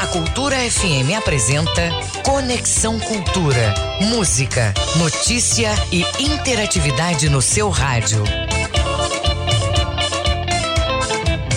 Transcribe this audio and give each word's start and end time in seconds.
A 0.00 0.06
Cultura 0.08 0.56
FM 0.56 1.16
apresenta 1.16 1.88
Conexão 2.24 2.98
Cultura. 2.98 3.72
Música, 4.00 4.74
notícia 4.96 5.72
e 5.92 6.04
interatividade 6.18 7.28
no 7.28 7.40
seu 7.40 7.70
rádio. 7.70 8.24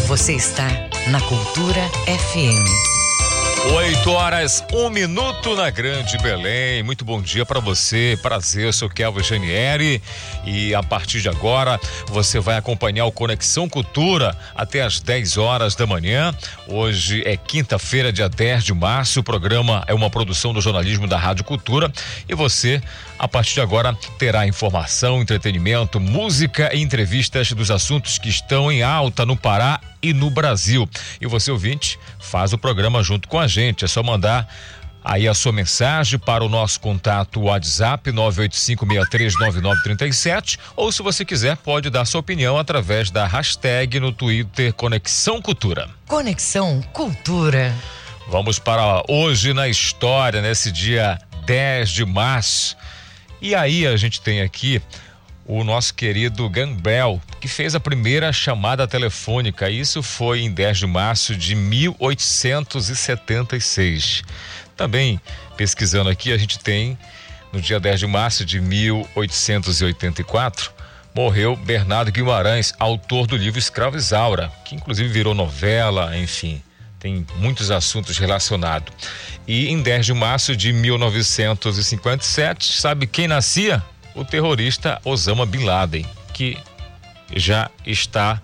Você 0.05 0.33
está 0.33 0.67
na 1.07 1.20
Cultura 1.21 1.81
FM. 2.05 2.93
8 3.71 4.11
horas, 4.11 4.61
um 4.73 4.89
minuto 4.89 5.55
na 5.55 5.70
Grande 5.70 6.18
Belém. 6.18 6.84
Muito 6.84 7.05
bom 7.05 7.21
dia 7.21 7.45
para 7.45 7.62
você. 7.62 8.20
Prazer, 8.21 8.66
eu 8.66 8.73
sou 8.73 8.89
Kelvin 8.89 9.23
Janieri 9.23 10.02
e 10.43 10.75
a 10.75 10.84
partir 10.84 11.21
de 11.21 11.30
agora 11.30 11.80
você 12.07 12.41
vai 12.41 12.57
acompanhar 12.57 13.05
o 13.05 13.12
Conexão 13.12 13.70
Cultura 13.70 14.38
até 14.54 14.81
às 14.81 14.99
10 14.99 15.38
horas 15.38 15.76
da 15.76 15.88
manhã. 15.88 16.36
Hoje 16.68 17.23
é 17.26 17.38
quinta-feira, 17.38 18.12
dia 18.12 18.27
10 18.27 18.66
de 18.66 18.73
março. 18.73 19.22
O 19.22 19.23
programa 19.23 19.81
é 19.88 19.94
uma 19.94 20.09
produção 20.09 20.53
do 20.53 20.59
jornalismo 20.59 21.08
da 21.08 21.17
Rádio 21.17 21.45
Cultura 21.45 21.89
e 22.27 22.36
você 22.36 22.81
a 23.17 23.30
partir 23.30 23.53
de 23.53 23.61
agora 23.61 23.98
terá 24.20 24.45
informação, 24.45 25.22
entretenimento, 25.22 26.02
música 26.02 26.75
e 26.75 26.81
entrevistas 26.81 27.53
dos 27.53 27.72
assuntos 27.72 28.17
que 28.17 28.27
estão 28.27 28.70
em 28.70 28.84
alta 28.84 29.25
no 29.25 29.38
Pará 29.38 29.80
e 30.03 30.13
no 30.13 30.30
Brasil. 30.30 30.88
E 31.20 31.25
você 31.25 31.49
ouvinte 31.49 31.98
faz 32.20 32.53
o 32.53 32.57
programa 32.57 33.02
junto 33.02 33.27
com 33.27 33.39
a 33.39 33.48
gente. 33.48 33.85
É 33.85 33.88
só 33.88 34.03
mandar 34.03 34.48
aí 35.03 35.27
a 35.27 35.34
sua 35.34 35.52
mensagem 35.52 36.20
para 36.20 36.44
o 36.44 36.49
nosso 36.49 36.80
contato 36.80 37.41
WhatsApp 37.41 38.11
985639937 38.11 40.59
ou 40.75 40.91
se 40.91 41.02
você 41.02 41.25
quiser 41.25 41.58
pode 41.58 41.89
dar 41.89 42.05
sua 42.05 42.21
opinião 42.21 42.55
através 42.58 43.09
da 43.09 43.25
hashtag 43.25 43.99
no 43.99 44.11
Twitter 44.11 44.71
Conexão 44.73 45.41
Cultura. 45.41 45.89
Conexão 46.08 46.83
Cultura. 46.94 47.73
Vamos 48.27 48.59
para 48.59 49.03
hoje 49.09 49.52
na 49.53 49.67
história, 49.67 50.41
nesse 50.41 50.72
dia 50.72 51.19
10 51.45 51.89
de 51.89 52.06
março. 52.06 52.78
E 53.41 53.53
aí 53.53 53.85
a 53.85 53.97
gente 53.97 54.22
tem 54.22 54.41
aqui 54.41 54.81
o 55.45 55.63
nosso 55.63 55.94
querido 55.94 56.50
Gambrel, 56.50 57.22
que 57.44 57.47
fez 57.49 57.75
a 57.75 57.80
primeira 57.80 58.31
chamada 58.31 58.88
telefônica. 58.88 59.69
Isso 59.69 60.02
foi 60.02 60.39
em 60.39 60.49
10 60.49 60.77
de 60.77 60.88
março 60.88 61.36
de 61.36 61.53
1876. 61.55 64.23
Também 64.77 65.19
pesquisando 65.58 66.09
aqui, 66.09 66.31
a 66.31 66.38
gente 66.38 66.58
tem 66.58 66.97
no 67.52 67.59
dia 67.59 67.81
10 67.81 68.00
de 68.00 68.08
março 68.08 68.45
de 68.45 68.61
1884 68.61 70.72
morreu 71.13 71.58
Bernardo 71.58 72.13
Guimarães, 72.13 72.73
autor 72.80 73.27
do 73.27 73.35
livro 73.35 73.59
Escravo 73.59 73.97
Isaura, 73.97 74.50
que 74.63 74.75
inclusive 74.75 75.09
virou 75.09 75.35
novela, 75.35 76.17
enfim, 76.17 76.63
tem 76.97 77.28
muitos 77.35 77.72
assuntos 77.72 78.17
relacionados. 78.17 78.94
E 79.45 79.67
em 79.67 79.81
10 79.81 80.05
de 80.05 80.13
março 80.13 80.55
de 80.55 80.72
1957, 80.72 82.72
sabe 82.72 83.05
quem 83.05 83.28
nascia? 83.28 83.83
O 84.16 84.23
terrorista 84.23 85.02
Osama 85.03 85.45
Bin 85.45 85.66
Laden, 85.66 86.05
que 86.33 86.57
já 87.36 87.70
está 87.86 88.42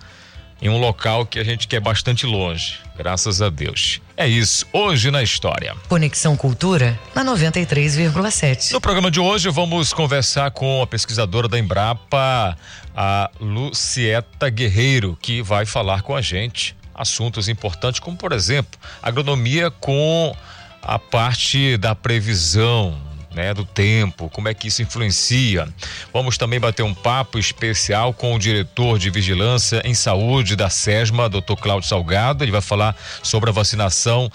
em 0.62 0.70
um 0.70 0.78
local 0.78 1.26
que 1.26 1.40
a 1.40 1.44
gente 1.44 1.68
quer 1.68 1.80
bastante 1.80 2.26
longe, 2.26 2.80
graças 2.98 3.42
a 3.42 3.50
Deus. 3.50 4.02
É 4.18 4.28
isso, 4.28 4.66
hoje 4.74 5.10
na 5.10 5.24
história. 5.24 5.76
Conexão 5.88 6.36
Cultura 6.36 7.00
na 7.16 7.24
93,7. 7.24 8.72
No 8.72 8.82
programa 8.82 9.10
de 9.10 9.20
hoje 9.20 9.50
vamos 9.50 9.94
conversar 9.94 10.52
com 10.52 10.82
a 10.82 10.88
pesquisadora 10.88 11.48
da 11.48 11.58
Embrapa, 11.58 12.58
a 12.94 13.32
Lucieta 13.40 14.50
Guerreiro, 14.50 15.18
que 15.22 15.42
vai 15.42 15.66
falar 15.66 16.02
com 16.02 16.14
a 16.14 16.22
gente 16.22 16.76
assuntos 16.94 17.48
importantes, 17.48 18.02
como 18.02 18.18
por 18.18 18.34
exemplo, 18.34 18.78
agronomia 19.02 19.72
com 19.72 20.36
a 20.82 21.00
parte 21.00 21.78
da 21.78 21.96
previsão, 21.96 23.00
né, 23.40 23.54
do 23.54 23.64
tempo, 23.64 24.30
como 24.30 24.50
é 24.50 24.54
que 24.54 24.68
isso 24.68 24.82
influencia. 24.82 25.66
Vamos 26.14 26.38
também 26.38 26.60
bater 26.60 26.84
um 26.84 26.94
papo 26.94 27.40
especial 27.40 28.14
com 28.14 28.36
o 28.36 28.40
diretor 28.40 29.00
de 29.00 29.10
Vigilância 29.10 29.82
em 29.86 29.94
Saúde 29.94 30.58
da 30.58 30.70
SESMA, 30.70 31.30
Dr. 31.30 31.56
Cláudio 31.58 31.88
Salgado. 31.88 32.44
Ele 32.44 32.52
vai 32.52 32.60
falar 32.60 32.94
sobre 33.24 33.50
a 33.50 33.54
vacinação 33.54 34.30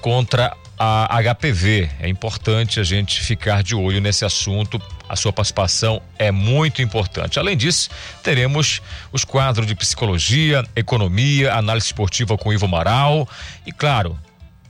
contra 0.00 0.56
a 0.78 1.08
HPV. 1.20 1.90
É 1.98 2.08
importante 2.08 2.78
a 2.78 2.84
gente 2.84 3.20
ficar 3.20 3.64
de 3.64 3.74
olho 3.74 4.00
nesse 4.00 4.24
assunto. 4.24 4.80
A 5.08 5.16
sua 5.16 5.32
participação 5.32 6.00
é 6.16 6.30
muito 6.30 6.80
importante. 6.80 7.40
Além 7.40 7.56
disso, 7.56 7.90
teremos 8.22 8.80
os 9.12 9.24
quadros 9.24 9.66
de 9.66 9.74
psicologia, 9.74 10.64
economia, 10.76 11.52
análise 11.54 11.86
esportiva 11.86 12.38
com 12.38 12.52
Ivo 12.52 12.66
Amaral 12.66 13.28
e, 13.66 13.72
claro, 13.72 14.16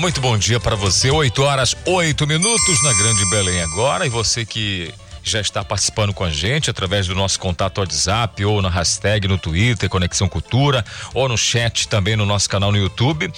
Muito 0.00 0.18
bom 0.18 0.38
dia 0.38 0.58
para 0.58 0.74
você. 0.74 1.10
8 1.10 1.42
horas, 1.42 1.76
8 1.84 2.26
minutos 2.26 2.82
na 2.82 2.90
Grande 2.94 3.22
Belém 3.28 3.60
agora. 3.60 4.06
E 4.06 4.08
você 4.08 4.46
que 4.46 4.90
já 5.22 5.42
está 5.42 5.62
participando 5.62 6.14
com 6.14 6.24
a 6.24 6.30
gente 6.30 6.70
através 6.70 7.06
do 7.06 7.14
nosso 7.14 7.38
contato 7.38 7.82
WhatsApp 7.82 8.42
ou 8.42 8.62
na 8.62 8.70
hashtag 8.70 9.28
no 9.28 9.36
Twitter, 9.36 9.90
Conexão 9.90 10.26
Cultura, 10.26 10.82
ou 11.12 11.28
no 11.28 11.36
chat 11.36 11.86
também 11.86 12.16
no 12.16 12.24
nosso 12.24 12.48
canal 12.48 12.72
no 12.72 12.78
YouTube. 12.78 13.30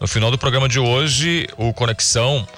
No 0.00 0.08
final 0.08 0.30
do 0.30 0.38
programa 0.38 0.70
de 0.70 0.80
hoje, 0.80 1.46
o 1.58 1.70
Conexão 1.74 2.48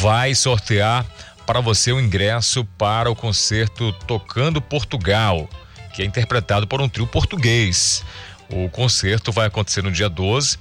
vai 0.00 0.34
sortear 0.34 1.06
para 1.46 1.60
você 1.60 1.92
o 1.92 2.00
ingresso 2.00 2.64
para 2.76 3.08
o 3.08 3.14
concerto 3.14 3.92
Tocando 4.04 4.60
Portugal, 4.60 5.48
que 5.94 6.02
é 6.02 6.04
interpretado 6.04 6.66
por 6.66 6.80
um 6.80 6.88
trio 6.88 7.06
português. 7.06 8.02
O 8.48 8.68
concerto 8.68 9.30
vai 9.30 9.46
acontecer 9.46 9.80
no 9.80 9.92
dia 9.92 10.08
12 10.08 10.58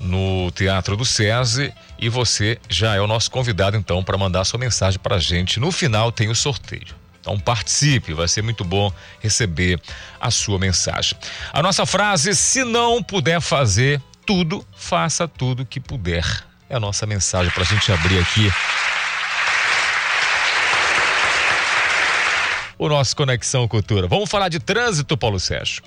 no 0.00 0.50
Teatro 0.52 0.96
do 0.96 1.04
SESI 1.04 1.72
e 1.98 2.08
você 2.08 2.58
já 2.68 2.94
é 2.94 3.00
o 3.00 3.06
nosso 3.06 3.30
convidado 3.30 3.76
então 3.76 4.02
para 4.02 4.16
mandar 4.16 4.44
sua 4.44 4.58
mensagem 4.58 4.98
para 4.98 5.16
a 5.16 5.18
gente. 5.18 5.58
No 5.58 5.72
final 5.72 6.12
tem 6.12 6.28
o 6.28 6.34
sorteio. 6.34 6.96
Então 7.20 7.38
participe, 7.38 8.14
vai 8.14 8.28
ser 8.28 8.42
muito 8.42 8.64
bom 8.64 8.92
receber 9.20 9.80
a 10.20 10.30
sua 10.30 10.58
mensagem. 10.58 11.18
A 11.52 11.62
nossa 11.62 11.84
frase: 11.84 12.34
se 12.34 12.64
não 12.64 13.02
puder 13.02 13.40
fazer 13.40 14.00
tudo, 14.24 14.64
faça 14.76 15.26
tudo 15.26 15.66
que 15.66 15.80
puder. 15.80 16.24
É 16.70 16.76
a 16.76 16.80
nossa 16.80 17.06
mensagem 17.06 17.50
para 17.50 17.62
a 17.62 17.66
gente 17.66 17.90
abrir 17.90 18.18
aqui. 18.18 18.50
O 22.78 22.88
nosso 22.88 23.16
Conexão 23.16 23.66
Cultura. 23.66 24.06
Vamos 24.06 24.30
falar 24.30 24.48
de 24.48 24.60
trânsito, 24.60 25.16
Paulo 25.16 25.40
Sérgio. 25.40 25.82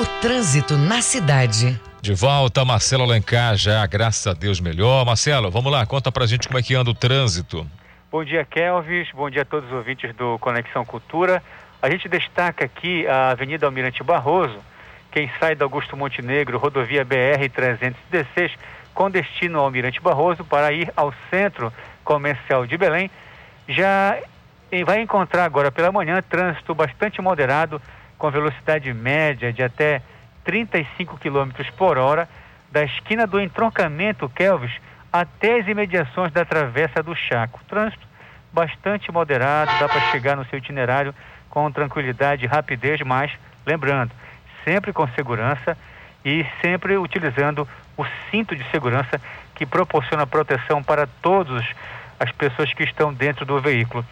O 0.00 0.06
trânsito 0.20 0.76
na 0.76 1.02
cidade. 1.02 1.76
De 2.00 2.14
volta, 2.14 2.64
Marcelo 2.64 3.02
Alencar, 3.02 3.56
já, 3.56 3.84
graças 3.84 4.24
a 4.28 4.32
Deus, 4.32 4.60
melhor. 4.60 5.04
Marcelo, 5.04 5.50
vamos 5.50 5.72
lá, 5.72 5.84
conta 5.86 6.12
pra 6.12 6.24
gente 6.24 6.46
como 6.46 6.56
é 6.56 6.62
que 6.62 6.72
anda 6.72 6.90
o 6.90 6.94
trânsito. 6.94 7.66
Bom 8.08 8.22
dia, 8.22 8.44
Kelvis. 8.44 9.08
Bom 9.12 9.28
dia 9.28 9.42
a 9.42 9.44
todos 9.44 9.68
os 9.68 9.74
ouvintes 9.74 10.14
do 10.14 10.38
Conexão 10.38 10.84
Cultura. 10.84 11.42
A 11.82 11.90
gente 11.90 12.08
destaca 12.08 12.64
aqui 12.64 13.08
a 13.08 13.30
Avenida 13.30 13.66
Almirante 13.66 14.04
Barroso, 14.04 14.60
quem 15.10 15.28
sai 15.40 15.56
do 15.56 15.64
Augusto 15.64 15.96
Montenegro, 15.96 16.58
rodovia 16.58 17.04
BR-316, 17.04 18.52
com 18.94 19.10
destino 19.10 19.58
ao 19.58 19.64
Almirante 19.64 20.00
Barroso, 20.00 20.44
para 20.44 20.72
ir 20.72 20.92
ao 20.94 21.12
centro 21.28 21.72
comercial 22.04 22.64
de 22.66 22.78
Belém, 22.78 23.10
já 23.66 24.16
vai 24.86 25.00
encontrar 25.00 25.44
agora 25.44 25.72
pela 25.72 25.90
manhã 25.90 26.22
trânsito 26.22 26.72
bastante 26.72 27.20
moderado, 27.20 27.82
com 28.18 28.30
velocidade 28.30 28.92
média 28.92 29.52
de 29.52 29.62
até 29.62 30.02
35 30.44 31.16
km 31.18 31.50
por 31.76 31.96
hora 31.96 32.28
da 32.70 32.82
esquina 32.82 33.26
do 33.26 33.40
entroncamento 33.40 34.28
Kelvis 34.28 34.72
até 35.12 35.60
as 35.60 35.68
imediações 35.68 36.32
da 36.32 36.44
Travessa 36.44 37.02
do 37.02 37.14
Chaco. 37.14 37.60
Trânsito 37.68 38.06
bastante 38.52 39.12
moderado, 39.12 39.70
dá 39.78 39.88
para 39.88 40.00
chegar 40.10 40.36
no 40.36 40.44
seu 40.46 40.58
itinerário 40.58 41.14
com 41.48 41.70
tranquilidade 41.70 42.44
e 42.44 42.48
rapidez, 42.48 43.00
mas 43.02 43.30
lembrando, 43.66 44.10
sempre 44.64 44.92
com 44.92 45.06
segurança 45.08 45.76
e 46.24 46.44
sempre 46.60 46.96
utilizando 46.96 47.66
o 47.96 48.04
cinto 48.30 48.54
de 48.56 48.64
segurança 48.70 49.20
que 49.54 49.64
proporciona 49.64 50.26
proteção 50.26 50.82
para 50.82 51.06
todas 51.06 51.64
as 52.18 52.32
pessoas 52.32 52.72
que 52.72 52.82
estão 52.82 53.12
dentro 53.12 53.44
do 53.44 53.60
veículo. 53.60 54.04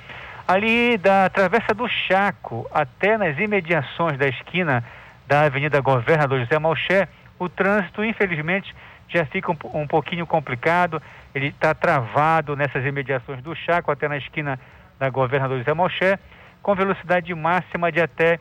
Ali 0.47 0.97
da 0.97 1.29
Travessa 1.29 1.75
do 1.75 1.89
Chaco 1.89 2.69
até 2.73 3.19
nas 3.19 3.37
imediações 3.37 4.17
da 4.17 4.29
esquina 4.29 4.85
da 5.27 5.43
Avenida 5.43 5.81
Governador 5.81 6.39
José 6.39 6.57
Malché, 6.57 7.09
o 7.37 7.49
trânsito, 7.49 8.05
infelizmente, 8.05 8.73
já 9.09 9.27
fica 9.27 9.51
um, 9.51 9.57
um 9.75 9.87
pouquinho 9.89 10.25
complicado. 10.25 11.03
Ele 11.35 11.49
está 11.49 11.75
travado 11.75 12.55
nessas 12.55 12.85
imediações 12.85 13.43
do 13.43 13.57
Chaco, 13.57 13.91
até 13.91 14.07
na 14.07 14.19
esquina 14.19 14.57
da 15.01 15.11
Governador 15.11 15.59
José 15.59 15.75
Malché, 15.75 16.17
com 16.63 16.77
velocidade 16.77 17.35
máxima 17.35 17.91
de 17.91 18.01
até 18.01 18.39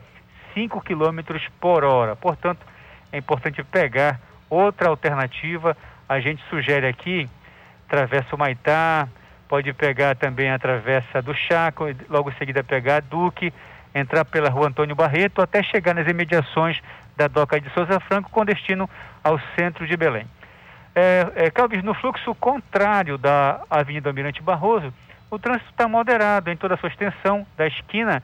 5 0.54 0.80
km 0.82 1.20
por 1.60 1.82
hora. 1.82 2.14
Portanto, 2.14 2.64
é 3.10 3.18
importante 3.18 3.64
pegar 3.64 4.20
outra 4.48 4.88
alternativa. 4.90 5.76
A 6.08 6.20
gente 6.20 6.40
sugere 6.48 6.86
aqui, 6.86 7.28
Travessa 7.88 8.36
o 8.36 8.38
Maitá, 8.38 9.08
pode 9.48 9.72
pegar 9.72 10.16
também 10.16 10.50
a 10.50 10.58
Travessa 10.58 11.22
do 11.22 11.34
Chaco, 11.34 11.84
logo 12.08 12.30
em 12.30 12.34
seguida 12.34 12.64
pegar 12.64 12.96
a 12.96 13.00
Duque, 13.00 13.52
entrar 13.94 14.24
pela 14.24 14.50
rua 14.50 14.68
Antônio 14.68 14.94
Barreto 14.94 15.40
até 15.40 15.62
chegar 15.62 15.94
nas 15.94 16.06
imediações 16.06 16.80
da 17.16 17.28
Doca 17.28 17.60
de 17.60 17.70
Souza 17.70 17.98
Franco 18.00 18.30
com 18.30 18.44
destino 18.44 18.88
ao 19.24 19.40
centro 19.56 19.86
de 19.86 19.96
Belém. 19.96 20.26
É, 20.94 21.26
é, 21.34 21.50
Calvis, 21.50 21.82
no 21.82 21.94
fluxo 21.94 22.34
contrário 22.34 23.18
da 23.18 23.60
Avenida 23.70 24.08
Almirante 24.08 24.42
Barroso, 24.42 24.92
o 25.30 25.38
trânsito 25.38 25.70
está 25.70 25.88
moderado 25.88 26.50
em 26.50 26.56
toda 26.56 26.74
a 26.74 26.76
sua 26.76 26.88
extensão, 26.88 27.46
da 27.56 27.66
esquina 27.66 28.22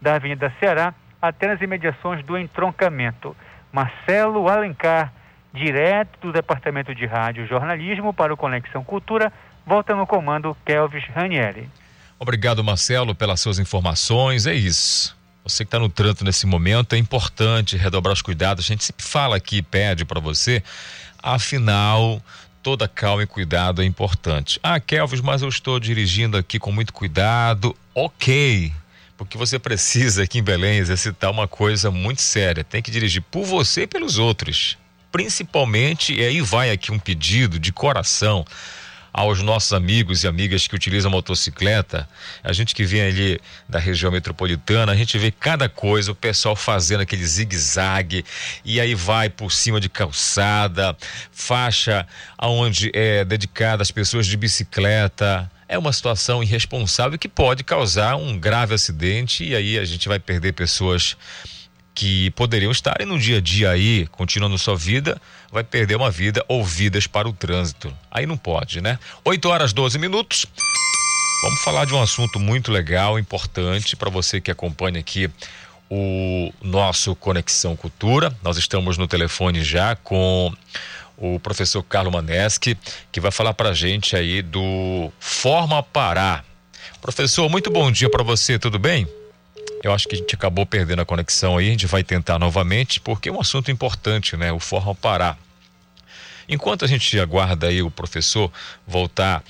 da 0.00 0.14
Avenida 0.14 0.52
Ceará 0.58 0.94
até 1.20 1.46
nas 1.46 1.60
imediações 1.60 2.24
do 2.24 2.36
entroncamento. 2.36 3.36
Marcelo 3.72 4.48
Alencar, 4.48 5.12
direto 5.52 6.18
do 6.20 6.32
Departamento 6.32 6.94
de 6.94 7.06
Rádio 7.06 7.44
e 7.44 7.46
Jornalismo 7.46 8.12
para 8.12 8.32
o 8.32 8.36
Conexão 8.36 8.82
Cultura, 8.82 9.32
volta 9.70 9.94
no 9.94 10.04
comando 10.04 10.56
Kelvis 10.66 11.04
Ranieri. 11.14 11.70
Obrigado, 12.18 12.62
Marcelo, 12.64 13.14
pelas 13.14 13.40
suas 13.40 13.60
informações. 13.60 14.44
É 14.44 14.52
isso. 14.52 15.16
Você 15.44 15.64
que 15.64 15.68
está 15.68 15.78
no 15.78 15.88
trânsito 15.88 16.24
nesse 16.24 16.44
momento, 16.44 16.94
é 16.94 16.98
importante 16.98 17.76
redobrar 17.76 18.12
os 18.12 18.20
cuidados. 18.20 18.64
A 18.64 18.66
gente 18.66 18.82
sempre 18.82 19.06
fala 19.06 19.36
aqui 19.36 19.62
pede 19.62 20.04
para 20.04 20.18
você. 20.18 20.60
Afinal, 21.22 22.20
toda 22.64 22.88
calma 22.88 23.22
e 23.22 23.28
cuidado 23.28 23.80
é 23.80 23.84
importante. 23.84 24.58
Ah, 24.60 24.80
Kelvis, 24.80 25.20
mas 25.20 25.40
eu 25.40 25.48
estou 25.48 25.78
dirigindo 25.78 26.36
aqui 26.36 26.58
com 26.58 26.72
muito 26.72 26.92
cuidado. 26.92 27.76
Ok. 27.94 28.72
Porque 29.16 29.38
você 29.38 29.56
precisa 29.56 30.24
aqui 30.24 30.40
em 30.40 30.42
Belém 30.42 30.78
exercitar 30.78 31.30
uma 31.30 31.46
coisa 31.46 31.92
muito 31.92 32.22
séria. 32.22 32.64
Tem 32.64 32.82
que 32.82 32.90
dirigir 32.90 33.22
por 33.22 33.44
você 33.44 33.82
e 33.82 33.86
pelos 33.86 34.18
outros. 34.18 34.76
Principalmente, 35.12 36.12
e 36.12 36.24
aí 36.24 36.40
vai 36.40 36.72
aqui 36.72 36.90
um 36.90 36.98
pedido 36.98 37.56
de 37.56 37.72
coração 37.72 38.44
aos 39.12 39.42
nossos 39.42 39.72
amigos 39.72 40.24
e 40.24 40.28
amigas 40.28 40.66
que 40.66 40.74
utilizam 40.74 41.10
motocicleta, 41.10 42.08
a 42.42 42.52
gente 42.52 42.74
que 42.74 42.84
vem 42.84 43.02
ali 43.02 43.40
da 43.68 43.78
região 43.78 44.10
metropolitana, 44.12 44.92
a 44.92 44.96
gente 44.96 45.18
vê 45.18 45.30
cada 45.30 45.68
coisa, 45.68 46.12
o 46.12 46.14
pessoal 46.14 46.54
fazendo 46.54 47.00
aquele 47.00 47.24
zigue-zague 47.24 48.24
e 48.64 48.80
aí 48.80 48.94
vai 48.94 49.28
por 49.28 49.50
cima 49.52 49.80
de 49.80 49.88
calçada, 49.88 50.96
faixa 51.32 52.06
aonde 52.38 52.90
é 52.94 53.24
dedicada 53.24 53.82
às 53.82 53.90
pessoas 53.90 54.26
de 54.26 54.36
bicicleta. 54.36 55.50
É 55.68 55.78
uma 55.78 55.92
situação 55.92 56.42
irresponsável 56.42 57.16
que 57.16 57.28
pode 57.28 57.62
causar 57.62 58.16
um 58.16 58.36
grave 58.38 58.74
acidente 58.74 59.44
e 59.44 59.54
aí 59.54 59.78
a 59.78 59.84
gente 59.84 60.08
vai 60.08 60.18
perder 60.18 60.52
pessoas 60.52 61.16
que 61.94 62.30
poderiam 62.30 62.70
estar 62.72 63.04
no 63.06 63.18
dia 63.18 63.38
a 63.38 63.40
dia 63.40 63.70
aí, 63.70 64.06
continuando 64.08 64.56
sua 64.58 64.76
vida, 64.76 65.20
vai 65.50 65.64
perder 65.64 65.96
uma 65.96 66.10
vida 66.10 66.44
ou 66.48 66.64
vidas 66.64 67.06
para 67.06 67.28
o 67.28 67.32
trânsito. 67.32 67.94
Aí 68.10 68.26
não 68.26 68.36
pode, 68.36 68.80
né? 68.80 68.98
8 69.24 69.48
horas 69.48 69.72
12 69.72 69.98
minutos. 69.98 70.46
Vamos 71.42 71.62
falar 71.62 71.86
de 71.86 71.94
um 71.94 72.02
assunto 72.02 72.38
muito 72.38 72.70
legal, 72.70 73.18
importante 73.18 73.96
para 73.96 74.10
você 74.10 74.40
que 74.40 74.50
acompanha 74.50 75.00
aqui 75.00 75.30
o 75.88 76.52
nosso 76.62 77.16
Conexão 77.16 77.74
Cultura. 77.74 78.34
Nós 78.42 78.56
estamos 78.56 78.96
no 78.96 79.08
telefone 79.08 79.64
já 79.64 79.96
com 79.96 80.54
o 81.16 81.40
professor 81.40 81.82
Carlos 81.82 82.12
Maneschi, 82.12 82.78
que 83.10 83.20
vai 83.20 83.30
falar 83.30 83.54
para 83.54 83.70
a 83.70 83.74
gente 83.74 84.14
aí 84.14 84.40
do 84.40 85.12
Forma 85.18 85.82
Pará. 85.82 86.44
Professor, 87.00 87.48
muito 87.48 87.70
bom 87.70 87.90
dia 87.90 88.10
para 88.10 88.22
você, 88.22 88.58
tudo 88.58 88.78
bem? 88.78 89.06
Eu 89.82 89.92
acho 89.92 90.06
que 90.06 90.14
a 90.14 90.18
gente 90.18 90.34
acabou 90.34 90.66
perdendo 90.66 91.00
a 91.00 91.06
conexão 91.06 91.56
aí, 91.56 91.68
a 91.68 91.70
gente 91.70 91.86
vai 91.86 92.04
tentar 92.04 92.38
novamente, 92.38 93.00
porque 93.00 93.28
é 93.28 93.32
um 93.32 93.40
assunto 93.40 93.70
importante, 93.70 94.36
né? 94.36 94.52
O 94.52 94.60
Forró 94.60 94.94
Pará. 94.94 95.36
Enquanto 96.48 96.84
a 96.84 96.88
gente 96.88 97.18
aguarda 97.18 97.68
aí 97.68 97.80
o 97.80 97.90
professor 97.90 98.52
voltar 98.86 99.42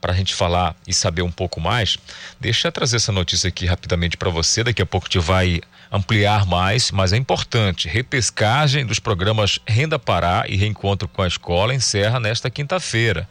para 0.00 0.12
a 0.12 0.16
gente 0.16 0.34
falar 0.34 0.74
e 0.86 0.92
saber 0.92 1.22
um 1.22 1.30
pouco 1.30 1.60
mais, 1.60 1.98
deixa 2.40 2.68
eu 2.68 2.72
trazer 2.72 2.96
essa 2.96 3.12
notícia 3.12 3.48
aqui 3.48 3.66
rapidamente 3.66 4.16
para 4.16 4.30
você. 4.30 4.64
Daqui 4.64 4.82
a 4.82 4.86
pouco 4.86 5.08
gente 5.10 5.18
vai 5.18 5.60
ampliar 5.90 6.46
mais, 6.46 6.90
mas 6.90 7.12
é 7.12 7.16
importante. 7.16 7.88
Repescagem 7.88 8.84
dos 8.84 8.98
programas 8.98 9.58
Renda 9.66 9.98
Pará 9.98 10.44
e 10.48 10.56
Reencontro 10.56 11.08
com 11.08 11.22
a 11.22 11.28
Escola 11.28 11.74
encerra 11.74 12.18
nesta 12.18 12.50
quinta-feira. 12.50 13.28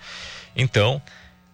Então, 0.55 1.01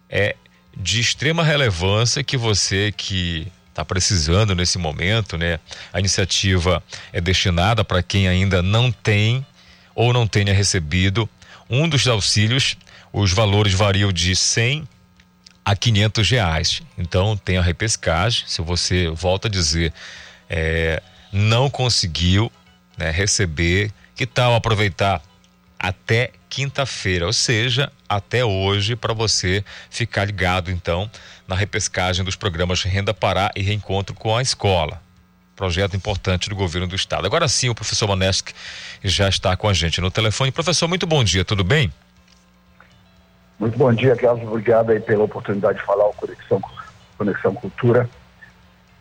é 0.10 0.36
de 0.76 1.00
extrema 1.00 1.44
relevância 1.44 2.24
que 2.24 2.38
você 2.38 2.92
que 2.92 3.52
está 3.82 3.86
precisando 3.86 4.56
nesse 4.56 4.78
momento, 4.78 5.38
né? 5.38 5.60
A 5.92 6.00
iniciativa 6.00 6.82
é 7.12 7.20
destinada 7.20 7.84
para 7.84 8.02
quem 8.04 8.28
ainda 8.28 8.62
não 8.62 8.92
tem 8.92 9.46
ou 9.96 10.14
não 10.14 10.28
tenha 10.28 10.54
recebido 10.54 11.30
um 11.70 11.90
dos 11.90 12.08
auxílios. 12.08 12.78
Os 13.12 13.34
valores 13.34 13.74
variam 13.74 14.12
de 14.12 14.36
100 14.36 14.88
a 15.66 15.76
500 15.76 16.30
reais. 16.30 16.82
Então 16.98 17.36
tem 17.36 17.58
a 17.58 17.62
repescagem. 17.62 18.44
Se 18.48 18.62
você 18.62 19.10
volta 19.10 19.48
a 19.48 19.52
dizer 19.52 19.94
é, 20.50 21.02
não 21.32 21.70
conseguiu 21.70 22.52
né, 22.98 23.10
receber. 23.10 23.92
Que 24.16 24.28
tal 24.28 24.54
aproveitar 24.54 25.22
até 25.80 26.32
quinta-feira, 26.48 27.26
ou 27.26 27.34
seja, 27.34 27.92
até 28.08 28.46
hoje, 28.46 28.96
para 28.96 29.14
você 29.14 29.64
ficar 29.90 30.26
ligado 30.26 30.70
então 30.70 31.10
na 31.52 31.58
repescagem 31.58 32.24
dos 32.24 32.38
programas 32.38 32.82
Renda 32.82 33.14
Pará 33.14 33.52
e 33.54 33.62
Reencontro 33.62 34.16
com 34.16 34.38
a 34.38 34.42
Escola. 34.42 35.02
Projeto 35.54 35.98
importante 35.98 36.48
do 36.48 36.56
governo 36.56 36.88
do 36.88 36.96
estado. 36.96 37.26
Agora 37.26 37.46
sim, 37.50 37.68
o 37.68 37.76
professor 37.76 38.08
Monesk 38.08 38.52
já 39.04 39.28
está 39.28 39.58
com 39.58 39.68
a 39.68 39.74
gente 39.74 40.00
no 40.00 40.10
telefone. 40.10 40.50
Professor, 40.50 40.88
muito 40.88 41.06
bom 41.06 41.22
dia, 41.22 41.44
tudo 41.44 41.62
bem? 41.62 41.92
Muito 43.60 43.78
bom 43.78 43.94
dia, 43.94 44.16
Carlos. 44.16 44.48
Obrigado 44.48 44.92
aí 44.92 45.02
pela 45.02 45.26
oportunidade 45.26 45.80
de 45.80 45.86
falar 45.86 46.08
o 46.08 46.14
Conexão, 46.14 46.62
Conexão 47.18 47.54
Cultura. 47.54 48.10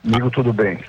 Amigo, 0.05 0.29
tudo 0.29 0.53
bem? 0.53 0.85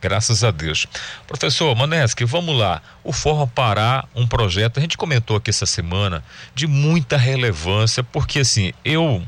Graças 0.00 0.42
a 0.42 0.50
Deus. 0.50 0.86
Professor 1.26 1.76
Maneski, 1.76 2.24
vamos 2.24 2.58
lá. 2.58 2.80
O 3.04 3.12
Forra 3.12 3.46
Pará, 3.46 4.06
um 4.14 4.26
projeto, 4.26 4.78
a 4.78 4.80
gente 4.80 4.96
comentou 4.96 5.36
aqui 5.36 5.50
essa 5.50 5.66
semana, 5.66 6.24
de 6.54 6.66
muita 6.66 7.18
relevância, 7.18 8.02
porque 8.02 8.40
assim, 8.40 8.72
eu 8.82 9.22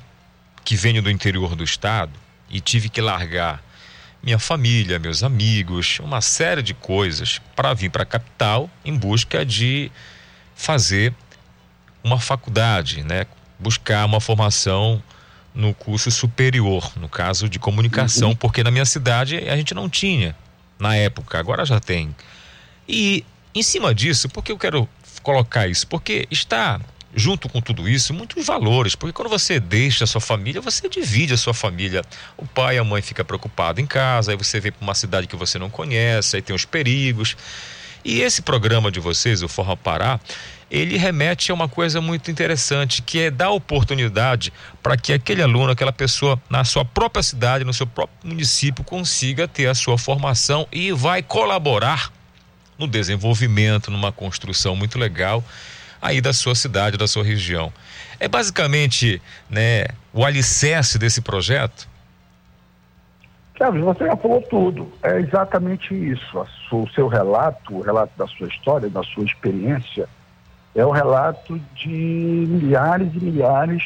que 0.64 0.76
venho 0.76 1.02
do 1.02 1.10
interior 1.10 1.54
do 1.54 1.62
estado 1.62 2.12
e 2.48 2.60
tive 2.60 2.88
que 2.88 3.00
largar 3.00 3.62
minha 4.22 4.38
família, 4.38 4.98
meus 4.98 5.22
amigos, 5.22 5.98
uma 6.00 6.22
série 6.22 6.62
de 6.62 6.72
coisas 6.72 7.40
para 7.54 7.74
vir 7.74 7.90
para 7.90 8.04
a 8.04 8.06
capital 8.06 8.70
em 8.82 8.96
busca 8.96 9.44
de 9.44 9.92
fazer 10.54 11.12
uma 12.02 12.18
faculdade, 12.18 13.02
né? 13.02 13.26
Buscar 13.58 14.04
uma 14.06 14.20
formação 14.20 15.02
no 15.54 15.74
curso 15.74 16.10
superior, 16.10 16.90
no 16.96 17.08
caso 17.08 17.48
de 17.48 17.58
comunicação, 17.58 18.30
uhum. 18.30 18.36
porque 18.36 18.64
na 18.64 18.70
minha 18.70 18.84
cidade 18.84 19.36
a 19.48 19.56
gente 19.56 19.74
não 19.74 19.88
tinha 19.88 20.34
na 20.78 20.96
época, 20.96 21.38
agora 21.38 21.64
já 21.64 21.78
tem. 21.78 22.14
E 22.88 23.24
em 23.54 23.62
cima 23.62 23.94
disso, 23.94 24.28
por 24.28 24.42
que 24.42 24.50
eu 24.50 24.58
quero 24.58 24.88
colocar 25.22 25.68
isso? 25.68 25.86
Porque 25.86 26.26
está 26.30 26.80
junto 27.14 27.48
com 27.48 27.60
tudo 27.60 27.88
isso 27.88 28.12
muitos 28.12 28.46
valores, 28.46 28.94
porque 28.94 29.12
quando 29.12 29.28
você 29.28 29.60
deixa 29.60 30.04
a 30.04 30.06
sua 30.06 30.20
família, 30.20 30.60
você 30.60 30.88
divide 30.88 31.34
a 31.34 31.36
sua 31.36 31.54
família. 31.54 32.02
O 32.36 32.46
pai 32.46 32.76
e 32.76 32.78
a 32.78 32.84
mãe 32.84 33.00
fica 33.00 33.24
preocupado 33.24 33.80
em 33.80 33.86
casa, 33.86 34.32
aí 34.32 34.36
você 34.36 34.60
vem 34.60 34.72
para 34.72 34.82
uma 34.82 34.94
cidade 34.94 35.26
que 35.26 35.36
você 35.36 35.58
não 35.58 35.70
conhece, 35.70 36.36
aí 36.36 36.42
tem 36.42 36.54
os 36.54 36.64
perigos. 36.64 37.36
E 38.04 38.20
esse 38.20 38.42
programa 38.42 38.90
de 38.90 39.00
vocês, 39.00 39.42
o 39.42 39.48
Forra 39.48 39.76
Pará, 39.76 40.20
ele 40.70 40.96
remete 40.96 41.50
a 41.50 41.54
uma 41.54 41.68
coisa 41.68 42.00
muito 42.00 42.30
interessante, 42.30 43.00
que 43.00 43.18
é 43.20 43.30
dar 43.30 43.50
oportunidade 43.50 44.52
para 44.82 44.96
que 44.96 45.12
aquele 45.12 45.40
aluno, 45.40 45.70
aquela 45.70 45.92
pessoa, 45.92 46.40
na 46.50 46.64
sua 46.64 46.84
própria 46.84 47.22
cidade, 47.22 47.64
no 47.64 47.72
seu 47.72 47.86
próprio 47.86 48.18
município, 48.28 48.84
consiga 48.84 49.48
ter 49.48 49.68
a 49.68 49.74
sua 49.74 49.96
formação 49.96 50.66
e 50.70 50.92
vai 50.92 51.22
colaborar 51.22 52.12
no 52.78 52.86
desenvolvimento, 52.86 53.90
numa 53.90 54.10
construção 54.10 54.74
muito 54.74 54.98
legal 54.98 55.42
aí 56.04 56.20
da 56.20 56.34
sua 56.34 56.54
cidade, 56.54 56.98
da 56.98 57.08
sua 57.08 57.24
região. 57.24 57.72
É 58.20 58.28
basicamente 58.28 59.22
né, 59.48 59.86
o 60.12 60.22
alicerce 60.22 60.98
desse 60.98 61.22
projeto? 61.22 61.88
Carlos, 63.58 63.82
você 63.82 64.04
já 64.04 64.16
falou 64.16 64.42
tudo. 64.42 64.92
É 65.02 65.18
exatamente 65.18 65.94
isso. 65.94 66.46
O 66.70 66.86
seu 66.90 67.08
relato, 67.08 67.74
o 67.74 67.80
relato 67.80 68.12
da 68.18 68.26
sua 68.26 68.48
história, 68.48 68.90
da 68.90 69.02
sua 69.02 69.24
experiência, 69.24 70.06
é 70.74 70.84
o 70.84 70.90
relato 70.90 71.58
de 71.74 71.88
milhares 71.88 73.08
e 73.14 73.24
milhares 73.24 73.82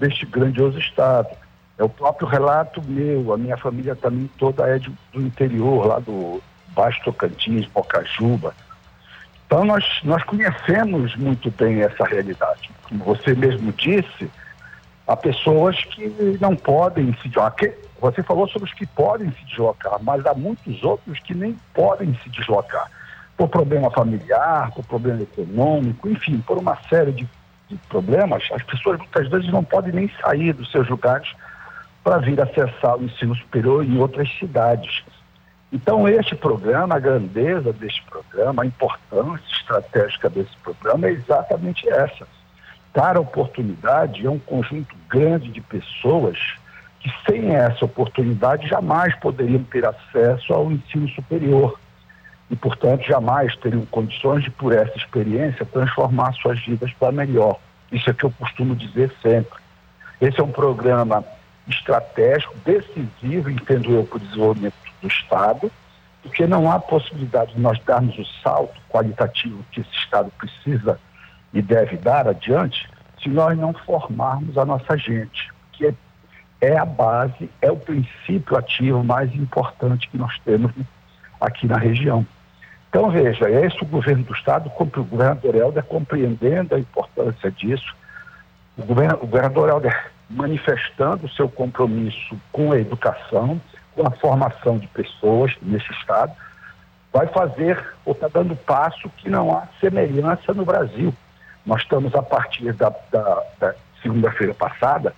deste 0.00 0.26
grandioso 0.26 0.78
estado. 0.80 1.28
É 1.78 1.84
o 1.84 1.88
próprio 1.88 2.26
relato 2.26 2.82
meu, 2.82 3.32
a 3.32 3.38
minha 3.38 3.56
família 3.56 3.94
também 3.94 4.28
toda 4.36 4.66
é 4.66 4.78
de, 4.78 4.90
do 5.12 5.20
interior, 5.20 5.86
lá 5.86 5.98
do 6.00 6.42
Baixo 6.68 7.00
Tocantins, 7.04 7.66
Bocajuba. 7.66 8.52
Então 9.46 9.64
nós, 9.64 9.84
nós 10.02 10.22
conhecemos 10.24 11.14
muito 11.16 11.50
bem 11.52 11.82
essa 11.82 12.04
realidade. 12.04 12.70
Como 12.88 13.04
você 13.04 13.34
mesmo 13.34 13.72
disse, 13.72 14.30
há 15.06 15.16
pessoas 15.16 15.82
que 15.84 16.36
não 16.40 16.56
podem 16.56 17.16
se 17.22 17.28
deslocar. 17.28 17.70
Você 18.00 18.22
falou 18.22 18.48
sobre 18.48 18.68
os 18.68 18.74
que 18.74 18.86
podem 18.86 19.30
se 19.30 19.44
deslocar, 19.46 19.98
mas 20.02 20.26
há 20.26 20.34
muitos 20.34 20.82
outros 20.82 21.18
que 21.20 21.34
nem 21.34 21.56
podem 21.72 22.14
se 22.22 22.28
deslocar 22.28 22.90
por 23.36 23.48
problema 23.48 23.90
familiar, 23.90 24.70
por 24.72 24.84
problema 24.84 25.22
econômico, 25.22 26.08
enfim, 26.08 26.38
por 26.38 26.58
uma 26.58 26.76
série 26.88 27.12
de, 27.12 27.28
de 27.68 27.76
problemas, 27.88 28.42
as 28.52 28.62
pessoas 28.62 28.98
muitas 28.98 29.28
vezes 29.28 29.50
não 29.50 29.62
podem 29.62 29.92
nem 29.92 30.10
sair 30.20 30.52
dos 30.52 30.70
seus 30.70 30.88
lugares 30.88 31.28
para 32.02 32.18
vir 32.18 32.40
acessar 32.40 32.96
o 32.96 33.04
ensino 33.04 33.34
superior 33.34 33.84
em 33.84 33.98
outras 33.98 34.30
cidades. 34.38 35.04
Então, 35.72 36.08
este 36.08 36.34
programa, 36.36 36.94
a 36.94 37.00
grandeza 37.00 37.72
deste 37.72 38.02
programa, 38.04 38.62
a 38.62 38.66
importância 38.66 39.52
estratégica 39.52 40.30
desse 40.30 40.56
programa 40.62 41.08
é 41.08 41.10
exatamente 41.10 41.88
essa. 41.88 42.26
Dar 42.94 43.18
oportunidade 43.18 44.26
a 44.26 44.30
um 44.30 44.38
conjunto 44.38 44.94
grande 45.08 45.50
de 45.50 45.60
pessoas 45.60 46.38
que, 47.00 47.12
sem 47.28 47.54
essa 47.54 47.84
oportunidade, 47.84 48.68
jamais 48.68 49.14
poderiam 49.16 49.62
ter 49.64 49.84
acesso 49.84 50.54
ao 50.54 50.70
ensino 50.70 51.08
superior 51.08 51.78
e, 52.48 52.54
portanto, 52.54 53.04
jamais 53.04 53.54
teriam 53.56 53.84
condições 53.86 54.44
de, 54.44 54.50
por 54.50 54.72
essa 54.72 54.96
experiência, 54.96 55.66
transformar 55.66 56.32
suas 56.34 56.64
vidas 56.64 56.92
para 56.92 57.10
melhor. 57.10 57.58
Isso 57.90 58.08
é 58.08 58.14
que 58.14 58.24
eu 58.24 58.30
costumo 58.30 58.74
dizer 58.76 59.12
sempre. 59.20 59.58
Esse 60.20 60.40
é 60.40 60.44
um 60.44 60.52
programa 60.52 61.24
estratégico, 61.68 62.54
decisivo, 62.64 63.50
entendo 63.50 63.92
eu, 63.92 64.04
para 64.04 64.16
o 64.16 64.20
desenvolvimento 64.20 64.85
do 65.00 65.08
Estado, 65.08 65.70
porque 66.22 66.46
não 66.46 66.70
há 66.70 66.78
possibilidade 66.78 67.54
de 67.54 67.60
nós 67.60 67.78
darmos 67.84 68.18
o 68.18 68.24
salto 68.42 68.80
qualitativo 68.88 69.64
que 69.70 69.80
esse 69.80 69.92
Estado 69.92 70.30
precisa 70.38 70.98
e 71.52 71.62
deve 71.62 71.96
dar 71.96 72.28
adiante 72.28 72.88
se 73.22 73.28
nós 73.28 73.56
não 73.58 73.72
formarmos 73.72 74.58
a 74.58 74.64
nossa 74.64 74.96
gente, 74.96 75.52
que 75.72 75.86
é, 75.86 75.94
é 76.60 76.76
a 76.76 76.84
base, 76.84 77.50
é 77.60 77.70
o 77.70 77.76
princípio 77.76 78.56
ativo 78.56 79.02
mais 79.02 79.34
importante 79.34 80.08
que 80.08 80.18
nós 80.18 80.38
temos 80.44 80.72
aqui 81.40 81.66
na 81.66 81.76
região. 81.76 82.26
Então, 82.88 83.10
veja, 83.10 83.48
é 83.48 83.66
esse 83.66 83.82
o 83.82 83.86
governo 83.86 84.24
do 84.24 84.32
Estado, 84.32 84.70
o 84.74 85.04
governador 85.04 85.54
Helder, 85.54 85.84
compreendendo 85.84 86.74
a 86.74 86.78
importância 86.78 87.50
disso, 87.50 87.94
o, 88.76 88.82
govern, 88.84 89.14
o 89.14 89.26
governador 89.26 89.68
Helder 89.68 90.10
manifestando 90.28 91.26
o 91.26 91.30
seu 91.30 91.48
compromisso 91.48 92.36
com 92.50 92.72
a 92.72 92.78
educação, 92.78 93.60
a 94.04 94.10
formação 94.10 94.78
de 94.78 94.86
pessoas 94.88 95.54
nesse 95.62 95.90
Estado, 95.92 96.32
vai 97.12 97.26
fazer 97.28 97.82
ou 98.04 98.12
está 98.12 98.28
dando 98.28 98.54
passo 98.56 99.08
que 99.16 99.30
não 99.30 99.56
há 99.56 99.66
semelhança 99.80 100.52
no 100.52 100.64
Brasil. 100.64 101.14
Nós 101.64 101.82
estamos, 101.82 102.14
a 102.14 102.22
partir 102.22 102.72
da, 102.72 102.92
da, 103.10 103.42
da 103.58 103.74
segunda-feira 104.02 104.54
passada, 104.54 105.14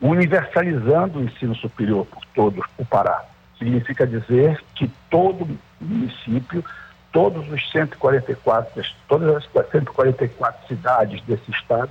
universalizando 0.00 1.18
o 1.18 1.24
ensino 1.24 1.54
superior 1.54 2.06
por 2.06 2.24
todo 2.34 2.62
o 2.76 2.84
Pará. 2.84 3.24
Significa 3.58 4.06
dizer 4.06 4.62
que 4.74 4.90
todo 5.08 5.48
município 5.80 6.64
todos 7.12 7.48
os 7.52 7.70
144, 7.70 8.82
todas 9.06 9.36
as 9.36 9.44
144 9.70 10.66
cidades 10.66 11.22
desse 11.22 11.50
estado 11.50 11.90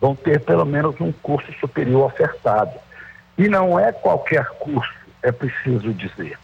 vão 0.00 0.14
ter 0.14 0.40
pelo 0.40 0.64
menos 0.64 1.00
um 1.00 1.10
curso 1.10 1.50
superior 1.58 2.06
ofertado. 2.06 2.72
E 3.36 3.48
não 3.48 3.78
é 3.78 3.90
qualquer 3.90 4.46
curso, 4.58 4.92
é 5.22 5.32
preciso 5.32 5.92
dizer. 5.92 6.38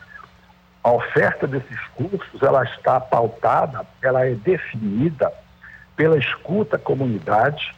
A 0.82 0.90
oferta 0.92 1.46
desses 1.46 1.80
cursos, 1.94 2.42
ela 2.42 2.62
está 2.62 3.00
pautada, 3.00 3.84
ela 4.00 4.24
é 4.26 4.34
definida 4.34 5.32
pela 5.96 6.18
escuta 6.18 6.76
à 6.76 6.78
comunidade, 6.78 7.74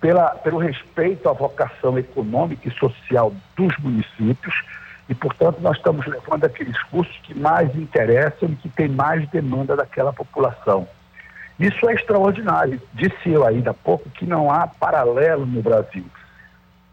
pela, 0.00 0.30
pelo 0.30 0.58
respeito 0.58 1.28
à 1.28 1.32
vocação 1.32 1.98
econômica 1.98 2.68
e 2.68 2.78
social 2.78 3.32
dos 3.56 3.76
municípios, 3.78 4.62
e, 5.08 5.14
portanto, 5.14 5.58
nós 5.60 5.78
estamos 5.78 6.06
levando 6.06 6.44
aqueles 6.44 6.80
cursos 6.84 7.16
que 7.22 7.34
mais 7.34 7.74
interessam 7.74 8.50
e 8.50 8.56
que 8.56 8.68
têm 8.68 8.88
mais 8.88 9.26
demanda 9.30 9.74
daquela 9.74 10.12
população. 10.12 10.86
Isso 11.58 11.88
é 11.88 11.94
extraordinário. 11.94 12.80
Disse 12.92 13.30
eu 13.30 13.44
ainda 13.44 13.70
há 13.70 13.74
pouco 13.74 14.08
que 14.10 14.26
não 14.26 14.50
há 14.50 14.66
paralelo 14.66 15.44
no 15.44 15.62
Brasil 15.62 16.04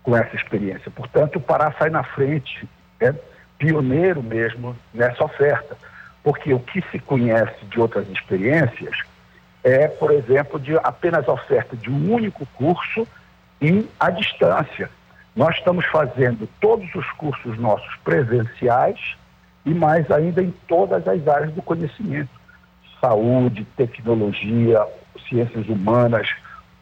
com 0.02 0.16
essa 0.16 0.36
experiência. 0.36 0.90
Portanto, 0.90 1.36
o 1.36 1.42
Pará 1.42 1.74
sai 1.78 1.90
na 1.90 2.04
frente, 2.04 2.68
é 3.00 3.14
pioneiro 3.58 4.22
mesmo 4.22 4.76
nessa 4.94 5.24
oferta. 5.24 5.78
Porque 6.24 6.54
o 6.54 6.60
que 6.60 6.84
se 6.92 7.00
conhece 7.00 7.66
de 7.66 7.80
outras 7.80 8.08
experiências 8.10 8.98
é, 9.64 9.88
por 9.88 10.12
exemplo, 10.12 10.60
de 10.60 10.78
apenas 10.78 11.28
oferta 11.28 11.76
de 11.76 11.90
um 11.90 12.14
único 12.14 12.46
curso 12.56 13.08
e 13.60 13.90
à 14.00 14.12
distância. 14.12 14.90
Nós 15.36 15.56
estamos 15.56 15.86
fazendo 15.88 16.48
todos 16.62 16.94
os 16.94 17.10
cursos 17.14 17.58
nossos 17.58 17.96
presenciais 18.04 19.16
e 19.66 19.74
mais 19.74 20.10
ainda 20.12 20.42
em 20.42 20.54
todas 20.68 21.08
as 21.08 21.28
áreas 21.28 21.52
do 21.52 21.64
conhecimento. 21.64 22.30
Saúde, 23.02 23.66
tecnologia, 23.76 24.86
ciências 25.28 25.68
humanas, 25.68 26.30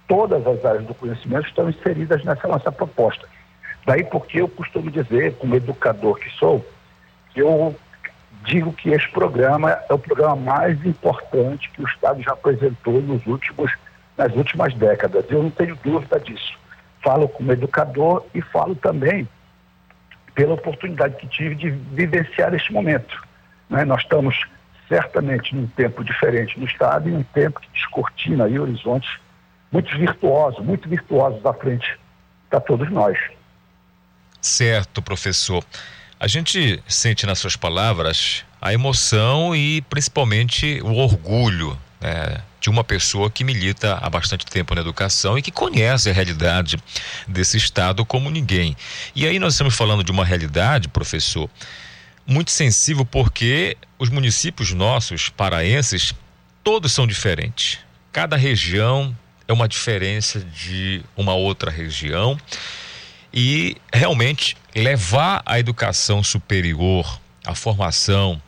todas 0.07 0.45
as 0.45 0.63
áreas 0.65 0.85
do 0.85 0.93
conhecimento 0.93 1.47
estão 1.47 1.69
inseridas 1.69 2.23
nessa 2.25 2.47
nossa 2.47 2.71
proposta. 2.71 3.27
Daí 3.85 4.03
porque 4.03 4.41
eu 4.41 4.47
costumo 4.47 4.89
dizer, 4.89 5.35
como 5.35 5.55
educador 5.55 6.19
que 6.19 6.29
sou, 6.31 6.65
que 7.33 7.41
eu 7.41 7.75
digo 8.43 8.73
que 8.73 8.89
esse 8.89 9.09
programa 9.09 9.79
é 9.89 9.93
o 9.93 9.99
programa 9.99 10.35
mais 10.35 10.85
importante 10.85 11.69
que 11.71 11.81
o 11.81 11.87
Estado 11.87 12.21
já 12.21 12.31
apresentou 12.31 13.01
nos 13.01 13.25
últimos, 13.25 13.71
nas 14.17 14.33
últimas 14.35 14.73
décadas. 14.73 15.25
Eu 15.29 15.43
não 15.43 15.49
tenho 15.49 15.75
dúvida 15.83 16.19
disso. 16.19 16.57
Falo 17.01 17.27
como 17.27 17.51
educador 17.51 18.25
e 18.33 18.41
falo 18.41 18.75
também 18.75 19.27
pela 20.33 20.53
oportunidade 20.53 21.15
que 21.17 21.27
tive 21.27 21.55
de 21.55 21.69
vivenciar 21.69 22.53
este 22.53 22.71
momento. 22.71 23.21
Né? 23.69 23.85
Nós 23.85 24.01
estamos 24.01 24.45
certamente 24.87 25.55
num 25.55 25.67
tempo 25.67 26.03
diferente 26.03 26.59
no 26.59 26.65
Estado 26.65 27.09
e 27.09 27.13
um 27.13 27.23
tempo 27.23 27.59
que 27.59 27.69
descortina 27.71 28.45
aí 28.45 28.59
horizontes 28.59 29.19
muito 29.71 29.95
virtuosos, 29.97 30.63
muito 30.63 30.87
virtuosos 30.87 31.43
à 31.45 31.53
frente 31.53 31.99
para 32.49 32.59
todos 32.59 32.89
nós. 32.91 33.17
Certo, 34.43 35.01
professor. 35.01 35.65
A 36.19 36.27
gente 36.27 36.83
sente 36.85 37.25
nas 37.25 37.39
suas 37.39 37.55
palavras 37.55 38.43
a 38.61 38.73
emoção 38.73 39.55
e 39.55 39.81
principalmente 39.83 40.81
o 40.83 40.95
orgulho 40.95 41.79
né, 42.01 42.41
de 42.59 42.69
uma 42.69 42.83
pessoa 42.83 43.31
que 43.31 43.41
milita 43.41 43.97
há 44.01 44.09
bastante 44.09 44.45
tempo 44.45 44.75
na 44.75 44.81
educação 44.81 45.37
e 45.37 45.41
que 45.41 45.49
conhece 45.49 46.09
a 46.09 46.13
realidade 46.13 46.77
desse 47.25 47.55
Estado 47.55 48.05
como 48.05 48.29
ninguém. 48.29 48.75
E 49.15 49.25
aí 49.25 49.39
nós 49.39 49.53
estamos 49.53 49.75
falando 49.75 50.03
de 50.03 50.11
uma 50.11 50.25
realidade, 50.25 50.89
professor, 50.89 51.49
muito 52.27 52.51
sensível 52.51 53.05
porque 53.05 53.77
os 53.97 54.09
municípios 54.09 54.73
nossos, 54.73 55.29
paraenses, 55.29 56.13
todos 56.61 56.91
são 56.91 57.07
diferentes. 57.07 57.79
Cada 58.11 58.35
região 58.35 59.17
é 59.47 59.53
uma 59.53 59.69
diferença 59.69 60.41
de 60.41 61.01
uma 61.15 61.33
outra 61.33 61.71
região 61.71 62.37
e 63.33 63.77
realmente 63.91 64.55
levar 64.75 65.41
a 65.45 65.59
educação 65.59 66.23
superior, 66.23 67.19
a 67.45 67.55
formação 67.55 68.41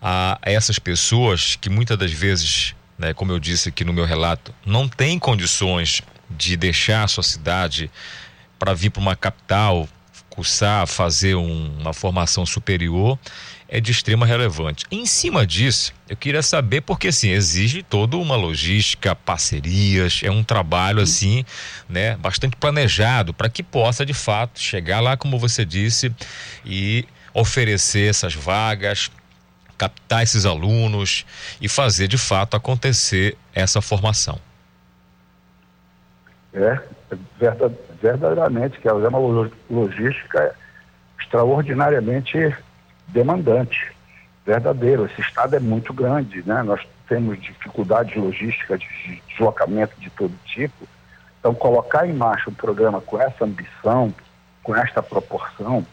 a 0.00 0.38
essas 0.42 0.78
pessoas 0.78 1.56
que 1.56 1.70
muitas 1.70 1.98
das 1.98 2.12
vezes, 2.12 2.74
né, 2.98 3.14
como 3.14 3.32
eu 3.32 3.38
disse 3.38 3.70
aqui 3.70 3.84
no 3.84 3.92
meu 3.92 4.04
relato, 4.04 4.54
não 4.64 4.88
têm 4.88 5.18
condições 5.18 6.02
de 6.30 6.56
deixar 6.56 7.04
a 7.04 7.08
sua 7.08 7.22
cidade 7.22 7.90
para 8.58 8.74
vir 8.74 8.90
para 8.90 9.00
uma 9.00 9.16
capital, 9.16 9.88
cursar, 10.28 10.86
fazer 10.86 11.34
um, 11.34 11.78
uma 11.80 11.92
formação 11.92 12.44
superior, 12.44 13.18
é 13.68 13.80
de 13.80 13.92
extrema 13.92 14.24
relevância. 14.24 14.86
Em 14.90 15.04
cima 15.04 15.46
disso, 15.46 15.92
eu 16.08 16.16
queria 16.16 16.42
saber 16.42 16.80
porque 16.80 17.08
assim 17.08 17.30
exige 17.30 17.82
toda 17.82 18.16
uma 18.16 18.34
logística, 18.34 19.14
parcerias, 19.14 20.22
é 20.24 20.30
um 20.30 20.42
trabalho 20.42 21.00
assim, 21.00 21.44
né, 21.88 22.16
bastante 22.16 22.56
planejado 22.56 23.34
para 23.34 23.50
que 23.50 23.62
possa 23.62 24.06
de 24.06 24.14
fato 24.14 24.58
chegar 24.58 25.00
lá, 25.00 25.16
como 25.16 25.38
você 25.38 25.64
disse, 25.64 26.10
e 26.64 27.04
oferecer 27.34 28.08
essas 28.08 28.34
vagas, 28.34 29.10
captar 29.76 30.22
esses 30.22 30.46
alunos 30.46 31.26
e 31.60 31.68
fazer 31.68 32.08
de 32.08 32.18
fato 32.18 32.56
acontecer 32.56 33.36
essa 33.54 33.82
formação. 33.82 34.40
É, 36.54 36.80
verdadeiramente, 38.00 38.80
que 38.80 38.88
é 38.88 38.92
uma 38.92 39.18
logística 39.70 40.54
extraordinariamente 41.20 42.56
demandante, 43.08 43.92
verdadeiro. 44.44 45.06
Esse 45.06 45.20
estado 45.20 45.56
é 45.56 45.60
muito 45.60 45.92
grande, 45.92 46.42
né? 46.46 46.62
Nós 46.62 46.80
temos 47.08 47.40
dificuldades 47.40 48.14
logísticas 48.16 48.80
de 48.80 49.22
deslocamento 49.28 49.98
de 49.98 50.10
todo 50.10 50.32
tipo. 50.44 50.86
Então, 51.40 51.54
colocar 51.54 52.06
em 52.06 52.12
marcha 52.12 52.50
um 52.50 52.54
programa 52.54 53.00
com 53.00 53.20
essa 53.20 53.44
ambição, 53.44 54.12
com 54.62 54.76
esta 54.76 55.02
proporção, 55.02 55.86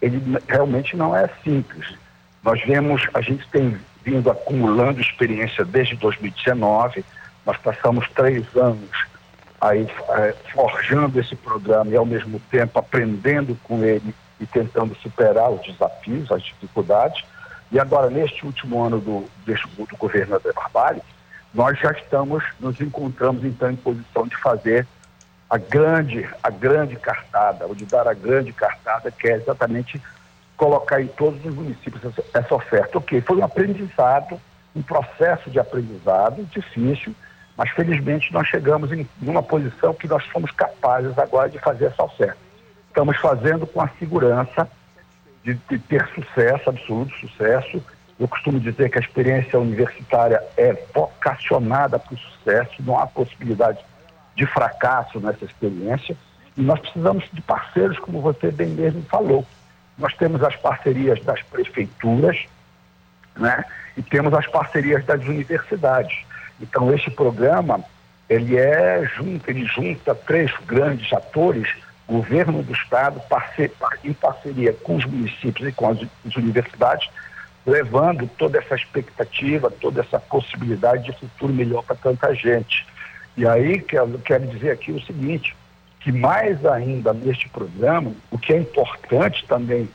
ele 0.00 0.20
realmente 0.48 0.96
não 0.96 1.14
é 1.14 1.28
simples. 1.42 1.94
Nós 2.42 2.60
vemos, 2.64 3.06
a 3.12 3.20
gente 3.20 3.46
tem 3.48 3.78
vindo 4.04 4.30
acumulando 4.30 5.00
experiência 5.00 5.64
desde 5.64 5.96
2019, 5.96 7.04
nós 7.44 7.56
passamos 7.58 8.08
três 8.10 8.44
anos 8.56 9.06
aí 9.60 9.88
é, 10.10 10.34
forjando 10.52 11.18
esse 11.18 11.34
programa 11.34 11.90
e 11.90 11.96
ao 11.96 12.06
mesmo 12.06 12.40
tempo 12.50 12.78
aprendendo 12.78 13.58
com 13.64 13.82
ele 13.82 14.14
e 14.40 14.46
tentando 14.46 14.94
superar 14.96 15.50
os 15.50 15.62
desafios, 15.62 16.30
as 16.30 16.42
dificuldades. 16.42 17.24
E 17.70 17.78
agora, 17.78 18.08
neste 18.08 18.46
último 18.46 18.82
ano 18.82 18.98
do, 18.98 19.28
do 19.44 19.96
governo 19.96 20.36
André 20.36 20.52
Barbalho, 20.52 21.02
nós 21.52 21.78
já 21.78 21.90
estamos, 21.92 22.44
nos 22.60 22.80
encontramos 22.80 23.44
então 23.44 23.70
em 23.70 23.76
posição 23.76 24.26
de 24.26 24.36
fazer 24.36 24.86
a 25.50 25.58
grande, 25.58 26.28
a 26.42 26.50
grande 26.50 26.96
cartada, 26.96 27.66
ou 27.66 27.74
de 27.74 27.84
dar 27.84 28.06
a 28.06 28.14
grande 28.14 28.52
cartada, 28.52 29.10
que 29.10 29.28
é 29.28 29.36
exatamente 29.36 30.00
colocar 30.56 31.00
em 31.00 31.06
todos 31.06 31.42
os 31.44 31.54
municípios 31.54 32.02
essa 32.34 32.54
oferta. 32.54 32.98
Ok, 32.98 33.20
foi 33.22 33.36
um 33.38 33.44
aprendizado, 33.44 34.40
um 34.74 34.82
processo 34.82 35.50
de 35.50 35.58
aprendizado 35.58 36.44
difícil, 36.44 37.14
mas 37.56 37.70
felizmente 37.70 38.32
nós 38.32 38.46
chegamos 38.46 38.92
em 38.92 39.08
uma 39.22 39.42
posição 39.42 39.94
que 39.94 40.06
nós 40.06 40.24
somos 40.32 40.50
capazes 40.50 41.18
agora 41.18 41.48
de 41.48 41.58
fazer 41.58 41.86
essa 41.86 42.02
oferta 42.02 42.47
estamos 42.88 43.16
fazendo 43.18 43.66
com 43.66 43.80
a 43.80 43.88
segurança 43.98 44.68
de, 45.44 45.54
de, 45.68 45.78
ter 45.78 46.06
sucesso, 46.14 46.68
absoluto 46.68 47.14
sucesso. 47.18 47.82
Eu 48.18 48.26
costumo 48.26 48.58
dizer 48.58 48.90
que 48.90 48.98
a 48.98 49.00
experiência 49.00 49.58
universitária 49.58 50.42
é 50.56 50.72
vocacionada 50.92 51.98
para 51.98 52.14
o 52.14 52.18
sucesso, 52.18 52.74
não 52.80 52.98
há 52.98 53.06
possibilidade 53.06 53.78
de 54.34 54.46
fracasso 54.46 55.20
nessa 55.20 55.44
experiência. 55.44 56.16
E 56.56 56.62
nós 56.62 56.80
precisamos 56.80 57.24
de 57.32 57.40
parceiros, 57.40 57.98
como 58.00 58.20
você 58.20 58.50
bem 58.50 58.68
mesmo 58.68 59.02
falou. 59.02 59.46
Nós 59.96 60.14
temos 60.14 60.42
as 60.42 60.56
parcerias 60.56 61.22
das 61.24 61.40
prefeituras, 61.42 62.46
né? 63.36 63.64
E 63.96 64.02
temos 64.02 64.34
as 64.34 64.46
parcerias 64.46 65.04
das 65.04 65.24
universidades. 65.24 66.24
Então, 66.60 66.92
este 66.92 67.10
programa, 67.10 67.84
ele 68.28 68.56
é 68.56 69.04
junto, 69.16 69.48
ele 69.48 69.64
junta 69.64 70.14
três 70.14 70.52
grandes 70.66 71.12
atores 71.12 71.68
governo 72.08 72.62
do 72.62 72.72
Estado, 72.72 73.20
em 74.02 74.12
parceria 74.14 74.72
com 74.72 74.96
os 74.96 75.04
municípios 75.04 75.68
e 75.68 75.72
com 75.72 75.90
as, 75.90 75.98
as 76.26 76.36
universidades, 76.36 77.08
levando 77.66 78.26
toda 78.38 78.58
essa 78.58 78.74
expectativa, 78.74 79.70
toda 79.70 80.00
essa 80.00 80.18
possibilidade 80.18 81.04
de 81.04 81.12
futuro 81.12 81.52
melhor 81.52 81.82
para 81.82 81.96
tanta 81.96 82.34
gente. 82.34 82.86
E 83.36 83.46
aí 83.46 83.80
quero, 83.80 84.18
quero 84.20 84.46
dizer 84.46 84.70
aqui 84.70 84.90
o 84.90 85.02
seguinte, 85.02 85.54
que 86.00 86.10
mais 86.10 86.64
ainda 86.64 87.12
neste 87.12 87.46
programa, 87.50 88.12
o 88.30 88.38
que 88.38 88.54
é 88.54 88.56
importante 88.56 89.44
também, 89.46 89.88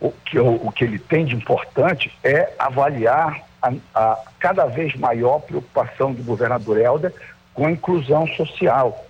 o 0.00 0.12
que, 0.12 0.38
o, 0.38 0.66
o 0.66 0.70
que 0.70 0.84
ele 0.84 0.98
tem 0.98 1.24
de 1.24 1.34
importante 1.34 2.12
é 2.22 2.52
avaliar 2.56 3.42
a, 3.60 3.72
a 3.92 4.18
cada 4.38 4.66
vez 4.66 4.94
maior 4.94 5.40
preocupação 5.40 6.12
do 6.12 6.22
governador 6.22 6.78
Helder 6.78 7.12
com 7.52 7.66
a 7.66 7.72
inclusão 7.72 8.28
social 8.28 9.07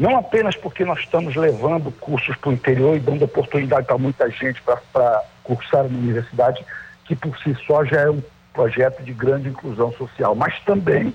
não 0.00 0.16
apenas 0.16 0.56
porque 0.56 0.82
nós 0.82 0.98
estamos 1.00 1.36
levando 1.36 1.92
cursos 1.92 2.34
para 2.36 2.48
o 2.48 2.52
interior 2.54 2.96
e 2.96 3.00
dando 3.00 3.26
oportunidade 3.26 3.86
para 3.86 3.98
muita 3.98 4.30
gente 4.30 4.62
para 4.62 5.22
cursar 5.44 5.82
na 5.84 5.90
universidade, 5.90 6.64
que 7.04 7.14
por 7.14 7.36
si 7.40 7.54
só 7.66 7.84
já 7.84 8.00
é 8.00 8.10
um 8.10 8.22
projeto 8.54 9.02
de 9.02 9.12
grande 9.12 9.50
inclusão 9.50 9.92
social, 9.92 10.34
mas 10.34 10.58
também 10.60 11.12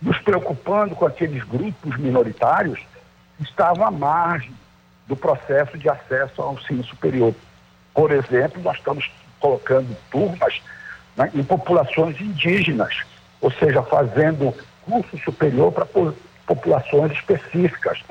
nos 0.00 0.18
preocupando 0.18 0.94
com 0.94 1.04
aqueles 1.04 1.44
grupos 1.44 1.98
minoritários 1.98 2.80
que 3.36 3.42
estavam 3.44 3.86
à 3.86 3.90
margem 3.90 4.54
do 5.06 5.14
processo 5.14 5.76
de 5.76 5.90
acesso 5.90 6.40
ao 6.40 6.54
ensino 6.54 6.82
superior. 6.82 7.34
Por 7.92 8.10
exemplo, 8.10 8.62
nós 8.62 8.78
estamos 8.78 9.10
colocando 9.38 9.94
turmas 10.10 10.62
né, 11.14 11.30
em 11.34 11.44
populações 11.44 12.18
indígenas, 12.18 13.02
ou 13.38 13.50
seja, 13.50 13.82
fazendo 13.82 14.54
curso 14.86 15.18
superior 15.18 15.70
para 15.72 15.84
populações 16.46 17.12
específicas. 17.12 18.02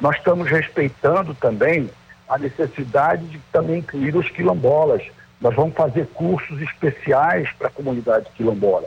Nós 0.00 0.16
estamos 0.16 0.48
respeitando 0.48 1.34
também 1.34 1.90
a 2.28 2.38
necessidade 2.38 3.26
de 3.26 3.38
também 3.52 3.78
incluir 3.78 4.16
os 4.16 4.28
quilombolas. 4.30 5.02
Nós 5.40 5.54
vamos 5.54 5.74
fazer 5.74 6.06
cursos 6.08 6.60
especiais 6.62 7.50
para 7.52 7.68
a 7.68 7.70
comunidade 7.70 8.26
quilombola. 8.36 8.86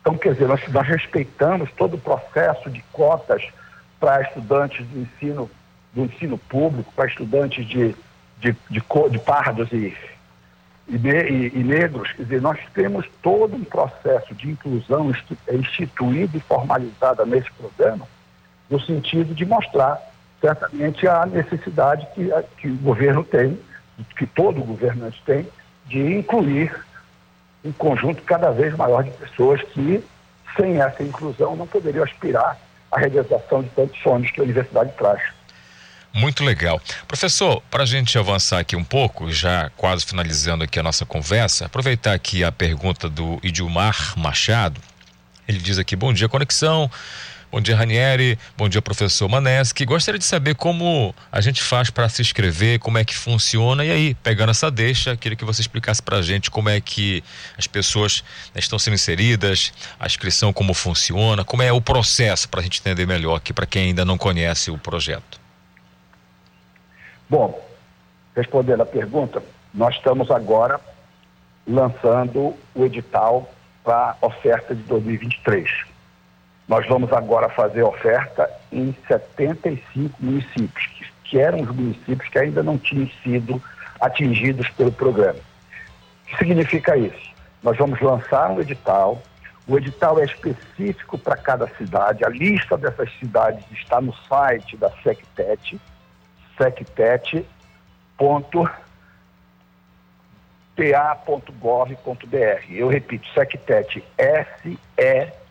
Então, 0.00 0.18
quer 0.18 0.34
dizer, 0.34 0.46
nós, 0.46 0.60
nós 0.68 0.86
respeitamos 0.86 1.70
todo 1.72 1.94
o 1.94 2.00
processo 2.00 2.68
de 2.68 2.82
cotas 2.92 3.42
para 3.98 4.20
estudantes 4.20 4.86
do 4.86 5.00
ensino, 5.00 5.50
do 5.94 6.04
ensino 6.04 6.36
público, 6.36 6.92
para 6.94 7.06
estudantes 7.06 7.66
de, 7.66 7.96
de, 8.38 8.54
de, 8.68 8.82
de 9.10 9.18
pardos 9.18 9.72
e, 9.72 9.96
e, 10.86 10.96
e, 10.96 11.52
e, 11.54 11.64
negros. 11.64 12.12
Quer 12.12 12.24
dizer, 12.24 12.42
nós 12.42 12.58
temos 12.74 13.06
todo 13.22 13.56
um 13.56 13.64
processo 13.64 14.34
de 14.34 14.50
inclusão 14.50 15.10
instituído 15.50 16.36
e 16.36 16.40
formalizado 16.40 17.24
nesse 17.24 17.50
programa, 17.52 18.06
no 18.74 18.80
sentido 18.80 19.32
de 19.32 19.46
mostrar 19.46 20.00
certamente 20.40 21.06
a 21.06 21.24
necessidade 21.24 22.06
que, 22.12 22.28
que 22.58 22.66
o 22.66 22.76
governo 22.78 23.22
tem, 23.22 23.56
que 24.18 24.26
todo 24.26 24.60
governante 24.64 25.22
tem, 25.24 25.46
de 25.86 26.18
incluir 26.18 26.74
um 27.64 27.70
conjunto 27.70 28.20
cada 28.22 28.50
vez 28.50 28.76
maior 28.76 29.04
de 29.04 29.12
pessoas 29.12 29.62
que, 29.62 30.04
sem 30.56 30.80
essa 30.80 31.04
inclusão, 31.04 31.54
não 31.54 31.68
poderiam 31.68 32.02
aspirar 32.02 32.58
à 32.90 32.98
realização 32.98 33.62
de 33.62 33.68
tantos 33.70 34.02
sonhos 34.02 34.30
que 34.32 34.40
a 34.40 34.42
universidade 34.42 34.92
traz. 34.98 35.22
Muito 36.12 36.44
legal. 36.44 36.80
Professor, 37.06 37.62
para 37.70 37.84
a 37.84 37.86
gente 37.86 38.18
avançar 38.18 38.58
aqui 38.58 38.74
um 38.74 38.84
pouco, 38.84 39.30
já 39.30 39.70
quase 39.76 40.04
finalizando 40.04 40.64
aqui 40.64 40.80
a 40.80 40.82
nossa 40.82 41.06
conversa, 41.06 41.66
aproveitar 41.66 42.12
aqui 42.12 42.42
a 42.42 42.50
pergunta 42.50 43.08
do 43.08 43.38
Idilmar 43.40 44.14
Machado. 44.16 44.80
Ele 45.46 45.58
diz 45.58 45.78
aqui: 45.78 45.94
bom 45.94 46.12
dia, 46.12 46.28
conexão. 46.28 46.90
Bom 47.54 47.60
dia, 47.60 47.76
Ranieri. 47.76 48.36
Bom 48.56 48.68
dia, 48.68 48.82
professor 48.82 49.28
Maneschi. 49.28 49.84
Gostaria 49.84 50.18
de 50.18 50.24
saber 50.24 50.56
como 50.56 51.14
a 51.30 51.40
gente 51.40 51.62
faz 51.62 51.88
para 51.88 52.08
se 52.08 52.20
inscrever, 52.20 52.80
como 52.80 52.98
é 52.98 53.04
que 53.04 53.14
funciona. 53.14 53.84
E 53.84 53.92
aí, 53.92 54.12
pegando 54.12 54.50
essa 54.50 54.72
deixa, 54.72 55.16
queria 55.16 55.36
que 55.36 55.44
você 55.44 55.60
explicasse 55.60 56.02
para 56.02 56.16
a 56.16 56.20
gente 56.22 56.50
como 56.50 56.68
é 56.68 56.80
que 56.80 57.22
as 57.56 57.68
pessoas 57.68 58.24
né, 58.52 58.58
estão 58.58 58.76
sendo 58.76 58.94
inseridas, 58.94 59.72
a 60.00 60.04
inscrição, 60.04 60.52
como 60.52 60.74
funciona, 60.74 61.44
como 61.44 61.62
é 61.62 61.72
o 61.72 61.80
processo, 61.80 62.48
para 62.48 62.58
a 62.58 62.62
gente 62.64 62.80
entender 62.80 63.06
melhor 63.06 63.36
aqui, 63.36 63.52
para 63.52 63.66
quem 63.66 63.84
ainda 63.84 64.04
não 64.04 64.18
conhece 64.18 64.72
o 64.72 64.76
projeto. 64.76 65.40
Bom, 67.30 67.64
respondendo 68.34 68.80
a 68.80 68.86
pergunta, 68.86 69.40
nós 69.72 69.94
estamos 69.94 70.28
agora 70.28 70.80
lançando 71.64 72.56
o 72.74 72.84
edital 72.84 73.48
para 73.84 74.16
oferta 74.22 74.74
de 74.74 74.82
2023. 74.82 75.93
Nós 76.66 76.86
vamos 76.88 77.12
agora 77.12 77.48
fazer 77.50 77.82
oferta 77.82 78.50
em 78.72 78.96
75 79.06 80.14
municípios, 80.18 80.86
que, 80.86 81.04
que 81.24 81.38
eram 81.38 81.60
os 81.60 81.68
municípios 81.68 82.28
que 82.28 82.38
ainda 82.38 82.62
não 82.62 82.78
tinham 82.78 83.08
sido 83.22 83.62
atingidos 84.00 84.68
pelo 84.70 84.90
programa. 84.90 85.38
O 85.38 86.26
que 86.26 86.38
significa 86.38 86.96
isso? 86.96 87.34
Nós 87.62 87.76
vamos 87.76 88.00
lançar 88.00 88.50
um 88.50 88.60
edital, 88.60 89.22
o 89.66 89.76
edital 89.76 90.18
é 90.18 90.24
específico 90.24 91.18
para 91.18 91.36
cada 91.36 91.68
cidade, 91.76 92.24
a 92.24 92.28
lista 92.28 92.76
dessas 92.76 93.10
cidades 93.18 93.64
está 93.72 94.00
no 94.00 94.14
site 94.28 94.76
da 94.76 94.90
SecTet, 95.02 95.80
sectet.pa.gov.br. 96.56 97.44
Eu 102.70 102.88
repito, 102.88 103.28
SecTet, 103.34 104.02
S-E 104.16 105.43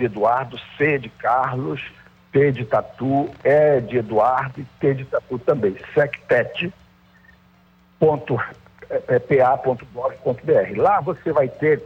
de 0.00 0.06
Eduardo, 0.06 0.58
C 0.78 0.98
de 0.98 1.10
Carlos, 1.10 1.84
T 2.32 2.52
de 2.52 2.64
Tatu, 2.64 3.28
E 3.44 3.80
de 3.82 3.98
Eduardo 3.98 4.60
e 4.60 4.64
T 4.80 4.94
de 4.94 5.04
Tatu 5.04 5.38
também. 5.38 5.76
sectet.pa.gov.br. 5.94 6.72
Lá 10.80 11.00
você 11.00 11.32
vai 11.32 11.48
ter 11.48 11.82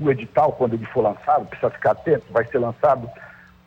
o 0.00 0.10
edital, 0.10 0.52
quando 0.52 0.74
ele 0.74 0.86
for 0.86 1.02
lançado, 1.02 1.44
precisa 1.46 1.70
ficar 1.70 1.90
atento, 1.90 2.24
vai 2.30 2.44
ser 2.46 2.58
lançado 2.58 3.10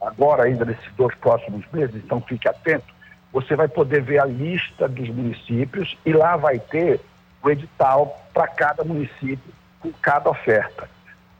agora 0.01 0.43
ainda 0.43 0.65
nesses 0.65 0.91
dois 0.95 1.13
próximos 1.15 1.63
meses, 1.71 1.95
então 1.95 2.21
fique 2.21 2.47
atento. 2.47 2.87
Você 3.31 3.55
vai 3.55 3.67
poder 3.67 4.01
ver 4.01 4.19
a 4.19 4.25
lista 4.25 4.87
dos 4.87 5.09
municípios 5.09 5.95
e 6.05 6.11
lá 6.11 6.37
vai 6.37 6.57
ter 6.57 6.99
o 7.43 7.49
edital 7.49 8.19
para 8.33 8.47
cada 8.47 8.83
município, 8.83 9.53
com 9.79 9.91
cada 10.01 10.29
oferta 10.29 10.89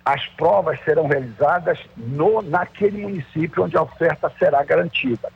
as 0.05 0.25
provas 0.29 0.79
serão 0.83 1.07
realizadas 1.07 1.79
no, 1.95 2.41
naquele 2.41 3.01
município 3.01 3.63
onde 3.63 3.77
a 3.77 3.83
oferta 3.83 4.31
será 4.37 4.63
garantida. 4.63 5.29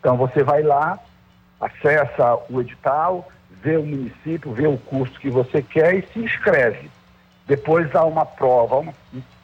Então 0.00 0.16
você 0.16 0.42
vai 0.42 0.62
lá, 0.62 0.98
acessa 1.60 2.38
o 2.50 2.60
edital, 2.60 3.28
vê 3.62 3.76
o 3.76 3.84
município, 3.84 4.52
vê 4.52 4.66
o 4.66 4.78
curso 4.78 5.18
que 5.20 5.30
você 5.30 5.62
quer 5.62 5.94
e 5.94 6.06
se 6.12 6.18
inscreve. 6.18 6.90
Depois 7.46 7.94
há 7.94 8.04
uma 8.04 8.26
prova, 8.26 8.84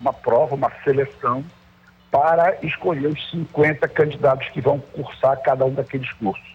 uma, 0.00 0.12
prova, 0.12 0.54
uma 0.54 0.70
seleção 0.82 1.44
para 2.10 2.56
escolher 2.62 3.08
os 3.08 3.30
50 3.30 3.88
candidatos 3.88 4.48
que 4.50 4.60
vão 4.60 4.78
cursar 4.78 5.40
cada 5.42 5.64
um 5.64 5.72
daqueles 5.72 6.12
cursos. 6.12 6.54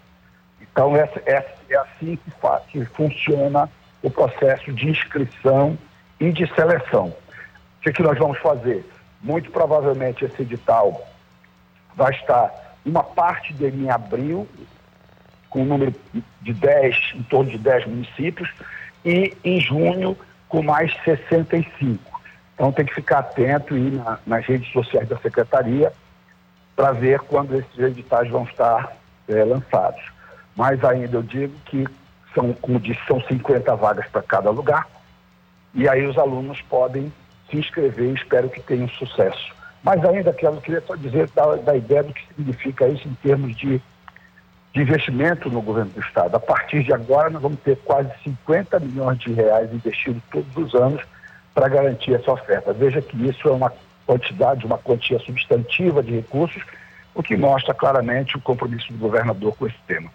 Então 0.61 0.95
é, 0.95 1.09
é, 1.25 1.45
é 1.69 1.75
assim 1.77 2.17
que, 2.17 2.31
que 2.69 2.85
funciona 2.85 3.69
o 4.01 4.09
processo 4.09 4.71
de 4.71 4.89
inscrição 4.89 5.77
e 6.19 6.31
de 6.31 6.47
seleção. 6.53 7.13
O 7.79 7.81
que, 7.81 7.93
que 7.93 8.03
nós 8.03 8.17
vamos 8.17 8.37
fazer? 8.39 8.85
Muito 9.21 9.49
provavelmente 9.51 10.25
esse 10.25 10.41
edital 10.41 11.07
vai 11.95 12.11
estar, 12.11 12.77
uma 12.85 13.03
parte 13.03 13.53
dele 13.53 13.85
em 13.85 13.89
abril, 13.89 14.47
com 15.49 15.61
um 15.61 15.65
número 15.65 15.95
de 16.41 16.53
10, 16.53 17.13
em 17.15 17.23
torno 17.23 17.49
de 17.49 17.57
10 17.57 17.87
municípios, 17.87 18.49
e 19.03 19.33
em 19.43 19.59
junho 19.59 20.17
com 20.47 20.61
mais 20.61 20.93
65. 21.03 21.99
Então 22.53 22.71
tem 22.71 22.85
que 22.85 22.93
ficar 22.93 23.19
atento 23.19 23.77
e 23.77 23.91
na, 23.91 24.19
nas 24.25 24.45
redes 24.45 24.71
sociais 24.71 25.07
da 25.07 25.17
Secretaria 25.17 25.93
para 26.75 26.91
ver 26.91 27.19
quando 27.21 27.55
esses 27.55 27.79
editais 27.79 28.29
vão 28.29 28.43
estar 28.43 28.95
é, 29.27 29.43
lançados. 29.43 30.01
Mas 30.55 30.83
ainda 30.83 31.17
eu 31.17 31.23
digo 31.23 31.53
que 31.65 31.85
são, 32.33 32.53
como 32.53 32.79
disse, 32.79 32.99
são 33.07 33.21
50 33.21 33.75
vagas 33.75 34.07
para 34.07 34.21
cada 34.21 34.49
lugar, 34.49 34.87
e 35.73 35.87
aí 35.87 36.05
os 36.05 36.17
alunos 36.17 36.61
podem 36.63 37.11
se 37.49 37.57
inscrever 37.57 38.11
e 38.11 38.13
espero 38.13 38.49
que 38.49 38.61
tenham 38.61 38.87
sucesso. 38.89 39.53
Mas 39.83 40.03
ainda 40.03 40.33
que 40.33 40.45
eu 40.45 40.55
queria 40.57 40.81
só 40.81 40.95
dizer 40.95 41.29
da, 41.31 41.55
da 41.55 41.75
ideia 41.75 42.03
do 42.03 42.13
que 42.13 42.25
significa 42.27 42.87
isso 42.87 43.07
em 43.07 43.13
termos 43.15 43.55
de, 43.55 43.81
de 44.73 44.81
investimento 44.81 45.49
no 45.49 45.61
governo 45.61 45.91
do 45.91 46.01
Estado. 46.01 46.35
A 46.35 46.39
partir 46.39 46.83
de 46.83 46.93
agora, 46.93 47.29
nós 47.29 47.41
vamos 47.41 47.59
ter 47.61 47.77
quase 47.77 48.09
50 48.23 48.79
milhões 48.79 49.19
de 49.19 49.31
reais 49.31 49.73
investidos 49.73 50.21
todos 50.31 50.55
os 50.57 50.75
anos 50.75 51.01
para 51.53 51.69
garantir 51.69 52.13
essa 52.13 52.31
oferta. 52.31 52.73
Veja 52.73 53.01
que 53.01 53.17
isso 53.27 53.47
é 53.47 53.51
uma 53.51 53.73
quantidade, 54.05 54.65
uma 54.65 54.77
quantia 54.77 55.19
substantiva 55.19 56.03
de 56.03 56.11
recursos, 56.11 56.61
o 57.13 57.23
que 57.23 57.37
mostra 57.37 57.73
claramente 57.73 58.35
o 58.35 58.41
compromisso 58.41 58.91
do 58.91 58.97
governador 58.97 59.55
com 59.55 59.67
esse 59.67 59.77
tema. 59.87 60.11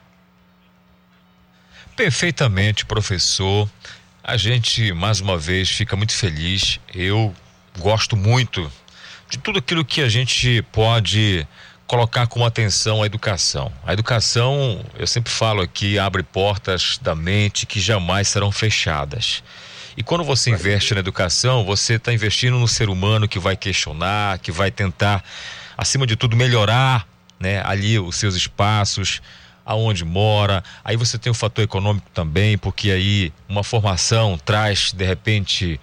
Perfeitamente, 1.96 2.84
professor. 2.84 3.68
A 4.26 4.38
gente, 4.38 4.90
mais 4.94 5.20
uma 5.20 5.36
vez, 5.36 5.68
fica 5.68 5.94
muito 5.94 6.14
feliz. 6.14 6.80
Eu 6.94 7.34
gosto 7.78 8.16
muito 8.16 8.72
de 9.28 9.36
tudo 9.36 9.58
aquilo 9.58 9.84
que 9.84 10.00
a 10.00 10.08
gente 10.08 10.62
pode 10.72 11.46
colocar 11.86 12.26
como 12.26 12.46
atenção 12.46 13.02
à 13.02 13.06
educação. 13.06 13.70
A 13.84 13.92
educação, 13.92 14.82
eu 14.98 15.06
sempre 15.06 15.30
falo 15.30 15.60
aqui, 15.60 15.98
abre 15.98 16.22
portas 16.22 16.98
da 17.02 17.14
mente 17.14 17.66
que 17.66 17.78
jamais 17.78 18.28
serão 18.28 18.50
fechadas. 18.50 19.42
E 19.94 20.02
quando 20.02 20.24
você 20.24 20.48
investe 20.48 20.94
na 20.94 21.00
educação, 21.00 21.62
você 21.62 21.96
está 21.96 22.10
investindo 22.10 22.58
no 22.58 22.66
ser 22.66 22.88
humano 22.88 23.28
que 23.28 23.38
vai 23.38 23.58
questionar, 23.58 24.38
que 24.38 24.50
vai 24.50 24.70
tentar, 24.70 25.22
acima 25.76 26.06
de 26.06 26.16
tudo, 26.16 26.34
melhorar 26.34 27.06
né, 27.38 27.62
ali 27.62 27.98
os 27.98 28.16
seus 28.16 28.34
espaços, 28.34 29.20
aonde 29.64 30.04
mora. 30.04 30.62
Aí 30.84 30.96
você 30.96 31.18
tem 31.18 31.30
o 31.30 31.34
fator 31.34 31.64
econômico 31.64 32.08
também, 32.12 32.58
porque 32.58 32.90
aí 32.90 33.32
uma 33.48 33.64
formação 33.64 34.38
traz, 34.38 34.92
de 34.92 35.04
repente, 35.04 35.80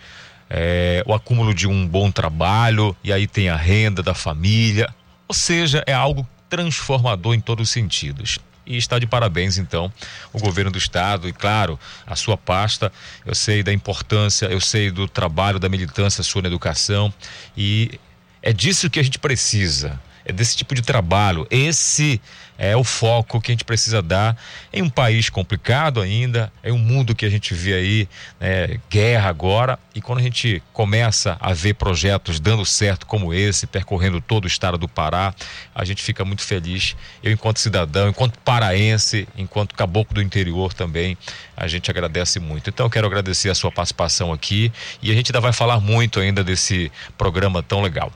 é, 0.50 1.04
o 1.06 1.14
acúmulo 1.14 1.54
de 1.54 1.68
um 1.68 1.88
bom 1.88 2.12
trabalho, 2.12 2.96
e 3.04 3.12
aí 3.12 3.26
tem 3.28 3.50
a 3.50 3.56
renda 3.56 4.04
da 4.04 4.14
família. 4.14 4.94
Ou 5.28 5.34
seja, 5.34 5.84
é 5.88 5.94
algo 5.94 6.28
transformador 6.50 7.34
em 7.34 7.40
todos 7.40 7.70
os 7.70 7.74
sentidos. 7.74 8.38
E 8.66 8.78
está 8.78 9.00
de 9.00 9.08
parabéns, 9.08 9.58
então, 9.58 9.92
o 10.32 10.40
governo 10.40 10.70
do 10.70 10.78
estado 10.78 11.28
e, 11.28 11.34
claro, 11.34 11.80
a 12.06 12.16
sua 12.16 12.38
pasta. 12.38 12.92
Eu 13.26 13.34
sei 13.34 13.64
da 13.64 13.74
importância, 13.74 14.46
eu 14.46 14.62
sei 14.62 14.92
do 14.92 15.08
trabalho, 15.08 15.60
da 15.60 15.68
militância 15.68 16.24
sua 16.24 16.44
na 16.44 16.48
educação. 16.48 17.12
E 17.58 18.00
é 18.42 18.54
disso 18.54 18.90
que 18.90 19.00
a 19.00 19.04
gente 19.04 19.18
precisa 19.18 20.00
é 20.26 20.32
desse 20.32 20.56
tipo 20.56 20.74
de 20.76 20.82
trabalho. 20.82 21.48
Esse 21.50 22.22
é 22.64 22.78
o 22.78 22.84
foco 22.84 23.42
que 23.42 23.52
a 23.52 23.54
gente 23.54 23.66
precisa 23.66 24.04
dar 24.04 24.38
em 24.72 24.84
um 24.84 24.90
país 24.90 25.32
complicado 25.32 26.00
ainda, 26.00 26.54
em 26.64 26.72
um 26.72 26.78
mundo 26.78 27.16
que 27.16 27.26
a 27.26 27.30
gente 27.30 27.56
vê 27.56 27.74
aí, 27.74 28.10
né, 28.40 28.80
guerra 28.88 29.30
agora, 29.30 29.80
e 29.96 30.00
quando 30.00 30.20
a 30.20 30.22
gente 30.22 30.62
começa 30.72 31.36
a 31.42 31.54
ver 31.54 31.74
projetos 31.74 32.40
dando 32.40 32.64
certo 32.64 33.08
como 33.08 33.34
esse, 33.34 33.66
percorrendo 33.66 34.22
todo 34.22 34.44
o 34.44 34.48
estado 34.48 34.78
do 34.78 34.88
Pará, 34.88 35.34
a 35.74 35.84
gente 35.84 36.04
fica 36.04 36.24
muito 36.24 36.44
feliz. 36.44 36.96
Eu, 37.24 37.32
enquanto 37.32 37.58
cidadão, 37.58 38.10
enquanto 38.10 38.38
paraense, 38.38 39.28
enquanto 39.36 39.74
caboclo 39.74 40.14
do 40.14 40.22
interior 40.22 40.72
também, 40.72 41.18
a 41.58 41.68
gente 41.68 41.90
agradece 41.90 42.40
muito. 42.40 42.70
Então, 42.70 42.86
eu 42.86 42.92
quero 42.92 43.08
agradecer 43.08 43.50
a 43.50 43.56
sua 43.56 43.72
participação 43.72 44.32
aqui 44.32 44.72
e 45.02 45.10
a 45.10 45.16
gente 45.16 45.32
ainda 45.32 45.42
vai 45.42 45.52
falar 45.52 45.80
muito 45.80 46.20
ainda 46.20 46.44
desse 46.44 46.92
programa 47.18 47.64
tão 47.64 47.82
legal. 47.82 48.12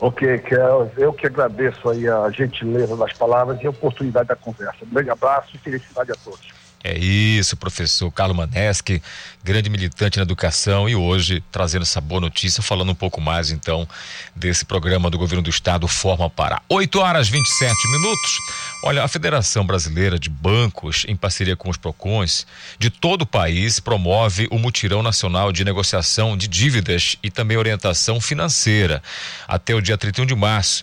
Ok, 0.00 0.38
Kel, 0.38 0.90
eu 0.96 1.12
que 1.12 1.26
agradeço 1.26 1.90
aí 1.90 2.08
a 2.08 2.30
gentileza 2.30 2.96
das 2.96 3.12
palavras 3.12 3.62
e 3.62 3.66
a 3.66 3.70
oportunidade 3.70 4.28
da 4.28 4.36
conversa. 4.36 4.82
Um 4.82 4.88
grande 4.88 5.10
abraço 5.10 5.54
e 5.54 5.58
felicidade 5.58 6.10
a 6.10 6.14
todos. 6.16 6.59
É 6.82 6.98
isso, 6.98 7.58
professor 7.58 8.10
Carlos 8.10 8.34
Maneschi, 8.34 9.02
grande 9.44 9.68
militante 9.68 10.16
na 10.16 10.22
educação 10.22 10.88
e 10.88 10.96
hoje 10.96 11.44
trazendo 11.52 11.82
essa 11.82 12.00
boa 12.00 12.22
notícia, 12.22 12.62
falando 12.62 12.90
um 12.90 12.94
pouco 12.94 13.20
mais 13.20 13.50
então 13.50 13.86
desse 14.34 14.64
programa 14.64 15.10
do 15.10 15.18
governo 15.18 15.42
do 15.42 15.50
estado 15.50 15.86
Forma 15.86 16.30
Pará. 16.30 16.62
8 16.70 16.98
horas 17.00 17.28
27 17.28 17.88
minutos. 17.88 18.38
Olha, 18.82 19.04
a 19.04 19.08
Federação 19.08 19.66
Brasileira 19.66 20.18
de 20.18 20.30
Bancos, 20.30 21.04
em 21.06 21.14
parceria 21.14 21.54
com 21.54 21.68
os 21.68 21.76
PROCONs 21.76 22.46
de 22.78 22.88
todo 22.88 23.22
o 23.22 23.26
país, 23.26 23.78
promove 23.78 24.48
o 24.50 24.58
Mutirão 24.58 25.02
Nacional 25.02 25.52
de 25.52 25.66
Negociação 25.66 26.34
de 26.34 26.48
Dívidas 26.48 27.14
e 27.22 27.30
também 27.30 27.58
orientação 27.58 28.18
financeira 28.22 29.02
até 29.46 29.74
o 29.74 29.82
dia 29.82 29.98
31 29.98 30.24
de 30.24 30.34
março. 30.34 30.82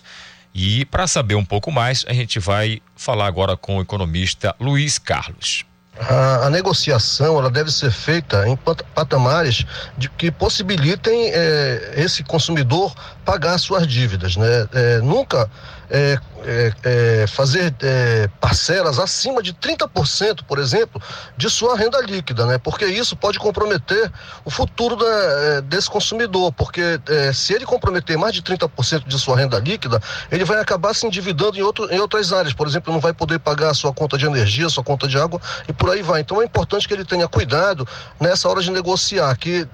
E 0.54 0.84
para 0.84 1.08
saber 1.08 1.34
um 1.34 1.44
pouco 1.44 1.72
mais, 1.72 2.04
a 2.08 2.12
gente 2.12 2.38
vai 2.38 2.80
falar 2.94 3.26
agora 3.26 3.56
com 3.56 3.78
o 3.78 3.82
economista 3.82 4.54
Luiz 4.60 4.96
Carlos. 4.96 5.67
A, 6.00 6.46
a, 6.46 6.50
negociação 6.50 7.38
ela 7.38 7.50
deve 7.50 7.72
ser 7.72 7.90
feita 7.90 8.48
em 8.48 8.56
patamares 8.94 9.64
de 9.96 10.08
que 10.08 10.30
possibilitem 10.30 11.30
é, 11.32 11.94
esse 11.96 12.22
consumidor 12.22 12.94
pagar 13.24 13.58
suas 13.58 13.86
dívidas, 13.86 14.36
né? 14.36 14.68
É, 14.72 14.98
nunca 15.00 15.50
é, 15.90 16.18
é, 16.44 16.72
é, 16.84 17.26
fazer 17.26 17.74
é, 17.82 18.28
parcelas 18.40 18.98
acima 18.98 19.42
de 19.42 19.54
30%, 19.54 20.42
por 20.46 20.58
exemplo, 20.58 21.00
de 21.36 21.48
sua 21.48 21.76
renda 21.76 22.00
líquida, 22.00 22.46
né? 22.46 22.58
Porque 22.58 22.84
isso 22.84 23.16
pode 23.16 23.38
comprometer 23.38 24.10
o 24.44 24.50
futuro 24.50 24.96
da, 24.96 25.06
é, 25.06 25.60
desse 25.62 25.90
consumidor, 25.90 26.52
porque 26.52 27.00
se 27.34 27.54
ele 27.54 27.64
comprometer 27.64 28.16
mais 28.16 28.34
de 28.34 28.42
30% 28.42 29.06
de 29.06 29.18
sua 29.18 29.36
renda 29.36 29.58
líquida, 29.58 30.00
ele 30.30 30.44
vai 30.44 30.60
acabar 30.60 30.94
se 30.94 31.06
endividando 31.06 31.58
em, 31.58 31.62
outro, 31.62 31.92
em 31.92 31.98
outras 31.98 32.32
áreas, 32.32 32.52
por 32.52 32.66
exemplo, 32.66 32.92
não 32.92 33.00
vai 33.00 33.12
poder 33.12 33.38
pagar 33.38 33.70
a 33.70 33.74
sua 33.74 33.92
conta 33.92 34.16
de 34.16 34.26
energia, 34.26 34.68
sua 34.68 34.84
conta 34.84 35.08
de 35.08 35.18
água 35.18 35.40
e 35.68 35.72
por 35.72 35.90
aí 35.90 36.02
vai. 36.02 36.20
Então 36.20 36.40
é 36.40 36.44
importante 36.44 36.86
que 36.86 36.94
ele 36.94 37.04
tenha 37.04 37.26
cuidado 37.28 37.86
nessa 38.20 38.48
hora 38.48 38.60
de 38.60 38.70
negociar, 38.70 39.36
que 39.36 39.66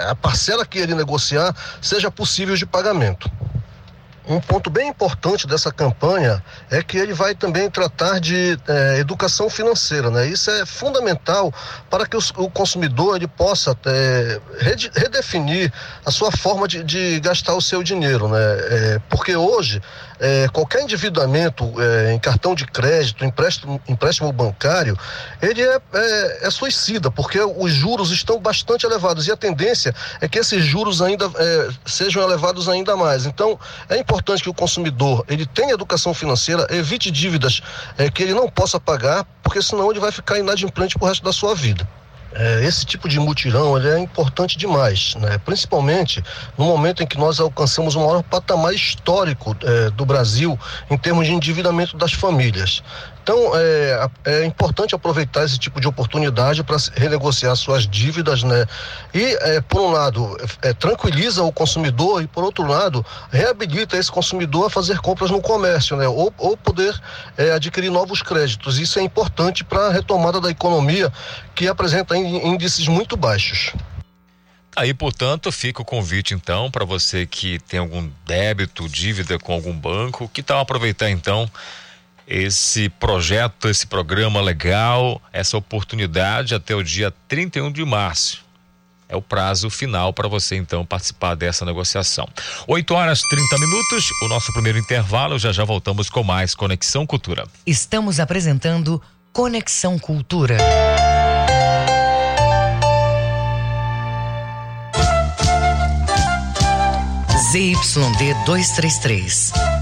a 0.00 0.14
parcela 0.14 0.64
que 0.64 0.78
ele 0.78 0.94
negociar 0.94 1.54
seja 1.80 2.10
possível 2.10 2.56
de 2.56 2.66
pagamento. 2.66 3.30
Um 4.26 4.40
ponto 4.40 4.70
bem 4.70 4.88
importante 4.88 5.48
dessa 5.48 5.72
campanha 5.72 6.42
é 6.70 6.80
que 6.80 6.96
ele 6.96 7.12
vai 7.12 7.34
também 7.34 7.68
tratar 7.68 8.20
de 8.20 8.56
é, 8.68 8.98
educação 9.00 9.50
financeira, 9.50 10.10
né? 10.10 10.26
Isso 10.26 10.48
é 10.48 10.64
fundamental 10.64 11.52
para 11.90 12.06
que 12.06 12.16
o 12.16 12.48
consumidor 12.48 13.16
ele 13.16 13.26
possa 13.26 13.76
é, 13.84 14.40
redefinir 14.94 15.72
a 16.06 16.10
sua 16.12 16.30
forma 16.30 16.68
de, 16.68 16.84
de, 16.84 17.18
gastar 17.18 17.54
o 17.54 17.60
seu 17.60 17.82
dinheiro, 17.82 18.28
né? 18.28 18.38
É, 18.38 19.00
porque 19.08 19.34
hoje 19.34 19.82
é, 20.22 20.46
qualquer 20.48 20.82
endividamento 20.82 21.64
é, 21.80 22.12
em 22.12 22.18
cartão 22.18 22.54
de 22.54 22.64
crédito, 22.64 23.24
empréstimo, 23.24 23.82
empréstimo 23.88 24.32
bancário, 24.32 24.96
ele 25.42 25.60
é, 25.60 25.80
é, 25.92 26.46
é, 26.46 26.50
suicida, 26.50 27.10
porque 27.10 27.40
os 27.40 27.72
juros 27.72 28.12
estão 28.12 28.38
bastante 28.38 28.86
elevados 28.86 29.26
e 29.26 29.32
a 29.32 29.36
tendência 29.36 29.92
é 30.20 30.28
que 30.28 30.38
esses 30.38 30.64
juros 30.64 31.02
ainda 31.02 31.28
é, 31.36 31.68
sejam 31.84 32.22
elevados 32.22 32.68
ainda 32.68 32.96
mais. 32.96 33.26
Então, 33.26 33.58
é 33.88 33.98
importante 33.98 34.44
que 34.44 34.48
o 34.48 34.54
consumidor 34.54 35.24
ele 35.28 35.44
tenha 35.44 35.74
educação 35.74 36.14
financeira, 36.14 36.68
evite 36.70 37.10
dívidas 37.10 37.60
é, 37.98 38.08
que 38.08 38.22
ele 38.22 38.32
não 38.32 38.48
possa 38.48 38.78
pagar, 38.78 39.26
porque 39.42 39.60
senão 39.60 39.90
ele 39.90 39.98
vai 39.98 40.12
ficar 40.12 40.38
inadimplente 40.38 40.96
pro 40.96 41.08
resto 41.08 41.24
da 41.24 41.32
sua 41.32 41.52
vida. 41.52 41.84
É, 42.34 42.64
esse 42.64 42.84
tipo 42.84 43.08
de 43.08 43.20
mutirão 43.20 43.76
é 43.78 43.98
importante 43.98 44.56
demais, 44.56 45.14
né? 45.16 45.38
principalmente 45.38 46.22
no 46.56 46.64
momento 46.64 47.02
em 47.02 47.06
que 47.06 47.18
nós 47.18 47.38
alcançamos 47.40 47.94
o 47.94 48.00
maior 48.00 48.22
patamar 48.22 48.72
histórico 48.72 49.56
é, 49.62 49.90
do 49.90 50.06
Brasil 50.06 50.58
em 50.90 50.96
termos 50.96 51.26
de 51.26 51.32
endividamento 51.32 51.96
das 51.96 52.12
famílias. 52.12 52.82
Então, 53.22 53.52
é, 53.54 54.10
é 54.24 54.44
importante 54.44 54.96
aproveitar 54.96 55.44
esse 55.44 55.56
tipo 55.56 55.80
de 55.80 55.86
oportunidade 55.86 56.64
para 56.64 56.76
renegociar 56.94 57.54
suas 57.54 57.86
dívidas, 57.86 58.42
né? 58.42 58.66
E, 59.14 59.22
é, 59.42 59.60
por 59.60 59.80
um 59.80 59.92
lado, 59.92 60.36
é, 60.60 60.72
tranquiliza 60.72 61.42
o 61.44 61.52
consumidor 61.52 62.20
e, 62.20 62.26
por 62.26 62.42
outro 62.42 62.66
lado, 62.66 63.06
reabilita 63.30 63.96
esse 63.96 64.10
consumidor 64.10 64.66
a 64.66 64.70
fazer 64.70 64.98
compras 64.98 65.30
no 65.30 65.40
comércio, 65.40 65.96
né? 65.96 66.08
Ou, 66.08 66.34
ou 66.36 66.56
poder 66.56 67.00
é, 67.38 67.52
adquirir 67.52 67.90
novos 67.90 68.22
créditos. 68.22 68.80
Isso 68.80 68.98
é 68.98 69.02
importante 69.02 69.62
para 69.62 69.86
a 69.86 69.92
retomada 69.92 70.40
da 70.40 70.50
economia, 70.50 71.12
que 71.54 71.68
apresenta 71.68 72.16
índices 72.16 72.88
muito 72.88 73.16
baixos. 73.16 73.72
Aí, 74.74 74.92
portanto, 74.92 75.52
fica 75.52 75.82
o 75.82 75.84
convite 75.84 76.34
então 76.34 76.70
para 76.70 76.84
você 76.84 77.26
que 77.26 77.58
tem 77.60 77.78
algum 77.78 78.10
débito, 78.26 78.88
dívida 78.88 79.38
com 79.38 79.52
algum 79.52 79.78
banco, 79.78 80.28
que 80.32 80.42
tal 80.42 80.60
aproveitar 80.60 81.10
então 81.10 81.48
esse 82.26 82.88
projeto, 82.88 83.68
esse 83.68 83.86
programa 83.86 84.40
legal, 84.40 85.20
essa 85.32 85.56
oportunidade 85.56 86.54
até 86.54 86.74
o 86.74 86.82
dia 86.82 87.12
31 87.28 87.70
de 87.70 87.84
março. 87.84 88.42
É 89.08 89.16
o 89.16 89.20
prazo 89.20 89.68
final 89.68 90.10
para 90.12 90.26
você 90.26 90.56
então 90.56 90.86
participar 90.86 91.34
dessa 91.34 91.66
negociação. 91.66 92.26
8 92.66 92.94
horas 92.94 93.20
30 93.20 93.58
minutos, 93.58 94.08
o 94.22 94.28
nosso 94.28 94.50
primeiro 94.54 94.78
intervalo, 94.78 95.38
já 95.38 95.52
já 95.52 95.64
voltamos 95.64 96.08
com 96.08 96.22
mais 96.22 96.54
Conexão 96.54 97.06
Cultura. 97.06 97.44
Estamos 97.66 98.18
apresentando 98.18 99.02
Conexão 99.30 99.98
Cultura. 99.98 100.56
ZYD 107.52 108.34
233 108.46 109.81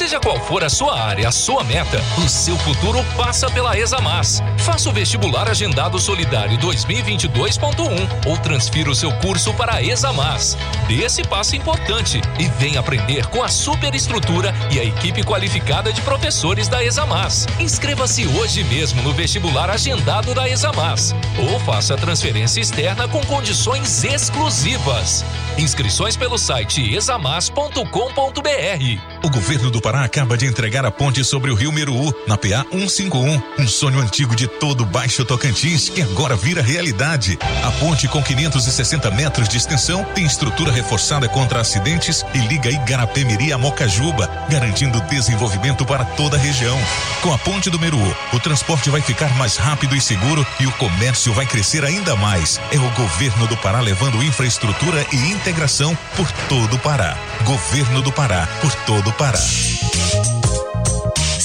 Seja 0.00 0.18
qual 0.18 0.40
for 0.40 0.64
a 0.64 0.70
sua 0.70 0.98
área, 0.98 1.28
a 1.28 1.30
sua 1.30 1.62
meta, 1.62 2.02
o 2.16 2.26
seu 2.26 2.56
futuro 2.56 3.04
passa 3.18 3.50
pela 3.50 3.78
Examas. 3.78 4.42
Faça 4.56 4.88
o 4.88 4.92
vestibular 4.94 5.46
agendado 5.46 5.98
solidário 5.98 6.56
2022.1 6.56 8.26
ou 8.26 8.38
transfira 8.38 8.90
o 8.90 8.94
seu 8.94 9.12
curso 9.18 9.52
para 9.52 9.74
a 9.74 9.82
Examas. 9.82 10.56
Dê 10.88 11.04
esse 11.04 11.22
passo 11.22 11.54
importante 11.54 12.18
e 12.38 12.48
venha 12.48 12.80
aprender 12.80 13.26
com 13.26 13.42
a 13.42 13.48
superestrutura 13.48 14.54
e 14.72 14.80
a 14.80 14.84
equipe 14.84 15.22
qualificada 15.22 15.92
de 15.92 16.00
professores 16.00 16.66
da 16.66 16.82
Examas. 16.82 17.46
Inscreva-se 17.58 18.26
hoje 18.26 18.64
mesmo 18.64 19.02
no 19.02 19.12
vestibular 19.12 19.68
agendado 19.68 20.34
da 20.34 20.48
Examas 20.48 21.14
ou 21.38 21.60
faça 21.60 21.92
a 21.92 21.98
transferência 21.98 22.58
externa 22.58 23.06
com 23.06 23.20
condições 23.26 24.02
exclusivas. 24.02 25.26
Inscrições 25.58 26.16
pelo 26.16 26.38
site 26.38 26.94
examas.com.br. 26.94 29.09
O 29.22 29.28
governo 29.28 29.70
do 29.70 29.82
Pará 29.82 30.02
acaba 30.02 30.34
de 30.34 30.46
entregar 30.46 30.86
a 30.86 30.90
ponte 30.90 31.22
sobre 31.22 31.50
o 31.50 31.54
Rio 31.54 31.70
Meruú, 31.70 32.10
na 32.26 32.38
PA 32.38 32.64
151, 32.72 33.42
um 33.58 33.68
sonho 33.68 34.00
antigo 34.00 34.34
de 34.34 34.48
todo 34.48 34.86
Baixo 34.86 35.26
Tocantins 35.26 35.90
que 35.90 36.00
agora 36.00 36.34
vira 36.34 36.62
realidade. 36.62 37.38
A 37.62 37.70
ponte 37.72 38.08
com 38.08 38.22
560 38.22 39.10
metros 39.10 39.46
de 39.46 39.58
extensão 39.58 40.04
tem 40.14 40.24
estrutura 40.24 40.72
reforçada 40.72 41.28
contra 41.28 41.60
acidentes 41.60 42.24
e 42.32 42.38
liga 42.38 42.70
Igarapé-Miri 42.70 43.52
a 43.52 43.58
Mocajuba, 43.58 44.26
garantindo 44.50 45.00
desenvolvimento 45.02 45.86
para 45.86 46.04
toda 46.04 46.36
a 46.36 46.40
região. 46.40 46.76
Com 47.22 47.32
a 47.32 47.38
ponte 47.38 47.70
do 47.70 47.78
Meruú, 47.78 48.14
o 48.32 48.40
transporte 48.40 48.90
vai 48.90 49.00
ficar 49.00 49.34
mais 49.36 49.56
rápido 49.56 49.96
e 49.96 50.00
seguro 50.00 50.44
e 50.58 50.66
o 50.66 50.72
comércio 50.72 51.32
vai 51.32 51.46
crescer 51.46 51.84
ainda 51.84 52.16
mais. 52.16 52.60
É 52.72 52.76
o 52.76 52.90
governo 52.90 53.46
do 53.46 53.56
Pará 53.56 53.80
levando 53.80 54.22
infraestrutura 54.22 55.06
e 55.12 55.16
integração 55.30 55.96
por 56.16 56.30
todo 56.48 56.74
o 56.74 56.78
Pará. 56.80 57.16
Governo 57.44 58.02
do 58.02 58.12
Pará, 58.12 58.48
por 58.60 58.74
todo 58.84 59.08
o 59.10 59.12
Pará. 59.12 59.40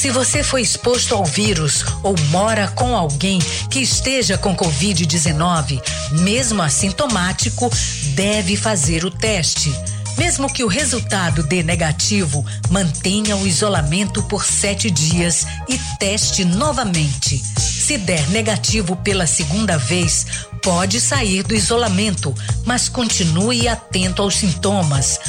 Se 0.06 0.12
você 0.12 0.44
foi 0.44 0.62
exposto 0.62 1.16
ao 1.16 1.26
vírus 1.26 1.84
ou 2.04 2.16
mora 2.30 2.68
com 2.68 2.96
alguém 2.96 3.40
que 3.70 3.80
esteja 3.80 4.38
com 4.38 4.56
Covid-19, 4.56 5.82
mesmo 6.12 6.62
assintomático, 6.62 7.72
deve 8.14 8.56
fazer 8.56 9.04
o 9.04 9.10
teste. 9.10 9.74
Mesmo 10.18 10.52
que 10.52 10.64
o 10.64 10.68
resultado 10.68 11.44
dê 11.44 11.62
negativo, 11.62 12.46
mantenha 12.70 13.36
o 13.36 13.46
isolamento 13.46 14.24
por 14.24 14.46
sete 14.46 14.90
dias 14.90 15.46
e 15.68 15.78
teste 16.00 16.46
novamente. 16.46 17.38
Se 17.58 17.98
der 17.98 18.28
negativo 18.30 18.96
pela 18.96 19.28
segunda 19.28 19.78
vez, 19.78 20.26
pode 20.64 21.00
sair 21.00 21.44
do 21.44 21.54
isolamento, 21.54 22.34
mas 22.66 22.90
continue 22.90 23.68
atento 23.68 24.22
aos 24.22 24.36
sintomas. 24.36 25.20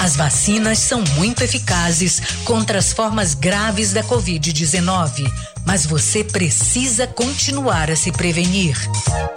As 0.00 0.16
vacinas 0.16 0.78
são 0.80 1.04
muito 1.14 1.44
eficazes 1.44 2.20
contra 2.44 2.80
as 2.80 2.92
formas 2.92 3.34
graves 3.34 3.92
da 3.92 4.02
Covid-19, 4.02 5.32
mas 5.64 5.86
você 5.86 6.24
precisa 6.24 7.06
continuar 7.06 7.88
a 7.88 7.94
se 7.94 8.10
prevenir. 8.10 8.76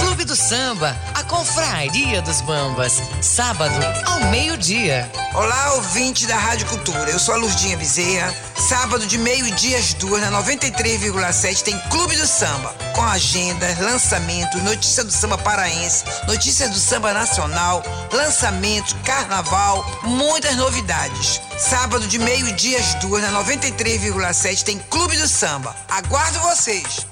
Clube 0.01 0.25
do 0.25 0.37
Samba, 0.37 0.97
a 1.15 1.23
confraria 1.25 2.23
dos 2.23 2.41
bambas. 2.41 3.03
Sábado, 3.21 3.75
ao 4.07 4.21
meio-dia. 4.31 5.11
Olá, 5.35 5.75
ouvinte 5.75 6.27
da 6.27 6.37
Rádio 6.37 6.67
Cultura. 6.69 7.11
Eu 7.11 7.19
sou 7.19 7.35
a 7.35 7.37
Lurdinha 7.37 7.77
Bezerra. 7.77 8.35
Sábado 8.69 9.07
de 9.07 9.19
meio-dia 9.19 9.79
às 9.79 9.93
duas, 9.95 10.23
na 10.23 10.31
93,7, 10.43 11.63
tem 11.63 11.79
Clube 11.91 12.17
do 12.17 12.27
Samba. 12.27 12.75
Com 12.95 13.03
agenda, 13.03 13.67
lançamento, 13.81 14.57
notícia 14.59 15.03
do 15.03 15.11
samba 15.11 15.37
paraense, 15.37 16.05
notícias 16.29 16.71
do 16.71 16.79
samba 16.79 17.13
nacional, 17.13 17.83
lançamentos, 18.13 18.95
carnaval, 19.05 19.85
muitas 20.05 20.57
novidades. 20.57 21.41
Sábado 21.59 22.07
de 22.07 22.19
meio-dia 22.19 22.79
às 22.79 22.95
duas, 22.95 23.23
na 23.23 23.33
93,7, 23.43 24.63
tem 24.63 24.79
Clube 24.95 25.17
do 25.17 25.27
Samba. 25.27 25.75
Aguardo 25.89 26.39
vocês. 26.39 27.05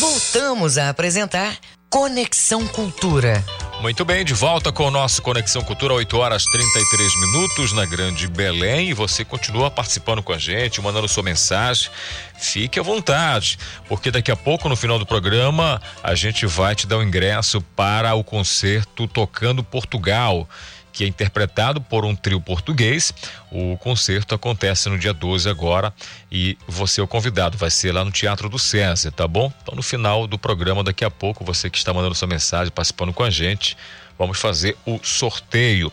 Voltamos 0.00 0.76
a 0.76 0.88
apresentar 0.88 1.56
Conexão 1.88 2.66
Cultura. 2.66 3.44
Muito 3.80 4.04
bem, 4.04 4.24
de 4.24 4.34
volta 4.34 4.72
com 4.72 4.88
o 4.88 4.90
nosso 4.90 5.22
Conexão 5.22 5.62
Cultura, 5.62 5.94
8 5.94 6.18
horas 6.18 6.42
33 6.46 7.20
minutos 7.20 7.72
na 7.72 7.86
Grande 7.86 8.26
Belém. 8.26 8.88
E 8.88 8.92
você 8.92 9.24
continua 9.24 9.70
participando 9.70 10.20
com 10.20 10.32
a 10.32 10.38
gente, 10.38 10.80
mandando 10.80 11.06
sua 11.06 11.22
mensagem. 11.22 11.88
Fique 12.36 12.80
à 12.80 12.82
vontade, 12.82 13.56
porque 13.88 14.10
daqui 14.10 14.32
a 14.32 14.36
pouco, 14.36 14.68
no 14.68 14.74
final 14.74 14.98
do 14.98 15.06
programa, 15.06 15.80
a 16.02 16.16
gente 16.16 16.44
vai 16.44 16.74
te 16.74 16.88
dar 16.88 16.96
o 16.96 17.00
um 17.00 17.02
ingresso 17.04 17.60
para 17.76 18.12
o 18.16 18.24
concerto 18.24 19.06
Tocando 19.06 19.62
Portugal 19.62 20.48
que 20.98 21.04
é 21.04 21.06
interpretado 21.06 21.80
por 21.80 22.04
um 22.04 22.12
trio 22.12 22.40
português. 22.40 23.14
O 23.52 23.76
concerto 23.76 24.34
acontece 24.34 24.88
no 24.88 24.98
dia 24.98 25.14
12 25.14 25.48
agora 25.48 25.94
e 26.30 26.58
você 26.66 27.00
é 27.00 27.04
o 27.04 27.06
convidado, 27.06 27.56
vai 27.56 27.70
ser 27.70 27.92
lá 27.92 28.04
no 28.04 28.10
Teatro 28.10 28.48
do 28.48 28.58
César, 28.58 29.12
tá 29.12 29.28
bom? 29.28 29.52
Então 29.62 29.76
no 29.76 29.82
final 29.82 30.26
do 30.26 30.36
programa 30.36 30.82
daqui 30.82 31.04
a 31.04 31.10
pouco, 31.10 31.44
você 31.44 31.70
que 31.70 31.78
está 31.78 31.94
mandando 31.94 32.16
sua 32.16 32.26
mensagem, 32.26 32.72
participando 32.72 33.12
com 33.12 33.22
a 33.22 33.30
gente, 33.30 33.76
vamos 34.18 34.40
fazer 34.40 34.76
o 34.84 34.98
sorteio. 35.00 35.92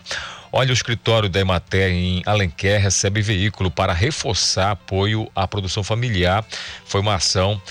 Olha, 0.51 0.71
o 0.71 0.73
escritório 0.73 1.29
da 1.29 1.39
Emater 1.39 1.91
em 1.91 2.23
Alenquer 2.25 2.81
recebe 2.81 3.21
veículo 3.21 3.69
para 3.69 3.93
reforçar 3.93 4.71
apoio 4.71 5.29
à 5.35 5.47
produção 5.47 5.83
familiar. 5.83 6.43
Foi 6.83 6.99
uma 6.99 7.13
ação 7.13 7.61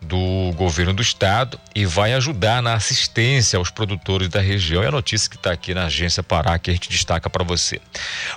do 0.00 0.52
governo 0.56 0.94
do 0.94 1.02
estado 1.02 1.60
e 1.74 1.84
vai 1.84 2.14
ajudar 2.14 2.62
na 2.62 2.74
assistência 2.74 3.58
aos 3.58 3.70
produtores 3.70 4.28
da 4.28 4.40
região. 4.40 4.82
É 4.82 4.88
a 4.88 4.92
notícia 4.92 5.28
que 5.28 5.36
está 5.36 5.52
aqui 5.52 5.74
na 5.74 5.84
agência 5.84 6.22
Pará 6.22 6.58
que 6.58 6.70
a 6.70 6.72
gente 6.72 6.88
destaca 6.88 7.28
para 7.28 7.44
você. 7.44 7.80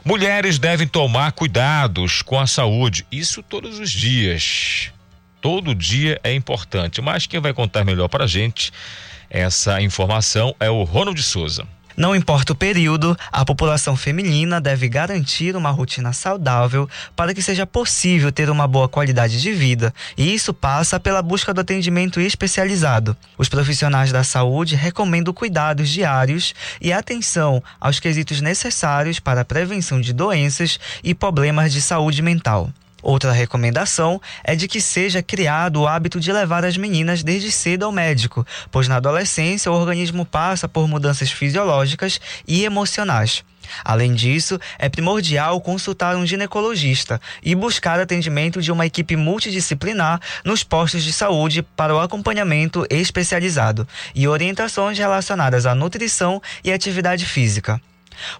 Mulheres 0.04 0.60
devem 0.60 0.88
tomar 0.88 1.32
cuidados 1.32 2.22
com 2.22 2.40
a 2.40 2.46
saúde, 2.46 3.06
isso 3.12 3.42
todos 3.42 3.80
os 3.80 3.92
dias. 3.92 4.92
Todo 5.42 5.76
dia 5.76 6.20
é 6.24 6.34
importante, 6.34 7.02
mas 7.02 7.26
quem 7.26 7.40
vai 7.40 7.54
contar 7.54 7.84
melhor 7.84 8.08
para 8.08 8.24
a 8.24 8.28
gente 8.28 8.72
essa 9.34 9.82
informação 9.82 10.56
é 10.60 10.70
o 10.70 10.84
Ronald 10.84 11.20
Souza. 11.24 11.66
Não 11.96 12.16
importa 12.16 12.54
o 12.54 12.56
período, 12.56 13.18
a 13.32 13.46
população 13.46 13.96
feminina 13.96 14.60
deve 14.60 14.90
garantir 14.90 15.56
uma 15.56 15.70
rotina 15.70 16.12
saudável 16.12 16.90
para 17.16 17.34
que 17.34 17.42
seja 17.42 17.68
possível 17.68 18.32
ter 18.32 18.50
uma 18.50 18.68
boa 18.68 18.90
qualidade 18.90 19.40
de 19.40 19.52
vida, 19.52 19.94
e 20.18 20.34
isso 20.34 20.54
passa 20.54 21.00
pela 21.00 21.22
busca 21.22 21.54
do 21.54 21.62
atendimento 21.62 22.20
especializado. 22.20 23.16
Os 23.38 23.48
profissionais 23.48 24.12
da 24.12 24.24
saúde 24.24 24.76
recomendam 24.76 25.34
cuidados 25.34 25.90
diários 25.90 26.54
e 26.82 26.92
atenção 26.92 27.62
aos 27.80 28.00
quesitos 28.00 28.42
necessários 28.42 29.20
para 29.20 29.42
a 29.42 29.46
prevenção 29.46 30.02
de 30.02 30.14
doenças 30.14 30.80
e 31.04 31.14
problemas 31.14 31.72
de 31.72 31.82
saúde 31.82 32.22
mental. 32.22 32.72
Outra 33.04 33.34
recomendação 33.34 34.22
é 34.46 34.56
de 34.56 34.66
que 34.66 34.80
seja 34.80 35.22
criado 35.22 35.82
o 35.82 35.88
hábito 35.88 36.22
de 36.22 36.32
levar 36.32 36.64
as 36.64 36.78
meninas 36.78 37.22
desde 37.22 37.52
cedo 37.52 37.84
ao 37.84 37.92
médico, 37.92 38.48
pois 38.72 38.88
na 38.88 38.96
adolescência 38.96 39.70
o 39.70 39.76
organismo 39.76 40.26
passa 40.26 40.70
por 40.70 40.88
mudanças 40.88 41.30
fisiológicas 41.30 42.22
e 42.48 42.64
emocionais. 42.64 43.44
Além 43.84 44.14
disso, 44.14 44.58
é 44.80 44.88
primordial 44.88 45.60
consultar 45.60 46.16
um 46.16 46.26
ginecologista 46.26 47.20
e 47.42 47.54
buscar 47.54 48.00
atendimento 48.00 48.62
de 48.62 48.72
uma 48.72 48.86
equipe 48.86 49.18
multidisciplinar 49.18 50.22
nos 50.46 50.64
postos 50.64 51.04
de 51.04 51.12
saúde 51.12 51.62
para 51.62 51.94
o 51.94 52.00
acompanhamento 52.00 52.86
especializado 52.90 53.86
e 54.16 54.28
orientações 54.28 54.98
relacionadas 54.98 55.66
à 55.66 55.76
nutrição 55.76 56.42
e 56.64 56.72
atividade 56.72 57.26
física. 57.26 57.82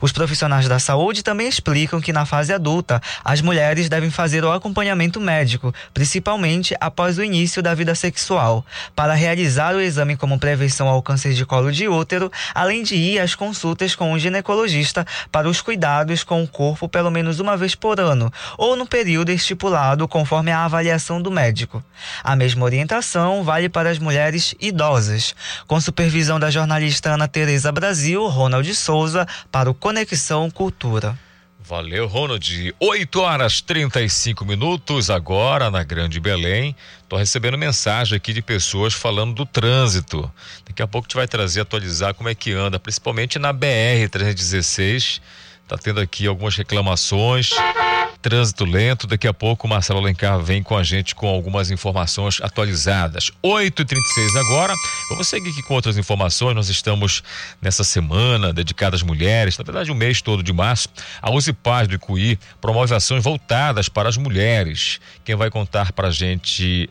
Os 0.02 0.12
profissionais 0.12 0.68
da 0.68 0.80
saúde 0.80 1.24
também 1.24 1.48
explicam 1.48 2.02
que 2.02 2.14
na 2.14 2.26
fase 2.26 2.54
adulta, 2.54 3.02
as 3.24 3.42
mulheres 3.42 3.90
devem 3.90 4.10
fazer 4.10 4.44
o 4.44 4.52
acompanhamento 4.52 5.20
médico, 5.20 5.74
principalmente 5.94 6.76
após 6.80 7.18
o 7.18 7.24
início 7.24 7.62
da 7.62 7.74
vida 7.74 7.96
sexual, 7.96 8.66
para 8.96 9.14
realizar 9.14 9.76
o 9.76 9.82
exame 9.82 10.16
como 10.16 10.40
prevenção 10.40 10.88
ao 10.88 11.02
câncer 11.02 11.34
de 11.34 11.46
colo 11.46 11.72
de 11.72 11.88
útero, 11.88 12.32
além 12.54 12.84
de 12.84 12.96
ir 12.96 13.20
às 13.20 13.36
consultas 13.36 13.96
com 13.96 14.12
um 14.12 14.20
ginecologista 14.20 15.06
para 15.32 15.50
os 15.50 15.62
cuidados 15.62 16.24
com 16.24 16.44
o 16.44 16.48
corpo 16.48 16.88
pelo 16.88 17.12
menos 17.12 17.40
uma 17.40 17.58
vez 17.58 17.76
por 17.76 18.00
ano, 18.00 18.32
ou 18.58 18.76
no 18.76 18.86
período 18.86 19.32
estipulado 19.32 20.08
conforme 20.08 20.52
a 20.52 20.66
avaliação 20.66 21.22
do 21.22 21.32
médico. 21.32 21.84
A 22.24 22.36
mesma 22.36 22.66
orientação 22.66 23.44
vale 23.44 23.70
para 23.70 23.90
as 23.90 24.00
mulheres 24.00 24.56
idosas. 24.60 25.36
Com 25.68 25.80
supervisão 25.80 26.40
da 26.40 26.50
jornalista 26.50 27.12
Ana 27.12 27.28
Tereza 27.28 27.72
Brasil, 27.72 28.26
Ronald 28.28 28.74
Souza, 28.76 29.28
para 29.52 29.63
Conexão 29.72 30.50
Cultura. 30.50 31.16
Valeu, 31.66 32.08
Ronald. 32.08 32.74
8 32.78 33.22
horas 33.22 33.62
35 33.62 34.44
minutos 34.44 35.12
agora 35.12 35.72
na 35.72 35.84
Grande 35.84 36.20
Belém. 36.20 36.76
Tô 37.08 37.16
recebendo 37.16 37.58
mensagem 37.58 38.18
aqui 38.18 38.34
de 38.34 38.42
pessoas 38.42 38.94
falando 38.94 39.34
do 39.34 39.46
trânsito. 39.46 40.30
Daqui 40.66 40.82
a 40.82 40.88
pouco 40.88 41.06
a 41.06 41.08
gente 41.08 41.16
vai 41.16 41.28
trazer, 41.28 41.62
atualizar 41.62 42.14
como 42.16 42.28
é 42.28 42.36
que 42.36 42.52
anda, 42.52 42.78
principalmente 42.80 43.40
na 43.40 43.54
BR 43.54 44.10
316. 44.12 45.22
Tá 45.68 45.78
tendo 45.78 46.00
aqui 46.00 46.28
algumas 46.28 46.56
reclamações 46.56 47.52
trânsito 48.24 48.64
lento. 48.64 49.06
Daqui 49.06 49.28
a 49.28 49.34
pouco 49.34 49.68
Marcelo 49.68 50.00
Alencar 50.00 50.40
vem 50.40 50.64
com 50.64 50.78
a 50.78 50.82
gente 50.82 51.14
com 51.14 51.28
algumas 51.28 51.70
informações 51.70 52.40
atualizadas. 52.42 53.30
8h36 53.44 54.36
agora. 54.40 54.74
Vamos 55.10 55.28
seguir 55.28 55.50
aqui 55.50 55.62
com 55.64 55.76
outras 55.76 55.98
informações. 55.98 56.56
Nós 56.56 56.70
estamos 56.70 57.22
nessa 57.62 57.84
semana 57.84 58.54
dedicada 58.54 58.96
às 58.96 59.04
mulheres, 59.04 59.58
na 59.58 59.64
verdade, 59.64 59.92
o 59.92 59.96
mês 59.96 60.22
todo 60.22 60.42
de 60.42 60.54
março. 60.54 60.88
A 61.22 61.30
Uzi 61.30 61.52
Paz 61.52 61.88
do 61.88 61.96
Icuí 61.96 62.40
promove 62.62 62.96
ações 62.96 63.24
voltadas 63.24 63.90
para 63.90 64.08
as 64.08 64.16
mulheres. 64.16 65.00
Quem 65.26 65.36
vai 65.36 65.52
contar 65.52 65.92
para 65.92 66.08
a 66.08 66.12
gente 66.12 66.90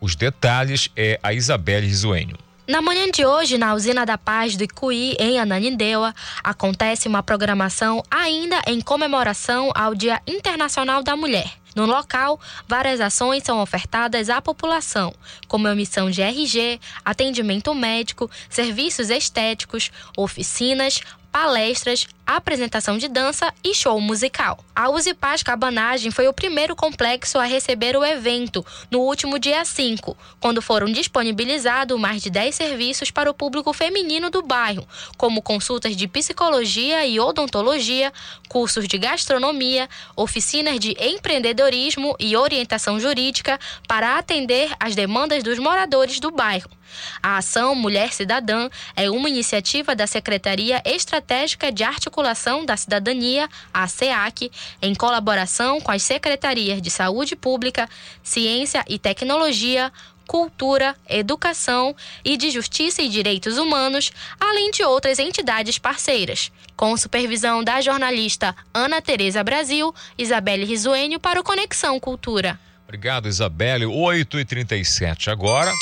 os 0.00 0.14
detalhes 0.14 0.88
é 0.96 1.18
a 1.22 1.32
Isabelle 1.32 1.86
Rizuenho. 1.86 2.47
Na 2.68 2.82
manhã 2.82 3.10
de 3.10 3.24
hoje, 3.24 3.56
na 3.56 3.72
Usina 3.72 4.04
da 4.04 4.18
Paz 4.18 4.54
do 4.54 4.62
Icuí, 4.62 5.16
em 5.18 5.38
Ananindeua, 5.40 6.14
acontece 6.44 7.08
uma 7.08 7.22
programação 7.22 8.02
ainda 8.10 8.60
em 8.66 8.78
comemoração 8.82 9.72
ao 9.74 9.94
Dia 9.94 10.20
Internacional 10.26 11.02
da 11.02 11.16
Mulher. 11.16 11.50
No 11.74 11.86
local, 11.86 12.38
várias 12.66 13.00
ações 13.00 13.42
são 13.42 13.62
ofertadas 13.62 14.28
à 14.28 14.42
população, 14.42 15.14
como 15.46 15.66
emissão 15.66 16.10
de 16.10 16.20
RG, 16.20 16.78
atendimento 17.02 17.74
médico, 17.74 18.30
serviços 18.50 19.08
estéticos, 19.08 19.90
oficinas, 20.14 21.00
palestras, 21.32 22.06
apresentação 22.26 22.98
de 22.98 23.08
dança 23.08 23.52
e 23.64 23.74
show 23.74 24.00
musical. 24.00 24.58
A 24.74 24.90
Usipaz 24.90 25.42
Cabanagem 25.42 26.10
foi 26.10 26.28
o 26.28 26.32
primeiro 26.32 26.76
complexo 26.76 27.38
a 27.38 27.44
receber 27.44 27.96
o 27.96 28.04
evento 28.04 28.64
no 28.90 29.00
último 29.00 29.38
dia 29.38 29.64
5, 29.64 30.16
quando 30.40 30.60
foram 30.60 30.86
disponibilizados 30.86 31.98
mais 31.98 32.22
de 32.22 32.30
10 32.30 32.54
serviços 32.54 33.10
para 33.10 33.30
o 33.30 33.34
público 33.34 33.72
feminino 33.72 34.30
do 34.30 34.42
bairro, 34.42 34.86
como 35.16 35.42
consultas 35.42 35.96
de 35.96 36.06
psicologia 36.06 37.06
e 37.06 37.18
odontologia, 37.18 38.12
cursos 38.48 38.86
de 38.86 38.98
gastronomia, 38.98 39.88
oficinas 40.16 40.78
de 40.78 40.96
empreendedorismo 41.00 42.14
e 42.18 42.36
orientação 42.36 43.00
jurídica 43.00 43.58
para 43.86 44.18
atender 44.18 44.70
às 44.78 44.94
demandas 44.94 45.42
dos 45.42 45.58
moradores 45.58 46.20
do 46.20 46.30
bairro. 46.30 46.77
A 47.22 47.38
ação 47.38 47.74
Mulher 47.74 48.12
Cidadã 48.12 48.68
é 48.96 49.10
uma 49.10 49.28
iniciativa 49.28 49.94
da 49.94 50.06
Secretaria 50.06 50.82
Estratégica 50.84 51.70
de 51.72 51.82
Articulação 51.82 52.64
da 52.64 52.76
Cidadania, 52.76 53.48
a 53.72 53.86
SEAC, 53.86 54.50
em 54.80 54.94
colaboração 54.94 55.80
com 55.80 55.90
as 55.90 56.02
secretarias 56.02 56.80
de 56.80 56.90
Saúde 56.90 57.36
Pública, 57.36 57.88
Ciência 58.22 58.84
e 58.88 58.98
Tecnologia, 58.98 59.92
Cultura, 60.28 60.94
Educação 61.08 61.96
e 62.22 62.36
de 62.36 62.50
Justiça 62.50 63.00
e 63.00 63.08
Direitos 63.08 63.56
Humanos, 63.56 64.12
além 64.38 64.70
de 64.70 64.84
outras 64.84 65.18
entidades 65.18 65.78
parceiras. 65.78 66.52
Com 66.76 66.96
supervisão 66.96 67.64
da 67.64 67.80
jornalista 67.80 68.54
Ana 68.72 69.00
Tereza 69.00 69.42
Brasil, 69.42 69.92
Isabelle 70.18 70.66
Risuênio 70.66 71.18
para 71.18 71.40
o 71.40 71.42
Conexão 71.42 71.98
Cultura. 71.98 72.60
Obrigado, 72.84 73.26
Isabelle. 73.26 73.86
8h37 73.86 75.28
agora. 75.28 75.72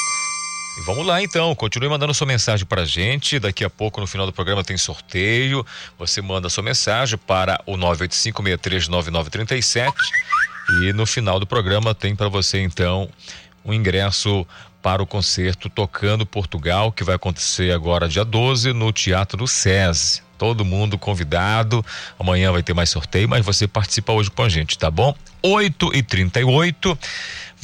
E 0.76 0.80
vamos 0.82 1.06
lá 1.06 1.22
então, 1.22 1.54
continue 1.54 1.88
mandando 1.88 2.12
sua 2.12 2.26
mensagem 2.26 2.66
para 2.66 2.82
a 2.82 2.84
gente. 2.84 3.38
Daqui 3.38 3.64
a 3.64 3.70
pouco, 3.70 3.98
no 3.98 4.06
final 4.06 4.26
do 4.26 4.32
programa, 4.32 4.62
tem 4.62 4.76
sorteio. 4.76 5.64
Você 5.98 6.20
manda 6.20 6.50
sua 6.50 6.62
mensagem 6.62 7.18
para 7.18 7.58
o 7.64 7.78
985-639937. 7.78 9.94
E 10.82 10.92
no 10.92 11.06
final 11.06 11.40
do 11.40 11.46
programa 11.46 11.94
tem 11.94 12.14
para 12.14 12.28
você 12.28 12.60
então 12.60 13.08
um 13.64 13.72
ingresso 13.72 14.46
para 14.82 15.02
o 15.02 15.06
concerto 15.06 15.70
Tocando 15.70 16.26
Portugal, 16.26 16.92
que 16.92 17.02
vai 17.02 17.14
acontecer 17.14 17.72
agora 17.72 18.08
dia 18.08 18.24
12 18.24 18.72
no 18.72 18.92
Teatro 18.92 19.38
do 19.38 19.46
SESI. 19.46 20.22
Todo 20.36 20.64
mundo 20.64 20.98
convidado. 20.98 21.84
Amanhã 22.18 22.52
vai 22.52 22.62
ter 22.62 22.74
mais 22.74 22.90
sorteio, 22.90 23.28
mas 23.28 23.44
você 23.44 23.66
participa 23.66 24.12
hoje 24.12 24.30
com 24.30 24.42
a 24.42 24.48
gente, 24.48 24.78
tá 24.78 24.90
bom? 24.90 25.14
8 25.42 25.90
e 25.94 26.02
38 26.02 26.98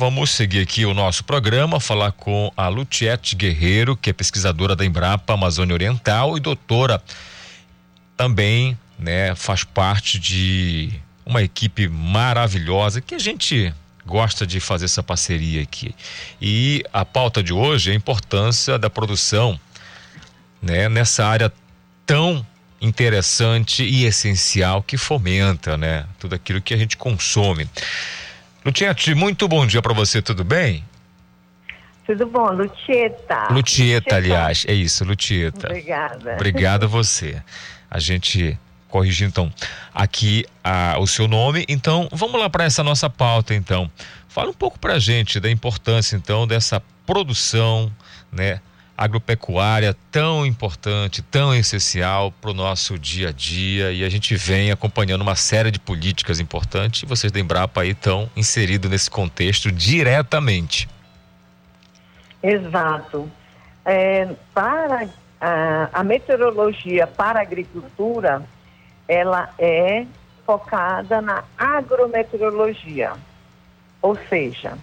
Vamos 0.02 0.32
seguir 0.32 0.62
aqui 0.62 0.84
o 0.84 0.92
nosso 0.92 1.22
programa, 1.22 1.78
falar 1.78 2.10
com 2.10 2.52
a 2.56 2.66
Lutiette 2.66 3.36
Guerreiro, 3.36 3.96
que 3.96 4.10
é 4.10 4.12
pesquisadora 4.12 4.74
da 4.74 4.84
Embrapa 4.84 5.32
Amazônia 5.32 5.74
Oriental 5.74 6.36
e 6.36 6.40
doutora 6.40 7.00
também, 8.16 8.76
né, 8.98 9.32
faz 9.36 9.62
parte 9.62 10.18
de 10.18 10.90
uma 11.24 11.40
equipe 11.40 11.86
maravilhosa 11.86 13.00
que 13.00 13.14
a 13.14 13.18
gente 13.20 13.72
gosta 14.04 14.44
de 14.44 14.58
fazer 14.58 14.86
essa 14.86 15.04
parceria 15.04 15.62
aqui. 15.62 15.94
E 16.40 16.82
a 16.92 17.04
pauta 17.04 17.40
de 17.40 17.52
hoje 17.52 17.90
é 17.90 17.92
a 17.92 17.96
importância 17.96 18.76
da 18.80 18.90
produção, 18.90 19.58
né, 20.60 20.88
nessa 20.88 21.24
área 21.24 21.52
tão 22.04 22.44
interessante 22.80 23.84
e 23.84 24.04
essencial 24.04 24.82
que 24.82 24.96
fomenta, 24.96 25.78
né, 25.78 26.06
tudo 26.18 26.34
aquilo 26.34 26.60
que 26.60 26.74
a 26.74 26.76
gente 26.76 26.96
consome. 26.96 27.70
Lutiete, 28.64 29.12
muito 29.14 29.48
bom 29.48 29.66
dia 29.66 29.82
para 29.82 29.92
você, 29.92 30.22
tudo 30.22 30.44
bem? 30.44 30.84
Tudo 32.06 32.26
bom, 32.26 32.52
Lutieta. 32.52 33.48
Lutieta, 33.50 34.16
aliás, 34.16 34.64
é 34.68 34.72
isso, 34.72 35.04
Lutieta. 35.04 35.66
Obrigada. 35.66 36.34
Obrigada 36.34 36.86
a 36.86 36.88
você. 36.88 37.42
A 37.90 37.98
gente 37.98 38.56
corrigir 38.88 39.26
então 39.26 39.52
aqui 39.92 40.44
a, 40.62 40.96
o 41.00 41.06
seu 41.06 41.26
nome. 41.26 41.64
Então, 41.68 42.08
vamos 42.12 42.40
lá 42.40 42.48
para 42.48 42.64
essa 42.64 42.84
nossa 42.84 43.10
pauta 43.10 43.54
então. 43.54 43.90
Fala 44.28 44.50
um 44.50 44.54
pouco 44.54 44.78
para 44.78 44.94
a 44.94 44.98
gente 44.98 45.40
da 45.40 45.50
importância 45.50 46.14
então 46.14 46.46
dessa 46.46 46.80
produção, 47.04 47.90
né, 48.30 48.60
agropecuária 48.96 49.96
tão 50.10 50.44
importante, 50.44 51.22
tão 51.22 51.54
essencial 51.54 52.30
para 52.30 52.50
o 52.50 52.54
nosso 52.54 52.98
dia 52.98 53.30
a 53.30 53.32
dia 53.32 53.92
e 53.92 54.04
a 54.04 54.08
gente 54.08 54.34
vem 54.36 54.70
acompanhando 54.70 55.22
uma 55.22 55.34
série 55.34 55.70
de 55.70 55.78
políticas 55.78 56.38
importantes 56.38 57.02
e 57.02 57.06
vocês 57.06 57.32
da 57.32 57.40
Embrapa 57.40 57.80
aí 57.80 57.90
estão 57.90 58.30
inseridos 58.36 58.90
nesse 58.90 59.10
contexto 59.10 59.72
diretamente. 59.72 60.88
Exato. 62.42 63.30
É, 63.84 64.28
para 64.54 65.08
a, 65.40 65.88
a 65.92 66.04
meteorologia 66.04 67.06
para 67.06 67.40
a 67.40 67.42
agricultura, 67.42 68.42
ela 69.08 69.50
é 69.58 70.06
focada 70.46 71.20
na 71.20 71.44
agrometeorologia, 71.56 73.12
ou 74.00 74.16
seja, 74.28 74.76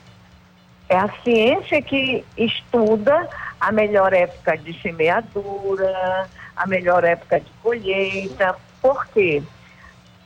é 0.88 0.98
a 0.98 1.10
ciência 1.24 1.82
que 1.82 2.26
estuda 2.38 3.30
a 3.60 3.72
melhor 3.72 4.14
época 4.14 4.58
de 4.58 4.80
semeadura, 4.82 6.30
a 6.56 6.68
melhor 6.68 7.04
época 7.04 7.40
de 7.40 7.52
colheita, 7.62 8.56
porque 8.82 9.44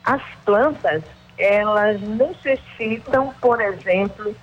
as 0.03 0.21
plantas 0.45 1.03
elas 1.38 1.99
necessitam, 2.01 3.34
por 3.41 3.59
exemplo, 3.59 4.36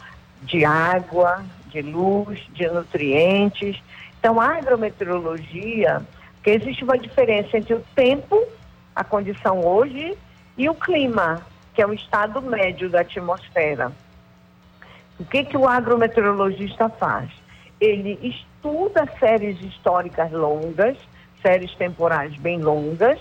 de 0.42 0.64
água, 0.64 1.44
de 1.66 1.82
luz, 1.82 2.40
de 2.52 2.66
nutrientes. 2.68 3.80
Então, 4.18 4.40
a 4.40 4.56
agrometeorologia, 4.56 6.02
que 6.42 6.50
existe 6.50 6.82
uma 6.84 6.98
diferença 6.98 7.56
entre 7.56 7.74
o 7.74 7.84
tempo, 7.94 8.42
a 8.94 9.04
condição 9.04 9.64
hoje, 9.64 10.16
e 10.58 10.68
o 10.68 10.74
clima, 10.74 11.40
que 11.74 11.80
é 11.80 11.86
o 11.86 11.92
estado 11.92 12.42
médio 12.42 12.90
da 12.90 13.00
atmosfera. 13.00 13.92
O 15.18 15.24
que, 15.24 15.44
que 15.44 15.56
o 15.56 15.68
agrometeorologista 15.68 16.88
faz? 16.88 17.30
Ele 17.80 18.18
estuda 18.22 19.08
séries 19.18 19.60
históricas 19.62 20.30
longas, 20.30 20.96
séries 21.42 21.74
temporais 21.74 22.36
bem 22.36 22.60
longas, 22.60 23.18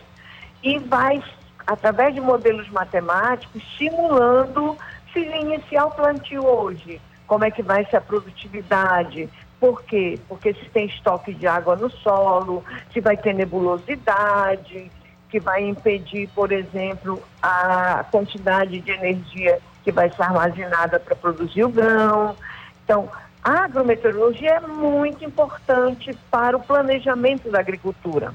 e 0.61 0.77
vai, 0.79 1.23
através 1.65 2.13
de 2.13 2.21
modelos 2.21 2.69
matemáticos, 2.69 3.63
simulando 3.77 4.77
se 5.13 5.19
iniciar 5.19 5.85
o 5.85 5.91
plantio 5.91 6.45
hoje, 6.45 7.01
como 7.25 7.45
é 7.45 7.51
que 7.51 7.63
vai 7.63 7.85
ser 7.85 7.97
a 7.97 8.01
produtividade, 8.01 9.29
por 9.59 9.83
quê? 9.83 10.17
Porque 10.27 10.53
se 10.53 10.65
tem 10.69 10.85
estoque 10.85 11.33
de 11.33 11.45
água 11.45 11.75
no 11.75 11.89
solo, 11.89 12.63
se 12.93 13.01
vai 13.01 13.17
ter 13.17 13.33
nebulosidade, 13.33 14.89
que 15.29 15.39
vai 15.39 15.63
impedir, 15.63 16.29
por 16.29 16.51
exemplo, 16.51 17.21
a 17.41 18.05
quantidade 18.09 18.79
de 18.79 18.91
energia 18.91 19.59
que 19.83 19.91
vai 19.91 20.09
ser 20.09 20.23
armazenada 20.23 20.99
para 20.99 21.15
produzir 21.15 21.63
o 21.65 21.69
grão. 21.69 22.35
Então, 22.83 23.09
a 23.43 23.65
agrometeorologia 23.65 24.51
é 24.51 24.59
muito 24.59 25.23
importante 25.23 26.15
para 26.29 26.57
o 26.57 26.59
planejamento 26.61 27.49
da 27.49 27.59
agricultura. 27.59 28.33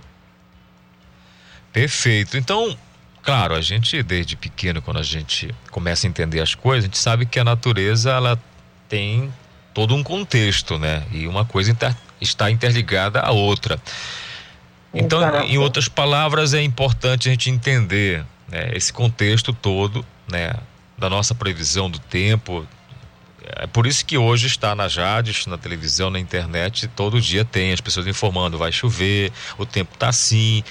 Perfeito. 1.72 2.36
Então, 2.36 2.76
claro, 3.22 3.54
a 3.54 3.60
gente 3.60 4.02
desde 4.02 4.36
pequeno, 4.36 4.80
quando 4.80 4.98
a 4.98 5.02
gente 5.02 5.54
começa 5.70 6.06
a 6.06 6.08
entender 6.08 6.40
as 6.40 6.54
coisas, 6.54 6.84
a 6.84 6.86
gente 6.86 6.98
sabe 6.98 7.26
que 7.26 7.38
a 7.38 7.44
natureza 7.44 8.12
ela 8.12 8.40
tem 8.88 9.32
todo 9.72 9.94
um 9.94 10.02
contexto, 10.02 10.78
né? 10.78 11.02
E 11.10 11.26
uma 11.26 11.44
coisa 11.44 11.70
inter, 11.72 11.94
está 12.20 12.50
interligada 12.50 13.20
à 13.20 13.32
outra. 13.32 13.78
Então, 14.92 15.20
Exato. 15.20 15.46
em 15.46 15.58
outras 15.58 15.88
palavras, 15.88 16.54
é 16.54 16.62
importante 16.62 17.28
a 17.28 17.32
gente 17.32 17.50
entender 17.50 18.24
né, 18.48 18.70
esse 18.72 18.92
contexto 18.92 19.52
todo, 19.52 20.06
né? 20.30 20.52
da 20.96 21.10
nossa 21.10 21.34
previsão 21.34 21.90
do 21.90 21.98
tempo. 21.98 22.66
É 23.56 23.66
por 23.66 23.86
isso 23.86 24.04
que 24.04 24.16
hoje 24.16 24.46
está 24.46 24.74
na 24.74 24.88
Jades, 24.88 25.46
na 25.46 25.58
televisão, 25.58 26.10
na 26.10 26.18
internet, 26.18 26.88
todo 26.88 27.20
dia 27.20 27.44
tem 27.44 27.72
as 27.72 27.80
pessoas 27.80 28.06
informando, 28.06 28.56
vai 28.58 28.72
chover, 28.72 29.32
o 29.58 29.66
tempo 29.66 29.94
está 29.94 30.08
assim. 30.08 30.62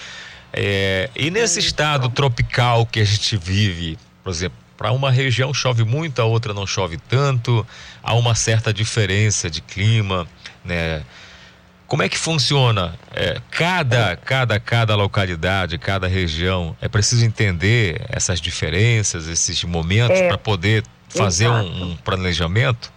É, 0.51 1.09
e 1.15 1.31
nesse 1.31 1.59
estado 1.59 2.09
tropical 2.09 2.85
que 2.85 2.99
a 2.99 3.05
gente 3.05 3.37
vive, 3.37 3.97
por 4.23 4.29
exemplo, 4.29 4.57
para 4.77 4.91
uma 4.91 5.11
região 5.11 5.53
chove 5.53 5.83
muito, 5.83 6.21
a 6.21 6.25
outra 6.25 6.53
não 6.53 6.67
chove 6.67 6.97
tanto, 6.97 7.65
há 8.01 8.13
uma 8.13 8.35
certa 8.35 8.73
diferença 8.73 9.49
de 9.49 9.61
clima, 9.61 10.27
né? 10.63 11.03
Como 11.87 12.01
é 12.01 12.09
que 12.09 12.17
funciona? 12.17 12.95
É, 13.13 13.39
cada, 13.51 14.15
cada, 14.15 14.59
cada 14.59 14.95
localidade, 14.95 15.77
cada 15.77 16.07
região, 16.07 16.75
é 16.81 16.87
preciso 16.87 17.23
entender 17.23 18.01
essas 18.09 18.41
diferenças, 18.41 19.27
esses 19.27 19.63
momentos 19.63 20.19
é, 20.19 20.27
para 20.27 20.37
poder 20.37 20.83
fazer 21.15 21.47
um, 21.47 21.83
um, 21.83 21.97
planejamento? 21.97 22.91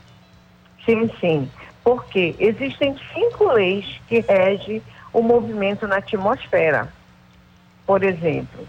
Sim, 0.85 1.11
sim. 1.21 1.51
Porque 1.83 2.35
existem 2.39 2.97
cinco 3.15 3.53
leis 3.53 4.01
que 4.09 4.21
regem 4.21 4.83
o 5.13 5.23
movimento 5.23 5.87
na 5.87 5.97
atmosfera. 5.97 6.93
Por 7.87 8.03
exemplo, 8.03 8.67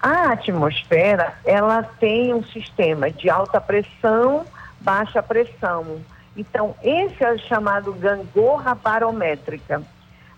a 0.00 0.32
atmosfera 0.32 1.34
ela 1.44 1.82
tem 1.82 2.32
um 2.32 2.44
sistema 2.44 3.10
de 3.10 3.28
alta 3.28 3.60
pressão, 3.60 4.44
baixa 4.80 5.22
pressão 5.22 6.02
então, 6.36 6.74
esse 6.82 7.22
é 7.22 7.32
o 7.32 7.38
chamado 7.38 7.92
gangorra 7.92 8.74
barométrica, 8.74 9.82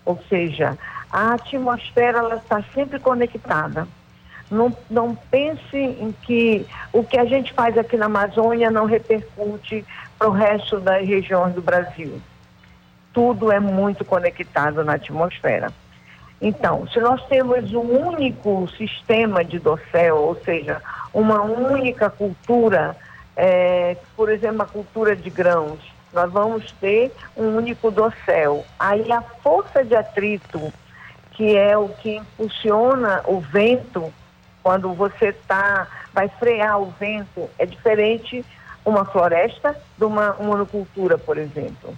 ou 0.03 0.21
seja, 0.27 0.77
a 1.09 1.33
atmosfera 1.33 2.35
está 2.35 2.61
sempre 2.73 2.99
conectada. 2.99 3.87
Não, 4.49 4.75
não 4.89 5.15
pense 5.15 5.77
em 5.77 6.13
que 6.21 6.65
o 6.93 7.03
que 7.03 7.17
a 7.17 7.25
gente 7.25 7.51
faz 7.53 7.77
aqui 7.77 7.97
na 7.97 8.05
Amazônia 8.05 8.69
não 8.69 8.85
repercute 8.85 9.83
para 10.17 10.29
o 10.29 10.31
resto 10.31 10.79
das 10.79 11.05
regiões 11.05 11.53
do 11.55 11.61
Brasil. 11.61 12.21
Tudo 13.11 13.51
é 13.51 13.59
muito 13.59 14.05
conectado 14.05 14.83
na 14.83 14.93
atmosfera. 14.93 15.71
Então, 16.41 16.87
se 16.87 16.99
nós 16.99 17.25
temos 17.27 17.73
um 17.73 18.09
único 18.09 18.67
sistema 18.77 19.43
de 19.43 19.57
dossel, 19.57 20.17
ou 20.17 20.35
seja, 20.43 20.81
uma 21.13 21.41
única 21.41 22.09
cultura 22.09 22.95
é, 23.35 23.97
por 24.15 24.29
exemplo, 24.29 24.61
a 24.61 24.65
cultura 24.65 25.15
de 25.15 25.29
grãos, 25.29 25.79
nós 26.13 26.31
vamos 26.31 26.71
ter 26.79 27.11
um 27.35 27.57
único 27.57 27.91
dossel. 27.91 28.65
Aí 28.79 29.11
a 29.11 29.21
força 29.21 29.83
de 29.83 29.95
atrito, 29.95 30.71
que 31.31 31.55
é 31.55 31.77
o 31.77 31.89
que 31.89 32.15
impulsiona 32.15 33.21
o 33.25 33.39
vento, 33.39 34.11
quando 34.65 34.91
você 34.95 35.31
tá, 35.31 35.87
vai 36.11 36.27
frear 36.27 36.81
o 36.81 36.89
vento, 36.99 37.47
é 37.59 37.67
diferente 37.67 38.43
uma 38.83 39.05
floresta 39.05 39.79
de 39.95 40.03
uma 40.03 40.33
monocultura, 40.39 41.19
por 41.19 41.37
exemplo. 41.37 41.95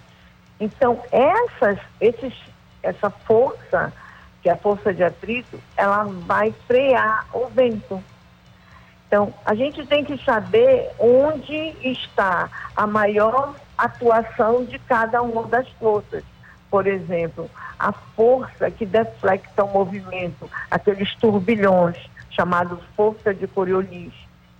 Então, 0.60 1.02
essas, 1.10 1.78
esses, 1.98 2.34
essa 2.82 3.08
força, 3.08 3.90
que 4.42 4.50
é 4.50 4.52
a 4.52 4.56
força 4.58 4.92
de 4.92 5.02
atrito, 5.02 5.58
ela 5.78 6.04
vai 6.26 6.52
frear 6.66 7.26
o 7.32 7.46
vento. 7.46 8.04
Então, 9.06 9.32
a 9.46 9.54
gente 9.54 9.86
tem 9.86 10.04
que 10.04 10.22
saber 10.22 10.90
onde 10.98 11.74
está 11.82 12.50
a 12.76 12.86
maior 12.86 13.54
atuação 13.78 14.66
de 14.66 14.78
cada 14.80 15.22
uma 15.22 15.44
das 15.44 15.66
forças. 15.80 16.22
Por 16.70 16.86
exemplo, 16.86 17.50
a 17.78 17.92
força 17.92 18.70
que 18.70 18.84
deflecta 18.84 19.64
o 19.64 19.72
movimento, 19.72 20.50
aqueles 20.70 21.14
turbilhões, 21.14 21.96
chamados 22.38 22.78
força 22.94 23.34
de 23.34 23.48
Coriolis. 23.48 24.12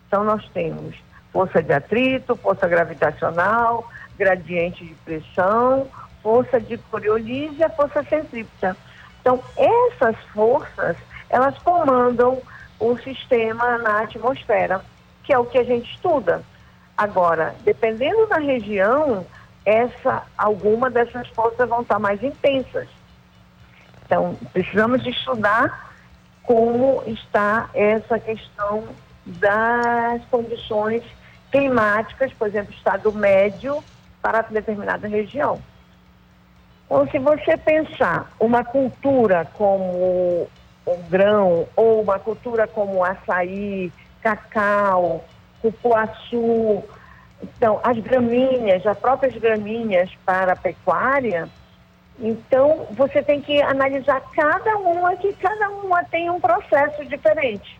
Então, 0.08 0.24
nós 0.24 0.44
temos 0.52 0.96
força 1.32 1.62
de 1.62 1.72
atrito, 1.72 2.34
força 2.34 2.66
gravitacional, 2.66 3.88
gradiente 4.18 4.84
de 4.84 4.94
pressão, 4.96 5.86
força 6.20 6.60
de 6.60 6.76
Coriolis 6.76 7.56
e 7.56 7.62
a 7.62 7.70
força 7.70 8.02
centrípeta. 8.02 8.76
Então, 9.20 9.40
essas 9.56 10.16
forças, 10.34 10.96
elas 11.30 11.56
comandam 11.58 12.42
o 12.80 12.98
sistema 12.98 13.78
na 13.78 14.00
atmosfera, 14.00 14.84
que 15.22 15.32
é 15.32 15.38
o 15.38 15.44
que 15.44 15.58
a 15.58 15.64
gente 15.64 15.88
estuda. 15.94 16.42
Agora, 16.96 17.54
dependendo 17.64 18.26
da 18.26 18.38
região, 18.38 19.24
essa, 19.64 20.24
alguma 20.36 20.90
dessas 20.90 21.28
forças 21.28 21.68
vão 21.68 21.82
estar 21.82 22.00
mais 22.00 22.20
intensas. 22.24 22.88
Então, 24.04 24.36
precisamos 24.52 25.06
estudar 25.06 25.87
como 26.48 27.02
está 27.06 27.68
essa 27.74 28.18
questão 28.18 28.84
das 29.26 30.24
condições 30.30 31.02
climáticas, 31.52 32.32
por 32.32 32.48
exemplo, 32.48 32.72
estado 32.72 33.12
médio 33.12 33.84
para 34.22 34.40
determinada 34.40 35.06
região. 35.06 35.60
Então, 36.86 37.06
se 37.10 37.18
você 37.18 37.54
pensar 37.58 38.32
uma 38.40 38.64
cultura 38.64 39.46
como 39.52 40.48
o 40.86 40.96
grão, 41.10 41.66
ou 41.76 42.00
uma 42.00 42.18
cultura 42.18 42.66
como 42.66 43.04
açaí, 43.04 43.92
cacau, 44.22 45.22
cupuaçu, 45.60 46.82
então, 47.42 47.78
as 47.84 47.98
gramíneas, 47.98 48.86
as 48.86 48.98
próprias 48.98 49.34
gramíneas 49.34 50.10
para 50.24 50.54
a 50.54 50.56
pecuária, 50.56 51.46
então 52.20 52.86
você 52.92 53.22
tem 53.22 53.40
que 53.40 53.60
analisar 53.62 54.20
cada 54.34 54.76
uma, 54.76 55.16
que 55.16 55.32
cada 55.34 55.70
uma 55.70 56.02
tem 56.04 56.28
um 56.30 56.40
processo 56.40 57.04
diferente 57.04 57.78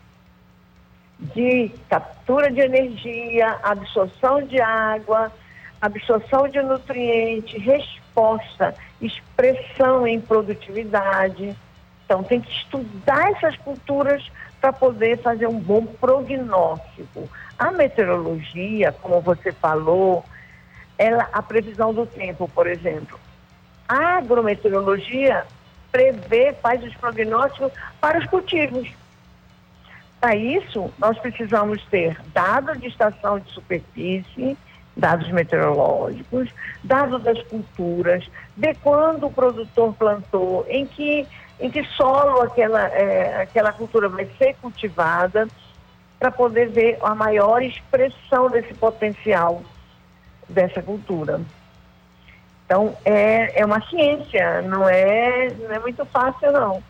de 1.18 1.70
captura 1.88 2.50
de 2.50 2.60
energia, 2.60 3.58
absorção 3.62 4.40
de 4.42 4.60
água, 4.60 5.32
absorção 5.80 6.48
de 6.48 6.62
nutrientes, 6.62 7.60
resposta, 7.62 8.74
expressão 9.00 10.06
em 10.06 10.20
produtividade. 10.20 11.56
Então, 12.04 12.22
tem 12.22 12.40
que 12.40 12.50
estudar 12.52 13.32
essas 13.32 13.56
culturas 13.56 14.24
para 14.60 14.72
poder 14.72 15.18
fazer 15.18 15.46
um 15.46 15.58
bom 15.58 15.84
prognóstico. 15.84 17.28
A 17.58 17.70
meteorologia, 17.70 18.92
como 18.92 19.20
você 19.20 19.52
falou, 19.52 20.24
ela, 20.96 21.28
a 21.32 21.42
previsão 21.42 21.92
do 21.92 22.06
tempo, 22.06 22.48
por 22.48 22.66
exemplo. 22.66 23.18
A 23.88 24.18
agrometeorologia 24.18 25.46
prevê, 25.90 26.52
faz 26.52 26.82
os 26.84 26.94
prognósticos 26.94 27.72
para 28.00 28.18
os 28.18 28.26
cultivos. 28.26 28.88
Para 30.20 30.34
isso, 30.36 30.92
nós 30.98 31.18
precisamos 31.18 31.82
ter 31.86 32.20
dados 32.34 32.78
de 32.80 32.88
estação 32.88 33.38
de 33.38 33.50
superfície, 33.52 34.58
dados 34.96 35.30
meteorológicos, 35.30 36.50
dados 36.82 37.22
das 37.22 37.40
culturas, 37.44 38.28
de 38.56 38.74
quando 38.74 39.26
o 39.26 39.32
produtor 39.32 39.94
plantou, 39.94 40.66
em 40.68 40.84
que, 40.84 41.26
em 41.60 41.70
que 41.70 41.84
solo 41.84 42.42
aquela, 42.42 42.88
é, 42.88 43.42
aquela 43.42 43.72
cultura 43.72 44.08
vai 44.08 44.28
ser 44.38 44.54
cultivada, 44.60 45.48
para 46.18 46.30
poder 46.30 46.68
ver 46.70 46.98
a 47.00 47.14
maior 47.14 47.62
expressão 47.62 48.50
desse 48.50 48.74
potencial 48.74 49.62
dessa 50.48 50.82
cultura. 50.82 51.40
Então, 52.68 52.94
é, 53.02 53.62
é 53.62 53.64
uma 53.64 53.80
ciência, 53.88 54.60
não 54.60 54.86
é, 54.86 55.48
não 55.58 55.72
é 55.72 55.78
muito 55.78 56.04
fácil, 56.04 56.52
não. 56.52 56.82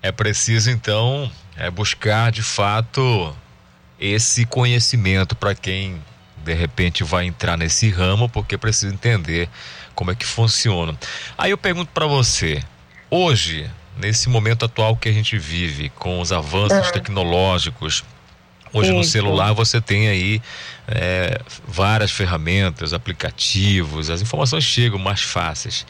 É 0.00 0.12
preciso, 0.12 0.70
então, 0.70 1.28
é 1.56 1.68
buscar 1.68 2.30
de 2.30 2.40
fato 2.40 3.36
esse 3.98 4.46
conhecimento 4.46 5.34
para 5.34 5.56
quem 5.56 6.00
de 6.44 6.54
repente 6.54 7.02
vai 7.02 7.26
entrar 7.26 7.58
nesse 7.58 7.90
ramo, 7.90 8.28
porque 8.28 8.56
precisa 8.56 8.94
entender 8.94 9.48
como 9.92 10.12
é 10.12 10.14
que 10.14 10.24
funciona. 10.24 10.96
Aí 11.36 11.50
eu 11.50 11.58
pergunto 11.58 11.90
para 11.92 12.06
você, 12.06 12.62
hoje, 13.10 13.68
nesse 13.96 14.28
momento 14.28 14.64
atual 14.64 14.96
que 14.96 15.08
a 15.08 15.12
gente 15.12 15.36
vive, 15.36 15.88
com 15.88 16.20
os 16.20 16.30
avanços 16.30 16.86
é. 16.86 16.92
tecnológicos, 16.92 18.04
hoje 18.72 18.90
Isso. 18.90 18.98
no 18.98 19.04
celular 19.04 19.52
você 19.52 19.80
tem 19.80 20.08
aí 20.08 20.42
é, 20.88 21.40
várias 21.66 22.10
ferramentas, 22.10 22.92
aplicativos, 22.92 24.10
as 24.10 24.22
informações 24.22 24.64
chegam 24.64 24.98
mais 24.98 25.22
fáceis. 25.22 25.86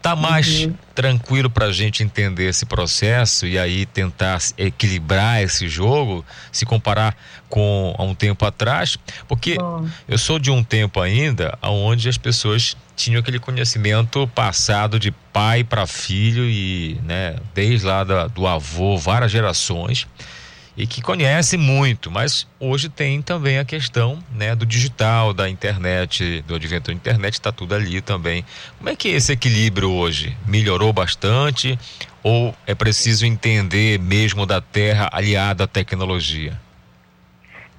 Tá 0.00 0.14
mais 0.14 0.64
uhum. 0.64 0.74
tranquilo 0.94 1.50
para 1.50 1.66
a 1.66 1.72
gente 1.72 2.04
entender 2.04 2.48
esse 2.48 2.64
processo 2.64 3.46
e 3.48 3.58
aí 3.58 3.84
tentar 3.84 4.38
equilibrar 4.56 5.42
esse 5.42 5.68
jogo, 5.68 6.24
se 6.52 6.64
comparar 6.64 7.16
com 7.48 7.94
há 7.98 8.04
um 8.04 8.14
tempo 8.14 8.46
atrás, 8.46 8.96
porque 9.26 9.56
Bom. 9.56 9.88
eu 10.06 10.16
sou 10.16 10.38
de 10.38 10.52
um 10.52 10.62
tempo 10.62 11.00
ainda 11.00 11.58
onde 11.62 12.08
as 12.08 12.16
pessoas 12.16 12.76
tinham 12.94 13.18
aquele 13.18 13.40
conhecimento 13.40 14.26
passado 14.28 15.00
de 15.00 15.10
pai 15.32 15.64
para 15.64 15.84
filho 15.84 16.44
e, 16.44 17.00
né, 17.02 17.36
desde 17.52 17.84
lá 17.84 18.04
da, 18.04 18.28
do 18.28 18.46
avô, 18.46 18.96
várias 18.96 19.32
gerações 19.32 20.06
e 20.78 20.86
que 20.86 21.02
conhece 21.02 21.56
muito, 21.56 22.08
mas 22.08 22.46
hoje 22.60 22.88
tem 22.88 23.20
também 23.20 23.58
a 23.58 23.64
questão 23.64 24.16
né, 24.32 24.54
do 24.54 24.64
digital, 24.64 25.34
da 25.34 25.48
internet, 25.48 26.40
do 26.42 26.54
advento 26.54 26.92
da 26.92 26.96
internet, 26.96 27.34
está 27.34 27.50
tudo 27.50 27.74
ali 27.74 28.00
também. 28.00 28.44
Como 28.78 28.88
é 28.88 28.94
que 28.94 29.08
é 29.08 29.16
esse 29.16 29.32
equilíbrio 29.32 29.90
hoje? 29.90 30.36
Melhorou 30.46 30.92
bastante 30.92 31.76
ou 32.22 32.54
é 32.64 32.76
preciso 32.76 33.26
entender 33.26 33.98
mesmo 33.98 34.46
da 34.46 34.60
terra 34.60 35.10
aliada 35.12 35.64
à 35.64 35.66
tecnologia? 35.66 36.52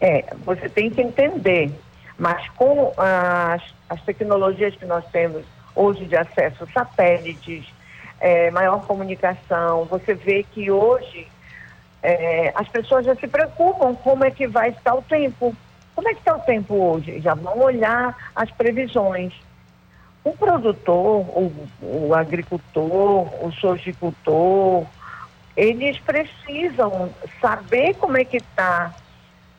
É, 0.02 0.26
você 0.44 0.68
tem 0.68 0.90
que 0.90 1.02
entender, 1.02 1.72
mas 2.18 2.50
com 2.50 2.92
as, 2.98 3.62
as 3.90 4.02
tecnologias 4.02 4.76
que 4.76 4.86
nós 4.86 5.06
temos 5.10 5.46
hoje 5.74 6.04
de 6.04 6.18
acesso, 6.18 6.68
satélites, 6.74 7.64
é, 8.20 8.52
maior 8.52 8.86
comunicação, 8.86 9.86
você 9.86 10.14
vê 10.14 10.44
que 10.44 10.70
hoje 10.70 11.28
é, 12.02 12.52
as 12.56 12.68
pessoas 12.68 13.06
já 13.06 13.16
se 13.16 13.28
preocupam 13.28 13.94
como 13.96 14.24
é 14.24 14.32
que 14.32 14.48
vai 14.48 14.70
estar 14.70 14.96
o 14.96 15.02
tempo. 15.02 15.56
Como 15.96 16.08
é 16.08 16.14
que 16.14 16.20
está 16.20 16.36
o 16.36 16.40
tempo 16.40 16.76
hoje? 16.76 17.20
Já 17.20 17.34
vão 17.34 17.60
olhar 17.60 18.16
as 18.36 18.50
previsões. 18.52 19.34
O 20.24 20.32
produtor, 20.32 21.22
o, 21.22 21.52
o 21.82 22.14
agricultor, 22.14 23.28
o 23.44 23.52
sojicultor, 23.60 24.86
eles 25.56 25.98
precisam 26.00 27.10
saber 27.42 27.96
como 27.96 28.18
é 28.18 28.24
que 28.24 28.38
está 28.38 28.94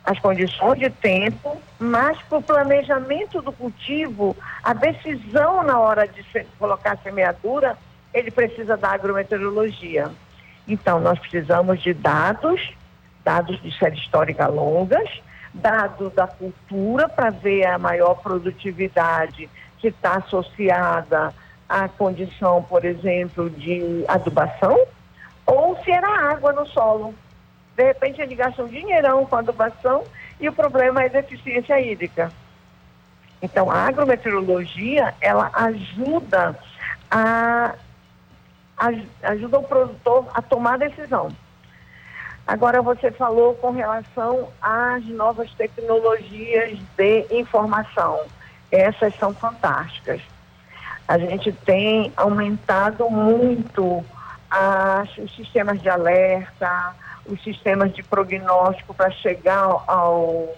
as 0.05 0.19
condições 0.19 0.79
de 0.79 0.89
tempo, 0.89 1.61
mas 1.79 2.21
para 2.23 2.39
o 2.39 2.43
planejamento 2.43 3.43
do 3.43 3.53
cultivo, 3.53 4.35
a 4.63 4.73
decisão 4.73 5.63
na 5.63 5.79
hora 5.79 6.09
de 6.09 6.23
se, 6.25 6.47
colocar 6.59 6.93
a 6.93 6.97
semeadura, 6.97 7.77
ele 8.13 8.31
precisa 8.31 8.77
da 8.77 8.89
agrometeorologia. 8.89 10.11
Então, 10.71 11.01
nós 11.01 11.19
precisamos 11.19 11.83
de 11.83 11.93
dados, 11.93 12.73
dados 13.25 13.61
de 13.61 13.77
série 13.77 13.97
histórica 13.97 14.47
longas, 14.47 15.11
dados 15.53 16.13
da 16.15 16.29
cultura 16.29 17.09
para 17.09 17.31
ver 17.31 17.67
a 17.67 17.77
maior 17.77 18.15
produtividade 18.23 19.51
que 19.79 19.89
está 19.89 20.19
associada 20.19 21.35
à 21.69 21.89
condição, 21.89 22.63
por 22.63 22.85
exemplo, 22.85 23.51
de 23.51 24.05
adubação, 24.07 24.79
ou 25.45 25.77
se 25.83 25.91
era 25.91 26.07
água 26.31 26.53
no 26.53 26.65
solo. 26.69 27.13
De 27.77 27.83
repente 27.83 28.21
ele 28.21 28.37
gasta 28.37 28.63
um 28.63 28.69
dinheirão 28.69 29.27
com 29.27 29.35
adubação 29.35 30.05
e 30.39 30.49
o 30.49 30.53
problema 30.53 31.03
é 31.03 31.09
deficiência 31.09 31.81
hídrica. 31.81 32.31
Então, 33.43 33.69
a 33.69 33.89
agrometeorologia, 33.89 35.15
ela 35.21 35.51
ajuda 35.53 36.57
a 37.11 37.75
ajuda 39.23 39.59
o 39.59 39.63
produtor 39.63 40.27
a 40.35 40.41
tomar 40.41 40.79
decisão. 40.79 41.29
Agora 42.47 42.83
você 42.83 43.11
falou 43.11 43.55
com 43.55 43.71
relação 43.71 44.49
às 44.61 45.05
novas 45.07 45.53
tecnologias 45.55 46.79
de 46.97 47.27
informação. 47.31 48.21
Essas 48.73 49.15
são 49.17 49.35
fantásticas. 49.35 50.21
A 51.07 51.19
gente 51.19 51.53
tem 51.53 52.13
aumentado 52.17 53.09
muito 53.11 54.05
as, 54.51 55.17
os 55.19 55.35
sistemas 55.37 55.81
de 55.81 55.89
alerta, 55.89 56.95
os 57.27 57.43
sistemas 57.43 57.93
de 57.93 58.03
prognóstico 58.03 58.95
para 58.95 59.11
chegar 59.11 59.63
ao, 59.87 60.49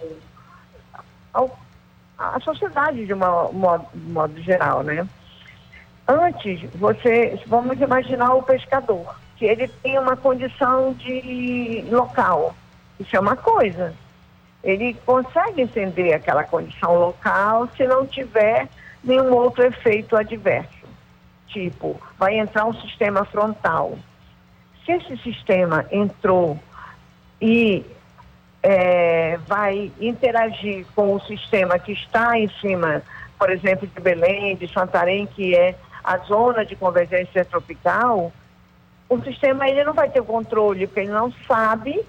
ao, 1.33 1.59
à 2.17 2.39
sociedade 2.39 3.05
de 3.05 3.13
uma, 3.13 3.51
modo, 3.51 3.87
modo 3.93 4.41
geral, 4.41 4.83
né? 4.83 5.07
Antes, 6.07 6.61
você, 6.75 7.39
vamos 7.47 7.79
imaginar 7.79 8.33
o 8.33 8.43
pescador, 8.43 9.15
que 9.37 9.45
ele 9.45 9.67
tem 9.81 9.97
uma 9.97 10.17
condição 10.17 10.93
de 10.93 11.85
local. 11.89 12.53
Isso 12.99 13.15
é 13.15 13.19
uma 13.19 13.37
coisa. 13.37 13.93
Ele 14.63 14.93
consegue 15.05 15.61
entender 15.61 16.13
aquela 16.13 16.43
condição 16.43 16.95
local 16.97 17.67
se 17.75 17.85
não 17.85 18.05
tiver 18.05 18.67
nenhum 19.03 19.33
outro 19.33 19.63
efeito 19.63 20.15
adverso. 20.15 20.83
Tipo, 21.47 21.99
vai 22.17 22.37
entrar 22.37 22.65
um 22.65 22.73
sistema 22.73 23.23
frontal. 23.25 23.97
Se 24.85 24.91
esse 24.91 25.17
sistema 25.17 25.85
entrou 25.91 26.59
e 27.41 27.85
é, 28.61 29.37
vai 29.47 29.91
interagir 29.99 30.85
com 30.95 31.13
o 31.13 31.21
sistema 31.21 31.77
que 31.79 31.91
está 31.93 32.37
em 32.37 32.49
cima, 32.59 33.01
por 33.37 33.49
exemplo, 33.49 33.87
de 33.87 34.01
Belém, 34.01 34.55
de 34.55 34.71
Santarém, 34.73 35.25
que 35.27 35.55
é 35.55 35.75
a 36.03 36.17
zona 36.17 36.65
de 36.65 36.75
convergência 36.75 37.45
tropical, 37.45 38.31
o 39.09 39.21
sistema 39.21 39.67
ele 39.67 39.83
não 39.83 39.93
vai 39.93 40.09
ter 40.09 40.23
controle, 40.23 40.87
porque 40.87 41.01
ele 41.01 41.11
não 41.11 41.31
sabe 41.47 42.03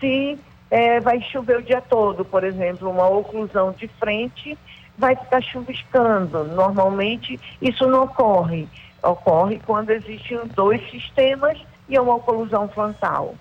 se 0.00 0.38
é, 0.70 1.00
vai 1.00 1.20
chover 1.20 1.58
o 1.58 1.62
dia 1.62 1.80
todo, 1.80 2.24
por 2.24 2.44
exemplo, 2.44 2.90
uma 2.90 3.08
oclusão 3.08 3.72
de 3.72 3.88
frente 3.88 4.56
vai 4.98 5.14
ficar 5.14 5.42
chuviscando. 5.42 6.44
Normalmente 6.44 7.38
isso 7.60 7.86
não 7.86 8.04
ocorre. 8.04 8.68
Ocorre 9.02 9.60
quando 9.64 9.90
existem 9.90 10.38
dois 10.54 10.80
sistemas 10.90 11.58
e 11.88 11.98
uma 11.98 12.14
oclusão 12.14 12.68
frontal. 12.68 13.34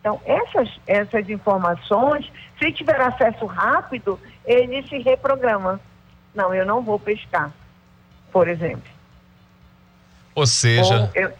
Então, 0.00 0.20
essas, 0.24 0.68
essas 0.86 1.28
informações, 1.28 2.30
se 2.58 2.70
tiver 2.70 3.00
acesso 3.00 3.44
rápido, 3.46 4.20
ele 4.44 4.82
se 4.86 4.98
reprograma. 4.98 5.80
Não, 6.34 6.54
eu 6.54 6.66
não 6.66 6.82
vou 6.82 6.98
pescar, 6.98 7.50
por 8.30 8.46
exemplo. 8.46 8.95
Ou 10.36 10.46
seja. 10.46 10.94
Ou 11.00 11.10
eu, 11.14 11.32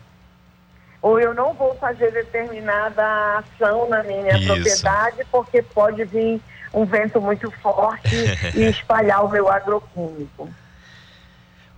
ou 1.02 1.20
eu 1.20 1.34
não 1.34 1.52
vou 1.54 1.76
fazer 1.76 2.10
determinada 2.10 3.38
ação 3.38 3.88
na 3.88 4.02
minha 4.02 4.36
Isso. 4.38 4.46
propriedade 4.46 5.18
porque 5.30 5.62
pode 5.62 6.02
vir 6.04 6.40
um 6.74 6.84
vento 6.84 7.20
muito 7.20 7.50
forte 7.62 8.08
e 8.56 8.62
espalhar 8.62 9.22
o 9.24 9.28
meu 9.28 9.48
agroquímico. 9.48 10.52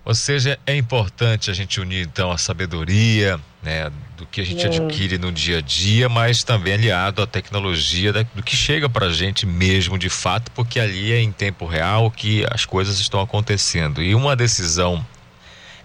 Ou 0.05 0.15
seja, 0.15 0.57
é 0.65 0.75
importante 0.75 1.51
a 1.51 1.53
gente 1.53 1.79
unir 1.79 2.07
então 2.07 2.31
a 2.31 2.37
sabedoria, 2.37 3.39
né, 3.61 3.91
do 4.17 4.25
que 4.25 4.41
a 4.41 4.45
gente 4.45 4.61
Sim. 4.61 4.67
adquire 4.67 5.17
no 5.19 5.31
dia 5.31 5.57
a 5.59 5.61
dia, 5.61 6.07
mas 6.09 6.43
também 6.43 6.73
aliado 6.73 7.21
à 7.21 7.27
tecnologia 7.27 8.11
da- 8.11 8.23
do 8.33 8.41
que 8.41 8.55
chega 8.55 8.89
para 8.89 9.07
a 9.07 9.13
gente 9.13 9.45
mesmo 9.45 9.99
de 9.99 10.09
fato, 10.09 10.49
porque 10.53 10.79
ali 10.79 11.11
é 11.11 11.19
em 11.19 11.31
tempo 11.31 11.65
real 11.67 12.09
que 12.09 12.43
as 12.49 12.65
coisas 12.65 12.99
estão 12.99 13.19
acontecendo. 13.21 14.01
E 14.01 14.15
uma 14.15 14.35
decisão 14.35 15.05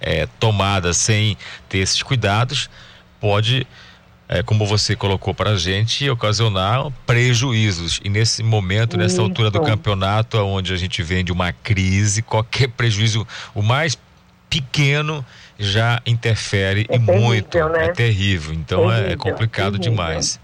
é, 0.04 0.26
tomada 0.38 0.92
sem 0.92 1.36
ter 1.68 1.78
esses 1.78 2.02
cuidados 2.02 2.68
pode, 3.18 3.66
é, 4.28 4.42
como 4.42 4.66
você 4.66 4.94
colocou 4.94 5.32
para 5.34 5.50
a 5.50 5.56
gente, 5.56 6.08
ocasionar 6.10 6.90
prejuízos. 7.06 8.00
E 8.04 8.08
nesse 8.10 8.42
momento, 8.42 8.96
nessa 8.98 9.22
altura 9.22 9.50
do 9.50 9.58
Isso. 9.58 9.66
campeonato, 9.66 10.36
onde 10.38 10.72
a 10.72 10.76
gente 10.76 11.02
vem 11.02 11.24
de 11.24 11.32
uma 11.32 11.52
crise, 11.52 12.20
qualquer 12.22 12.68
prejuízo, 12.68 13.26
o 13.54 13.62
mais 13.62 13.96
pequeno 14.50 15.24
já 15.58 16.00
interfere 16.06 16.82
e 16.82 16.84
terrível, 16.86 17.14
muito. 17.20 17.58
né? 17.70 17.86
É 17.86 17.92
terrível. 17.92 18.52
Então 18.54 18.90
é- 18.90 18.94
é 18.94 19.02
Terrível, 19.02 19.18
complicado 19.18 19.78
terrível. 19.78 19.90
demais. 19.92 20.38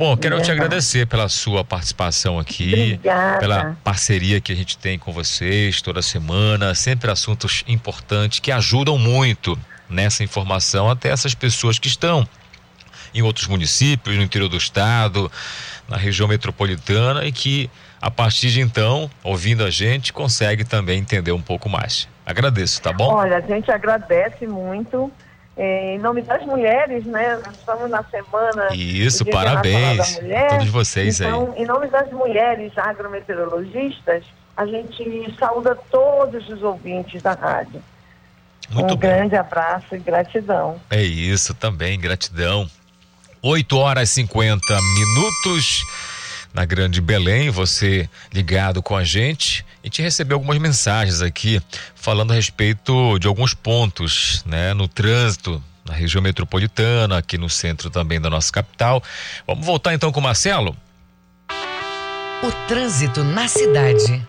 Bom, 0.00 0.16
quero 0.16 0.36
te 0.36 0.46
Verdade. 0.46 0.52
agradecer 0.52 1.06
pela 1.06 1.28
sua 1.28 1.62
participação 1.62 2.38
aqui, 2.38 2.94
Obrigada. 2.94 3.38
pela 3.38 3.76
parceria 3.84 4.40
que 4.40 4.50
a 4.50 4.56
gente 4.56 4.78
tem 4.78 4.98
com 4.98 5.12
vocês 5.12 5.82
toda 5.82 6.00
semana, 6.00 6.74
sempre 6.74 7.10
assuntos 7.10 7.62
importantes 7.68 8.40
que 8.40 8.50
ajudam 8.50 8.96
muito 8.96 9.58
nessa 9.90 10.24
informação 10.24 10.88
até 10.88 11.10
essas 11.10 11.34
pessoas 11.34 11.78
que 11.78 11.86
estão 11.86 12.26
em 13.12 13.20
outros 13.20 13.46
municípios, 13.46 14.16
no 14.16 14.22
interior 14.22 14.48
do 14.48 14.56
estado, 14.56 15.30
na 15.86 15.98
região 15.98 16.26
metropolitana 16.26 17.26
e 17.26 17.30
que 17.30 17.68
a 18.00 18.10
partir 18.10 18.48
de 18.48 18.62
então, 18.62 19.10
ouvindo 19.22 19.62
a 19.62 19.68
gente, 19.68 20.14
consegue 20.14 20.64
também 20.64 20.98
entender 20.98 21.32
um 21.32 21.42
pouco 21.42 21.68
mais. 21.68 22.08
Agradeço, 22.24 22.80
tá 22.80 22.90
bom? 22.90 23.12
Olha, 23.12 23.36
a 23.36 23.40
gente 23.42 23.70
agradece 23.70 24.46
muito. 24.46 25.12
Eh, 25.62 25.94
em 25.96 25.98
nome 25.98 26.22
das 26.22 26.42
mulheres, 26.46 27.04
né? 27.04 27.38
Nós 27.44 27.54
estamos 27.54 27.90
na 27.90 28.02
semana. 28.04 28.68
Isso, 28.72 29.26
parabéns 29.26 30.18
a 30.18 30.48
todos 30.48 30.68
vocês 30.70 31.20
aí. 31.20 31.28
então, 31.28 31.52
em 31.54 31.66
nome 31.66 31.86
das 31.88 32.10
mulheres 32.10 32.72
agrometeorologistas, 32.78 34.24
a 34.56 34.64
gente 34.64 35.36
saúda 35.38 35.76
todos 35.90 36.48
os 36.48 36.62
ouvintes 36.62 37.20
da 37.20 37.32
rádio. 37.32 37.82
Muito 38.70 38.94
um 38.94 38.96
grande 38.96 39.36
abraço 39.36 39.94
e 39.94 39.98
gratidão. 39.98 40.80
É 40.88 41.02
isso 41.02 41.52
também, 41.52 42.00
gratidão. 42.00 42.66
8 43.42 43.76
horas 43.76 44.08
e 44.10 44.12
50 44.14 44.62
minutos 44.96 45.84
na 46.54 46.64
Grande 46.64 47.02
Belém, 47.02 47.50
você 47.50 48.08
ligado 48.32 48.82
com 48.82 48.96
a 48.96 49.04
gente. 49.04 49.64
E 49.82 49.88
te 49.88 50.02
recebeu 50.02 50.36
algumas 50.36 50.58
mensagens 50.58 51.22
aqui 51.22 51.60
falando 51.94 52.32
a 52.32 52.34
respeito 52.34 53.18
de 53.18 53.26
alguns 53.26 53.54
pontos, 53.54 54.42
né, 54.44 54.74
no 54.74 54.86
trânsito 54.86 55.62
na 55.90 55.94
região 55.94 56.22
metropolitana, 56.22 57.18
aqui 57.18 57.36
no 57.36 57.48
centro 57.48 57.90
também 57.90 58.20
da 58.20 58.30
nossa 58.30 58.52
capital. 58.52 59.02
Vamos 59.46 59.66
voltar 59.66 59.92
então 59.92 60.12
com 60.12 60.20
o 60.20 60.22
Marcelo? 60.22 60.76
O 62.42 62.52
trânsito 62.68 63.24
na 63.24 63.48
cidade. 63.48 64.26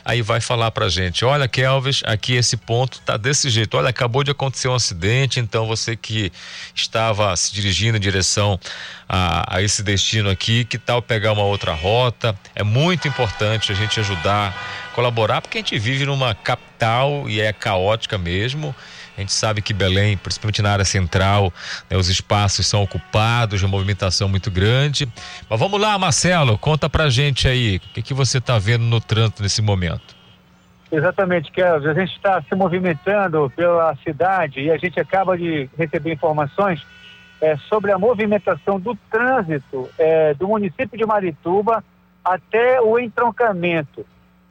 Aí 0.07 0.21
vai 0.21 0.39
falar 0.39 0.71
pra 0.71 0.87
gente: 0.87 1.25
olha, 1.25 1.49
Kelvis, 1.49 2.01
aqui 2.05 2.35
esse 2.35 2.55
ponto 2.55 3.01
tá 3.01 3.17
desse 3.17 3.49
jeito. 3.49 3.75
Olha, 3.75 3.89
acabou 3.89 4.23
de 4.23 4.31
acontecer 4.31 4.69
um 4.69 4.73
acidente, 4.73 5.37
então 5.37 5.67
você 5.67 5.97
que 5.97 6.31
estava 6.73 7.35
se 7.35 7.53
dirigindo 7.53 7.97
em 7.97 7.99
direção 7.99 8.57
a, 9.09 9.57
a 9.57 9.61
esse 9.61 9.83
destino 9.83 10.29
aqui, 10.29 10.63
que 10.63 10.77
tal 10.77 11.01
pegar 11.01 11.33
uma 11.33 11.43
outra 11.43 11.73
rota? 11.73 12.33
É 12.55 12.63
muito 12.63 13.05
importante 13.05 13.69
a 13.69 13.75
gente 13.75 13.99
ajudar, 13.99 14.55
colaborar, 14.95 15.41
porque 15.41 15.57
a 15.57 15.61
gente 15.61 15.77
vive 15.77 16.05
numa 16.05 16.33
capital 16.33 17.29
e 17.29 17.41
é 17.41 17.51
caótica 17.51 18.17
mesmo. 18.17 18.73
A 19.17 19.21
gente 19.21 19.33
sabe 19.33 19.63
que 19.63 19.73
Belém, 19.73 20.15
principalmente 20.15 20.61
na 20.61 20.71
área 20.71 20.85
central, 20.85 21.51
né, 21.89 21.97
os 21.97 22.07
espaços 22.07 22.67
são 22.67 22.83
ocupados, 22.83 23.63
uma 23.63 23.69
movimentação 23.69 24.29
muito 24.29 24.51
grande. 24.51 25.11
Mas 25.49 25.59
vamos 25.59 25.81
lá, 25.81 25.97
Marcelo, 25.97 26.55
conta 26.55 26.87
pra 26.87 27.09
gente 27.09 27.47
aí, 27.47 27.77
o 27.77 27.79
que, 27.79 28.03
que 28.03 28.13
você 28.13 28.37
está 28.37 28.59
vendo 28.59 28.83
no 28.83 29.01
trânsito 29.01 29.41
nesse 29.41 29.59
momento? 29.59 30.15
Exatamente, 30.91 31.51
Kelvin. 31.51 31.87
A 31.87 31.93
gente 31.95 32.15
está 32.15 32.41
se 32.43 32.53
movimentando 32.55 33.51
pela 33.55 33.95
cidade 33.97 34.61
e 34.61 34.71
a 34.71 34.77
gente 34.77 34.99
acaba 34.99 35.35
de 35.35 35.67
receber 35.75 36.13
informações 36.13 36.85
eh, 37.41 37.57
sobre 37.67 37.91
a 37.91 37.97
movimentação 37.97 38.79
do 38.79 38.95
trânsito 39.09 39.89
eh, 39.97 40.35
do 40.35 40.47
município 40.47 40.95
de 40.95 41.05
Marituba 41.05 41.83
até 42.23 42.79
o 42.79 42.99
entroncamento. 42.99 44.05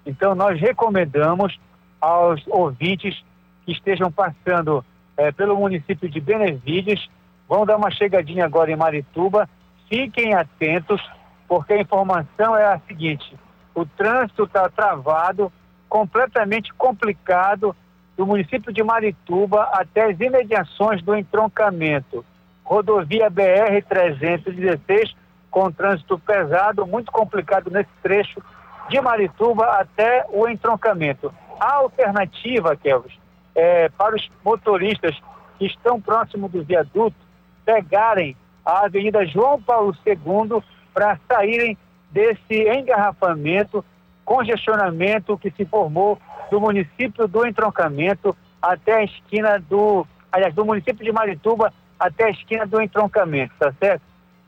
Então, 0.04 0.34
nós 0.34 0.60
recomendamos 0.60 1.56
aos 2.00 2.42
ouvintes 2.48 3.24
que 3.66 3.72
estejam 3.72 4.10
passando 4.10 4.84
eh, 5.16 5.32
pelo 5.32 5.56
município 5.56 6.08
de 6.08 6.20
Benevides, 6.20 7.08
vão 7.48 7.66
dar 7.66 7.76
uma 7.76 7.90
chegadinha 7.90 8.44
agora 8.44 8.70
em 8.70 8.76
Marituba, 8.76 9.48
fiquem 9.88 10.34
atentos, 10.34 11.02
porque 11.48 11.72
a 11.72 11.80
informação 11.80 12.56
é 12.56 12.64
a 12.64 12.80
seguinte: 12.86 13.36
o 13.74 13.84
trânsito 13.84 14.44
está 14.44 14.68
travado 14.68 15.52
completamente 15.88 16.72
complicado 16.74 17.74
do 18.16 18.24
município 18.24 18.72
de 18.72 18.82
Marituba 18.82 19.64
até 19.72 20.04
as 20.04 20.20
imediações 20.20 21.02
do 21.02 21.14
entroncamento. 21.14 22.24
Rodovia 22.64 23.30
BR-316, 23.30 25.14
com 25.50 25.70
trânsito 25.70 26.18
pesado, 26.18 26.86
muito 26.86 27.12
complicado 27.12 27.70
nesse 27.70 27.90
trecho 28.02 28.42
de 28.88 29.00
Marituba 29.00 29.66
até 29.78 30.24
o 30.30 30.48
entroncamento. 30.48 31.32
A 31.60 31.76
alternativa, 31.76 32.76
Kelvis, 32.76 33.12
é 33.56 33.88
para 33.88 34.14
os 34.14 34.30
motoristas 34.44 35.16
que 35.58 35.66
estão 35.66 36.00
próximo 36.00 36.48
do 36.48 36.62
viaduto 36.62 37.16
pegarem 37.64 38.36
a 38.64 38.84
Avenida 38.84 39.24
João 39.26 39.60
Paulo 39.60 39.96
II 40.06 40.62
para 40.92 41.18
saírem 41.26 41.76
desse 42.12 42.68
engarrafamento 42.68 43.84
congestionamento 44.24 45.38
que 45.38 45.50
se 45.52 45.64
formou 45.64 46.18
do 46.50 46.60
município 46.60 47.26
do 47.26 47.46
entroncamento 47.46 48.36
até 48.60 48.96
a 48.96 49.04
esquina 49.04 49.58
do, 49.58 50.06
aliás, 50.30 50.52
do 50.52 50.64
município 50.64 51.04
de 51.04 51.12
Marituba 51.12 51.72
até 51.98 52.24
a 52.24 52.30
esquina 52.30 52.66
do 52.66 52.82
entroncamento, 52.82 53.54
tá 53.58 53.72
certo? 53.80 54.02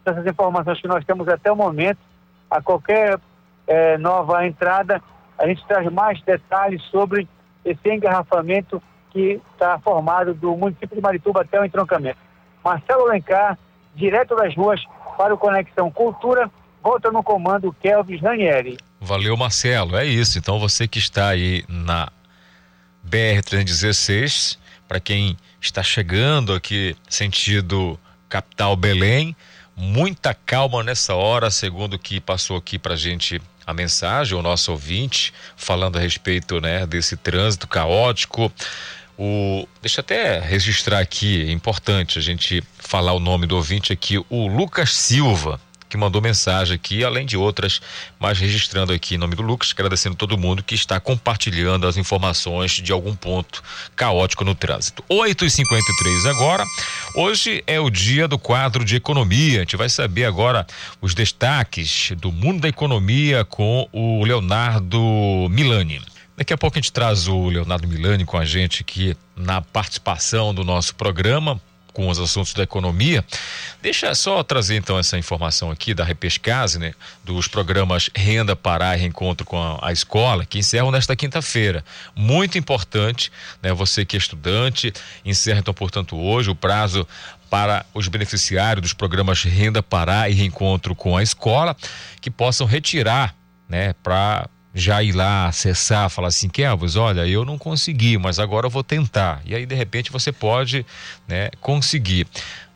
Essas 0.05 0.27
informações 0.27 0.81
que 0.81 0.89
nós 0.89 1.05
temos 1.05 1.29
até 1.29 1.51
o 1.51 1.57
momento, 1.57 1.99
a 2.51 2.61
qualquer 2.61 3.19
é, 3.67 3.97
nova 3.99 4.45
entrada, 4.47 5.01
a 5.39 5.47
gente 5.47 5.65
traz 5.67 5.91
mais 5.93 6.21
detalhes 6.23 6.83
sobre 6.85 7.29
esse 7.65 7.89
engarrafamento 7.89 8.83
que 9.11 9.41
está 9.53 9.79
formado 9.79 10.35
do 10.35 10.57
município 10.57 10.97
de 10.97 11.03
Marituba 11.03 11.43
até 11.43 11.61
o 11.61 11.65
entroncamento. 11.65 12.19
Marcelo 12.65 13.09
Alencar, 13.09 13.59
direto 13.95 14.37
das 14.37 14.55
ruas 14.55 14.83
para 15.17 15.35
o 15.35 15.39
Conexão 15.39 15.91
Cultura, 15.91 16.51
volta 16.83 17.11
no 17.11 17.23
comando 17.23 17.75
Kelvis 17.81 18.21
Ranieri. 18.21 18.79
Valeu, 19.01 19.37
Marcelo. 19.37 19.97
É 19.97 20.05
isso. 20.05 20.39
Então 20.39 20.59
você 20.59 20.87
que 20.87 20.99
está 20.99 21.29
aí 21.29 21.65
na 21.69 22.09
BR-316, 23.07 24.59
para 24.87 25.01
quem 25.01 25.37
está 25.61 25.83
chegando 25.83 26.53
aqui 26.53 26.97
sentido 27.09 27.99
capital 28.29 28.77
Belém, 28.77 29.37
muita 29.77 30.35
calma 30.35 30.83
nessa 30.83 31.15
hora, 31.15 31.51
segundo 31.51 31.95
o 31.95 31.99
que 31.99 32.21
passou 32.21 32.57
aqui 32.57 32.79
para 32.79 32.97
gente 32.97 33.41
a 33.67 33.75
mensagem, 33.75 34.37
o 34.37 34.43
nosso 34.43 34.73
ouvinte, 34.73 35.33
falando 35.55 35.99
a 35.99 36.01
respeito 36.01 36.59
né, 36.61 36.87
desse 36.87 37.17
trânsito 37.17 37.69
caótico. 37.69 38.51
O, 39.19 39.67
deixa 39.83 40.01
até 40.01 40.39
registrar 40.39 41.01
aqui, 41.01 41.49
é 41.49 41.51
importante 41.51 42.19
a 42.19 42.23
gente 42.23 42.63
falar 42.79 43.13
o 43.13 43.19
nome 43.19 43.47
do 43.47 43.57
ouvinte 43.57 43.93
aqui, 43.93 44.17
o 44.31 44.47
Lucas 44.47 44.95
Silva 44.95 45.61
que 45.89 45.97
mandou 45.97 46.21
mensagem 46.21 46.75
aqui, 46.75 47.03
além 47.03 47.25
de 47.25 47.37
outras, 47.37 47.81
mas 48.21 48.39
registrando 48.39 48.93
aqui 48.93 49.15
em 49.15 49.19
nome 49.19 49.35
do 49.35 49.43
Lucas, 49.43 49.73
agradecendo 49.73 50.15
todo 50.15 50.37
mundo 50.37 50.63
que 50.63 50.75
está 50.75 51.01
compartilhando 51.01 51.87
as 51.87 51.97
informações 51.97 52.73
de 52.73 52.93
algum 52.93 53.17
ponto 53.17 53.63
caótico 53.97 54.45
no 54.45 54.55
trânsito. 54.55 55.03
8 55.09 55.45
e 55.45 55.51
53 55.51 56.27
agora. 56.27 56.65
Hoje 57.15 57.63
é 57.67 57.81
o 57.81 57.89
dia 57.89 58.29
do 58.29 58.39
quadro 58.39 58.85
de 58.85 58.97
economia. 58.97 59.59
A 59.59 59.61
gente 59.61 59.77
vai 59.77 59.89
saber 59.89 60.27
agora 60.27 60.67
os 61.01 61.15
destaques 61.15 62.13
do 62.19 62.31
mundo 62.31 62.61
da 62.61 62.69
economia 62.69 63.45
com 63.45 63.89
o 63.93 64.25
Leonardo 64.25 65.01
Milani. 65.51 66.03
Daqui 66.39 66.53
a 66.53 66.57
pouco 66.57 66.79
a 66.79 66.81
gente 66.81 66.93
traz 66.93 67.27
o 67.27 67.49
Leonardo 67.49 67.89
Milani 67.89 68.25
com 68.25 68.39
a 68.39 68.45
gente 68.45 68.83
aqui 68.83 69.17
na 69.35 69.61
participação 69.61 70.55
do 70.55 70.63
nosso 70.63 70.95
programa 70.95 71.61
com 71.93 72.09
os 72.09 72.21
assuntos 72.21 72.55
da 72.55 72.63
economia. 72.63 73.25
Deixa 73.83 74.15
só 74.15 74.41
trazer 74.45 74.77
então 74.77 74.97
essa 74.97 75.19
informação 75.19 75.69
aqui 75.69 75.93
da 75.93 76.05
repescase, 76.05 76.79
né, 76.79 76.95
dos 77.25 77.49
programas 77.49 78.09
Renda 78.15 78.55
Pará 78.55 78.97
e 78.97 79.01
Reencontro 79.01 79.45
com 79.45 79.61
a, 79.61 79.89
a 79.89 79.93
Escola, 79.93 80.47
que 80.47 80.61
encerram 80.61 80.93
nesta 80.93 81.17
quinta-feira. 81.17 81.85
Muito 82.15 82.57
importante, 82.57 83.33
né, 83.61 83.73
você 83.73 84.05
que 84.05 84.15
é 84.15 84.19
estudante, 84.19 84.93
encerra 85.25 85.59
então, 85.59 85.75
portanto, 85.75 86.17
hoje 86.17 86.51
o 86.51 86.55
prazo 86.55 87.05
para 87.51 87.85
os 87.93 88.07
beneficiários 88.07 88.83
dos 88.83 88.93
programas 88.93 89.43
Renda 89.43 89.83
Pará 89.83 90.29
e 90.29 90.35
Reencontro 90.35 90.95
com 90.95 91.17
a 91.17 91.23
Escola, 91.25 91.77
que 92.21 92.31
possam 92.31 92.65
retirar, 92.65 93.35
né, 93.69 93.93
para 94.05 94.49
já 94.79 95.03
ir 95.03 95.13
lá 95.13 95.47
acessar, 95.49 96.09
falar 96.09 96.29
assim, 96.29 96.49
Kelvis, 96.49 96.97
olha, 96.97 97.27
eu 97.27 97.45
não 97.45 97.59
consegui, 97.59 98.17
mas 98.17 98.39
agora 98.39 98.67
eu 98.67 98.71
vou 98.71 98.85
tentar. 98.85 99.43
E 99.45 99.55
aí, 99.55 99.67
de 99.67 99.75
repente, 99.75 100.13
você 100.13 100.31
pode 100.33 100.87
né, 101.27 101.51
conseguir. 101.61 102.27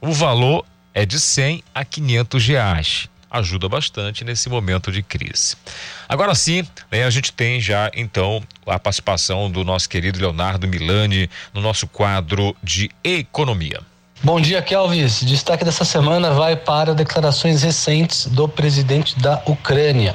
O 0.00 0.12
valor 0.12 0.64
é 0.92 1.06
de 1.06 1.18
100 1.18 1.62
a 1.74 1.84
500 1.84 2.46
reais. 2.46 3.08
Ajuda 3.30 3.68
bastante 3.68 4.24
nesse 4.24 4.50
momento 4.50 4.92
de 4.92 5.02
crise. 5.02 5.56
Agora 6.06 6.34
sim, 6.34 6.66
né, 6.90 7.04
a 7.04 7.10
gente 7.10 7.32
tem 7.32 7.60
já 7.60 7.90
então 7.94 8.42
a 8.66 8.78
participação 8.78 9.50
do 9.50 9.64
nosso 9.64 9.88
querido 9.88 10.18
Leonardo 10.18 10.68
Milani 10.68 11.30
no 11.54 11.62
nosso 11.62 11.86
quadro 11.86 12.54
de 12.62 12.90
economia. 13.02 13.80
Bom 14.24 14.40
dia, 14.40 14.62
Kelvis. 14.62 15.24
Destaque 15.24 15.64
dessa 15.64 15.84
semana 15.84 16.30
vai 16.30 16.54
para 16.54 16.94
declarações 16.94 17.64
recentes 17.64 18.26
do 18.26 18.46
presidente 18.46 19.18
da 19.18 19.42
Ucrânia. 19.46 20.14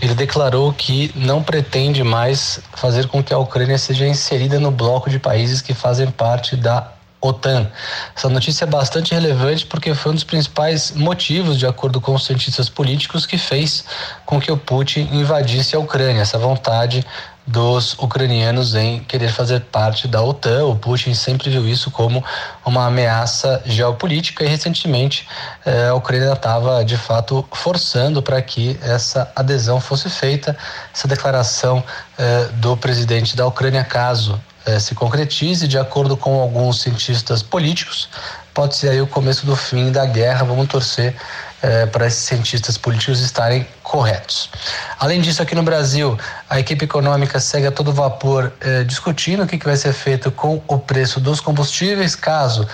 Ele 0.00 0.14
declarou 0.14 0.72
que 0.72 1.10
não 1.16 1.42
pretende 1.42 2.04
mais 2.04 2.60
fazer 2.76 3.08
com 3.08 3.20
que 3.20 3.34
a 3.34 3.38
Ucrânia 3.38 3.76
seja 3.76 4.06
inserida 4.06 4.60
no 4.60 4.70
bloco 4.70 5.10
de 5.10 5.18
países 5.18 5.60
que 5.60 5.74
fazem 5.74 6.08
parte 6.08 6.54
da 6.54 6.92
OTAN. 7.20 7.68
Essa 8.16 8.28
notícia 8.28 8.64
é 8.64 8.68
bastante 8.68 9.12
relevante 9.12 9.66
porque 9.66 9.92
foi 9.92 10.12
um 10.12 10.14
dos 10.14 10.22
principais 10.22 10.92
motivos, 10.92 11.58
de 11.58 11.66
acordo 11.66 12.00
com 12.00 12.14
os 12.14 12.24
cientistas 12.24 12.68
políticos, 12.68 13.26
que 13.26 13.36
fez 13.36 13.84
com 14.24 14.40
que 14.40 14.52
o 14.52 14.56
Putin 14.56 15.08
invadisse 15.10 15.74
a 15.74 15.80
Ucrânia, 15.80 16.22
essa 16.22 16.38
vontade 16.38 17.04
dos 17.48 17.94
ucranianos 17.94 18.74
em 18.74 19.00
querer 19.00 19.32
fazer 19.32 19.60
parte 19.60 20.06
da 20.06 20.20
OTAN. 20.22 20.66
O 20.66 20.76
Putin 20.76 21.14
sempre 21.14 21.48
viu 21.48 21.66
isso 21.66 21.90
como 21.90 22.22
uma 22.64 22.86
ameaça 22.86 23.62
geopolítica 23.64 24.44
e 24.44 24.46
recentemente 24.46 25.26
eh, 25.64 25.88
a 25.88 25.94
Ucrânia 25.94 26.34
estava 26.34 26.84
de 26.84 26.98
fato 26.98 27.42
forçando 27.52 28.22
para 28.22 28.40
que 28.42 28.78
essa 28.82 29.32
adesão 29.34 29.80
fosse 29.80 30.10
feita. 30.10 30.54
Essa 30.94 31.08
declaração 31.08 31.82
eh, 32.18 32.48
do 32.56 32.76
presidente 32.76 33.34
da 33.34 33.46
Ucrânia, 33.46 33.82
caso 33.82 34.38
eh, 34.66 34.78
se 34.78 34.94
concretize, 34.94 35.66
de 35.66 35.78
acordo 35.78 36.18
com 36.18 36.42
alguns 36.42 36.82
cientistas 36.82 37.42
políticos, 37.42 38.10
pode 38.52 38.76
ser 38.76 38.90
aí 38.90 39.00
o 39.00 39.06
começo 39.06 39.46
do 39.46 39.56
fim 39.56 39.90
da 39.90 40.04
guerra. 40.04 40.44
Vamos 40.44 40.68
torcer 40.68 41.16
eh, 41.62 41.86
para 41.86 42.06
esses 42.06 42.20
cientistas 42.20 42.78
políticos 42.78 43.20
estarem 43.20 43.66
corretos. 43.82 44.50
Além 44.98 45.20
disso, 45.20 45.42
aqui 45.42 45.54
no 45.54 45.62
Brasil, 45.62 46.16
a 46.48 46.60
equipe 46.60 46.84
econômica 46.84 47.40
segue 47.40 47.66
a 47.66 47.72
todo 47.72 47.92
vapor 47.92 48.52
eh, 48.60 48.84
discutindo 48.84 49.42
o 49.42 49.46
que, 49.46 49.58
que 49.58 49.64
vai 49.64 49.76
ser 49.76 49.92
feito 49.92 50.30
com 50.30 50.62
o 50.66 50.78
preço 50.78 51.20
dos 51.20 51.40
combustíveis, 51.40 52.14
caso 52.14 52.66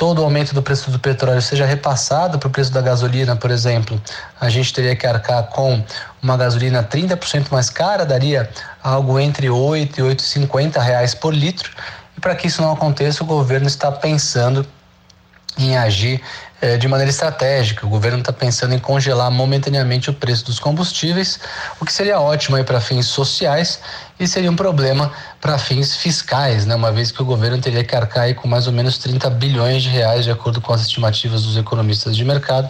todo 0.00 0.22
o 0.22 0.24
aumento 0.24 0.54
do 0.54 0.62
preço 0.62 0.90
do 0.90 0.98
petróleo 0.98 1.42
seja 1.42 1.66
repassado 1.66 2.38
para 2.38 2.46
o 2.46 2.50
preço 2.50 2.72
da 2.72 2.80
gasolina, 2.80 3.36
por 3.36 3.50
exemplo, 3.50 4.00
a 4.40 4.48
gente 4.48 4.72
teria 4.72 4.96
que 4.96 5.06
arcar 5.06 5.42
com 5.48 5.84
uma 6.22 6.38
gasolina 6.38 6.82
30% 6.82 7.52
mais 7.52 7.68
cara, 7.68 8.06
daria 8.06 8.48
algo 8.82 9.20
entre 9.20 9.50
8 9.50 10.00
e 10.00 10.02
8,50 10.02 10.80
reais 10.80 11.14
por 11.14 11.34
litro. 11.34 11.70
E 12.16 12.20
para 12.22 12.34
que 12.34 12.46
isso 12.46 12.62
não 12.62 12.72
aconteça, 12.72 13.22
o 13.22 13.26
governo 13.26 13.66
está 13.66 13.92
pensando 13.92 14.66
em 15.58 15.76
agir 15.76 16.22
eh, 16.60 16.76
de 16.76 16.86
maneira 16.86 17.10
estratégica. 17.10 17.86
O 17.86 17.88
governo 17.88 18.18
está 18.18 18.32
pensando 18.32 18.74
em 18.74 18.78
congelar 18.78 19.30
momentaneamente 19.30 20.10
o 20.10 20.12
preço 20.12 20.44
dos 20.44 20.58
combustíveis, 20.58 21.40
o 21.80 21.84
que 21.84 21.92
seria 21.92 22.20
ótimo 22.20 22.62
para 22.64 22.80
fins 22.80 23.06
sociais 23.06 23.80
e 24.18 24.26
seria 24.26 24.50
um 24.50 24.56
problema 24.56 25.10
para 25.40 25.56
fins 25.56 25.96
fiscais, 25.96 26.66
né? 26.66 26.74
uma 26.74 26.92
vez 26.92 27.10
que 27.10 27.22
o 27.22 27.24
governo 27.24 27.58
teria 27.58 27.82
que 27.82 27.96
arcar 27.96 28.34
com 28.34 28.46
mais 28.46 28.66
ou 28.66 28.72
menos 28.74 28.98
30 28.98 29.30
bilhões 29.30 29.82
de 29.82 29.88
reais, 29.88 30.24
de 30.24 30.30
acordo 30.30 30.60
com 30.60 30.74
as 30.74 30.82
estimativas 30.82 31.44
dos 31.44 31.56
economistas 31.56 32.14
de 32.14 32.22
mercado, 32.24 32.68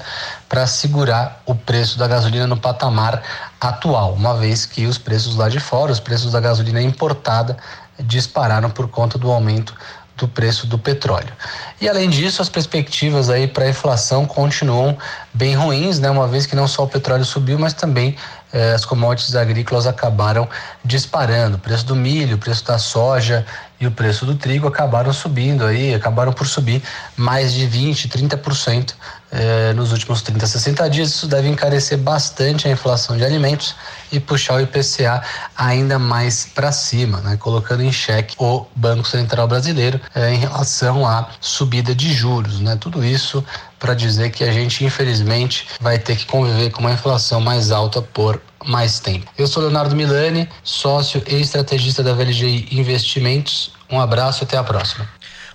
para 0.49 0.64
segurar 0.68 1.43
o 1.45 1.55
preço 1.55 1.99
da 1.99 2.07
gasolina 2.07 2.47
no 2.47 2.57
patamar 2.57 3.20
atual, 3.61 4.12
uma 4.12 4.36
vez 4.36 4.64
que 4.64 4.86
os 4.86 4.97
preços 4.97 5.34
lá 5.34 5.49
de 5.49 5.59
fora, 5.59 5.91
os 5.91 5.99
preços 5.99 6.30
da 6.30 6.38
gasolina 6.38 6.80
importada, 6.80 7.57
dispararam 7.99 8.70
por 8.70 8.88
conta 8.88 9.18
do 9.18 9.30
aumento 9.30 9.74
do 10.21 10.29
preço 10.29 10.66
do 10.66 10.79
petróleo. 10.79 11.33
E 11.81 11.89
além 11.89 12.11
disso, 12.11 12.43
as 12.43 12.49
perspectivas 12.49 13.31
aí 13.31 13.49
para 13.49 13.64
a 13.64 13.71
inflação 13.71 14.27
continuam 14.27 14.97
bem 15.33 15.55
ruins, 15.55 15.99
né? 15.99 16.11
Uma 16.11 16.29
vez 16.29 16.45
que 16.45 16.55
não 16.55 16.68
só 16.68 16.85
o 16.85 16.89
petróleo 16.89 17.25
subiu, 17.25 17.59
mas 17.59 17.73
também 17.73 18.16
eh, 18.53 18.73
as 18.75 18.85
commodities 18.85 19.35
agrícolas 19.35 19.87
acabaram 19.87 20.47
disparando. 20.85 21.57
O 21.57 21.59
preço 21.59 21.87
do 21.87 21.97
milho, 21.97 22.37
o 22.37 22.39
preço 22.39 22.64
da 22.64 22.79
soja 22.79 23.47
e 23.81 23.87
o 23.87 23.91
preço 23.91 24.27
do 24.27 24.35
trigo 24.35 24.68
acabaram 24.68 25.12
subindo 25.12 25.64
aí, 25.64 25.95
acabaram 25.95 26.33
por 26.33 26.47
subir 26.47 26.83
mais 27.16 27.53
de 27.53 27.66
20, 27.66 28.09
30% 28.09 28.93
eh, 29.33 29.72
nos 29.74 29.93
últimos 29.93 30.22
30, 30.22 30.47
60 30.47 30.91
dias. 30.91 31.11
Isso 31.11 31.26
deve 31.26 31.49
encarecer 31.49 31.99
bastante 31.99 32.66
a 32.66 32.70
inflação 32.70 33.16
de 33.16 33.24
alimentos 33.24 33.74
e 34.11 34.18
puxar 34.18 34.55
o 34.55 34.61
IPCA 34.61 35.22
ainda 35.57 35.99
mais 35.99 36.47
para 36.47 36.72
cima, 36.72 37.20
né? 37.20 37.37
colocando 37.37 37.83
em 37.83 37.93
xeque 37.93 38.35
o 38.39 38.66
Banco 38.74 39.07
Central 39.07 39.47
Brasileiro 39.47 40.01
eh, 40.14 40.35
em 40.35 40.39
relação 40.39 41.07
à 41.07 41.28
subida 41.41 41.95
de 41.95 42.12
juros. 42.12 42.61
Né? 42.61 42.76
Tudo 42.76 43.05
isso 43.05 43.45
para 43.78 43.95
dizer 43.95 44.31
que 44.31 44.45
a 44.45 44.53
gente, 44.53 44.85
infelizmente, 44.85 45.66
vai 45.81 45.99
ter 45.99 46.16
que 46.16 46.26
conviver 46.26 46.70
com 46.70 46.81
uma 46.81 46.93
inflação 46.93 47.41
mais 47.41 47.70
alta 47.70 48.03
por 48.03 48.41
mais 48.64 49.01
tempo. 49.01 49.26
Eu 49.39 49.47
sou 49.47 49.62
Leonardo 49.62 49.97
Milani, 49.97 50.49
sócio 50.62 51.22
e 51.26 51.41
estrategista 51.41 52.03
da 52.03 52.12
VLGI 52.12 52.68
Investimentos. 52.72 53.72
Um 53.91 53.99
abraço 53.99 54.43
e 54.43 54.45
até 54.45 54.59
a 54.59 54.62
próxima. 54.62 55.09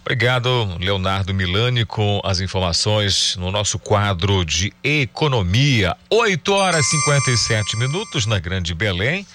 Obrigado, 0.06 0.78
Leonardo 0.80 1.34
Milani, 1.34 1.84
com 1.84 2.22
as 2.24 2.40
informações 2.40 3.36
no 3.38 3.52
nosso 3.52 3.80
quadro 3.80 4.46
de 4.46 4.72
economia. 4.84 5.98
8 6.12 6.54
horas 6.54 6.86
e 6.86 6.90
57 7.00 7.76
minutos 7.76 8.28
na 8.28 8.38
Grande 8.38 8.76
Belém. 8.76 9.26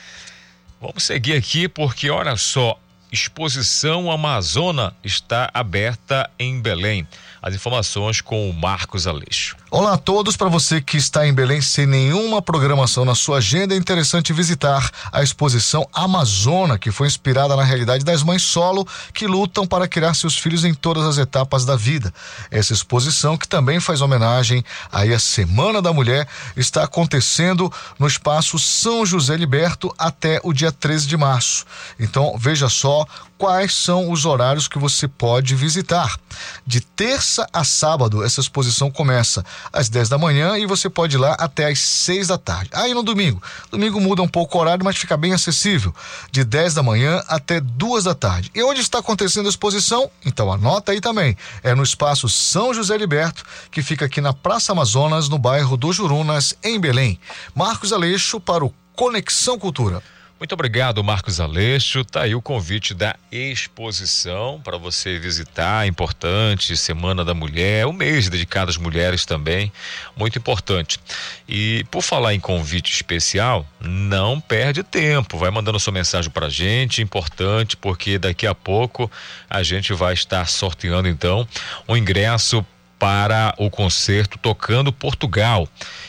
Vamos 0.81 1.03
seguir 1.03 1.33
aqui 1.33 1.67
porque, 1.67 2.09
olha 2.09 2.37
só, 2.37 2.79
exposição 3.11 4.13
Amazona 4.13 4.95
está 5.03 5.51
aberta 5.53 6.31
em 6.39 6.61
Belém. 6.61 7.05
As 7.43 7.53
informações 7.53 8.21
com 8.21 8.49
o 8.49 8.53
Marcos 8.53 9.09
Aleixo. 9.09 9.57
Olá 9.73 9.93
a 9.93 9.97
todos, 9.97 10.37
para 10.37 10.49
você 10.49 10.81
que 10.81 10.97
está 10.97 11.25
em 11.25 11.33
Belém 11.33 11.61
sem 11.61 11.87
nenhuma 11.87 12.43
programação 12.43 13.05
na 13.05 13.15
sua 13.15 13.37
agenda, 13.37 13.73
é 13.73 13.79
interessante 13.79 14.33
visitar 14.33 14.91
a 15.13 15.23
exposição 15.23 15.89
Amazona, 15.93 16.77
que 16.77 16.91
foi 16.91 17.07
inspirada 17.07 17.55
na 17.55 17.63
realidade 17.63 18.05
das 18.05 18.25
mães 18.25 18.43
solo 18.43 18.85
que 19.15 19.29
lutam 19.29 19.65
para 19.65 19.87
criar 19.87 20.15
seus 20.15 20.37
filhos 20.37 20.65
em 20.65 20.75
todas 20.75 21.05
as 21.05 21.19
etapas 21.19 21.65
da 21.65 21.77
vida. 21.77 22.13
Essa 22.51 22.73
exposição, 22.73 23.39
que 23.39 23.47
também 23.47 23.79
faz 23.79 24.01
homenagem 24.01 24.65
aí 24.91 25.15
à 25.15 25.21
Semana 25.21 25.81
da 25.81 25.93
Mulher, 25.93 26.27
está 26.57 26.83
acontecendo 26.83 27.73
no 27.97 28.09
espaço 28.09 28.59
São 28.59 29.07
José 29.07 29.37
Liberto 29.37 29.95
até 29.97 30.41
o 30.43 30.53
dia 30.53 30.73
13 30.73 31.07
de 31.07 31.17
março. 31.17 31.65
Então, 31.97 32.35
veja 32.37 32.69
só 32.69 33.07
quais 33.41 33.73
são 33.75 34.11
os 34.11 34.27
horários 34.27 34.69
que 34.69 34.79
você 34.79 35.09
pode 35.09 35.55
visitar. 35.55 36.19
De 36.67 36.79
terça 36.79 37.47
a 37.51 37.65
sábado, 37.65 38.23
essa 38.23 38.39
exposição 38.39 38.91
começa 38.91 39.43
às 39.73 39.89
10 39.89 40.09
da 40.09 40.19
manhã 40.19 40.57
e 40.59 40.67
você 40.67 40.89
pode 40.89 41.17
ir 41.17 41.19
lá 41.19 41.35
até 41.39 41.67
às 41.67 41.79
6 41.79 42.29
da 42.29 42.39
tarde. 42.39 42.71
Aí 42.73 42.95
no 42.95 43.03
domingo, 43.03 43.43
domingo 43.71 44.01
muda 44.01 44.23
um 44.23 44.29
pouco 44.29 44.59
o 44.59 44.61
horário, 44.61 44.85
mas 44.85 44.97
fica 44.97 45.17
bem 45.17 45.33
acessível, 45.33 45.95
de 46.31 46.45
10 46.45 46.75
da 46.75 46.83
manhã 46.83 47.23
até 47.29 47.61
2 47.61 48.05
da 48.05 48.15
tarde. 48.15 48.51
E 48.55 48.63
onde 48.63 48.81
está 48.81 48.99
acontecendo 48.99 49.47
a 49.47 49.51
exposição? 49.51 50.11
Então 50.25 50.53
anota 50.53 50.93
aí 50.93 51.01
também. 51.01 51.37
É 51.63 51.75
no 51.75 51.83
espaço 51.83 52.29
São 52.29 52.73
José 52.75 52.97
Liberto, 52.97 53.45
que 53.71 53.83
fica 53.83 54.07
aqui 54.07 54.21
na 54.21 54.33
Praça 54.33 54.73
Amazonas, 54.73 55.29
no 55.29 55.39
bairro 55.39 55.77
do 55.77 55.93
Jurunas, 55.93 56.57
em 56.63 56.79
Belém. 56.79 57.19
Marcos 57.55 57.93
Aleixo 57.93 58.41
para 58.41 58.65
o 58.65 58.75
Conexão 58.95 59.59
Cultura. 59.59 60.03
Muito 60.41 60.55
obrigado, 60.55 61.05
Marcos 61.05 61.39
Aleixo. 61.39 62.03
Tá 62.03 62.23
aí 62.23 62.35
o 62.35 62.41
convite 62.41 62.95
da 62.95 63.15
exposição 63.31 64.59
para 64.65 64.79
você 64.79 65.19
visitar, 65.19 65.87
importante, 65.87 66.79
Semana 66.79 67.23
da 67.23 67.35
Mulher, 67.35 67.87
o 67.87 67.93
mês 67.93 68.31
dedicado 68.31 68.71
às 68.71 68.79
mulheres 68.79 69.27
também, 69.27 69.71
muito 70.17 70.39
importante. 70.39 70.99
E 71.47 71.85
por 71.91 72.01
falar 72.01 72.33
em 72.33 72.41
convite 72.41 72.91
especial, 72.91 73.67
não 73.79 74.41
perde 74.41 74.83
tempo, 74.83 75.37
vai 75.37 75.51
mandando 75.51 75.79
sua 75.79 75.93
mensagem 75.93 76.31
para 76.31 76.47
a 76.47 76.51
gente, 76.51 77.03
importante, 77.03 77.77
porque 77.77 78.19
daqui 78.19 78.47
a 78.47 78.55
pouco 78.55 79.11
a 79.49 79.63
gente 79.63 79.93
vai 79.93 80.15
estar 80.15 80.49
sorteando 80.49 81.07
então 81.07 81.47
um 81.87 81.95
ingresso 81.95 82.65
para 82.99 83.55
o 83.59 83.69
concerto 83.69 84.39
Tocando 84.39 84.91
Portugal, 84.91 85.69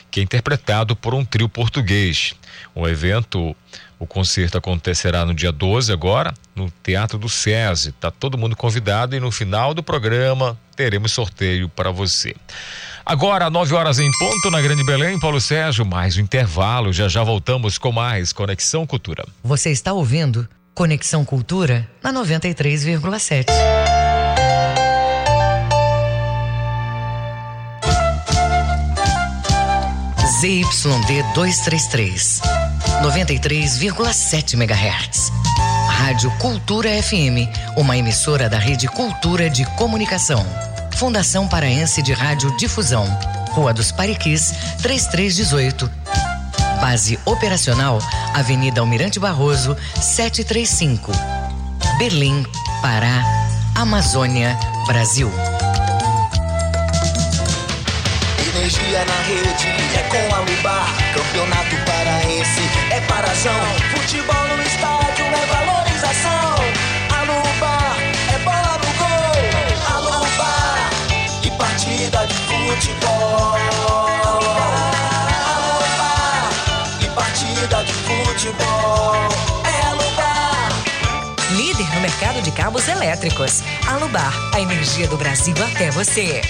que 0.10 0.22
é 0.22 0.24
interpretado 0.24 0.96
por 0.96 1.14
um 1.14 1.26
trio 1.26 1.50
português. 1.50 2.34
Um 2.74 2.88
evento 2.88 3.56
o 4.02 4.08
concerto 4.08 4.58
acontecerá 4.58 5.24
no 5.24 5.32
dia 5.32 5.52
12 5.52 5.94
agora, 5.94 6.34
no 6.56 6.74
Teatro 6.82 7.20
do 7.20 7.30
SESI. 7.30 7.92
Tá 7.92 8.10
todo 8.10 8.36
mundo 8.36 8.56
convidado 8.56 9.16
e 9.16 9.20
no 9.20 9.30
final 9.30 9.76
do 9.76 9.84
programa 9.84 10.58
teremos 10.76 11.12
sorteio 11.12 11.70
para 11.70 11.92
você. 11.92 12.36
Agora, 13.06 13.48
9 13.48 13.76
horas 13.76 14.00
em 14.00 14.12
ponto 14.18 14.50
na 14.50 14.60
Grande 14.60 14.84
Belém, 14.84 15.20
Paulo 15.20 15.40
Sérgio, 15.40 15.86
mais 15.86 16.18
um 16.18 16.22
intervalo. 16.22 16.92
Já 16.92 17.08
já 17.08 17.24
voltamos 17.24 17.78
com 17.78 17.92
mais 17.92 18.34
Conexão 18.34 18.88
Cultura. 18.88 19.24
Você 19.44 19.70
está 19.70 19.94
ouvindo 19.94 20.50
Conexão 20.74 21.24
Cultura 21.24 21.88
na 22.02 22.12
93,7. 22.12 23.46
ZYD 30.42 31.22
233 31.36 32.61
93,7 33.02 34.54
MHz. 34.54 35.32
Rádio 35.90 36.30
Cultura 36.38 36.88
FM, 37.02 37.50
uma 37.76 37.98
emissora 37.98 38.48
da 38.48 38.60
Rede 38.60 38.88
Cultura 38.88 39.50
de 39.50 39.66
Comunicação. 39.76 40.46
Fundação 40.96 41.48
Paraense 41.48 42.04
de 42.04 42.14
Rádio 42.14 42.56
Difusão. 42.58 43.06
Rua 43.54 43.74
dos 43.74 43.92
Pariquis, 43.92 44.54
3318. 44.84 45.90
Base 46.80 47.20
operacional, 47.26 47.98
Avenida 48.36 48.82
Almirante 48.82 49.20
Barroso, 49.20 49.76
735. 50.00 51.12
Berlim, 51.98 52.46
Pará, 52.84 53.24
Amazônia, 53.74 54.56
Brasil. 54.86 55.32
Energia 58.56 59.06
na 59.06 59.22
rede 59.24 59.68
é 59.98 60.04
com 60.04 60.36
a 60.36 60.40
Lubar. 60.40 61.01
Parazão. 63.32 63.54
Futebol 63.96 64.58
no 64.58 64.62
estádio 64.62 65.26
é 65.26 65.46
valorização. 65.46 66.56
A 67.16 67.24
Lubar 67.24 67.96
é 68.28 68.38
bola 68.40 68.78
no 68.78 68.92
gol. 69.00 69.40
A 69.88 70.00
Lubar 70.00 70.90
e 71.42 71.50
partida 71.52 72.28
de 72.28 72.34
futebol. 72.34 73.56
A 75.46 75.56
Lubar 75.64 76.50
e 77.00 77.06
partida 77.16 77.84
de 77.86 77.94
futebol. 77.94 79.31
Mercado 82.12 82.42
de 82.42 82.52
cabos 82.52 82.88
elétricos. 82.90 83.64
Alubar, 83.88 84.34
a 84.54 84.60
energia 84.60 85.08
do 85.08 85.16
Brasil 85.16 85.56
até 85.64 85.90
você. 85.92 86.42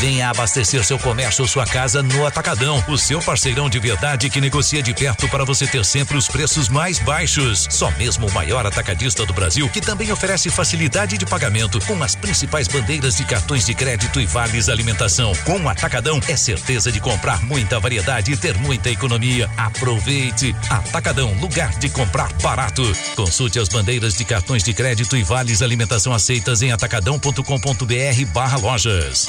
Venha 0.00 0.30
abastecer 0.30 0.82
seu 0.82 0.98
comércio 0.98 1.42
ou 1.42 1.48
sua 1.48 1.64
casa 1.64 2.02
no 2.02 2.26
Atacadão, 2.26 2.82
o 2.88 2.98
seu 2.98 3.20
parceirão 3.20 3.70
de 3.70 3.78
verdade 3.78 4.28
que 4.28 4.40
negocia 4.40 4.82
de 4.82 4.92
perto 4.92 5.28
para 5.28 5.44
você 5.44 5.64
ter 5.64 5.84
sempre 5.84 6.16
os 6.16 6.26
preços 6.26 6.68
mais 6.68 6.98
baixos. 6.98 7.68
Só 7.70 7.88
mesmo 7.92 8.26
o 8.26 8.32
maior 8.32 8.66
atacadista 8.66 9.24
do 9.24 9.32
Brasil, 9.32 9.68
que 9.68 9.80
também 9.80 10.10
oferece 10.10 10.50
facilidade 10.50 11.16
de 11.16 11.24
pagamento 11.24 11.78
com 11.86 12.02
as 12.02 12.16
principais 12.16 12.66
bandeiras 12.66 13.16
de 13.16 13.24
cartões 13.24 13.64
de 13.64 13.74
crédito 13.74 14.20
e 14.20 14.26
vales 14.26 14.68
alimentação. 14.68 15.32
Com 15.44 15.60
o 15.60 15.68
Atacadão 15.68 16.20
é 16.26 16.36
certeza 16.36 16.90
de 16.90 16.98
comprar 16.98 17.40
muita 17.44 17.78
variedade 17.78 18.32
e 18.32 18.36
ter 18.36 18.58
muita 18.58 18.90
economia. 18.90 19.48
Aproveite! 19.56 20.56
Atacadão, 20.68 21.32
lugar 21.34 21.70
de 21.78 21.88
comprar 21.88 22.32
barato. 22.42 22.82
Consulte 23.14 23.60
as 23.60 23.68
bandeiras 23.68 24.14
de 24.14 24.24
cartões 24.24 24.64
de 24.64 24.74
crédito 24.74 25.01
e 25.16 25.22
vales 25.22 25.62
alimentação 25.62 26.12
aceitas 26.12 26.62
em 26.62 26.70
atacadão.com.br 26.70 28.26
barra 28.32 28.56
lojas. 28.56 29.28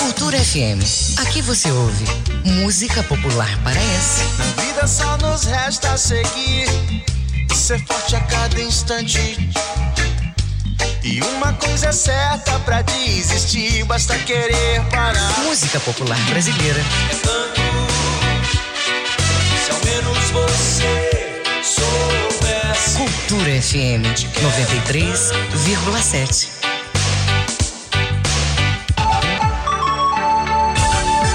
Cultura 0.00 0.38
FM. 0.38 1.18
Aqui 1.18 1.42
você 1.42 1.70
ouve 1.70 2.04
música 2.44 3.02
popular 3.02 3.48
paraense. 3.62 4.22
Na 4.38 4.62
vida 4.62 4.86
só 4.86 5.16
nos 5.18 5.44
resta 5.44 5.96
seguir, 5.98 6.68
ser 7.54 7.84
forte 7.86 8.16
a 8.16 8.20
cada 8.20 8.60
instante. 8.60 9.50
E 11.02 11.20
uma 11.20 11.52
coisa 11.52 11.88
é 11.88 11.92
certa 11.92 12.58
pra 12.60 12.82
desistir, 12.82 13.84
basta 13.84 14.18
querer 14.18 14.82
parar. 14.90 15.38
Música 15.44 15.78
popular 15.80 16.18
brasileira. 16.30 16.80
Cultura 22.94 23.50
FM 23.60 24.06
93,7. 24.40 26.48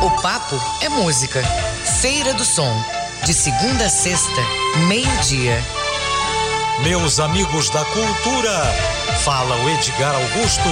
O 0.01 0.09
papo 0.21 0.57
é 0.81 0.87
música. 0.89 1.43
Feira 1.99 2.33
do 2.33 2.45
Som. 2.45 2.73
De 3.25 3.33
segunda 3.33 3.85
a 3.85 3.89
sexta, 3.89 4.41
meio-dia. 4.87 5.61
Meus 6.83 7.19
amigos 7.19 7.69
da 7.69 7.83
cultura, 7.85 8.73
fala 9.23 9.55
o 9.57 9.69
Edgar 9.69 10.15
Augusto. 10.15 10.69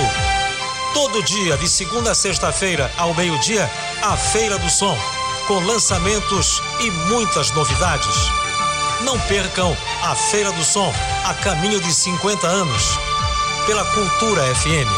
Todo 0.93 1.21
dia, 1.23 1.57
de 1.57 1.67
segunda 1.67 2.11
a 2.11 2.15
sexta-feira, 2.15 2.89
ao 2.97 3.13
meio-dia, 3.13 3.69
a 4.01 4.15
Feira 4.15 4.57
do 4.57 4.69
Som, 4.69 4.97
com 5.45 5.59
lançamentos 5.59 6.63
e 6.79 6.89
muitas 6.89 7.51
novidades. 7.51 8.48
Não 9.01 9.17
percam 9.21 9.75
a 10.03 10.13
Feira 10.15 10.51
do 10.51 10.63
Som, 10.63 10.93
a 11.23 11.33
caminho 11.35 11.79
de 11.79 11.93
50 11.93 12.45
anos, 12.45 12.83
pela 13.65 13.85
Cultura 13.85 14.43
FM. 14.55 14.89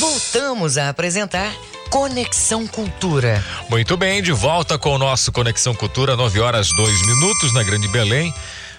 Voltamos 0.00 0.78
a 0.78 0.88
apresentar 0.88 1.52
Conexão 1.90 2.66
Cultura. 2.66 3.44
Muito 3.68 3.96
bem, 3.96 4.22
de 4.22 4.32
volta 4.32 4.78
com 4.78 4.94
o 4.94 4.98
nosso 4.98 5.30
Conexão 5.30 5.74
Cultura, 5.74 6.16
9 6.16 6.40
horas 6.40 6.68
2 6.68 7.06
minutos 7.06 7.52
na 7.52 7.62
Grande 7.62 7.88
Belém. 7.88 8.32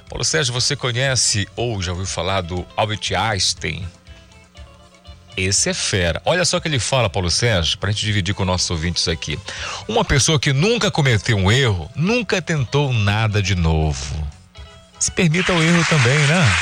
Paulo 0.10 0.26
Sérgio, 0.26 0.52
você 0.52 0.76
conhece 0.76 1.48
ou 1.56 1.80
já 1.82 1.92
ouviu 1.92 2.08
falar 2.08 2.42
do 2.42 2.66
Albert 2.76 3.12
Einstein? 3.16 3.88
Esse 5.40 5.70
é 5.70 5.74
fera. 5.74 6.22
Olha 6.26 6.44
só 6.44 6.58
o 6.58 6.62
que 6.62 6.68
ele 6.68 6.80
fala, 6.80 7.10
Paulo 7.10 7.32
Sérgio, 7.32 7.78
para 7.78 7.90
a 7.90 7.94
gente 7.94 8.06
dividir 8.06 8.36
com 8.36 8.44
nossos 8.44 8.70
ouvintes 8.70 9.08
aqui. 9.08 9.40
Uma 9.88 10.04
pessoa 10.04 10.38
que 10.38 10.52
nunca 10.52 10.92
cometeu 10.92 11.38
um 11.38 11.50
erro, 11.50 11.90
nunca 11.96 12.42
tentou 12.42 12.92
nada 12.92 13.42
de 13.42 13.56
novo. 13.56 14.28
Se 15.00 15.10
permita 15.10 15.54
o 15.54 15.64
erro 15.64 15.86
também, 15.86 16.18
né? 16.28 16.56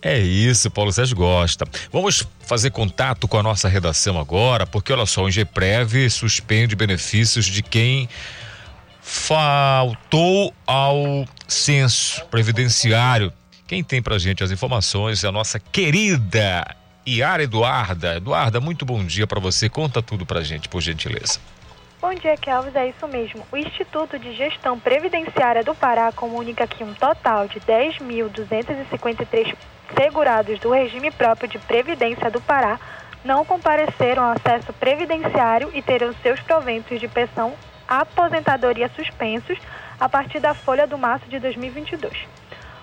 É 0.00 0.18
isso, 0.18 0.70
Paulo 0.70 0.90
Sérgio 0.92 1.14
gosta. 1.14 1.66
Vamos 1.92 2.26
fazer 2.40 2.70
contato 2.70 3.28
com 3.28 3.36
a 3.38 3.42
nossa 3.42 3.68
redação 3.68 4.18
agora, 4.18 4.66
porque 4.66 4.90
olha 4.90 5.04
só, 5.04 5.24
o 5.24 5.28
Ingeprev 5.28 6.08
suspende 6.08 6.74
benefícios 6.74 7.44
de 7.44 7.62
quem 7.62 8.08
faltou 9.02 10.54
ao 10.66 11.26
censo 11.46 12.24
previdenciário 12.30 13.30
Quem 13.68 13.84
tem 13.84 14.00
pra 14.00 14.18
gente 14.18 14.42
as 14.42 14.50
informações 14.50 15.22
é 15.22 15.28
a 15.28 15.32
nossa 15.32 15.60
querida 15.60 16.74
Iara 17.06 17.42
Eduarda. 17.42 18.16
Eduarda, 18.16 18.60
muito 18.60 18.86
bom 18.86 19.04
dia 19.04 19.26
para 19.26 19.38
você. 19.38 19.68
Conta 19.68 20.00
tudo 20.00 20.24
pra 20.24 20.40
gente, 20.40 20.70
por 20.70 20.80
gentileza. 20.80 21.38
Bom 22.00 22.14
dia, 22.14 22.34
Kelvis. 22.38 22.74
É 22.74 22.88
isso 22.88 23.06
mesmo. 23.06 23.46
O 23.52 23.58
Instituto 23.58 24.18
de 24.18 24.34
Gestão 24.34 24.80
Previdenciária 24.80 25.62
do 25.62 25.74
Pará 25.74 26.10
comunica 26.10 26.66
que 26.66 26.82
um 26.82 26.94
total 26.94 27.46
de 27.46 27.60
10.253 27.60 29.54
segurados 29.94 30.58
do 30.60 30.72
regime 30.72 31.10
próprio 31.10 31.50
de 31.50 31.58
previdência 31.58 32.30
do 32.30 32.40
Pará 32.40 32.80
não 33.22 33.44
compareceram 33.44 34.22
ao 34.22 34.30
acesso 34.30 34.72
previdenciário 34.72 35.70
e 35.74 35.82
terão 35.82 36.14
seus 36.22 36.40
proventos 36.40 36.98
de 36.98 37.06
pensão 37.06 37.52
aposentadoria 37.86 38.90
suspensos 38.96 39.58
a 40.00 40.08
partir 40.08 40.40
da 40.40 40.54
folha 40.54 40.86
do 40.86 40.96
março 40.96 41.28
de 41.28 41.38
2022. 41.38 42.16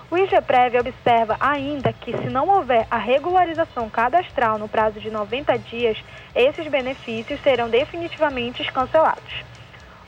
O 0.08 0.16
IGPREV 0.16 0.78
observa 0.78 1.36
ainda 1.40 1.92
que, 1.92 2.16
se 2.16 2.28
não 2.28 2.48
houver 2.48 2.86
a 2.88 2.96
regularização 2.96 3.90
cadastral 3.90 4.56
no 4.56 4.68
prazo 4.68 5.00
de 5.00 5.10
90 5.10 5.58
dias, 5.58 5.98
esses 6.32 6.68
benefícios 6.68 7.40
serão 7.42 7.68
definitivamente 7.68 8.62
cancelados. 8.70 9.44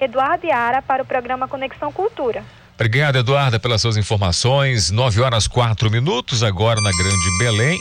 Eduardo 0.00 0.46
Yara 0.46 0.82
para 0.82 1.02
o 1.02 1.06
programa 1.06 1.46
Conexão 1.46 1.92
Cultura. 1.92 2.42
Obrigado, 2.74 3.16
Eduarda, 3.16 3.58
pelas 3.58 3.80
suas 3.80 3.96
informações. 3.96 4.90
9 4.90 5.22
horas 5.22 5.46
4 5.46 5.90
minutos, 5.90 6.42
agora 6.42 6.80
na 6.80 6.90
Grande 6.90 7.38
Belém. 7.38 7.78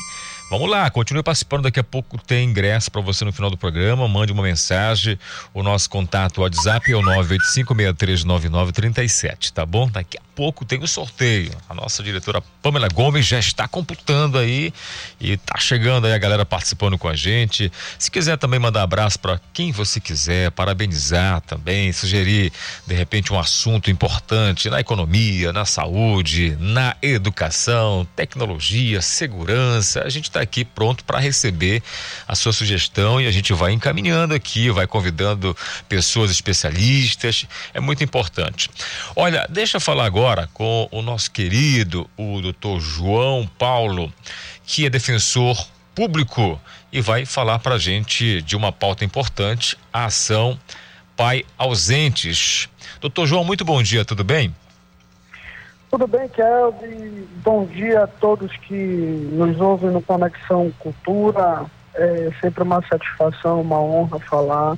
Vamos 0.47 0.69
lá, 0.69 0.87
continue 0.91 1.23
participando. 1.23 1.63
Daqui 1.63 1.79
a 1.79 1.83
pouco 1.83 2.19
tem 2.19 2.47
ingresso 2.47 2.91
para 2.91 3.01
você 3.01 3.25
no 3.25 3.33
final 3.33 3.49
do 3.49 3.57
programa. 3.57 4.07
Mande 4.07 4.31
uma 4.31 4.43
mensagem. 4.43 5.17
O 5.51 5.63
nosso 5.63 5.89
contato 5.89 6.41
WhatsApp 6.41 6.91
é 6.91 6.95
o 6.95 7.01
985639937, 7.01 9.49
tá 9.51 9.65
bom? 9.65 9.89
Daqui 9.89 10.19
a 10.19 10.21
pouco 10.35 10.63
tem 10.63 10.83
o 10.83 10.87
sorteio. 10.87 11.51
A 11.67 11.73
nossa 11.73 12.03
diretora 12.03 12.43
Pamela 12.61 12.87
Gomes 12.93 13.25
já 13.25 13.39
está 13.39 13.67
computando 13.67 14.37
aí 14.37 14.71
e 15.19 15.35
tá 15.35 15.57
chegando 15.57 16.05
aí 16.05 16.13
a 16.13 16.17
galera 16.19 16.45
participando 16.45 16.95
com 16.95 17.07
a 17.07 17.15
gente. 17.15 17.71
Se 17.97 18.11
quiser 18.11 18.37
também 18.37 18.59
mandar 18.59 18.83
abraço 18.83 19.19
para 19.19 19.41
quem 19.51 19.71
você 19.71 19.99
quiser, 19.99 20.51
parabenizar 20.51 21.41
também, 21.41 21.91
sugerir 21.91 22.53
de 22.85 22.93
repente 22.93 23.33
um 23.33 23.39
assunto 23.39 23.89
importante 23.89 24.69
na 24.69 24.79
economia, 24.79 25.51
na 25.51 25.65
saúde, 25.65 26.55
na 26.59 26.95
educação, 27.01 28.07
tecnologia, 28.15 29.01
segurança, 29.01 30.03
a 30.03 30.09
gente 30.09 30.34
está 30.35 30.41
aqui 30.41 30.65
pronto 30.65 31.05
para 31.05 31.19
receber 31.19 31.81
a 32.27 32.35
sua 32.35 32.51
sugestão 32.51 33.21
e 33.21 33.27
a 33.27 33.31
gente 33.31 33.53
vai 33.53 33.71
encaminhando 33.71 34.33
aqui, 34.33 34.69
vai 34.69 34.85
convidando 34.85 35.55
pessoas 35.87 36.29
especialistas. 36.29 37.45
É 37.73 37.79
muito 37.79 38.03
importante. 38.03 38.69
Olha, 39.15 39.47
deixa 39.49 39.77
eu 39.77 39.81
falar 39.81 40.05
agora 40.05 40.49
com 40.53 40.87
o 40.91 41.01
nosso 41.01 41.31
querido, 41.31 42.09
o 42.17 42.41
doutor 42.41 42.81
João 42.81 43.49
Paulo, 43.57 44.13
que 44.65 44.85
é 44.85 44.89
defensor 44.89 45.65
público 45.93 46.59
e 46.91 46.99
vai 46.99 47.25
falar 47.25 47.59
para 47.59 47.75
a 47.75 47.79
gente 47.79 48.41
de 48.41 48.55
uma 48.55 48.71
pauta 48.71 49.05
importante, 49.05 49.77
a 49.93 50.05
ação 50.05 50.59
Pai 51.15 51.45
Ausentes. 51.57 52.67
Doutor 52.99 53.25
João, 53.25 53.45
muito 53.45 53.63
bom 53.63 53.81
dia, 53.81 54.03
tudo 54.03 54.23
bem? 54.23 54.53
Tudo 55.95 56.07
bem, 56.07 56.27
Kelvin? 56.27 57.25
Bom 57.37 57.65
dia 57.67 58.03
a 58.03 58.07
todos 58.07 58.51
que 58.57 59.29
nos 59.31 59.57
ouvem 59.61 59.91
no 59.91 60.01
Conexão 60.01 60.69
Cultura. 60.77 61.63
É 61.93 62.31
sempre 62.41 62.63
uma 62.63 62.85
satisfação, 62.85 63.61
uma 63.61 63.79
honra 63.79 64.19
falar 64.19 64.77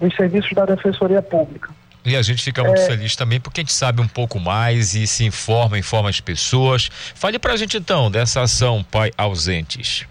dos 0.00 0.14
serviços 0.14 0.52
da 0.52 0.64
Defensoria 0.64 1.20
Pública. 1.20 1.70
E 2.04 2.14
a 2.14 2.22
gente 2.22 2.44
fica 2.44 2.62
muito 2.62 2.80
é... 2.80 2.86
feliz 2.86 3.16
também 3.16 3.40
porque 3.40 3.60
a 3.60 3.64
gente 3.64 3.72
sabe 3.72 4.00
um 4.00 4.06
pouco 4.06 4.38
mais 4.38 4.94
e 4.94 5.04
se 5.08 5.24
informa, 5.24 5.76
informa 5.76 6.10
as 6.10 6.20
pessoas. 6.20 6.88
Fale 7.16 7.40
para 7.40 7.54
a 7.54 7.56
gente 7.56 7.76
então 7.76 8.08
dessa 8.08 8.40
ação 8.42 8.84
Pai 8.84 9.10
Ausentes. 9.18 10.06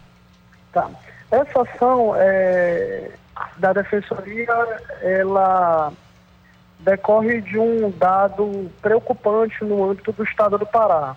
Tá. 0.74 0.90
Essa 1.32 1.62
ação 1.62 2.14
é, 2.18 3.10
da 3.58 3.72
Defensoria, 3.72 4.52
ela 5.02 5.94
decorre 6.86 7.42
de 7.42 7.58
um 7.58 7.90
dado 7.90 8.70
preocupante 8.80 9.64
no 9.64 9.90
âmbito 9.90 10.12
do 10.12 10.24
estado 10.24 10.60
do 10.60 10.68
Pará. 10.68 11.16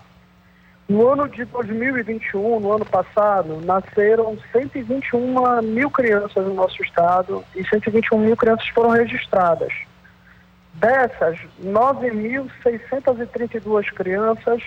No 0.89 1.07
ano 1.07 1.29
de 1.29 1.45
2021, 1.45 2.59
no 2.59 2.73
ano 2.73 2.85
passado, 2.85 3.61
nasceram 3.63 4.35
121 4.51 5.61
mil 5.61 5.91
crianças 5.91 6.43
no 6.43 6.55
nosso 6.55 6.81
estado 6.81 7.45
e 7.55 7.63
121 7.63 8.17
mil 8.17 8.35
crianças 8.35 8.67
foram 8.69 8.89
registradas. 8.89 9.71
Dessas, 10.73 11.37
9.632 11.63 13.93
crianças 13.93 14.63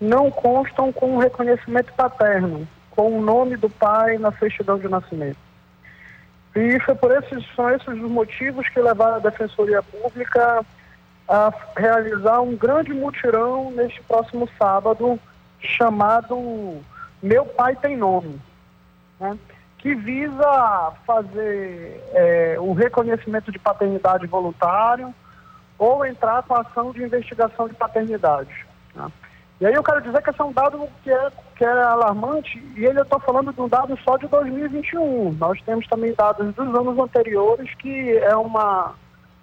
não 0.00 0.30
constam 0.30 0.90
com 0.90 1.16
o 1.16 1.18
reconhecimento 1.18 1.92
paterno, 1.92 2.66
com 2.90 3.18
o 3.18 3.20
nome 3.20 3.58
do 3.58 3.68
pai 3.68 4.16
na 4.16 4.32
certidão 4.32 4.78
de 4.78 4.88
nascimento. 4.88 5.49
E 6.54 6.80
foi 6.80 6.94
por 6.94 7.12
esses, 7.12 7.44
são 7.54 7.70
esses 7.70 7.88
os 7.88 8.10
motivos 8.10 8.68
que 8.68 8.80
levaram 8.80 9.16
a 9.16 9.20
Defensoria 9.20 9.82
Pública 9.82 10.64
a 11.28 11.52
realizar 11.76 12.40
um 12.40 12.56
grande 12.56 12.92
mutirão 12.92 13.70
neste 13.70 14.02
próximo 14.02 14.48
sábado, 14.58 15.18
chamado 15.60 16.80
Meu 17.22 17.46
Pai 17.46 17.76
Tem 17.76 17.96
Nome, 17.96 18.40
né? 19.20 19.38
que 19.78 19.94
visa 19.94 20.92
fazer 21.06 22.02
é, 22.12 22.56
o 22.58 22.72
reconhecimento 22.72 23.52
de 23.52 23.58
paternidade 23.58 24.26
voluntário 24.26 25.14
ou 25.78 26.04
entrar 26.04 26.42
com 26.42 26.54
ação 26.54 26.92
de 26.92 27.02
investigação 27.02 27.68
de 27.68 27.74
paternidade. 27.74 28.66
Né? 28.94 29.10
E 29.60 29.66
aí 29.66 29.74
eu 29.74 29.82
quero 29.82 30.00
dizer 30.00 30.22
que 30.22 30.30
esse 30.30 30.40
é 30.40 30.44
um 30.44 30.52
dado 30.52 30.88
que 31.04 31.10
é, 31.10 31.30
que 31.56 31.64
é 31.64 31.70
alarmante, 31.70 32.62
e 32.76 32.84
ele 32.84 32.98
eu 32.98 33.02
estou 33.02 33.20
falando 33.20 33.52
de 33.52 33.60
um 33.60 33.68
dado 33.68 33.98
só 34.02 34.16
de 34.16 34.26
2021. 34.26 35.32
Nós 35.32 35.60
temos 35.62 35.86
também 35.86 36.14
dados 36.14 36.54
dos 36.54 36.74
anos 36.74 36.98
anteriores, 36.98 37.74
que 37.74 38.16
é 38.16 38.34
uma 38.34 38.94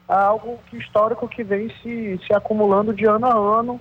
é 0.10 0.14
algo 0.14 0.60
que, 0.70 0.78
histórico 0.78 1.28
que 1.28 1.44
vem 1.44 1.70
se, 1.82 2.20
se 2.26 2.34
acumulando 2.34 2.94
de 2.94 3.06
ano 3.06 3.26
a 3.26 3.60
ano. 3.60 3.80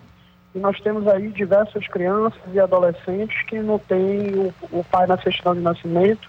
E 0.54 0.58
nós 0.58 0.80
temos 0.80 1.06
aí 1.06 1.28
diversas 1.28 1.86
crianças 1.86 2.40
e 2.52 2.58
adolescentes 2.58 3.40
que 3.46 3.58
não 3.60 3.78
têm 3.78 4.34
o, 4.34 4.54
o 4.72 4.84
pai 4.84 5.06
na 5.06 5.16
certidão 5.18 5.54
de 5.54 5.60
nascimento 5.60 6.28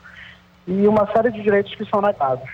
e 0.67 0.87
uma 0.87 1.07
série 1.11 1.31
de 1.31 1.41
direitos 1.41 1.73
que 1.75 1.85
são 1.85 2.01
negados. 2.01 2.49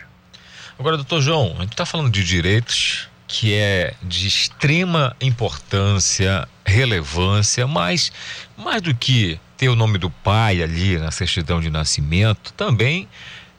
Agora, 0.79 0.95
doutor 0.95 1.21
João, 1.21 1.53
a 1.57 1.61
gente 1.61 1.71
está 1.71 1.85
falando 1.85 2.11
de 2.11 2.23
direitos 2.23 3.09
que 3.27 3.53
é 3.55 3.95
de 4.03 4.27
extrema 4.27 5.15
importância, 5.19 6.47
relevância, 6.65 7.67
mas 7.67 8.11
mais 8.57 8.81
do 8.81 8.93
que 8.93 9.39
ter 9.57 9.69
o 9.69 9.75
nome 9.75 9.97
do 9.97 10.09
pai 10.09 10.61
ali 10.61 10.97
na 10.97 11.11
certidão 11.11 11.61
de 11.61 11.69
nascimento, 11.69 12.53
também 12.53 13.07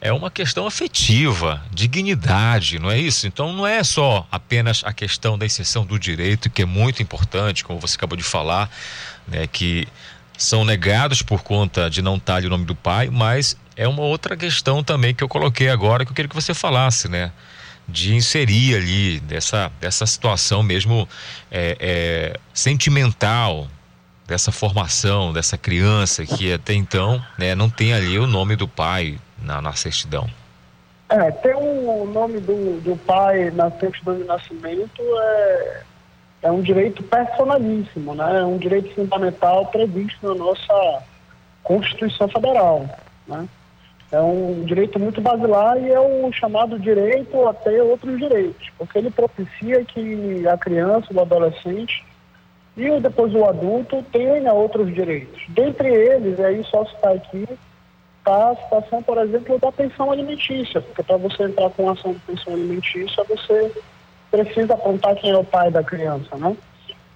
é 0.01 0.13
uma 0.13 0.31
questão 0.31 0.67
afetiva, 0.67 1.63
dignidade, 1.73 2.79
não 2.79 2.91
é 2.91 2.99
isso? 2.99 3.27
Então 3.27 3.53
não 3.53 3.67
é 3.67 3.83
só 3.83 4.27
apenas 4.31 4.83
a 4.85 4.93
questão 4.93 5.39
da 5.39 5.47
exceção 5.47 5.87
do 5.87 5.99
direito, 5.99 6.51
que 6.51 6.61
é 6.61 6.67
muito 6.67 7.03
importante, 7.03 7.65
como 7.65 7.81
você 7.81 7.97
acabou 7.97 8.17
de 8.17 8.23
falar, 8.23 8.71
né, 9.27 9.47
que 9.47 9.89
são 10.37 10.65
negados 10.65 11.23
por 11.23 11.43
conta 11.43 11.89
de 11.89 12.03
não 12.03 12.17
estar 12.17 12.37
ali 12.37 12.47
o 12.47 12.51
nome 12.51 12.67
do 12.67 12.75
pai, 12.75 13.09
mas 13.11 13.57
é 13.77 13.89
uma 13.89 14.03
outra 14.03 14.37
questão 14.37 14.85
também 14.85 15.15
que 15.15 15.25
eu 15.25 15.29
coloquei 15.29 15.71
agora 15.71 16.05
que 16.05 16.11
eu 16.11 16.15
queria 16.15 16.29
que 16.29 16.35
você 16.35 16.53
falasse, 16.53 17.09
né? 17.09 17.33
De 17.89 18.15
inserir 18.15 18.77
ali 18.77 19.21
dessa, 19.21 19.71
dessa 19.81 20.07
situação 20.07 20.63
mesmo 20.63 21.09
é, 21.51 21.77
é, 21.81 22.41
sentimental 22.53 23.69
dessa 24.27 24.51
formação 24.51 25.33
dessa 25.33 25.59
criança 25.59 26.25
que 26.25 26.53
até 26.53 26.73
então 26.73 27.23
né, 27.39 27.55
não 27.55 27.69
tem 27.69 27.93
ali 27.93 28.19
o 28.19 28.27
nome 28.27 28.57
do 28.57 28.67
pai 28.67 29.19
na, 29.39 29.61
na 29.61 29.73
certidão. 29.75 30.29
É, 31.09 31.31
ter 31.31 31.55
o 31.55 32.07
nome 32.07 32.41
do, 32.41 32.81
do 32.81 32.97
pai 32.97 33.51
na 33.51 33.71
certidão 33.73 34.17
de 34.17 34.25
nascimento 34.25 35.03
é, 35.03 35.83
é 36.43 36.51
um 36.51 36.63
direito 36.63 37.03
personalíssimo, 37.03 38.15
né? 38.15 38.41
É 38.41 38.45
um 38.45 38.57
direito 38.57 38.95
fundamental 38.95 39.67
previsto 39.67 40.27
na 40.27 40.35
nossa 40.35 41.03
Constituição 41.63 42.27
Federal, 42.29 42.89
né? 43.29 43.47
É 44.15 44.21
um 44.21 44.63
direito 44.65 44.97
muito 45.01 45.21
basilar 45.21 45.77
e 45.77 45.91
é 45.91 45.99
o 45.99 46.31
chamado 46.33 46.79
direito 46.79 47.49
a 47.49 47.53
ter 47.53 47.83
outros 47.83 48.17
direitos, 48.17 48.71
porque 48.79 48.99
ele 48.99 49.11
propicia 49.11 49.85
que 49.85 50.47
a 50.47 50.57
criança, 50.57 51.09
o 51.13 51.21
adolescente 51.21 52.05
e 52.77 53.01
depois 53.01 53.35
o 53.35 53.45
adulto 53.45 54.05
tenha 54.13 54.53
outros 54.53 54.95
direitos. 54.95 55.43
Dentre 55.49 55.89
eles, 55.89 56.39
aí 56.39 56.63
só 56.65 56.85
citar 56.87 57.17
aqui, 57.17 57.45
está 58.19 58.51
a 58.51 58.57
situação, 58.57 59.03
por 59.03 59.19
exemplo, 59.19 59.59
da 59.59 59.73
pensão 59.73 60.13
alimentícia, 60.13 60.81
porque 60.81 61.03
para 61.03 61.17
você 61.17 61.43
entrar 61.43 61.71
com 61.71 61.91
ação 61.91 62.13
de 62.13 62.21
pensão 62.21 62.53
alimentícia, 62.53 63.25
você 63.25 63.73
precisa 64.31 64.75
apontar 64.75 65.17
quem 65.17 65.33
é 65.33 65.37
o 65.37 65.43
pai 65.43 65.73
da 65.73 65.83
criança, 65.83 66.37
né? 66.37 66.57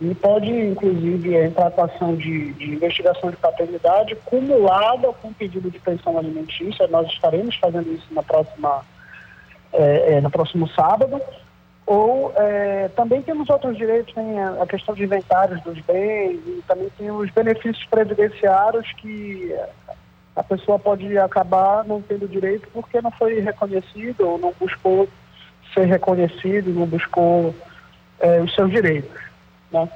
E 0.01 0.15
pode, 0.15 0.51
inclusive, 0.51 1.35
entrar 1.37 1.73
com 1.73 1.83
ação 1.83 2.15
de, 2.15 2.53
de, 2.53 2.73
investigação 2.73 3.31
de 3.31 3.37
paternidade 3.37 4.15
cumulada 4.25 5.13
com 5.15 5.33
pedido 5.33 5.71
de 5.71 5.79
pensão 5.81 6.17
alimentícia. 6.17 6.87
Nós 6.87 7.09
estaremos 7.09 7.57
fazendo 7.57 7.93
isso 7.93 8.07
na 8.13 8.23
próxima, 8.23 8.85
é, 9.73 10.15
é, 10.15 10.21
no 10.21 10.31
próximo 10.31 10.69
sábado. 10.69 11.21
Ou 11.85 12.33
é, 12.37 12.89
também 12.95 13.23
temos 13.23 13.51
outros 13.51 13.77
direitos, 13.77 14.15
tem 14.15 14.41
a 14.41 14.67
questão 14.67 14.95
de 14.95 15.03
inventários 15.03 15.61
dos 15.63 15.81
bens 15.81 16.39
e 16.47 16.63
também 16.69 16.91
tem 16.97 17.11
os 17.11 17.31
benefícios 17.31 17.85
previdenciários 17.87 18.87
que 18.99 19.53
a 20.37 20.43
pessoa 20.45 20.79
pode 20.79 21.19
acabar 21.19 21.85
não 21.85 22.01
tendo 22.01 22.29
direito 22.29 22.69
porque 22.73 23.01
não 23.01 23.11
foi 23.11 23.41
reconhecido 23.41 24.29
ou 24.29 24.39
não 24.39 24.55
buscou 24.61 25.09
ser 25.75 25.87
reconhecido, 25.87 26.71
não 26.71 26.87
buscou 26.87 27.53
é, 28.21 28.41
os 28.41 28.55
seus 28.55 28.71
direitos. 28.71 29.28
Né? 29.73 29.89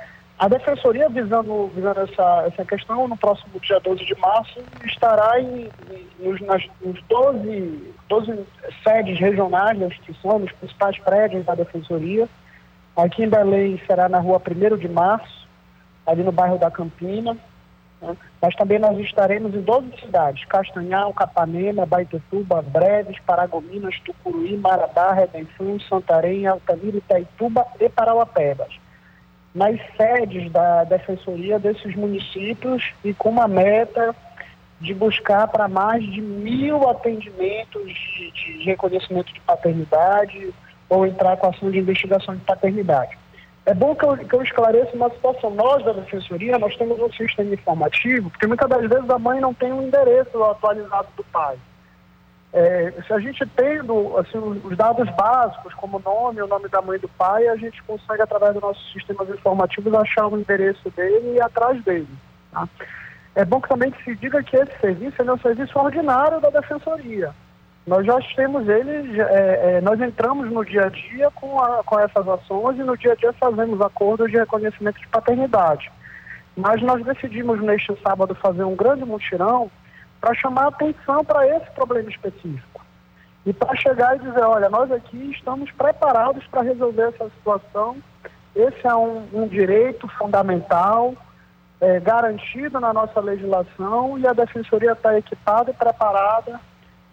A 0.42 0.48
Defensoria, 0.48 1.08
visando, 1.08 1.68
visando 1.68 2.00
essa, 2.00 2.44
essa 2.48 2.64
questão, 2.64 3.06
no 3.06 3.16
próximo 3.16 3.60
dia 3.60 3.78
12 3.78 4.04
de 4.04 4.14
março, 4.18 4.60
estará 4.84 5.40
em, 5.40 5.70
em 5.88 6.08
nos, 6.18 6.40
nas, 6.40 6.64
nos 6.84 7.00
12, 7.04 7.94
12 8.08 8.44
sedes 8.82 9.20
regionais 9.20 9.78
da 9.78 9.86
instituição, 9.86 10.40
nos 10.40 10.50
principais 10.50 10.98
prédios 10.98 11.44
da 11.44 11.54
Defensoria. 11.54 12.28
Aqui 12.96 13.22
em 13.22 13.28
Belém 13.28 13.80
será 13.86 14.08
na 14.08 14.18
rua 14.18 14.42
1 14.44 14.78
de 14.78 14.88
março, 14.88 15.46
ali 16.04 16.24
no 16.24 16.32
bairro 16.32 16.58
da 16.58 16.72
Campina. 16.72 17.36
Né? 18.00 18.16
Mas 18.40 18.56
também 18.56 18.80
nós 18.80 18.98
estaremos 18.98 19.54
em 19.54 19.60
12 19.60 19.92
cidades: 20.00 20.44
Castanhal, 20.46 21.14
Capanema, 21.14 21.86
Baitetuba, 21.86 22.62
Breves, 22.62 23.20
Paragominas, 23.20 23.96
Tucuruí, 24.00 24.56
Marabá, 24.56 25.12
Redenção, 25.12 25.78
Santarém, 25.88 26.48
Altamira, 26.48 26.96
Itaituba 26.96 27.64
e 27.78 27.88
Parauapebas 27.88 28.81
nas 29.54 29.78
sedes 29.96 30.50
da 30.50 30.84
defensoria 30.84 31.58
desses 31.58 31.94
municípios 31.94 32.92
e 33.04 33.12
com 33.12 33.30
uma 33.30 33.46
meta 33.46 34.14
de 34.80 34.92
buscar 34.94 35.46
para 35.48 35.68
mais 35.68 36.02
de 36.04 36.20
mil 36.20 36.88
atendimentos 36.88 37.84
de, 37.86 38.30
de, 38.32 38.64
reconhecimento 38.64 39.32
de 39.32 39.40
paternidade 39.40 40.52
ou 40.88 41.06
entrar 41.06 41.36
com 41.36 41.48
ação 41.48 41.70
de 41.70 41.78
investigação 41.78 42.34
de 42.34 42.40
paternidade. 42.42 43.16
É 43.64 43.72
bom 43.72 43.94
que 43.94 44.04
eu, 44.04 44.16
que 44.16 44.34
eu 44.34 44.42
esclareça 44.42 44.96
uma 44.96 45.08
situação. 45.10 45.50
Nós, 45.50 45.84
da 45.84 45.92
Defensoria, 45.92 46.58
nós 46.58 46.76
temos 46.76 46.98
um 46.98 47.12
sistema 47.12 47.54
informativo, 47.54 48.28
porque 48.28 48.46
muitas 48.46 48.68
das 48.68 48.88
vezes 48.88 49.08
a 49.08 49.18
mãe 49.18 49.40
não 49.40 49.54
tem 49.54 49.72
um 49.72 49.82
endereço 49.82 50.42
atualizado 50.42 51.06
do 51.16 51.22
pai. 51.24 51.56
É, 52.52 52.92
se 53.06 53.12
a 53.12 53.18
gente 53.18 53.46
tendo 53.56 54.16
assim, 54.18 54.38
os 54.38 54.76
dados 54.76 55.08
básicos, 55.16 55.72
como 55.74 55.96
o 55.96 56.00
nome, 56.00 56.42
o 56.42 56.46
nome 56.46 56.68
da 56.68 56.82
mãe 56.82 56.98
do 56.98 57.08
pai, 57.08 57.48
a 57.48 57.56
gente 57.56 57.82
consegue, 57.84 58.20
através 58.20 58.52
dos 58.52 58.62
nossos 58.62 58.92
sistemas 58.92 59.28
informativos, 59.30 59.94
achar 59.94 60.26
o 60.26 60.38
endereço 60.38 60.90
dele 60.90 61.30
e 61.30 61.36
ir 61.36 61.42
atrás 61.42 61.82
dele. 61.82 62.08
Tá? 62.52 62.68
É 63.34 63.44
bom 63.44 63.58
que 63.58 63.70
também 63.70 63.92
se 64.04 64.14
diga 64.16 64.42
que 64.42 64.54
esse 64.54 64.78
serviço 64.80 65.22
é 65.22 65.32
um 65.32 65.38
serviço 65.38 65.78
ordinário 65.78 66.40
da 66.40 66.50
Defensoria. 66.50 67.34
Nós 67.86 68.04
já 68.06 68.18
temos 68.36 68.68
ele, 68.68 69.20
é, 69.20 69.76
é, 69.76 69.80
nós 69.80 69.98
entramos 70.00 70.52
no 70.52 70.62
dia 70.64 70.84
a 70.84 70.88
dia 70.90 71.30
com, 71.30 71.58
a, 71.58 71.82
com 71.82 71.98
essas 71.98 72.28
ações 72.28 72.78
e 72.78 72.82
no 72.82 72.96
dia 72.96 73.12
a 73.12 73.16
dia 73.16 73.32
fazemos 73.32 73.80
acordos 73.80 74.30
de 74.30 74.36
reconhecimento 74.36 75.00
de 75.00 75.08
paternidade. 75.08 75.90
Mas 76.54 76.82
nós 76.82 77.02
decidimos 77.02 77.60
neste 77.62 77.96
sábado 78.02 78.34
fazer 78.34 78.62
um 78.62 78.76
grande 78.76 79.04
mutirão 79.04 79.70
para 80.22 80.34
chamar 80.34 80.68
atenção 80.68 81.24
para 81.24 81.46
esse 81.48 81.68
problema 81.72 82.08
específico. 82.08 82.80
E 83.44 83.52
para 83.52 83.74
chegar 83.74 84.14
e 84.14 84.20
dizer, 84.20 84.44
olha, 84.44 84.70
nós 84.70 84.90
aqui 84.92 85.32
estamos 85.32 85.68
preparados 85.72 86.46
para 86.46 86.62
resolver 86.62 87.08
essa 87.08 87.28
situação. 87.30 87.96
Esse 88.54 88.86
é 88.86 88.94
um, 88.94 89.26
um 89.32 89.48
direito 89.48 90.06
fundamental, 90.16 91.12
é, 91.80 91.98
garantido 91.98 92.78
na 92.78 92.92
nossa 92.92 93.18
legislação, 93.20 94.16
e 94.16 94.24
a 94.24 94.32
Defensoria 94.32 94.92
está 94.92 95.18
equipada 95.18 95.72
e 95.72 95.74
preparada 95.74 96.60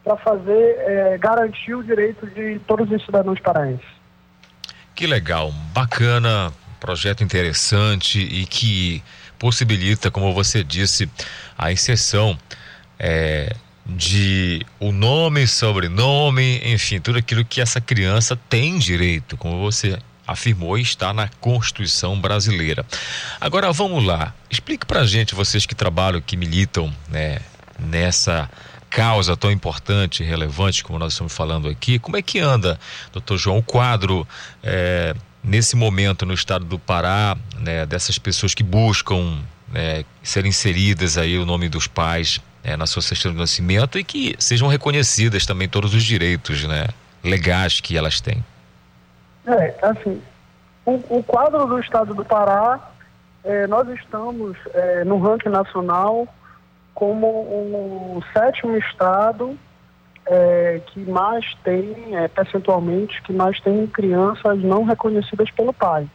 para 0.03 0.15
fazer, 0.17 0.75
é, 0.77 1.17
garantir 1.17 1.73
o 1.73 1.83
direito 1.83 2.27
de 2.27 2.59
todos 2.67 2.91
os 2.91 3.03
cidadãos 3.03 3.39
paraenses. 3.39 3.87
Que 4.93 5.07
legal, 5.07 5.51
bacana, 5.73 6.53
projeto 6.79 7.23
interessante 7.23 8.19
e 8.19 8.45
que 8.45 9.03
possibilita, 9.39 10.11
como 10.11 10.31
você 10.31 10.63
disse, 10.63 11.09
a 11.57 11.71
inserção 11.71 12.37
é, 12.99 13.55
de 13.85 14.65
o 14.79 14.91
nome, 14.91 15.47
sobrenome, 15.47 16.61
enfim, 16.63 16.99
tudo 16.99 17.17
aquilo 17.17 17.43
que 17.43 17.61
essa 17.61 17.81
criança 17.81 18.37
tem 18.49 18.77
direito, 18.77 19.37
como 19.37 19.59
você 19.59 19.97
afirmou 20.27 20.77
está 20.77 21.11
na 21.11 21.27
Constituição 21.41 22.19
brasileira. 22.19 22.85
Agora 23.41 23.71
vamos 23.71 24.03
lá, 24.03 24.33
explique 24.49 24.85
pra 24.85 25.05
gente, 25.05 25.33
vocês 25.33 25.65
que 25.65 25.73
trabalham, 25.73 26.21
que 26.21 26.37
militam 26.37 26.93
né, 27.09 27.39
nessa 27.79 28.49
causa 28.89 29.37
tão 29.37 29.51
importante 29.51 30.23
e 30.23 30.25
relevante 30.25 30.83
como 30.83 30.99
nós 30.99 31.13
estamos 31.13 31.33
falando 31.33 31.67
aqui, 31.67 31.97
como 31.99 32.17
é 32.17 32.21
que 32.21 32.39
anda, 32.39 32.79
doutor 33.11 33.37
João, 33.37 33.57
o 33.57 33.63
quadro 33.63 34.27
é, 34.63 35.15
nesse 35.43 35.75
momento 35.75 36.25
no 36.25 36.33
estado 36.33 36.65
do 36.65 36.77
Pará, 36.77 37.35
né, 37.57 37.85
dessas 37.85 38.17
pessoas 38.19 38.53
que 38.53 38.63
buscam 38.63 39.39
né, 39.67 40.03
ser 40.21 40.45
inseridas 40.45 41.17
aí 41.17 41.37
o 41.37 41.45
nome 41.45 41.69
dos 41.69 41.87
pais 41.87 42.39
é, 42.63 42.75
na 42.75 42.85
sua 42.85 43.01
certidão 43.01 43.33
de 43.33 43.39
nascimento 43.39 43.97
e 43.97 44.03
que 44.03 44.35
sejam 44.39 44.67
reconhecidas 44.67 45.45
também 45.45 45.67
todos 45.67 45.93
os 45.93 46.03
direitos 46.03 46.63
né, 46.65 46.87
legais 47.23 47.79
que 47.79 47.97
elas 47.97 48.19
têm. 48.21 48.43
É, 49.45 49.75
assim, 49.81 50.21
o, 50.85 51.17
o 51.17 51.23
quadro 51.23 51.65
do 51.65 51.79
estado 51.79 52.13
do 52.13 52.25
Pará, 52.25 52.79
é, 53.43 53.67
nós 53.67 53.87
estamos 53.89 54.57
é, 54.73 55.03
no 55.03 55.17
ranking 55.19 55.49
nacional 55.49 56.27
como 56.93 57.27
o 57.27 58.23
sétimo 58.33 58.75
estado 58.77 59.57
é, 60.25 60.81
que 60.87 60.99
mais 60.99 61.55
tem, 61.63 62.15
é, 62.15 62.27
percentualmente, 62.27 63.21
que 63.23 63.33
mais 63.33 63.59
tem 63.61 63.87
crianças 63.87 64.61
não 64.61 64.83
reconhecidas 64.83 65.49
pelo 65.51 65.73
pai. 65.73 66.07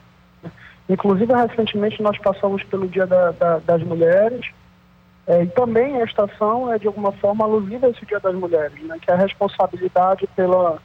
Inclusive, 0.89 1.33
recentemente 1.33 2.03
nós 2.03 2.19
passamos 2.19 2.63
pelo 2.65 2.87
Dia 2.87 3.07
da, 3.07 3.31
da, 3.33 3.59
das 3.61 3.83
Mulheres, 3.83 4.47
é, 5.27 5.43
e 5.43 5.47
também 5.47 6.01
a 6.01 6.05
estação 6.05 6.73
é 6.73 6.79
de 6.79 6.87
alguma 6.87 7.13
forma 7.13 7.45
alusiva 7.45 7.87
a 7.87 7.91
esse 7.91 8.05
Dia 8.05 8.21
das 8.21 8.35
Mulheres, 8.35 8.79
né? 8.83 8.99
que 9.01 9.11
a 9.11 9.17
responsabilidade 9.17 10.27
pela, 10.37 10.79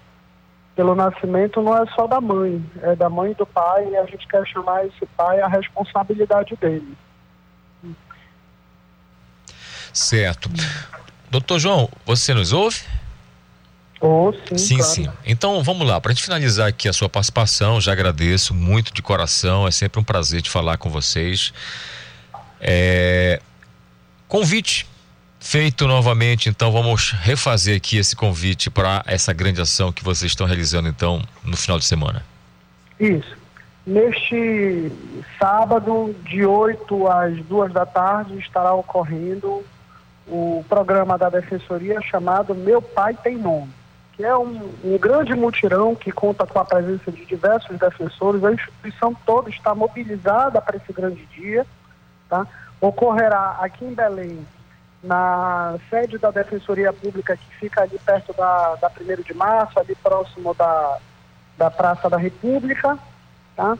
pelo 0.76 0.95
nascimento 0.95 1.61
não 1.61 1.78
é 1.78 1.86
só 1.88 2.07
da 2.07 2.22
mãe, 2.22 2.64
é 2.82 2.95
da 2.95 3.10
mãe 3.10 3.32
e 3.32 3.36
do 3.36 3.45
pai, 3.45 3.90
e 3.90 3.98
a 3.98 4.06
gente 4.06 4.26
quer 4.28 4.48
chamar 4.48 4.86
esse 4.86 5.06
pai 5.18 5.41
a 5.41 5.48
responsabilidade 5.48 6.56
dele. 6.56 6.98
Certo. 9.91 10.49
Doutor 11.30 11.60
João, 11.60 11.90
você 12.06 12.34
nos 12.34 12.53
ouve? 12.53 12.80
Oh, 13.99 14.32
sim, 14.48 14.57
sim, 14.57 14.78
claro. 14.78 14.94
sim. 14.94 15.10
Então 15.26 15.61
vamos 15.61 15.86
lá, 15.86 15.99
para 15.99 16.11
a 16.11 16.16
gente 16.16 16.24
finalizar 16.24 16.70
aqui 16.70 16.88
a 16.88 16.94
sua 16.94 17.10
participação, 17.10 17.82
já 17.82 17.91
agradeço 17.91 18.53
muito 18.53 18.94
de 18.94 19.02
coração, 19.02 19.68
é 19.68 19.72
sempre 19.72 19.99
um 19.99 20.03
prazer 20.03 20.41
de 20.41 20.49
falar 20.49 20.78
com 20.78 20.90
vocês. 20.90 21.52
É, 22.61 23.41
Convite 24.30 24.88
feito 25.39 25.88
novamente, 25.88 26.49
então 26.49 26.72
vamos 26.72 27.14
refazer 27.14 27.76
aqui 27.76 27.97
esse 27.97 28.15
convite 28.15 28.69
para 28.69 29.03
essa 29.07 29.34
grande 29.34 29.60
ação 29.60 29.91
que 29.91 30.03
vocês 30.03 30.31
estão 30.31 30.45
realizando 30.45 30.88
então 30.88 31.19
no 31.43 31.57
final 31.57 31.80
de 31.80 31.85
semana. 31.85 32.23
Isso. 32.99 33.35
Neste 33.88 34.91
sábado, 35.39 36.15
de 36.26 36.45
8 36.45 37.07
às 37.07 37.38
2 37.45 37.73
da 37.73 37.88
tarde, 37.88 38.38
estará 38.38 38.72
ocorrendo 38.72 39.65
o 40.27 40.64
programa 40.69 41.18
da 41.18 41.27
Defensoria 41.27 41.99
chamado 42.01 42.53
Meu 42.53 42.84
Pai 42.84 43.15
Tem 43.15 43.35
Nome, 43.35 43.73
que 44.15 44.23
é 44.23 44.38
um, 44.38 44.72
um, 44.84 44.95
grande 44.99 45.34
mutirão 45.34 45.95
que 45.95 46.11
conta 46.11 46.45
com 46.45 46.60
a 46.60 46.65
presença 46.65 47.11
de 47.11 47.26
diversos 47.26 47.80
defensores. 47.80 48.43
A 48.43 48.53
instituição 48.53 49.15
toda 49.26 49.49
está 49.49 49.73
mobilizada 49.73 50.61
para 50.61 50.77
esse 50.77 50.93
grande 50.93 51.26
dia. 51.35 51.65
Tá? 52.30 52.45
Ocorrerá 52.81 53.57
aqui 53.60 53.85
em 53.85 53.93
Belém, 53.93 54.45
na 55.03 55.77
sede 55.89 56.18
da 56.18 56.31
Defensoria 56.31 56.93
Pública, 56.93 57.35
que 57.35 57.56
fica 57.56 57.81
ali 57.81 57.99
perto 57.99 58.34
da, 58.34 58.76
da 58.76 58.89
1 58.89 59.22
de 59.23 59.34
março, 59.34 59.80
ali 59.80 59.95
próximo 59.95 60.53
da, 60.53 60.97
da 61.57 61.69
Praça 61.69 62.10
da 62.10 62.18
República. 62.18 62.97
Tá? 63.56 63.77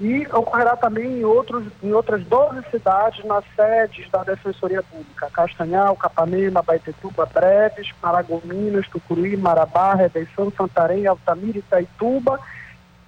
E 0.00 0.26
ocorrerá 0.32 0.76
também 0.76 1.20
em, 1.20 1.24
outros, 1.24 1.64
em 1.82 1.92
outras 1.92 2.24
12 2.24 2.62
cidades 2.70 3.24
nas 3.24 3.44
sedes 3.54 4.10
da 4.10 4.24
Defensoria 4.24 4.82
Pública: 4.82 5.30
Castanhal, 5.30 5.96
Capanema, 5.96 6.62
Baitetuba, 6.62 7.24
Breves, 7.26 7.92
Paragominas, 8.00 8.88
Tucuruí, 8.88 9.36
Marabá, 9.36 9.94
Redenção, 9.94 10.52
Santarém, 10.56 11.06
Altamira, 11.06 11.58
Itaituba 11.58 12.40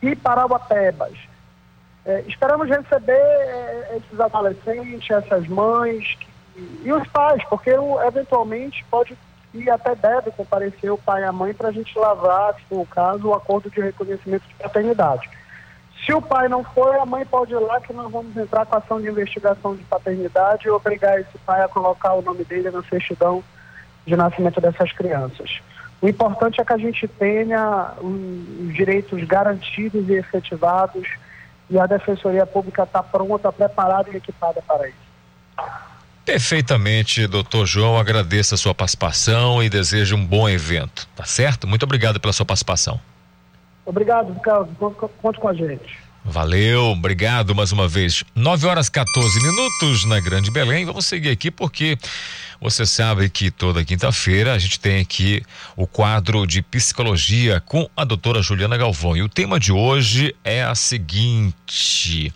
e 0.00 0.14
Parauapebas. 0.14 1.18
É, 2.06 2.22
esperamos 2.28 2.68
receber 2.68 3.12
é, 3.12 3.96
esses 3.96 4.20
adolescentes, 4.20 5.10
essas 5.10 5.46
mães 5.48 6.16
que, 6.20 6.26
e 6.84 6.92
os 6.92 7.06
pais, 7.08 7.42
porque 7.48 7.70
eventualmente 8.06 8.84
pode 8.90 9.16
e 9.54 9.70
até 9.70 9.94
deve 9.94 10.32
comparecer 10.32 10.90
o 10.90 10.98
pai 10.98 11.22
e 11.22 11.24
a 11.24 11.32
mãe 11.32 11.54
para 11.54 11.68
a 11.68 11.72
gente 11.72 11.96
lavar, 11.96 12.54
se 12.54 12.62
for 12.62 12.80
o 12.80 12.86
caso, 12.86 13.28
o 13.28 13.34
acordo 13.34 13.70
de 13.70 13.80
reconhecimento 13.80 14.46
de 14.48 14.54
paternidade. 14.54 15.30
Se 16.04 16.12
o 16.12 16.20
pai 16.20 16.48
não 16.48 16.64
for, 16.64 16.96
a 16.96 17.06
mãe 17.06 17.24
pode 17.24 17.52
ir 17.52 17.58
lá 17.58 17.80
que 17.80 17.92
nós 17.92 18.10
vamos 18.10 18.36
entrar 18.36 18.66
com 18.66 18.76
ação 18.76 19.00
de 19.00 19.08
investigação 19.08 19.76
de 19.76 19.84
paternidade 19.84 20.66
e 20.66 20.70
obrigar 20.70 21.20
esse 21.20 21.38
pai 21.46 21.62
a 21.62 21.68
colocar 21.68 22.14
o 22.14 22.22
nome 22.22 22.44
dele 22.44 22.70
na 22.70 22.82
certidão 22.82 23.42
de 24.04 24.16
nascimento 24.16 24.60
dessas 24.60 24.92
crianças. 24.92 25.62
O 26.02 26.08
importante 26.08 26.60
é 26.60 26.64
que 26.64 26.72
a 26.72 26.76
gente 26.78 27.06
tenha 27.06 27.92
os 28.00 28.74
direitos 28.74 29.22
garantidos 29.24 30.06
e 30.08 30.14
efetivados 30.14 31.08
e 31.68 31.78
a 31.78 31.86
Defensoria 31.86 32.46
Pública 32.46 32.82
está 32.82 33.02
pronta, 33.02 33.52
preparada 33.52 34.10
e 34.10 34.16
equipada 34.16 34.62
para 34.62 34.88
isso. 34.88 35.04
Perfeitamente, 36.24 37.26
doutor 37.26 37.66
João. 37.66 37.98
Agradeço 37.98 38.54
a 38.54 38.58
sua 38.58 38.74
participação 38.74 39.62
e 39.62 39.68
desejo 39.68 40.16
um 40.16 40.24
bom 40.24 40.48
evento. 40.48 41.06
Tá 41.14 41.24
certo? 41.24 41.66
Muito 41.66 41.82
obrigado 41.82 42.18
pela 42.18 42.32
sua 42.32 42.46
participação. 42.46 42.98
Obrigado, 43.84 44.34
Carlos. 44.40 44.70
Conte 45.20 45.38
com 45.38 45.48
a 45.48 45.54
gente. 45.54 46.03
Valeu, 46.24 46.86
obrigado 46.86 47.54
mais 47.54 47.70
uma 47.70 47.86
vez. 47.86 48.24
9 48.34 48.66
horas 48.66 48.88
14 48.88 49.42
minutos 49.42 50.06
na 50.06 50.18
Grande 50.20 50.50
Belém. 50.50 50.86
Vamos 50.86 51.04
seguir 51.04 51.28
aqui 51.28 51.50
porque 51.50 51.98
você 52.58 52.86
sabe 52.86 53.28
que 53.28 53.50
toda 53.50 53.84
quinta-feira 53.84 54.54
a 54.54 54.58
gente 54.58 54.80
tem 54.80 55.02
aqui 55.02 55.42
o 55.76 55.86
quadro 55.86 56.46
de 56.46 56.62
psicologia 56.62 57.60
com 57.60 57.90
a 57.94 58.04
doutora 58.04 58.40
Juliana 58.40 58.78
Galvão. 58.78 59.14
E 59.14 59.22
o 59.22 59.28
tema 59.28 59.60
de 59.60 59.70
hoje 59.70 60.34
é 60.42 60.64
a 60.64 60.74
seguinte: 60.74 62.32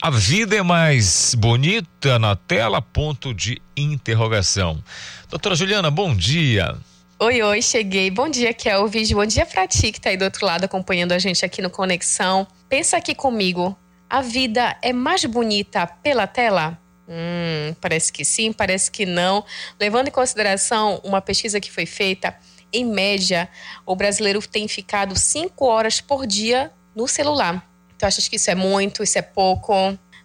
A 0.00 0.08
vida 0.08 0.56
é 0.56 0.62
mais 0.62 1.34
bonita 1.34 2.18
na 2.18 2.34
tela? 2.34 2.80
Ponto 2.80 3.34
de 3.34 3.60
interrogação. 3.76 4.82
Doutora 5.28 5.54
Juliana, 5.54 5.90
bom 5.90 6.16
dia. 6.16 6.74
Oi, 7.20 7.42
oi, 7.42 7.60
cheguei. 7.60 8.12
Bom 8.12 8.28
dia, 8.28 8.54
Kelvis. 8.54 9.10
Bom 9.10 9.26
dia 9.26 9.44
pra 9.44 9.66
ti 9.66 9.90
que 9.90 10.00
tá 10.00 10.10
aí 10.10 10.16
do 10.16 10.24
outro 10.24 10.46
lado 10.46 10.62
acompanhando 10.62 11.10
a 11.10 11.18
gente 11.18 11.44
aqui 11.44 11.60
no 11.60 11.68
Conexão. 11.68 12.46
Pensa 12.68 12.96
aqui 12.96 13.12
comigo. 13.12 13.76
A 14.08 14.20
vida 14.20 14.76
é 14.80 14.92
mais 14.92 15.24
bonita 15.24 15.84
pela 15.84 16.28
tela? 16.28 16.78
Hum, 17.08 17.74
parece 17.80 18.12
que 18.12 18.24
sim, 18.24 18.52
parece 18.52 18.88
que 18.88 19.04
não. 19.04 19.44
Levando 19.80 20.06
em 20.06 20.12
consideração 20.12 21.00
uma 21.02 21.20
pesquisa 21.20 21.58
que 21.58 21.72
foi 21.72 21.86
feita, 21.86 22.36
em 22.72 22.84
média, 22.84 23.48
o 23.84 23.96
brasileiro 23.96 24.40
tem 24.46 24.68
ficado 24.68 25.18
cinco 25.18 25.64
horas 25.64 26.00
por 26.00 26.24
dia 26.24 26.70
no 26.94 27.08
celular. 27.08 27.68
Tu 27.98 28.06
achas 28.06 28.28
que 28.28 28.36
isso 28.36 28.48
é 28.48 28.54
muito, 28.54 29.02
isso 29.02 29.18
é 29.18 29.22
pouco? 29.22 29.74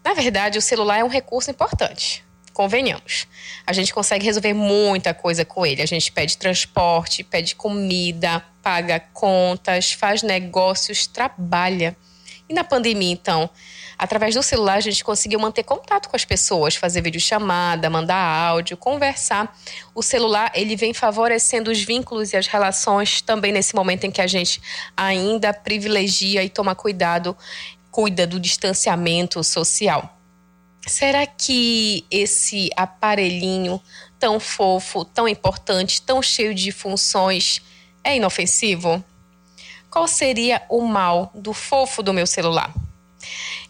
Na 0.05 0.13
verdade, 0.13 0.59
o 0.59 0.61
celular 0.61 0.99
é 0.99 1.03
um 1.03 1.09
recurso 1.09 1.49
importante 1.49 2.23
convenhamos. 2.53 3.27
A 3.65 3.73
gente 3.73 3.93
consegue 3.93 4.25
resolver 4.25 4.53
muita 4.53 5.13
coisa 5.13 5.43
com 5.43 5.65
ele. 5.65 5.81
A 5.81 5.88
gente 5.88 6.11
pede 6.11 6.38
transporte, 6.38 7.23
pede 7.23 7.55
comida, 7.55 8.43
paga 8.61 8.99
contas, 8.99 9.91
faz 9.91 10.21
negócios, 10.21 11.07
trabalha. 11.07 11.97
E 12.47 12.53
na 12.53 12.63
pandemia, 12.63 13.11
então, 13.11 13.49
através 13.97 14.35
do 14.35 14.43
celular 14.43 14.77
a 14.77 14.81
gente 14.81 15.03
conseguiu 15.03 15.39
manter 15.39 15.63
contato 15.63 16.09
com 16.09 16.15
as 16.15 16.25
pessoas, 16.25 16.75
fazer 16.75 17.01
videochamada, 17.01 17.89
mandar 17.89 18.17
áudio, 18.17 18.77
conversar. 18.77 19.57
O 19.95 20.03
celular, 20.03 20.51
ele 20.53 20.75
vem 20.75 20.93
favorecendo 20.93 21.71
os 21.71 21.81
vínculos 21.81 22.34
e 22.34 22.38
as 22.38 22.47
relações 22.47 23.21
também 23.21 23.51
nesse 23.51 23.73
momento 23.73 24.03
em 24.03 24.11
que 24.11 24.21
a 24.21 24.27
gente 24.27 24.61
ainda 24.95 25.53
privilegia 25.53 26.43
e 26.43 26.49
toma 26.49 26.75
cuidado, 26.75 27.35
cuida 27.89 28.27
do 28.27 28.39
distanciamento 28.39 29.43
social. 29.43 30.22
Será 30.85 31.26
que 31.26 32.05
esse 32.11 32.69
aparelhinho 32.76 33.81
tão 34.19 34.39
fofo, 34.39 35.05
tão 35.05 35.27
importante, 35.27 36.01
tão 36.01 36.22
cheio 36.22 36.53
de 36.53 36.72
funções 36.72 37.61
é 38.03 38.18
inofensivo? 38.18 39.03
Qual 39.89 40.07
seria 40.07 40.61
o 40.69 40.81
mal 40.81 41.31
do 41.34 41.53
fofo 41.53 42.03
do 42.03 42.14
meu 42.14 42.27
celular? 42.27 42.73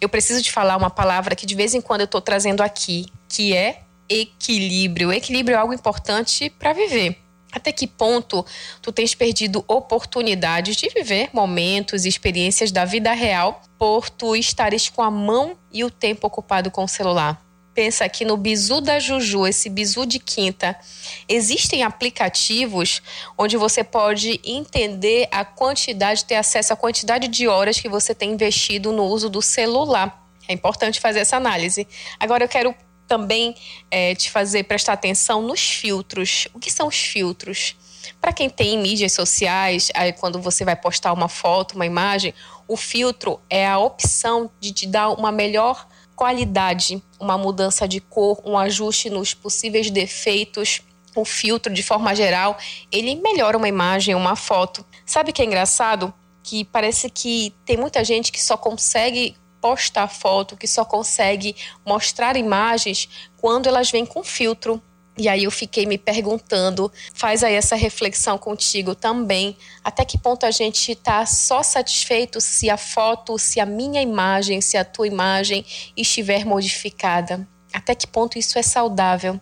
Eu 0.01 0.09
preciso 0.09 0.41
de 0.41 0.51
falar 0.51 0.75
uma 0.75 0.89
palavra 0.89 1.35
que 1.35 1.45
de 1.45 1.53
vez 1.53 1.75
em 1.75 1.81
quando 1.81 2.01
eu 2.01 2.05
estou 2.05 2.21
trazendo 2.21 2.61
aqui, 2.61 3.05
que 3.29 3.55
é 3.55 3.81
equilíbrio. 4.09 5.13
Equilíbrio 5.13 5.55
é 5.55 5.59
algo 5.59 5.73
importante 5.73 6.49
para 6.49 6.73
viver. 6.73 7.19
Até 7.51 7.71
que 7.71 7.85
ponto 7.85 8.43
tu 8.81 8.91
tens 8.91 9.13
perdido 9.13 9.63
oportunidades 9.67 10.75
de 10.75 10.89
viver 10.89 11.29
momentos 11.31 12.03
e 12.03 12.09
experiências 12.09 12.71
da 12.71 12.83
vida 12.83 13.13
real 13.13 13.61
por 13.83 14.09
tu 14.09 14.33
estares 14.33 14.87
com 14.87 15.01
a 15.01 15.11
mão 15.11 15.57
e 15.69 15.83
o 15.83 15.91
tempo 15.91 16.25
ocupado 16.25 16.71
com 16.71 16.85
o 16.85 16.87
celular? 16.87 17.45
Pensa 17.73 18.05
aqui 18.05 18.23
no 18.23 18.37
bizu 18.37 18.79
da 18.79 18.97
Juju, 18.97 19.45
esse 19.45 19.69
bizu 19.69 20.05
de 20.05 20.19
quinta. 20.19 20.79
Existem 21.27 21.83
aplicativos 21.83 23.01
onde 23.37 23.57
você 23.57 23.83
pode 23.83 24.39
entender 24.41 25.27
a 25.29 25.43
quantidade, 25.43 26.23
ter 26.23 26.35
acesso 26.35 26.71
à 26.71 26.77
quantidade 26.77 27.27
de 27.27 27.45
horas 27.45 27.77
que 27.77 27.89
você 27.89 28.15
tem 28.15 28.31
investido 28.31 28.93
no 28.93 29.03
uso 29.03 29.29
do 29.29 29.41
celular. 29.41 30.25
É 30.47 30.53
importante 30.53 31.01
fazer 31.01 31.19
essa 31.19 31.35
análise. 31.35 31.85
Agora 32.17 32.45
eu 32.45 32.47
quero 32.47 32.73
também 33.05 33.53
é, 33.91 34.15
te 34.15 34.31
fazer 34.31 34.63
prestar 34.63 34.93
atenção 34.93 35.41
nos 35.41 35.59
filtros. 35.59 36.47
O 36.53 36.59
que 36.59 36.71
são 36.71 36.87
os 36.87 36.95
filtros? 36.95 37.75
Para 38.19 38.33
quem 38.33 38.49
tem 38.49 38.77
mídias 38.77 39.13
sociais, 39.13 39.89
aí 39.93 40.13
quando 40.13 40.41
você 40.41 40.65
vai 40.65 40.75
postar 40.75 41.13
uma 41.13 41.29
foto, 41.29 41.75
uma 41.75 41.85
imagem, 41.85 42.33
o 42.67 42.77
filtro 42.77 43.39
é 43.49 43.67
a 43.67 43.77
opção 43.77 44.49
de 44.59 44.71
te 44.71 44.87
dar 44.87 45.09
uma 45.09 45.31
melhor 45.31 45.87
qualidade, 46.15 47.03
uma 47.19 47.37
mudança 47.37 47.87
de 47.87 47.99
cor, 47.99 48.41
um 48.45 48.57
ajuste 48.57 49.09
nos 49.09 49.33
possíveis 49.33 49.89
defeitos. 49.89 50.81
O 51.15 51.25
filtro, 51.25 51.71
de 51.71 51.83
forma 51.83 52.15
geral, 52.15 52.57
ele 52.91 53.15
melhora 53.15 53.57
uma 53.57 53.67
imagem, 53.67 54.15
uma 54.15 54.35
foto. 54.35 54.85
Sabe 55.05 55.29
o 55.29 55.33
que 55.33 55.41
é 55.41 55.45
engraçado? 55.45 56.13
Que 56.41 56.65
parece 56.65 57.09
que 57.09 57.53
tem 57.65 57.77
muita 57.77 58.03
gente 58.03 58.31
que 58.31 58.41
só 58.41 58.57
consegue 58.57 59.35
postar 59.61 60.07
foto, 60.07 60.57
que 60.57 60.67
só 60.67 60.83
consegue 60.83 61.55
mostrar 61.85 62.35
imagens 62.35 63.07
quando 63.37 63.67
elas 63.67 63.89
vêm 63.91 64.05
com 64.05 64.23
filtro. 64.23 64.81
E 65.15 65.29
aí 65.29 65.43
eu 65.43 65.51
fiquei 65.51 65.85
me 65.85 65.97
perguntando, 65.97 66.91
faz 67.13 67.43
aí 67.43 67.53
essa 67.53 67.75
reflexão 67.75 68.35
contigo 68.35 68.95
também, 68.95 69.55
até 69.83 70.03
que 70.03 70.17
ponto 70.17 70.43
a 70.43 70.49
gente 70.49 70.91
está 70.91 71.23
só 71.25 71.61
satisfeito 71.61 72.41
se 72.41 72.67
a 72.67 72.77
foto, 72.77 73.37
se 73.37 73.59
a 73.59 73.65
minha 73.65 74.01
imagem, 74.01 74.59
se 74.59 74.75
a 74.75 74.83
tua 74.83 75.05
imagem 75.05 75.63
estiver 75.95 76.45
modificada? 76.45 77.47
Até 77.71 77.93
que 77.93 78.07
ponto 78.07 78.39
isso 78.39 78.57
é 78.57 78.63
saudável? 78.63 79.39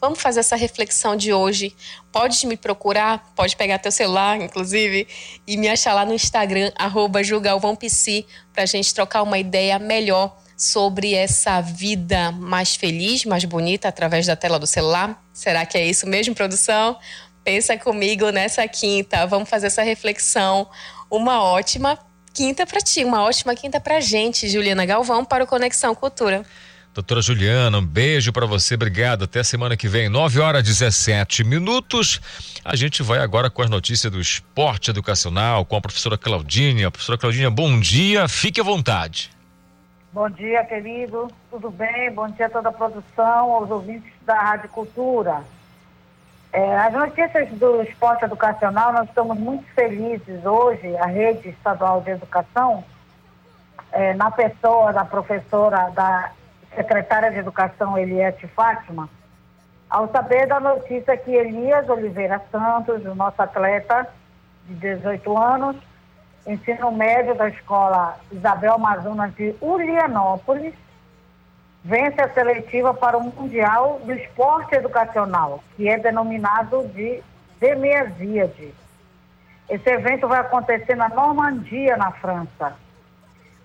Vamos 0.00 0.20
fazer 0.20 0.40
essa 0.40 0.56
reflexão 0.56 1.16
de 1.16 1.32
hoje. 1.32 1.74
Pode 2.12 2.44
me 2.46 2.56
procurar, 2.56 3.32
pode 3.36 3.56
pegar 3.56 3.78
teu 3.78 3.92
celular, 3.92 4.40
inclusive, 4.40 5.06
e 5.46 5.56
me 5.56 5.68
achar 5.68 5.94
lá 5.94 6.04
no 6.04 6.12
Instagram, 6.12 6.72
arroba 6.74 7.20
para 8.52 8.62
a 8.64 8.66
gente 8.66 8.92
trocar 8.92 9.22
uma 9.22 9.38
ideia 9.38 9.78
melhor 9.78 10.36
sobre 10.56 11.14
essa 11.14 11.60
vida 11.60 12.32
mais 12.32 12.76
feliz, 12.76 13.24
mais 13.24 13.44
bonita 13.44 13.88
através 13.88 14.26
da 14.26 14.36
tela 14.36 14.58
do 14.58 14.66
celular. 14.66 15.22
Será 15.32 15.66
que 15.66 15.76
é 15.76 15.86
isso 15.86 16.06
mesmo, 16.06 16.34
produção? 16.34 16.96
Pensa 17.42 17.76
comigo 17.76 18.30
nessa 18.30 18.66
quinta. 18.66 19.26
Vamos 19.26 19.48
fazer 19.48 19.66
essa 19.66 19.82
reflexão. 19.82 20.68
Uma 21.10 21.42
ótima 21.42 21.98
quinta 22.32 22.66
para 22.66 22.80
ti, 22.80 23.04
uma 23.04 23.22
ótima 23.22 23.54
quinta 23.54 23.80
para 23.80 24.00
gente, 24.00 24.48
Juliana 24.48 24.84
Galvão, 24.84 25.24
para 25.24 25.44
o 25.44 25.46
Conexão 25.46 25.94
Cultura. 25.94 26.44
Doutora 26.94 27.20
Juliana, 27.20 27.78
um 27.78 27.84
beijo 27.84 28.32
para 28.32 28.46
você, 28.46 28.76
obrigado. 28.76 29.24
Até 29.24 29.42
semana 29.42 29.76
que 29.76 29.88
vem, 29.88 30.08
9 30.08 30.38
horas 30.38 30.62
17 30.62 31.42
minutos. 31.42 32.20
A 32.64 32.76
gente 32.76 33.02
vai 33.02 33.18
agora 33.18 33.50
com 33.50 33.62
as 33.62 33.68
notícias 33.68 34.12
do 34.12 34.20
esporte 34.20 34.90
educacional 34.90 35.64
com 35.64 35.74
a 35.74 35.80
professora 35.80 36.16
Claudinha. 36.16 36.92
Professora 36.92 37.18
Claudinha, 37.18 37.50
bom 37.50 37.80
dia, 37.80 38.28
fique 38.28 38.60
à 38.60 38.64
vontade. 38.64 39.33
Bom 40.14 40.30
dia, 40.30 40.64
querido. 40.64 41.26
Tudo 41.50 41.72
bem? 41.72 42.08
Bom 42.12 42.28
dia 42.28 42.46
a 42.46 42.48
toda 42.48 42.68
a 42.68 42.72
produção, 42.72 43.50
aos 43.50 43.68
ouvintes 43.68 44.12
da 44.22 44.38
Rádio 44.38 44.68
Cultura. 44.68 45.42
É, 46.52 46.78
as 46.78 46.92
notícias 46.92 47.48
do 47.58 47.82
esporte 47.82 48.24
educacional, 48.24 48.92
nós 48.92 49.08
estamos 49.08 49.36
muito 49.36 49.66
felizes 49.74 50.46
hoje, 50.46 50.96
a 50.98 51.06
rede 51.06 51.48
estadual 51.48 52.00
de 52.00 52.12
educação, 52.12 52.84
é, 53.90 54.14
na 54.14 54.30
pessoa 54.30 54.92
da 54.92 55.04
professora, 55.04 55.90
da 55.90 56.30
secretária 56.76 57.32
de 57.32 57.38
educação 57.38 57.98
Eliette 57.98 58.46
Fátima, 58.46 59.10
ao 59.90 60.08
saber 60.12 60.46
da 60.46 60.60
notícia 60.60 61.16
que 61.16 61.32
Elias 61.32 61.88
Oliveira 61.88 62.40
Santos, 62.52 63.04
o 63.04 63.16
nosso 63.16 63.42
atleta 63.42 64.08
de 64.68 64.74
18 64.74 65.36
anos, 65.36 65.76
ensino 66.46 66.92
médio 66.92 67.34
da 67.34 67.48
escola 67.48 68.18
Isabel 68.30 68.74
Amazonas 68.74 69.34
de 69.34 69.54
Ulianópolis, 69.60 70.74
vence 71.82 72.20
a 72.20 72.32
seletiva 72.32 72.92
para 72.92 73.16
o 73.16 73.22
Mundial 73.22 74.00
do 74.04 74.12
Esporte 74.12 74.74
Educacional, 74.74 75.62
que 75.76 75.88
é 75.88 75.98
denominado 75.98 76.86
de 76.88 77.22
Demiasíade. 77.60 78.74
Esse 79.68 79.90
evento 79.90 80.28
vai 80.28 80.40
acontecer 80.40 80.94
na 80.94 81.08
Normandia, 81.08 81.96
na 81.96 82.10
França. 82.12 82.74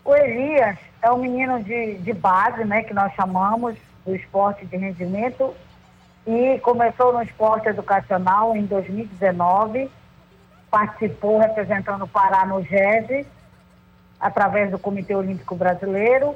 O 0.05 0.15
Elias 0.15 0.77
é 1.01 1.11
um 1.11 1.17
menino 1.17 1.61
de, 1.61 1.95
de 1.95 2.13
base, 2.13 2.63
né, 2.63 2.83
que 2.83 2.93
nós 2.93 3.13
chamamos 3.13 3.75
do 4.05 4.15
esporte 4.15 4.65
de 4.65 4.77
rendimento, 4.77 5.53
e 6.25 6.59
começou 6.59 7.11
no 7.11 7.21
esporte 7.21 7.67
educacional 7.67 8.55
em 8.55 8.65
2019 8.65 9.89
participou 10.69 11.39
representando 11.39 12.03
o 12.03 12.07
Pará 12.07 12.45
no 12.45 12.61
GED, 12.63 13.25
através 14.19 14.71
do 14.71 14.79
Comitê 14.79 15.15
Olímpico 15.15 15.55
Brasileiro. 15.55 16.35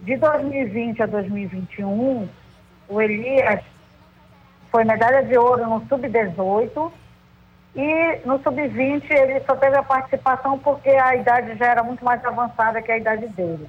De 0.00 0.16
2020 0.16 1.02
a 1.02 1.06
2021, 1.06 2.28
o 2.88 3.00
Elias 3.00 3.60
foi 4.70 4.84
medalha 4.84 5.22
de 5.22 5.36
ouro 5.36 5.66
no 5.66 5.86
Sub-18 5.86 6.92
e 7.74 8.20
no 8.26 8.42
Sub-20 8.42 9.10
ele 9.10 9.40
só 9.40 9.54
teve 9.56 9.76
a 9.76 9.82
participação 9.82 10.58
porque 10.58 10.90
a 10.90 11.14
idade 11.14 11.56
já 11.56 11.66
era 11.66 11.82
muito 11.82 12.04
mais 12.04 12.24
avançada 12.24 12.82
que 12.82 12.90
a 12.90 12.98
idade 12.98 13.28
dele. 13.28 13.68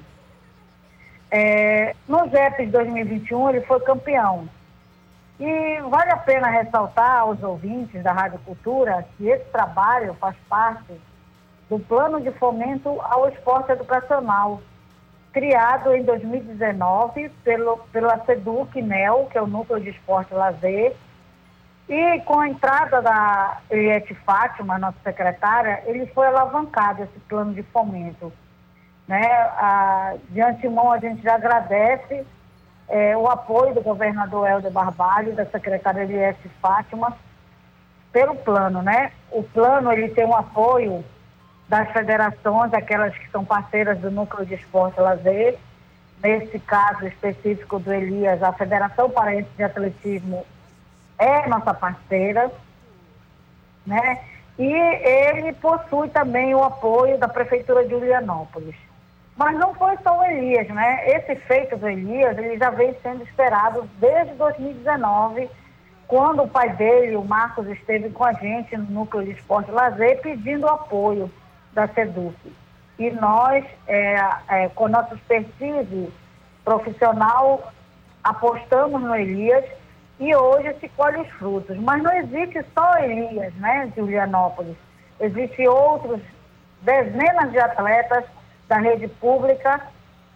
É, 1.30 1.94
no 2.06 2.28
de 2.28 2.66
2021 2.66 3.50
ele 3.50 3.60
foi 3.62 3.80
campeão. 3.80 4.48
E 5.38 5.80
vale 5.90 6.10
a 6.10 6.16
pena 6.16 6.48
ressaltar 6.48 7.20
aos 7.20 7.42
ouvintes 7.42 8.02
da 8.02 8.12
Rádio 8.12 8.38
Cultura 8.40 9.04
que 9.16 9.28
esse 9.28 9.44
trabalho 9.46 10.14
faz 10.14 10.36
parte 10.48 11.00
do 11.68 11.78
plano 11.78 12.20
de 12.20 12.30
fomento 12.32 13.00
ao 13.02 13.28
esporte 13.28 13.72
educacional, 13.72 14.60
criado 15.32 15.92
em 15.92 16.04
2019 16.04 17.28
pelo, 17.42 17.78
pela 17.90 18.24
SEDUC 18.24 18.80
NEL, 18.80 19.28
que 19.30 19.36
é 19.36 19.42
o 19.42 19.46
Núcleo 19.46 19.80
de 19.80 19.90
Esporte 19.90 20.32
e 20.32 20.36
Lazer, 20.36 20.94
e 21.88 22.20
com 22.20 22.40
a 22.40 22.48
entrada 22.48 23.02
da 23.02 23.58
Eliette 23.68 24.14
Fátima, 24.14 24.78
nossa 24.78 24.96
secretária, 25.02 25.82
ele 25.86 26.06
foi 26.06 26.26
alavancado 26.26 27.02
esse 27.02 27.18
plano 27.28 27.52
de 27.52 27.62
fomento. 27.64 28.32
Né? 29.06 29.26
A, 29.26 30.14
de 30.30 30.40
antemão, 30.40 30.92
a 30.92 30.98
gente 30.98 31.22
já 31.22 31.34
agradece 31.34 32.24
é, 32.88 33.16
o 33.16 33.28
apoio 33.28 33.74
do 33.74 33.80
governador 33.80 34.48
Helder 34.48 34.70
Barbalho, 34.70 35.34
da 35.34 35.46
secretária 35.46 36.02
Eliette 36.02 36.48
Fátima, 36.60 37.16
pelo 38.12 38.36
plano, 38.36 38.82
né? 38.82 39.10
O 39.30 39.42
plano, 39.42 39.92
ele 39.92 40.08
tem 40.08 40.24
um 40.24 40.34
apoio 40.34 41.04
das 41.68 41.90
federações, 41.90 42.72
aquelas 42.72 43.16
que 43.16 43.28
são 43.30 43.44
parceiras 43.44 43.98
do 43.98 44.10
Núcleo 44.10 44.46
de 44.46 44.54
Esporte 44.54 44.98
e 44.98 45.02
Lazer, 45.02 45.58
nesse 46.22 46.58
caso 46.58 47.06
específico 47.06 47.78
do 47.78 47.92
Elias, 47.92 48.42
a 48.42 48.52
Federação 48.52 49.10
Paraense 49.10 49.48
de 49.56 49.62
Atletismo 49.62 50.46
é 51.18 51.46
nossa 51.48 51.74
parceira, 51.74 52.50
né? 53.86 54.20
E 54.58 54.64
ele 54.64 55.52
possui 55.54 56.08
também 56.10 56.54
o 56.54 56.62
apoio 56.62 57.18
da 57.18 57.28
Prefeitura 57.28 57.84
de 57.84 57.90
Julianópolis. 57.90 58.76
Mas 59.36 59.58
não 59.58 59.74
foi 59.74 59.96
só 60.02 60.18
o 60.18 60.24
Elias, 60.24 60.68
né? 60.68 61.08
Esse 61.08 61.34
feito 61.34 61.76
do 61.76 61.88
Elias, 61.88 62.38
ele 62.38 62.56
já 62.56 62.70
vem 62.70 62.94
sendo 63.02 63.24
esperado 63.24 63.88
desde 63.98 64.34
2019, 64.34 65.50
quando 66.06 66.42
o 66.42 66.48
pai 66.48 66.70
dele, 66.70 67.16
o 67.16 67.24
Marcos, 67.24 67.66
esteve 67.66 68.10
com 68.10 68.24
a 68.24 68.32
gente 68.34 68.76
no 68.76 68.84
Núcleo 68.84 69.24
de 69.24 69.32
Esporte 69.32 69.70
Lazer 69.70 70.20
pedindo 70.20 70.68
apoio 70.68 71.30
da 71.72 71.88
SEDUC. 71.88 72.36
E 72.98 73.10
nós, 73.10 73.64
é, 73.88 74.16
é, 74.48 74.68
com 74.68 74.86
nossa 74.86 75.14
expertise 75.14 76.12
profissional, 76.64 77.72
apostamos 78.22 79.02
no 79.02 79.16
Elias 79.16 79.64
e 80.20 80.34
hoje 80.34 80.74
se 80.78 80.88
colhe 80.90 81.20
os 81.20 81.28
frutos. 81.30 81.76
Mas 81.78 82.02
não 82.02 82.12
existe 82.12 82.64
só 82.72 82.98
Elias, 82.98 83.52
né, 83.54 83.92
Julianópolis. 83.96 84.76
Existem 85.18 85.66
outros 85.66 86.20
dezenas 86.82 87.50
de 87.50 87.58
atletas 87.58 88.24
da 88.68 88.78
rede 88.78 89.08
pública. 89.08 89.80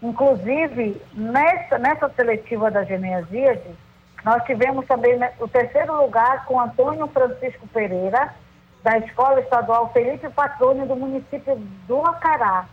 Inclusive, 0.02 1.00
nessa, 1.12 1.78
nessa 1.78 2.08
seletiva 2.10 2.70
da 2.70 2.84
Geneasíade, 2.84 3.74
nós 4.24 4.42
tivemos 4.44 4.86
também 4.86 5.18
o 5.40 5.48
terceiro 5.48 6.00
lugar 6.00 6.44
com 6.44 6.60
Antônio 6.60 7.06
Francisco 7.08 7.66
Pereira, 7.68 8.34
da 8.82 8.98
Escola 8.98 9.40
Estadual 9.40 9.92
Felipe 9.92 10.28
Patrônio 10.30 10.86
do 10.86 10.94
município 10.94 11.56
do 11.86 12.00
Acará. 12.06 12.66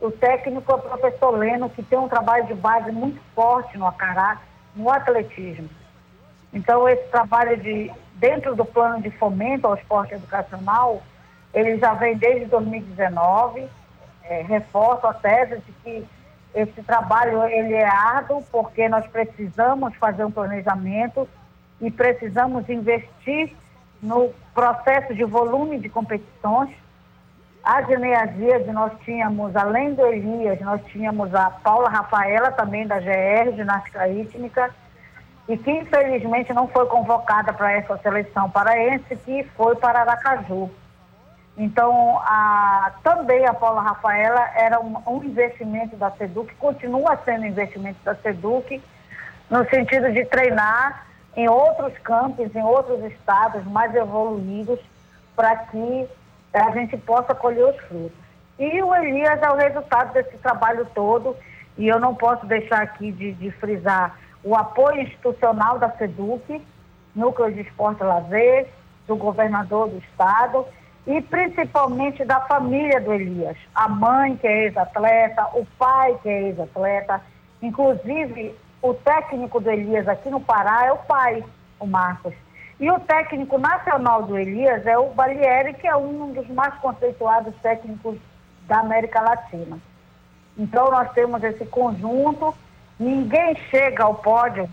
O 0.00 0.10
técnico 0.10 0.70
é 0.70 0.74
o 0.74 0.78
professor 0.78 1.30
Leno, 1.30 1.70
que 1.70 1.82
tem 1.82 1.98
um 1.98 2.08
trabalho 2.08 2.46
de 2.46 2.54
base 2.54 2.92
muito 2.92 3.20
forte 3.34 3.76
no 3.76 3.86
Acará, 3.86 4.38
no 4.74 4.90
atletismo. 4.90 5.68
Então, 6.52 6.88
esse 6.88 7.08
trabalho 7.08 7.56
de 7.56 7.90
dentro 8.14 8.54
do 8.54 8.64
plano 8.64 9.02
de 9.02 9.10
fomento 9.12 9.66
ao 9.66 9.74
esporte 9.74 10.14
educacional, 10.14 11.02
ele 11.54 11.78
já 11.78 11.94
vem 11.94 12.16
desde 12.16 12.46
2019 12.46 13.68
é, 14.28 14.42
reforço 14.42 15.06
a 15.06 15.14
tese 15.14 15.56
de 15.58 15.72
que 15.82 16.06
esse 16.54 16.82
trabalho 16.82 17.44
ele 17.44 17.74
é 17.74 17.86
árduo 17.86 18.42
porque 18.50 18.88
nós 18.88 19.06
precisamos 19.06 19.94
fazer 19.96 20.24
um 20.24 20.30
planejamento 20.30 21.28
e 21.80 21.90
precisamos 21.90 22.68
investir 22.68 23.54
no 24.02 24.30
processo 24.54 25.14
de 25.14 25.24
volume 25.24 25.78
de 25.78 25.88
competições. 25.88 26.70
A 27.62 27.82
Geneasia 27.82 28.60
nós 28.72 28.92
tínhamos, 29.04 29.54
além 29.54 29.94
do 29.94 30.06
Elias, 30.06 30.60
nós 30.60 30.80
tínhamos 30.86 31.34
a 31.34 31.50
Paula 31.50 31.88
Rafaela, 31.88 32.50
também 32.52 32.86
da 32.86 32.98
GR, 32.98 33.54
ginástica 33.54 34.06
rítmica, 34.06 34.74
e 35.48 35.56
que 35.56 35.70
infelizmente 35.70 36.52
não 36.52 36.66
foi 36.68 36.86
convocada 36.86 37.52
para 37.52 37.72
essa 37.72 37.96
seleção 37.98 38.50
paraense, 38.50 39.16
que 39.16 39.44
foi 39.56 39.76
para 39.76 40.00
Aracaju. 40.00 40.70
Então, 41.58 42.20
a, 42.20 42.92
também 43.02 43.44
a 43.44 43.52
Paula 43.52 43.82
Rafaela 43.82 44.48
era 44.54 44.78
um, 44.78 44.96
um 45.08 45.24
investimento 45.24 45.96
da 45.96 46.08
SEDUC, 46.12 46.54
continua 46.54 47.18
sendo 47.24 47.46
investimento 47.46 47.98
da 48.04 48.14
SEDUC, 48.14 48.80
no 49.50 49.68
sentido 49.68 50.12
de 50.12 50.24
treinar 50.26 51.04
em 51.36 51.48
outros 51.48 51.98
campos, 51.98 52.54
em 52.54 52.62
outros 52.62 53.02
estados 53.12 53.64
mais 53.64 53.92
evoluídos, 53.92 54.78
para 55.34 55.56
que 55.56 56.08
a 56.54 56.70
gente 56.70 56.96
possa 56.98 57.34
colher 57.34 57.64
os 57.64 57.76
frutos. 57.86 58.18
E 58.56 58.80
o 58.80 58.94
Elias 58.94 59.42
é 59.42 59.50
o 59.50 59.56
resultado 59.56 60.12
desse 60.12 60.38
trabalho 60.38 60.86
todo, 60.94 61.36
e 61.76 61.88
eu 61.88 61.98
não 61.98 62.14
posso 62.14 62.46
deixar 62.46 62.82
aqui 62.82 63.10
de, 63.10 63.32
de 63.32 63.50
frisar 63.50 64.16
o 64.44 64.54
apoio 64.54 65.02
institucional 65.02 65.76
da 65.76 65.90
SEDUC, 65.90 66.64
Núcleo 67.16 67.52
de 67.52 67.62
Esporte 67.62 68.00
e 68.00 68.06
Lazer, 68.06 68.68
do 69.08 69.16
governador 69.16 69.88
do 69.88 69.98
estado, 69.98 70.64
e 71.08 71.22
principalmente 71.22 72.22
da 72.22 72.38
família 72.42 73.00
do 73.00 73.14
Elias. 73.14 73.56
A 73.74 73.88
mãe, 73.88 74.36
que 74.36 74.46
é 74.46 74.64
ex-atleta, 74.64 75.42
o 75.54 75.66
pai, 75.78 76.14
que 76.22 76.28
é 76.28 76.42
ex-atleta, 76.48 77.22
inclusive 77.62 78.54
o 78.82 78.92
técnico 78.92 79.58
do 79.58 79.70
Elias 79.70 80.06
aqui 80.06 80.28
no 80.28 80.38
Pará 80.38 80.84
é 80.84 80.92
o 80.92 80.98
pai, 80.98 81.42
o 81.80 81.86
Marcos. 81.86 82.34
E 82.78 82.90
o 82.90 83.00
técnico 83.00 83.56
nacional 83.56 84.22
do 84.24 84.38
Elias 84.38 84.86
é 84.86 84.98
o 84.98 85.08
Balieri, 85.08 85.72
que 85.72 85.88
é 85.88 85.96
um 85.96 86.30
dos 86.30 86.46
mais 86.48 86.74
conceituados 86.74 87.54
técnicos 87.62 88.18
da 88.66 88.80
América 88.80 89.22
Latina. 89.22 89.78
Então 90.58 90.90
nós 90.90 91.10
temos 91.12 91.42
esse 91.42 91.64
conjunto, 91.64 92.54
ninguém 93.00 93.56
chega 93.70 94.04
ao 94.04 94.16
pódio 94.16 94.68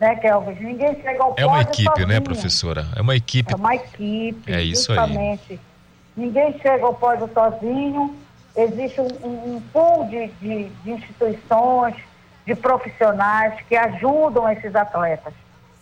né, 0.00 0.16
Kelvin? 0.16 0.54
Ninguém 0.60 0.94
chega 1.02 1.22
ao 1.22 1.34
É 1.36 1.46
uma 1.46 1.60
equipe, 1.60 1.84
né, 1.84 1.90
sozinho. 1.90 2.08
né, 2.08 2.20
professora? 2.20 2.86
É 2.94 3.00
uma 3.00 3.16
equipe. 3.16 3.52
É 3.52 3.56
uma 3.56 3.74
equipe. 3.74 4.52
É 4.52 4.62
isso 4.62 4.94
justamente. 4.94 5.52
aí. 5.52 5.60
Ninguém 6.16 6.58
chega 6.60 6.84
ao 6.84 6.94
pódio 6.94 7.28
sozinho. 7.32 8.16
Existe 8.56 9.00
um, 9.00 9.08
um, 9.22 9.56
um 9.56 9.62
pool 9.72 10.06
de, 10.06 10.28
de, 10.40 10.64
de, 10.82 10.90
instituições, 10.90 11.94
de 12.46 12.54
profissionais 12.54 13.54
que 13.68 13.76
ajudam 13.76 14.50
esses 14.50 14.74
atletas. 14.74 15.34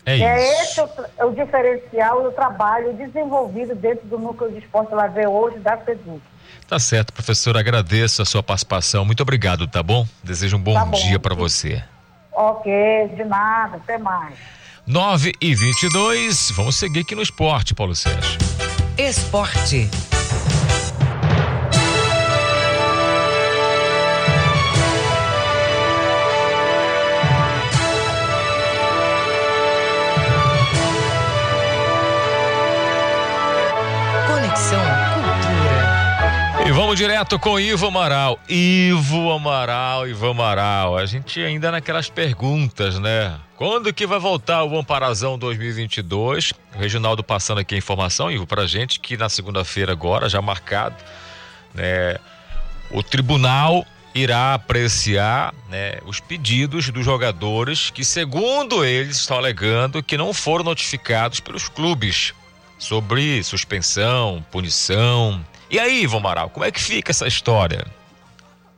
É, 0.04 0.20
é 0.20 0.62
esse 0.62 0.80
o, 0.80 0.88
o 1.26 1.30
diferencial 1.30 2.22
do 2.22 2.32
trabalho 2.32 2.92
desenvolvido 2.92 3.74
dentro 3.74 4.06
do 4.08 4.18
Núcleo 4.18 4.50
de 4.50 4.58
Esporte 4.58 4.92
Lazer 4.92 5.28
hoje 5.28 5.58
da 5.58 5.78
SEDUC. 5.78 6.20
Tá 6.68 6.78
certo, 6.78 7.12
professora. 7.12 7.60
Agradeço 7.60 8.22
a 8.22 8.24
sua 8.24 8.42
participação. 8.42 9.04
Muito 9.04 9.22
obrigado, 9.22 9.66
tá 9.68 9.82
bom? 9.82 10.06
Desejo 10.22 10.56
um 10.56 10.60
bom, 10.60 10.74
tá 10.74 10.84
bom. 10.84 10.96
dia 10.96 11.18
para 11.18 11.34
você. 11.34 11.82
Ok, 12.34 12.70
de 13.16 13.24
nada, 13.24 13.76
até 13.76 13.98
mais. 13.98 14.34
9 14.86 15.32
e 15.40 15.54
22 15.54 16.50
Vamos 16.50 16.76
seguir 16.76 17.00
aqui 17.00 17.14
no 17.14 17.22
esporte, 17.22 17.74
Paulo 17.74 17.94
Sérgio. 17.94 18.38
Esporte. 18.98 19.88
E 36.66 36.72
vamos 36.72 36.96
direto 36.96 37.38
com 37.38 37.60
Ivo 37.60 37.88
Amaral. 37.88 38.40
Ivo 38.48 39.30
Amaral, 39.30 40.08
Ivo 40.08 40.28
Amaral. 40.28 40.96
A 40.96 41.04
gente 41.04 41.38
ainda 41.38 41.70
naquelas 41.70 42.08
perguntas, 42.08 42.98
né? 42.98 43.38
Quando 43.54 43.92
que 43.92 44.06
vai 44.06 44.18
voltar 44.18 44.64
o 44.64 44.78
Amparazão 44.78 45.38
2022? 45.38 46.52
O 46.74 46.78
Reginaldo 46.78 47.22
passando 47.22 47.58
aqui 47.58 47.74
a 47.74 47.78
informação, 47.78 48.30
Ivo, 48.30 48.46
pra 48.46 48.66
gente, 48.66 48.98
que 48.98 49.14
na 49.14 49.28
segunda-feira 49.28 49.92
agora, 49.92 50.26
já 50.26 50.40
marcado, 50.40 50.96
né? 51.74 52.16
O 52.90 53.02
tribunal 53.02 53.86
irá 54.14 54.54
apreciar 54.54 55.52
né, 55.68 55.98
os 56.06 56.18
pedidos 56.18 56.88
dos 56.88 57.04
jogadores 57.04 57.90
que, 57.90 58.04
segundo 58.04 58.84
eles, 58.84 59.18
estão 59.18 59.36
alegando 59.36 60.02
que 60.02 60.16
não 60.16 60.32
foram 60.32 60.64
notificados 60.64 61.40
pelos 61.40 61.68
clubes 61.68 62.32
sobre 62.78 63.42
suspensão, 63.42 64.44
punição. 64.50 65.44
E 65.74 65.78
aí, 65.80 66.04
Ivo 66.04 66.18
Amaral, 66.18 66.48
como 66.50 66.64
é 66.64 66.70
que 66.70 66.80
fica 66.80 67.10
essa 67.10 67.26
história? 67.26 67.84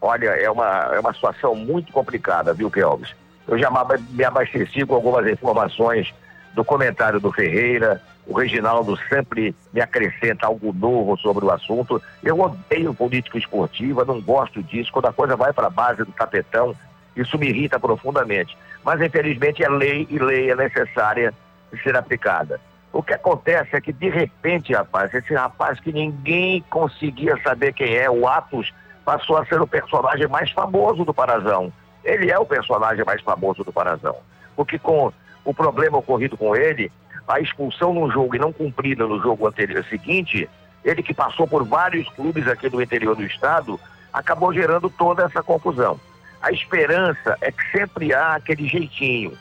Olha, 0.01 0.29
é 0.29 0.51
uma, 0.51 0.95
é 0.95 0.99
uma 0.99 1.13
situação 1.13 1.55
muito 1.55 1.93
complicada, 1.93 2.55
viu, 2.55 2.71
Kelvis? 2.71 3.15
Eu 3.47 3.59
já 3.59 3.71
me 4.09 4.25
abasteci 4.25 4.83
com 4.87 4.95
algumas 4.95 5.31
informações 5.31 6.15
do 6.55 6.65
comentário 6.65 7.21
do 7.21 7.31
Ferreira, 7.31 8.01
o 8.27 8.33
Reginaldo 8.33 8.99
sempre 9.11 9.55
me 9.75 9.81
acrescenta 9.83 10.47
algo 10.47 10.73
novo 10.73 11.19
sobre 11.19 11.45
o 11.45 11.51
assunto. 11.51 12.01
Eu 12.25 12.41
odeio 12.41 12.95
política 12.95 13.37
esportiva, 13.37 14.03
não 14.03 14.19
gosto 14.19 14.63
disso. 14.63 14.91
Quando 14.91 15.09
a 15.09 15.13
coisa 15.13 15.37
vai 15.37 15.53
para 15.53 15.67
a 15.67 15.71
base 15.71 16.03
do 16.03 16.13
tapetão, 16.13 16.75
isso 17.15 17.37
me 17.37 17.51
irrita 17.51 17.79
profundamente. 17.79 18.57
Mas, 18.83 19.03
infelizmente, 19.03 19.63
é 19.63 19.69
lei 19.69 20.07
e 20.09 20.19
lei 20.19 20.51
é 20.51 20.57
necessária 20.57 21.35
de 21.71 21.83
ser 21.83 21.95
aplicada. 21.95 22.59
O 22.97 23.03
que 23.03 23.13
acontece 23.13 23.77
é 23.77 23.81
que, 23.81 23.93
de 23.93 24.09
repente, 24.09 24.73
rapaz, 24.73 25.13
esse 25.13 25.35
rapaz 25.35 25.79
que 25.79 25.93
ninguém 25.93 26.65
conseguia 26.71 27.39
saber 27.43 27.75
quem 27.75 27.95
é, 27.95 28.11
o 28.11 28.27
Atos, 28.27 28.73
passou 29.05 29.37
a 29.37 29.45
ser 29.45 29.61
o 29.61 29.67
personagem 29.67 30.27
mais 30.29 30.51
famoso 30.51 31.05
do 31.05 31.13
Parazão. 31.13 31.71
Ele 32.03 32.31
é 32.31 32.39
o 32.39 32.47
personagem 32.47 33.05
mais 33.05 33.21
famoso 33.21 33.63
do 33.63 33.71
Parazão. 33.71 34.17
Porque 34.57 34.79
com 34.79 35.13
o 35.45 35.53
problema 35.53 35.99
ocorrido 35.99 36.39
com 36.39 36.57
ele, 36.57 36.91
a 37.29 37.39
expulsão 37.39 37.93
num 37.93 38.11
jogo 38.11 38.35
e 38.35 38.39
não 38.39 38.51
cumprida 38.51 39.07
no 39.07 39.21
jogo 39.21 39.47
anterior 39.47 39.85
seguinte, 39.85 40.49
ele 40.83 41.03
que 41.03 41.13
passou 41.13 41.47
por 41.47 41.65
vários 41.65 42.09
clubes 42.15 42.49
aqui 42.49 42.71
do 42.71 42.81
interior 42.81 43.15
do 43.15 43.25
estado, 43.25 43.79
acabou 44.11 44.55
gerando 44.55 44.89
toda 44.89 45.25
essa 45.25 45.43
confusão. 45.43 46.01
A 46.41 46.51
esperança 46.51 47.37
é 47.43 47.53
que 47.53 47.71
sempre 47.73 48.15
há 48.15 48.37
aquele 48.37 48.67
jeitinho. 48.67 49.37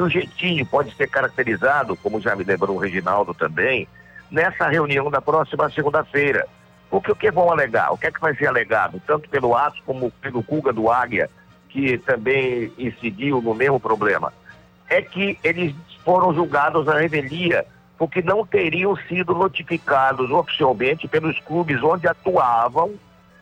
E 0.00 0.02
o 0.02 0.08
jeitinho 0.08 0.64
pode 0.64 0.94
ser 0.96 1.08
caracterizado, 1.08 1.94
como 1.94 2.22
já 2.22 2.34
me 2.34 2.42
lembrou 2.42 2.74
o 2.74 2.80
Reginaldo 2.80 3.34
também, 3.34 3.86
nessa 4.30 4.66
reunião 4.66 5.10
da 5.10 5.20
próxima 5.20 5.68
segunda-feira. 5.68 6.46
Porque 6.88 7.12
o 7.12 7.14
que 7.14 7.30
vão 7.30 7.50
alegar? 7.52 7.92
O 7.92 7.98
que 7.98 8.06
é 8.06 8.10
que 8.10 8.18
vai 8.18 8.34
ser 8.34 8.46
alegado? 8.46 8.98
Tanto 9.06 9.28
pelo 9.28 9.54
Atos 9.54 9.82
como 9.84 10.10
pelo 10.12 10.42
Cuga 10.42 10.72
do 10.72 10.90
Águia, 10.90 11.28
que 11.68 11.98
também 11.98 12.72
incidiu 12.78 13.42
no 13.42 13.54
mesmo 13.54 13.78
problema. 13.78 14.32
É 14.88 15.02
que 15.02 15.38
eles 15.44 15.74
foram 16.02 16.32
julgados 16.32 16.88
à 16.88 16.98
revelia 16.98 17.66
porque 17.98 18.22
não 18.22 18.46
teriam 18.46 18.96
sido 19.06 19.34
notificados 19.34 20.30
oficialmente 20.30 21.06
pelos 21.08 21.38
clubes 21.40 21.82
onde 21.82 22.08
atuavam 22.08 22.94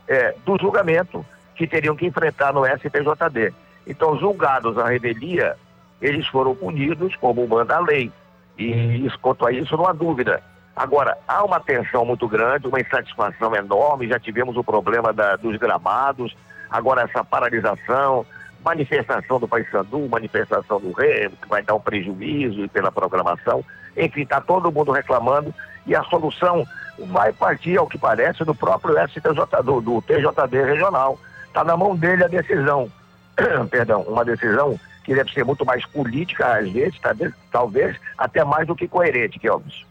é, 0.09 0.35
do 0.45 0.59
julgamento 0.59 1.25
que 1.55 1.69
teriam 1.69 1.95
que 1.95 2.05
enfrentar 2.05 2.53
no 2.53 2.67
STJD. 2.67 3.55
Então, 3.87 4.19
julgados 4.19 4.77
à 4.77 4.89
revelia, 4.89 5.57
eles 6.01 6.27
foram 6.29 6.55
punidos 6.55 7.15
como 7.17 7.47
manda 7.47 7.77
a 7.77 7.81
lei. 7.81 8.11
E 8.57 9.07
isso, 9.07 9.19
quanto 9.21 9.47
a 9.47 9.53
isso, 9.53 9.77
não 9.77 9.87
há 9.87 9.93
dúvida. 9.93 10.43
Agora, 10.75 11.17
há 11.27 11.45
uma 11.45 11.59
tensão 11.61 12.05
muito 12.05 12.29
grande, 12.29 12.67
uma 12.69 12.81
insatisfação 12.81 13.55
enorme, 13.55 14.09
já 14.09 14.19
tivemos 14.19 14.57
o 14.57 14.63
problema 14.65 15.13
da- 15.13 15.37
dos 15.37 15.57
gramados, 15.57 16.37
agora 16.71 17.03
essa 17.03 17.25
paralisação, 17.25 18.25
manifestação 18.65 19.41
do 19.41 19.49
Paysandu, 19.49 20.09
manifestação 20.09 20.81
do 20.81 20.93
Remo, 20.93 21.37
que 21.41 21.49
vai 21.49 21.63
dar 21.63 21.75
um 21.75 21.81
prejuízo 21.81 22.69
pela 22.69 22.93
programação. 22.93 23.65
Enfim, 23.97 24.23
está 24.23 24.41
todo 24.41 24.71
mundo 24.71 24.93
reclamando 24.93 25.53
e 25.87 25.95
a 25.97 26.03
solução 26.05 26.65
vai 27.07 27.33
partir, 27.33 27.77
ao 27.77 27.87
que 27.87 27.99
parece, 27.99 28.45
do 28.45 28.55
próprio 28.55 28.95
STJ, 29.09 29.63
do, 29.65 29.81
do 29.81 30.03
TJD 30.03 30.63
regional. 30.65 31.19
Está 31.47 31.65
na 31.65 31.77
mão 31.77 31.97
dele 31.97 32.25
a 32.25 32.29
decisão. 32.29 32.89
Perdão, 33.71 34.03
uma 34.03 34.25
decisão 34.25 34.79
que 35.09 35.15
deve 35.15 35.33
ser 35.33 35.43
muito 35.43 35.65
mais 35.65 35.87
política, 35.87 36.59
às 36.59 36.71
vezes, 36.71 36.99
talvez, 37.01 37.33
talvez 37.51 37.97
até 38.19 38.45
mais 38.45 38.67
do 38.67 38.77
que 38.77 38.87
coerente, 38.87 39.39
Kelvis. 39.39 39.87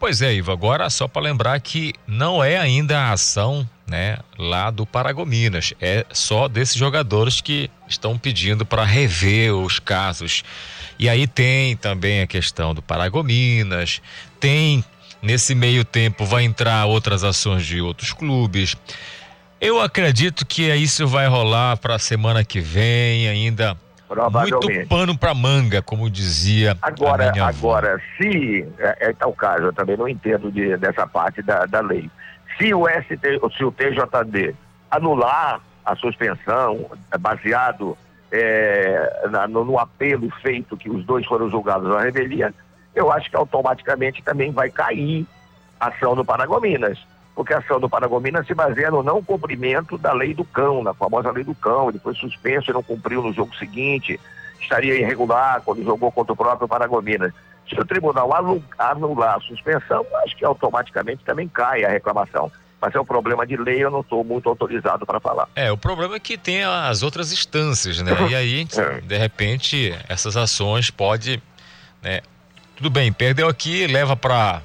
Pois 0.00 0.22
é, 0.22 0.32
Ivo, 0.32 0.50
agora 0.50 0.88
só 0.88 1.06
para 1.06 1.20
lembrar 1.20 1.60
que 1.60 1.92
não 2.06 2.42
é 2.42 2.56
ainda 2.56 2.98
a 2.98 3.12
ação 3.12 3.68
né, 3.86 4.18
lá 4.38 4.70
do 4.70 4.86
Paragominas, 4.86 5.74
é 5.78 6.06
só 6.10 6.48
desses 6.48 6.74
jogadores 6.74 7.42
que 7.42 7.70
estão 7.86 8.16
pedindo 8.16 8.64
para 8.64 8.82
rever 8.82 9.54
os 9.54 9.78
casos. 9.78 10.42
E 10.98 11.06
aí 11.06 11.26
tem 11.26 11.76
também 11.76 12.22
a 12.22 12.26
questão 12.26 12.74
do 12.74 12.80
Paragominas, 12.80 14.00
tem 14.40 14.82
nesse 15.20 15.54
meio 15.54 15.84
tempo 15.84 16.24
vai 16.24 16.44
entrar 16.44 16.86
outras 16.86 17.22
ações 17.22 17.66
de 17.66 17.78
outros 17.82 18.14
clubes. 18.14 18.74
Eu 19.60 19.82
acredito 19.82 20.46
que 20.46 20.74
isso 20.74 21.06
vai 21.06 21.28
rolar 21.28 21.76
para 21.76 21.96
a 21.96 21.98
semana 21.98 22.42
que 22.42 22.58
vem 22.58 23.28
ainda. 23.28 23.76
Muito 24.60 24.88
pano 24.88 25.16
para 25.18 25.34
manga, 25.34 25.80
como 25.82 26.08
dizia 26.10 26.76
Agora, 26.82 27.24
agora, 27.48 28.02
se 28.16 28.66
é, 28.78 29.08
é 29.08 29.12
tal 29.12 29.32
caso, 29.32 29.64
eu 29.64 29.72
também 29.72 29.96
não 29.96 30.08
entendo 30.08 30.50
de- 30.50 30.76
dessa 30.76 31.06
parte 31.06 31.42
da, 31.42 31.64
da 31.66 31.80
lei. 31.80 32.10
Se 32.58 32.74
o 32.74 32.86
ST, 32.88 33.18
se 33.56 33.64
o 33.64 33.72
TJD 33.72 34.54
anular 34.90 35.60
a 35.84 35.96
suspensão 35.96 36.90
é, 37.10 37.18
baseado 37.18 37.96
é, 38.30 39.26
na- 39.30 39.46
no, 39.48 39.64
no 39.64 39.78
apelo 39.78 40.30
feito 40.42 40.76
que 40.76 40.88
os 40.90 41.04
dois 41.04 41.26
foram 41.26 41.50
julgados 41.50 41.88
na 41.88 42.00
revelia, 42.00 42.52
eu 42.94 43.10
acho 43.10 43.28
que 43.30 43.36
automaticamente 43.36 44.22
também 44.22 44.50
vai 44.52 44.70
cair 44.70 45.26
a 45.80 45.88
ação 45.88 46.14
do 46.14 46.24
Paragominas. 46.24 46.98
Porque 47.34 47.54
a 47.54 47.58
ação 47.58 47.80
do 47.80 47.88
Paragominas 47.88 48.46
se 48.46 48.54
baseia 48.54 48.90
no 48.90 49.02
não 49.02 49.22
cumprimento 49.22 49.96
da 49.96 50.12
lei 50.12 50.34
do 50.34 50.44
cão, 50.44 50.82
na 50.82 50.92
famosa 50.92 51.30
lei 51.30 51.44
do 51.44 51.54
cão. 51.54 51.88
Ele 51.88 51.98
foi 51.98 52.14
suspenso 52.14 52.70
e 52.70 52.74
não 52.74 52.82
cumpriu 52.82 53.22
no 53.22 53.32
jogo 53.32 53.54
seguinte, 53.56 54.20
estaria 54.60 54.98
irregular 54.98 55.62
quando 55.64 55.82
jogou 55.82 56.12
contra 56.12 56.32
o 56.32 56.36
próprio 56.36 56.68
Paragominas. 56.68 57.32
Se 57.68 57.80
o 57.80 57.84
tribunal 57.84 58.30
anular 58.78 59.36
a 59.36 59.40
suspensão, 59.40 60.04
acho 60.24 60.36
que 60.36 60.44
automaticamente 60.44 61.24
também 61.24 61.48
cai 61.48 61.84
a 61.84 61.88
reclamação. 61.88 62.50
Mas 62.80 62.94
é 62.94 63.00
um 63.00 63.04
problema 63.04 63.46
de 63.46 63.56
lei, 63.56 63.82
eu 63.82 63.90
não 63.90 64.00
estou 64.00 64.24
muito 64.24 64.48
autorizado 64.48 65.06
para 65.06 65.20
falar. 65.20 65.48
É, 65.54 65.70
o 65.70 65.76
problema 65.76 66.16
é 66.16 66.20
que 66.20 66.36
tem 66.36 66.64
as 66.64 67.04
outras 67.04 67.32
instâncias, 67.32 68.02
né? 68.02 68.10
E 68.28 68.34
aí, 68.34 68.66
de 69.04 69.16
repente, 69.16 69.96
essas 70.08 70.36
ações 70.36 70.90
pode, 70.90 71.40
né? 72.02 72.20
Tudo 72.76 72.90
bem, 72.90 73.12
perdeu 73.12 73.48
aqui, 73.48 73.86
leva 73.86 74.16
para 74.16 74.60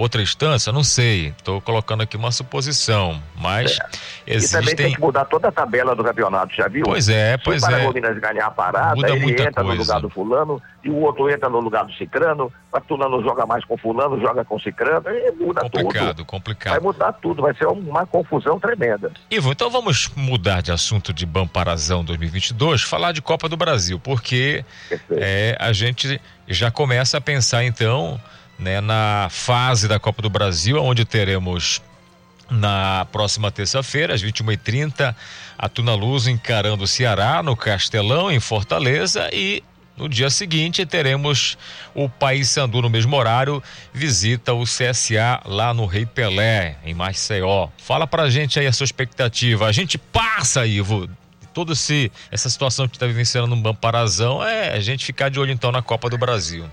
outra 0.00 0.22
instância, 0.22 0.72
não 0.72 0.82
sei. 0.82 1.28
Estou 1.28 1.60
colocando 1.60 2.02
aqui 2.02 2.16
uma 2.16 2.32
suposição, 2.32 3.22
mas 3.36 3.78
É. 3.78 4.10
E 4.26 4.48
também 4.48 4.74
tem 4.74 4.86
existem 4.86 4.94
que 4.94 5.00
mudar 5.00 5.24
toda 5.24 5.48
a 5.48 5.52
tabela 5.52 5.94
do 5.94 6.04
campeonato, 6.04 6.54
já 6.54 6.68
viu? 6.68 6.84
Pois 6.84 7.08
é, 7.08 7.36
pois 7.38 7.60
Se 7.62 7.68
o 7.68 7.70
é. 7.70 7.72
Paragominas 7.72 8.18
ganhar 8.18 8.46
a 8.46 8.50
parada, 8.50 8.94
Muda 8.94 9.10
ele 9.10 9.32
entra 9.32 9.62
no 9.62 9.68
coisa. 9.68 9.82
lugar 9.82 10.00
do 10.00 10.10
fulano, 10.10 10.62
e 10.84 10.88
o 10.88 10.96
outro 10.96 11.28
entra 11.28 11.48
no 11.48 11.60
lugar 11.60 11.84
do 11.84 11.92
cicrano, 11.94 12.52
o 12.72 12.80
fulano 12.82 13.22
joga 13.22 13.44
mais 13.44 13.64
com 13.64 13.76
fulano, 13.76 14.20
joga 14.20 14.44
com 14.44 14.58
cicrano, 14.58 15.08
e 15.10 15.32
muda 15.32 15.62
complicado, 15.62 16.08
tudo. 16.08 16.24
complicado. 16.24 16.72
Vai 16.72 16.80
mudar 16.80 17.12
tudo, 17.14 17.42
vai 17.42 17.54
ser 17.54 17.66
uma 17.66 18.06
confusão 18.06 18.58
tremenda. 18.58 19.12
Ivo, 19.30 19.52
então 19.52 19.70
vamos 19.70 20.10
mudar 20.16 20.62
de 20.62 20.72
assunto 20.72 21.12
de 21.12 21.26
Bamparazão 21.26 22.04
2022, 22.04 22.82
falar 22.82 23.12
de 23.12 23.20
Copa 23.20 23.48
do 23.48 23.56
Brasil, 23.56 23.98
porque 23.98 24.64
é, 25.10 25.56
a 25.58 25.72
gente 25.72 26.20
já 26.48 26.70
começa 26.70 27.18
a 27.18 27.20
pensar 27.20 27.64
então 27.64 28.20
né, 28.60 28.80
na 28.80 29.28
fase 29.30 29.88
da 29.88 29.98
Copa 29.98 30.20
do 30.20 30.28
Brasil, 30.30 30.76
onde 30.82 31.04
teremos 31.04 31.82
na 32.50 33.06
próxima 33.10 33.50
terça-feira, 33.50 34.14
às 34.14 34.22
21h30, 34.22 35.14
a 35.56 35.68
Tuna 35.68 35.94
Luz 35.94 36.26
encarando 36.26 36.84
o 36.84 36.86
Ceará 36.86 37.42
no 37.42 37.56
Castelão, 37.56 38.30
em 38.30 38.40
Fortaleza, 38.40 39.30
e 39.32 39.62
no 39.96 40.08
dia 40.08 40.28
seguinte 40.30 40.84
teremos 40.84 41.56
o 41.94 42.08
Paysandu 42.08 42.82
no 42.82 42.90
mesmo 42.90 43.16
horário, 43.16 43.62
visita 43.92 44.52
o 44.52 44.64
CSA 44.64 45.40
lá 45.44 45.72
no 45.72 45.86
Rei 45.86 46.04
Pelé, 46.04 46.76
em 46.84 46.92
Maceió. 46.92 47.68
Fala 47.78 48.06
pra 48.06 48.28
gente 48.28 48.58
aí 48.58 48.66
a 48.66 48.72
sua 48.72 48.84
expectativa. 48.84 49.66
A 49.66 49.72
gente 49.72 49.96
passa, 49.96 50.66
Ivo, 50.66 51.08
toda 51.54 51.72
essa 51.72 52.48
situação 52.48 52.88
que 52.88 52.96
está 52.96 53.06
vivenciando 53.06 53.46
no 53.46 53.56
Bamparazão, 53.56 54.42
é 54.42 54.72
a 54.72 54.80
gente 54.80 55.04
ficar 55.04 55.28
de 55.28 55.38
olho 55.38 55.52
então 55.52 55.70
na 55.70 55.82
Copa 55.82 56.10
do 56.10 56.18
Brasil. 56.18 56.68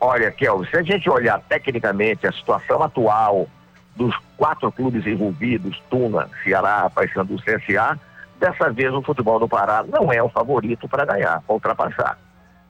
Olha, 0.00 0.30
Kel, 0.30 0.64
se 0.66 0.76
a 0.76 0.82
gente 0.82 1.10
olhar 1.10 1.40
tecnicamente 1.48 2.26
a 2.26 2.32
situação 2.32 2.82
atual 2.82 3.48
dos 3.96 4.14
quatro 4.36 4.70
clubes 4.70 5.04
envolvidos, 5.06 5.82
Tuna, 5.90 6.28
Ceará, 6.44 6.88
Paysandu, 6.88 7.36
CSA, 7.36 7.98
dessa 8.38 8.70
vez 8.70 8.94
o 8.94 9.02
futebol 9.02 9.40
do 9.40 9.48
Pará 9.48 9.82
não 9.82 10.12
é 10.12 10.22
o 10.22 10.28
favorito 10.28 10.88
para 10.88 11.04
ganhar, 11.04 11.42
para 11.42 11.54
ultrapassar. 11.54 12.18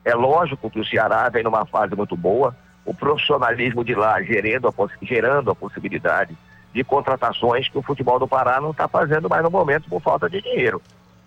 É 0.03 0.15
lógico 0.15 0.71
que 0.71 0.79
o 0.79 0.85
Ceará 0.85 1.29
vem 1.29 1.43
numa 1.43 1.65
fase 1.67 1.95
muito 1.95 2.17
boa, 2.17 2.55
o 2.83 2.93
profissionalismo 2.95 3.83
de 3.83 3.93
lá 3.93 4.19
gerando 4.23 4.67
a, 4.67 4.73
gerando 5.05 5.51
a 5.51 5.55
possibilidade 5.55 6.35
de 6.73 6.83
contratações 6.83 7.69
que 7.69 7.77
o 7.77 7.83
futebol 7.83 8.17
do 8.17 8.27
Pará 8.27 8.59
não 8.59 8.71
está 8.71 8.87
fazendo 8.87 9.29
mais 9.29 9.43
no 9.43 9.51
momento 9.51 9.87
por 9.87 10.01
falta 10.01 10.27
de 10.27 10.41
dinheiro. 10.41 10.81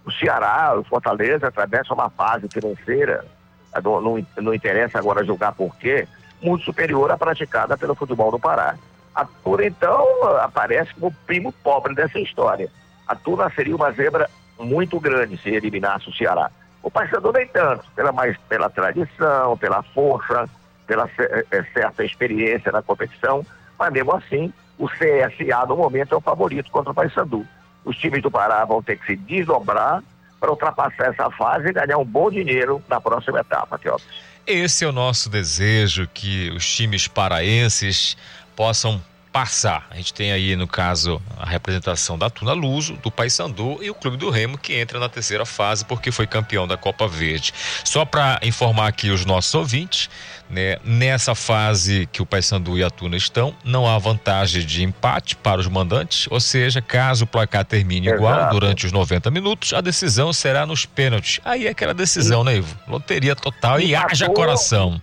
O 0.04 0.10
Ceará, 0.10 0.76
o 0.76 0.82
Fortaleza 0.82 1.46
atravessa 1.46 1.94
uma 1.94 2.10
fase 2.10 2.48
financeira, 2.52 3.24
não, 3.80 4.00
não, 4.00 4.26
não 4.38 4.54
interessa 4.54 4.98
agora 4.98 5.24
julgar 5.24 5.52
por 5.52 5.74
quê, 5.76 6.06
muito 6.42 6.64
superior 6.64 7.10
à 7.10 7.16
praticada 7.16 7.76
pelo 7.76 7.94
futebol 7.94 8.30
do 8.30 8.38
Pará. 8.38 8.76
A 9.14 9.26
então, 9.64 10.06
aparece 10.40 10.94
como 10.94 11.14
primo 11.26 11.52
pobre 11.52 11.94
dessa 11.94 12.18
história. 12.18 12.70
A 13.06 13.14
Tuna 13.14 13.50
seria 13.50 13.76
uma 13.76 13.92
zebra 13.92 14.28
muito 14.58 14.98
grande 14.98 15.36
se 15.36 15.50
eliminasse 15.50 16.08
o 16.08 16.14
Ceará. 16.14 16.50
O 16.82 16.90
Paysandu 16.90 17.32
nem 17.32 17.46
tanto, 17.46 17.84
pela, 17.94 18.10
mais, 18.10 18.36
pela 18.48 18.70
tradição, 18.70 19.56
pela 19.58 19.82
força, 19.82 20.48
pela 20.86 21.08
é, 21.50 21.62
certa 21.72 22.04
experiência 22.04 22.72
na 22.72 22.82
competição, 22.82 23.44
mas 23.78 23.92
mesmo 23.92 24.14
assim, 24.14 24.52
o 24.78 24.88
CSA 24.88 25.66
no 25.68 25.76
momento 25.76 26.14
é 26.14 26.18
o 26.18 26.20
favorito 26.20 26.70
contra 26.70 26.90
o 26.90 26.94
Paysandu. 26.94 27.46
Os 27.84 27.96
times 27.96 28.22
do 28.22 28.30
Pará 28.30 28.64
vão 28.64 28.82
ter 28.82 28.96
que 28.96 29.06
se 29.06 29.16
desdobrar 29.16 30.02
para 30.42 30.50
ultrapassar 30.50 31.12
essa 31.12 31.30
fase 31.30 31.68
e 31.68 31.72
ganhar 31.72 31.98
um 31.98 32.04
bom 32.04 32.28
dinheiro 32.28 32.82
na 32.88 33.00
próxima 33.00 33.38
etapa, 33.38 33.78
Teófilo. 33.78 34.10
Esse 34.44 34.84
é 34.84 34.88
o 34.88 34.92
nosso 34.92 35.30
desejo, 35.30 36.08
que 36.12 36.50
os 36.50 36.66
times 36.66 37.06
paraenses 37.06 38.16
possam 38.56 39.00
passar. 39.32 39.86
A 39.90 39.96
gente 39.96 40.12
tem 40.12 40.30
aí, 40.30 40.54
no 40.54 40.68
caso, 40.68 41.20
a 41.38 41.46
representação 41.46 42.18
da 42.18 42.28
Tuna 42.28 42.52
Luso, 42.52 42.94
do 42.94 43.10
Paysandu 43.10 43.78
e 43.82 43.88
o 43.90 43.94
Clube 43.94 44.18
do 44.18 44.28
Remo, 44.28 44.58
que 44.58 44.74
entra 44.74 45.00
na 45.00 45.08
terceira 45.08 45.46
fase 45.46 45.84
porque 45.84 46.12
foi 46.12 46.26
campeão 46.26 46.68
da 46.68 46.76
Copa 46.76 47.08
Verde. 47.08 47.52
Só 47.82 48.04
para 48.04 48.38
informar 48.42 48.88
aqui 48.88 49.08
os 49.08 49.24
nossos 49.24 49.54
ouvintes, 49.54 50.10
né, 50.50 50.76
nessa 50.84 51.34
fase 51.34 52.06
que 52.12 52.20
o 52.20 52.26
Paysandu 52.26 52.76
e 52.76 52.84
a 52.84 52.90
Tuna 52.90 53.16
estão, 53.16 53.54
não 53.64 53.88
há 53.88 53.96
vantagem 53.98 54.66
de 54.66 54.84
empate 54.84 55.34
para 55.34 55.60
os 55.60 55.66
mandantes, 55.66 56.28
ou 56.30 56.38
seja, 56.38 56.82
caso 56.82 57.24
o 57.24 57.26
placar 57.26 57.64
termine 57.64 58.08
Exato. 58.08 58.22
igual 58.22 58.50
durante 58.50 58.84
os 58.84 58.92
90 58.92 59.30
minutos, 59.30 59.72
a 59.72 59.80
decisão 59.80 60.30
será 60.30 60.66
nos 60.66 60.84
pênaltis. 60.84 61.40
Aí 61.42 61.66
é 61.66 61.70
aquela 61.70 61.94
decisão, 61.94 62.44
né, 62.44 62.56
Ivo? 62.56 62.76
Loteria 62.86 63.34
total 63.34 63.80
e, 63.80 63.86
e 63.88 63.94
haja 63.94 64.28
coração. 64.28 65.00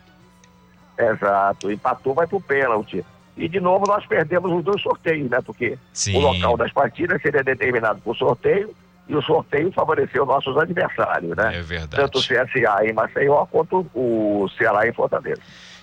Exato, 1.00 1.72
empatou, 1.72 2.14
vai 2.14 2.28
pro 2.28 2.40
pênalti. 2.40 3.04
E 3.40 3.48
de 3.48 3.60
novo 3.62 3.86
nós 3.88 4.06
perdemos 4.06 4.52
os 4.52 4.64
dois 4.64 4.82
sorteios, 4.82 5.30
né? 5.30 5.40
Porque 5.44 5.80
Sim. 5.94 6.18
o 6.18 6.20
local 6.20 6.58
das 6.58 6.72
partidas 6.74 7.22
seria 7.22 7.42
determinado 7.42 8.02
por 8.02 8.16
sorteio 8.16 8.76
e 9.08 9.16
o 9.16 9.22
sorteio 9.22 9.72
favoreceu 9.72 10.26
nossos 10.26 10.58
adversários, 10.58 11.36
né? 11.36 11.58
É 11.58 11.62
verdade. 11.62 11.96
Tanto 11.96 12.20
o 12.20 12.22
CSA 12.22 12.86
em 12.86 12.94
Maceió 12.94 13.46
quanto 13.46 13.88
o 13.96 14.48
Ceará 14.58 14.88
em 14.88 14.94
Fortaleza. 14.94 15.42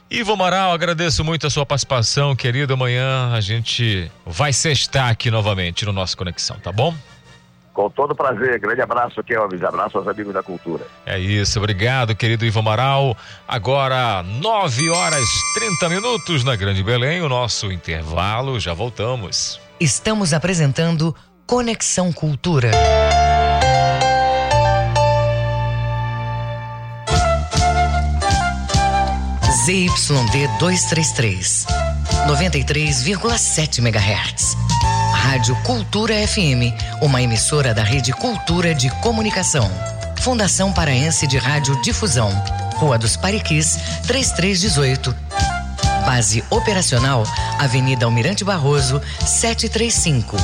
Ivo 0.09 0.35
Amaral, 0.35 0.71
agradeço 0.71 1.25
muito 1.25 1.47
a 1.47 1.51
sua 1.51 1.67
participação, 1.67 2.37
querido. 2.37 2.75
Amanhã 2.75 3.33
a 3.33 3.41
gente 3.41 4.09
vai 4.25 4.53
sextar 4.53 5.09
aqui 5.09 5.31
novamente 5.31 5.85
no 5.85 5.93
nosso 5.93 6.17
Conexão, 6.17 6.57
tá 6.61 6.71
bom? 6.71 6.95
Com 7.77 7.91
todo 7.91 8.15
prazer. 8.15 8.59
Grande 8.59 8.81
abraço, 8.81 9.23
Kelvis. 9.23 9.63
Abraço 9.63 9.99
aos 9.99 10.09
amigos 10.09 10.33
da 10.33 10.43
cultura. 10.43 10.87
É 11.05 11.19
isso. 11.19 11.59
Obrigado, 11.59 12.17
querido 12.17 12.47
Ivo 12.47 12.61
Amaral. 12.61 13.15
Agora, 13.47 14.23
9 14.23 14.89
horas 14.89 15.27
30 15.55 15.89
minutos 15.91 16.43
na 16.43 16.57
Grande 16.57 16.83
Belém. 16.83 17.21
O 17.21 17.29
nosso 17.29 17.71
intervalo. 17.71 18.59
Já 18.59 18.73
voltamos. 18.73 19.61
Estamos 19.79 20.33
apresentando 20.33 21.15
Conexão 21.47 22.11
Cultura. 22.15 22.71
ZYD 29.67 30.49
233, 30.59 31.67
93,7 32.27 33.81
MHz. 33.81 34.66
Rádio 35.17 35.57
Cultura 35.63 36.15
FM, 36.27 36.73
uma 37.01 37.21
emissora 37.21 37.75
da 37.75 37.83
Rede 37.83 38.13
Cultura 38.13 38.75
de 38.75 38.89
Comunicação. 39.01 39.69
Fundação 40.21 40.73
Paraense 40.73 41.27
de 41.27 41.37
Rádio 41.37 41.81
Difusão. 41.83 42.31
Rua 42.77 42.97
dos 42.97 43.17
Pariquis, 43.17 43.77
3318. 44.07 45.17
Base 46.05 46.45
operacional, 46.51 47.25
Avenida 47.59 48.05
Almirante 48.05 48.45
Barroso, 48.45 49.01
735. 49.25 50.37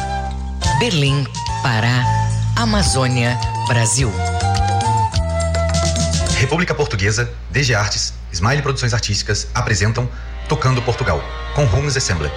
Berlim, 0.81 1.25
Pará, 1.63 2.05
Amazônia, 2.57 3.39
Brasil. 3.69 4.11
República 6.39 6.75
Portuguesa, 6.75 7.31
DG 7.51 7.75
Artes, 7.75 8.15
Smile 8.33 8.63
Produções 8.63 8.93
Artísticas 8.95 9.47
apresentam 9.55 10.09
Tocando 10.49 10.83
Portugal, 10.83 11.23
com 11.55 11.65
Holmes 11.67 11.97
Assembler 11.97 12.33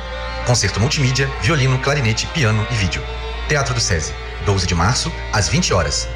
Concerto 0.46 0.80
multimídia, 0.80 1.28
violino, 1.42 1.80
clarinete, 1.80 2.28
piano 2.28 2.66
e 2.70 2.76
vídeo. 2.76 3.04
Teatro 3.50 3.74
do 3.74 3.80
SESI, 3.80 4.14
12 4.46 4.68
de 4.68 4.76
março, 4.76 5.12
às 5.34 5.50
20 5.50 5.74
horas. 5.74 6.08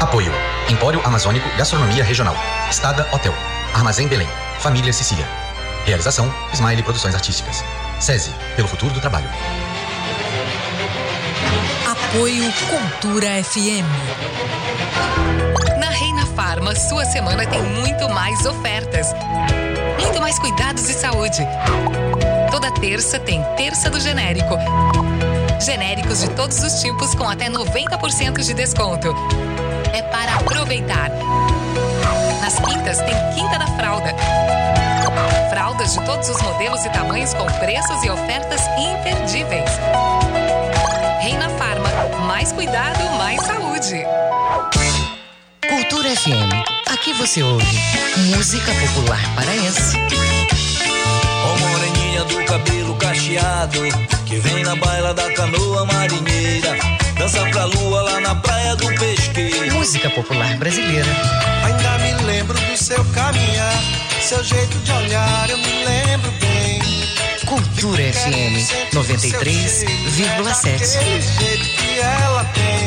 Apoio: 0.00 0.32
Empório 0.68 1.00
Amazônico 1.04 1.48
Gastronomia 1.56 2.02
Regional. 2.02 2.34
Estada 2.68 3.08
Hotel. 3.12 3.32
Armazém 3.72 4.08
Belém. 4.08 4.28
Família 4.58 4.92
Sicília. 4.92 5.24
Realização: 5.84 6.34
Smile 6.52 6.82
Produções 6.82 7.14
Artísticas. 7.14 7.64
SESI, 8.00 8.34
pelo 8.56 8.66
futuro 8.66 8.92
do 8.92 9.00
trabalho. 9.00 9.30
Apoio 11.86 12.52
Cultura 12.68 13.42
FM. 13.44 13.86
Na 15.78 15.90
Reina 15.90 16.26
Farma, 16.34 16.74
sua 16.74 17.04
semana 17.04 17.46
tem 17.46 17.62
muito 17.62 18.08
mais 18.08 18.44
ofertas. 18.44 19.06
Muito 20.00 20.20
mais 20.20 20.38
cuidados 20.38 20.86
de 20.86 20.94
saúde 20.94 21.46
Toda 22.52 22.70
terça 22.70 23.18
tem 23.18 23.42
Terça 23.56 23.88
do 23.88 23.98
Genérico. 23.98 24.58
Genéricos 25.58 26.20
de 26.20 26.28
todos 26.32 26.62
os 26.62 26.82
tipos 26.82 27.14
com 27.14 27.26
até 27.26 27.48
90% 27.48 28.42
de 28.42 28.52
desconto. 28.52 29.08
É 29.90 30.02
para 30.02 30.34
aproveitar. 30.34 31.10
Nas 32.42 32.56
quintas 32.56 32.98
tem 32.98 33.14
Quinta 33.34 33.58
da 33.58 33.66
Fralda. 33.68 34.14
Fraldas 35.48 35.94
de 35.94 36.04
todos 36.04 36.28
os 36.28 36.42
modelos 36.42 36.84
e 36.84 36.90
tamanhos 36.90 37.32
com 37.32 37.46
preços 37.58 38.04
e 38.04 38.10
ofertas 38.10 38.60
imperdíveis. 38.78 39.70
Reina 41.20 41.48
Farma, 41.48 41.88
mais 42.26 42.52
cuidado, 42.52 43.02
mais 43.16 43.40
saúde. 43.40 44.04
Cultura 45.72 46.14
FM. 46.14 46.52
Aqui 46.92 47.14
você 47.14 47.42
ouve 47.42 47.64
música 48.36 48.70
popular 48.74 49.18
paraense. 49.34 49.96
Do 52.28 52.44
cabelo 52.44 52.94
cacheado 52.96 53.80
Que 54.26 54.36
vem 54.36 54.62
na 54.64 54.76
baila 54.76 55.14
da 55.14 55.32
canoa 55.32 55.86
marinheira. 55.86 56.76
Dança 57.18 57.40
pra 57.46 57.64
lua 57.64 58.02
lá 58.02 58.20
na 58.20 58.34
praia 58.34 58.76
do 58.76 58.86
pesqueiro. 58.98 59.72
Música 59.72 60.10
popular 60.10 60.58
brasileira. 60.58 61.08
Ainda 61.64 61.98
me 62.00 62.12
lembro 62.26 62.60
do 62.60 62.76
seu 62.76 63.02
caminhar 63.06 63.82
Seu 64.20 64.44
jeito 64.44 64.76
de 64.76 64.92
olhar 64.92 65.48
eu 65.48 65.56
me 65.56 65.84
lembro 65.86 66.30
bem. 66.32 66.82
Cultura 67.46 68.12
FM 68.12 68.92
93,7 68.92 70.74
Aquele 70.74 71.22
jeito 71.22 71.64
que 71.64 71.98
ela 71.98 72.44
tem 72.44 72.81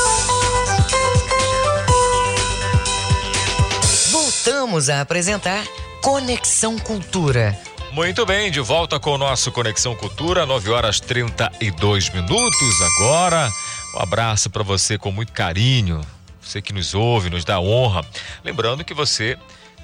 Voltamos 4.10 4.89
a 4.89 5.02
apresentar 5.02 5.64
Conexão 6.02 6.80
Cultura. 6.80 7.57
Muito 7.91 8.26
bem, 8.26 8.49
de 8.49 8.61
volta 8.61 8.99
com 8.99 9.11
o 9.11 9.18
nosso 9.18 9.52
Conexão 9.52 9.94
Cultura, 9.95 10.45
9 10.45 10.69
horas 10.72 10.99
32 10.99 12.10
minutos 12.11 12.81
agora. 12.81 13.52
Um 13.94 13.99
abraço 13.99 14.49
para 14.49 14.64
você 14.64 14.98
com 14.98 15.11
muito 15.11 15.34
carinho. 15.34 16.02
Você 16.41 16.61
que 16.61 16.72
nos 16.72 16.95
ouve, 16.95 17.30
nos 17.30 17.44
dá 17.44 17.60
honra. 17.60 18.06
Lembrando 18.44 18.85
que 18.85 18.94
você 18.94 19.38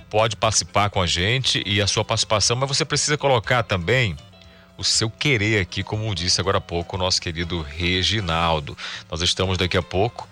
pode 0.10 0.36
participar 0.38 0.90
com 0.90 1.02
a 1.02 1.08
gente 1.08 1.62
e 1.66 1.82
a 1.82 1.88
sua 1.88 2.06
participação, 2.06 2.56
mas 2.56 2.70
você 2.70 2.86
precisa 2.86 3.18
colocar 3.18 3.64
também 3.64 4.16
o 4.84 4.86
seu 4.86 5.10
querer 5.10 5.62
aqui, 5.62 5.82
como 5.82 6.14
disse 6.14 6.42
agora 6.42 6.58
há 6.58 6.62
pouco 6.62 6.96
o 6.96 7.00
nosso 7.00 7.22
querido 7.22 7.62
Reginaldo. 7.62 8.78
Nós 9.10 9.22
estamos 9.22 9.58
daqui 9.58 9.78
a 9.78 9.82
pouco 9.82 10.28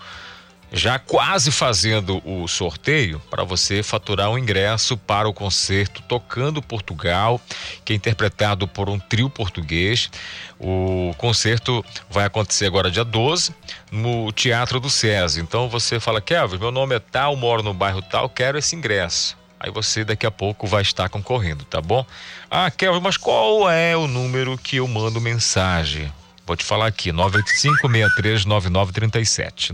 já 0.72 0.98
quase 0.98 1.50
fazendo 1.50 2.22
o 2.26 2.48
sorteio 2.48 3.20
para 3.30 3.44
você 3.44 3.82
faturar 3.82 4.30
um 4.30 4.38
ingresso 4.38 4.96
para 4.96 5.28
o 5.28 5.32
concerto 5.34 6.02
Tocando 6.02 6.62
Portugal, 6.62 7.38
que 7.84 7.92
é 7.92 7.96
interpretado 7.96 8.66
por 8.66 8.88
um 8.88 8.98
trio 8.98 9.28
português. 9.28 10.10
O 10.58 11.14
concerto 11.18 11.84
vai 12.08 12.24
acontecer 12.24 12.66
agora 12.66 12.90
dia 12.90 13.04
12 13.04 13.54
no 13.90 14.32
Teatro 14.32 14.80
do 14.80 14.88
SESI. 14.88 15.40
Então 15.40 15.68
você 15.68 16.00
fala, 16.00 16.22
Kelvin, 16.22 16.58
meu 16.58 16.70
nome 16.70 16.94
é 16.94 16.98
tal, 16.98 17.36
moro 17.36 17.62
no 17.62 17.74
bairro 17.74 18.00
tal, 18.00 18.28
quero 18.30 18.56
esse 18.56 18.74
ingresso. 18.74 19.41
Aí 19.62 19.70
você 19.70 20.04
daqui 20.04 20.26
a 20.26 20.30
pouco 20.30 20.66
vai 20.66 20.82
estar 20.82 21.08
concorrendo, 21.08 21.64
tá 21.64 21.80
bom? 21.80 22.04
Ah, 22.50 22.68
Kelvin, 22.68 23.00
mas 23.00 23.16
qual 23.16 23.70
é 23.70 23.96
o 23.96 24.08
número 24.08 24.58
que 24.58 24.78
eu 24.78 24.88
mando 24.88 25.20
mensagem? 25.20 26.12
Vou 26.44 26.56
te 26.56 26.64
falar 26.64 26.88
aqui, 26.88 27.12
985-63-9937. 27.12 29.70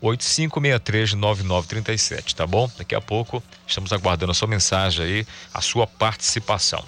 985-63-9937, 0.00 2.32
tá 2.32 2.46
bom? 2.46 2.70
Daqui 2.78 2.94
a 2.94 3.02
pouco 3.02 3.42
estamos 3.66 3.92
aguardando 3.92 4.32
a 4.32 4.34
sua 4.34 4.48
mensagem 4.48 5.04
aí, 5.04 5.26
a 5.52 5.60
sua 5.60 5.86
participação. 5.86 6.82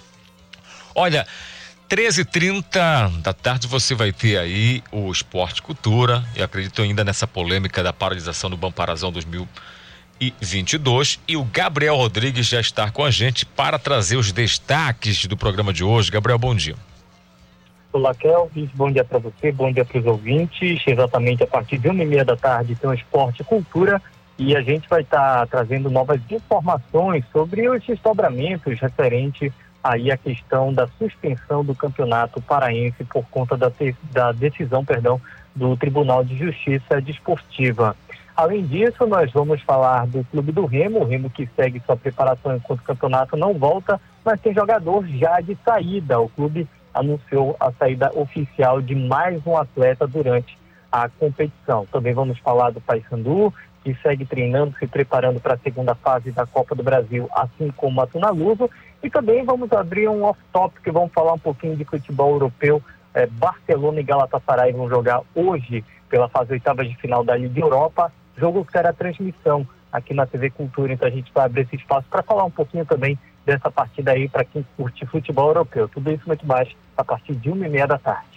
Olha, 0.94 1.26
13h30 1.90 3.20
da 3.20 3.34
tarde 3.34 3.68
você 3.68 3.94
vai 3.94 4.14
ter 4.14 4.38
aí 4.38 4.82
o 4.90 5.12
Esporte 5.12 5.60
Cultura. 5.60 6.24
Eu 6.34 6.46
acredito 6.46 6.80
ainda 6.80 7.04
nessa 7.04 7.26
polêmica 7.26 7.82
da 7.82 7.92
paralisação 7.92 8.48
do 8.48 8.56
Bamparazão 8.56 9.12
2022. 10.30 11.20
E 11.26 11.36
o 11.36 11.44
Gabriel 11.44 11.96
Rodrigues 11.96 12.46
já 12.46 12.60
está 12.60 12.90
com 12.90 13.04
a 13.04 13.10
gente 13.10 13.44
para 13.44 13.78
trazer 13.78 14.16
os 14.16 14.30
destaques 14.30 15.26
do 15.26 15.36
programa 15.36 15.72
de 15.72 15.82
hoje. 15.82 16.10
Gabriel, 16.10 16.38
bom 16.38 16.54
dia. 16.54 16.76
Olá, 17.92 18.14
Kelvis. 18.14 18.70
Bom 18.74 18.90
dia 18.90 19.04
para 19.04 19.18
você, 19.18 19.52
bom 19.52 19.70
dia 19.70 19.84
para 19.84 19.98
os 19.98 20.06
ouvintes. 20.06 20.82
Exatamente 20.86 21.42
a 21.42 21.46
partir 21.46 21.78
de 21.78 21.88
uma 21.88 22.02
e 22.02 22.06
meia 22.06 22.24
da 22.24 22.36
tarde 22.36 22.74
tem 22.74 22.88
o 22.88 22.94
Esporte 22.94 23.44
Cultura 23.44 24.00
e 24.38 24.56
a 24.56 24.62
gente 24.62 24.88
vai 24.88 25.02
estar 25.02 25.40
tá 25.40 25.46
trazendo 25.46 25.90
novas 25.90 26.20
informações 26.30 27.24
sobre 27.30 27.68
os 27.68 27.84
desdobramentos 27.84 28.80
referente 28.80 29.52
aí 29.84 30.10
à 30.10 30.16
questão 30.16 30.72
da 30.72 30.86
suspensão 30.98 31.64
do 31.64 31.74
campeonato 31.74 32.40
paraense 32.40 33.04
por 33.04 33.24
conta 33.26 33.56
da, 33.56 33.70
da 34.10 34.32
decisão, 34.32 34.84
perdão, 34.84 35.20
do 35.54 35.76
Tribunal 35.76 36.24
de 36.24 36.38
Justiça 36.38 37.00
Desportiva. 37.00 37.96
Além 38.34 38.64
disso, 38.64 39.06
nós 39.06 39.30
vamos 39.32 39.60
falar 39.62 40.06
do 40.06 40.24
Clube 40.24 40.52
do 40.52 40.64
Remo, 40.64 41.00
o 41.00 41.04
Remo 41.04 41.28
que 41.28 41.48
segue 41.54 41.82
sua 41.84 41.96
preparação 41.96 42.56
enquanto 42.56 42.80
o 42.80 42.84
campeonato 42.84 43.36
não 43.36 43.52
volta, 43.54 44.00
mas 44.24 44.40
tem 44.40 44.54
jogador 44.54 45.06
já 45.06 45.40
de 45.40 45.56
saída. 45.64 46.18
O 46.18 46.28
clube 46.30 46.66
anunciou 46.94 47.56
a 47.60 47.70
saída 47.72 48.10
oficial 48.14 48.80
de 48.80 48.94
mais 48.94 49.46
um 49.46 49.56
atleta 49.56 50.06
durante 50.06 50.56
a 50.90 51.08
competição. 51.08 51.86
Também 51.92 52.14
vamos 52.14 52.38
falar 52.38 52.70
do 52.70 52.80
Paysandu, 52.80 53.52
que 53.84 53.94
segue 54.02 54.24
treinando, 54.24 54.76
se 54.78 54.86
preparando 54.86 55.40
para 55.40 55.54
a 55.54 55.58
segunda 55.58 55.94
fase 55.94 56.30
da 56.30 56.46
Copa 56.46 56.74
do 56.74 56.82
Brasil, 56.82 57.28
assim 57.34 57.70
como 57.76 58.00
a 58.00 58.06
Tuna 58.06 58.30
Luso. 58.30 58.70
E 59.02 59.10
também 59.10 59.44
vamos 59.44 59.72
abrir 59.72 60.08
um 60.08 60.24
off-topic, 60.24 60.86
vamos 60.92 61.12
falar 61.12 61.34
um 61.34 61.38
pouquinho 61.38 61.76
de 61.76 61.84
futebol 61.84 62.32
europeu. 62.32 62.82
É, 63.12 63.26
Barcelona 63.26 64.00
e 64.00 64.04
Galatasaray 64.04 64.72
vão 64.72 64.88
jogar 64.88 65.20
hoje 65.34 65.84
pela 66.08 66.28
fase 66.28 66.52
oitava 66.52 66.84
de 66.84 66.94
final 66.96 67.24
da 67.24 67.36
Liga 67.36 67.60
Europa. 67.60 68.12
Jogo 68.36 68.64
que 68.64 68.72
terá 68.72 68.92
transmissão 68.92 69.66
aqui 69.92 70.14
na 70.14 70.26
TV 70.26 70.50
Cultura, 70.50 70.92
então 70.92 71.06
a 71.06 71.10
gente 71.10 71.30
vai 71.34 71.44
abrir 71.44 71.62
esse 71.62 71.76
espaço 71.76 72.06
para 72.08 72.22
falar 72.22 72.44
um 72.44 72.50
pouquinho 72.50 72.86
também 72.86 73.18
dessa 73.44 73.70
partida 73.70 74.12
aí 74.12 74.28
para 74.28 74.44
quem 74.44 74.64
curte 74.76 75.04
futebol 75.06 75.48
europeu. 75.48 75.88
Tudo 75.88 76.10
isso 76.10 76.26
muito 76.26 76.46
mais 76.46 76.68
a 76.96 77.04
partir 77.04 77.34
de 77.34 77.50
uma 77.50 77.66
e 77.66 77.68
meia 77.68 77.86
da 77.86 77.98
tarde. 77.98 78.31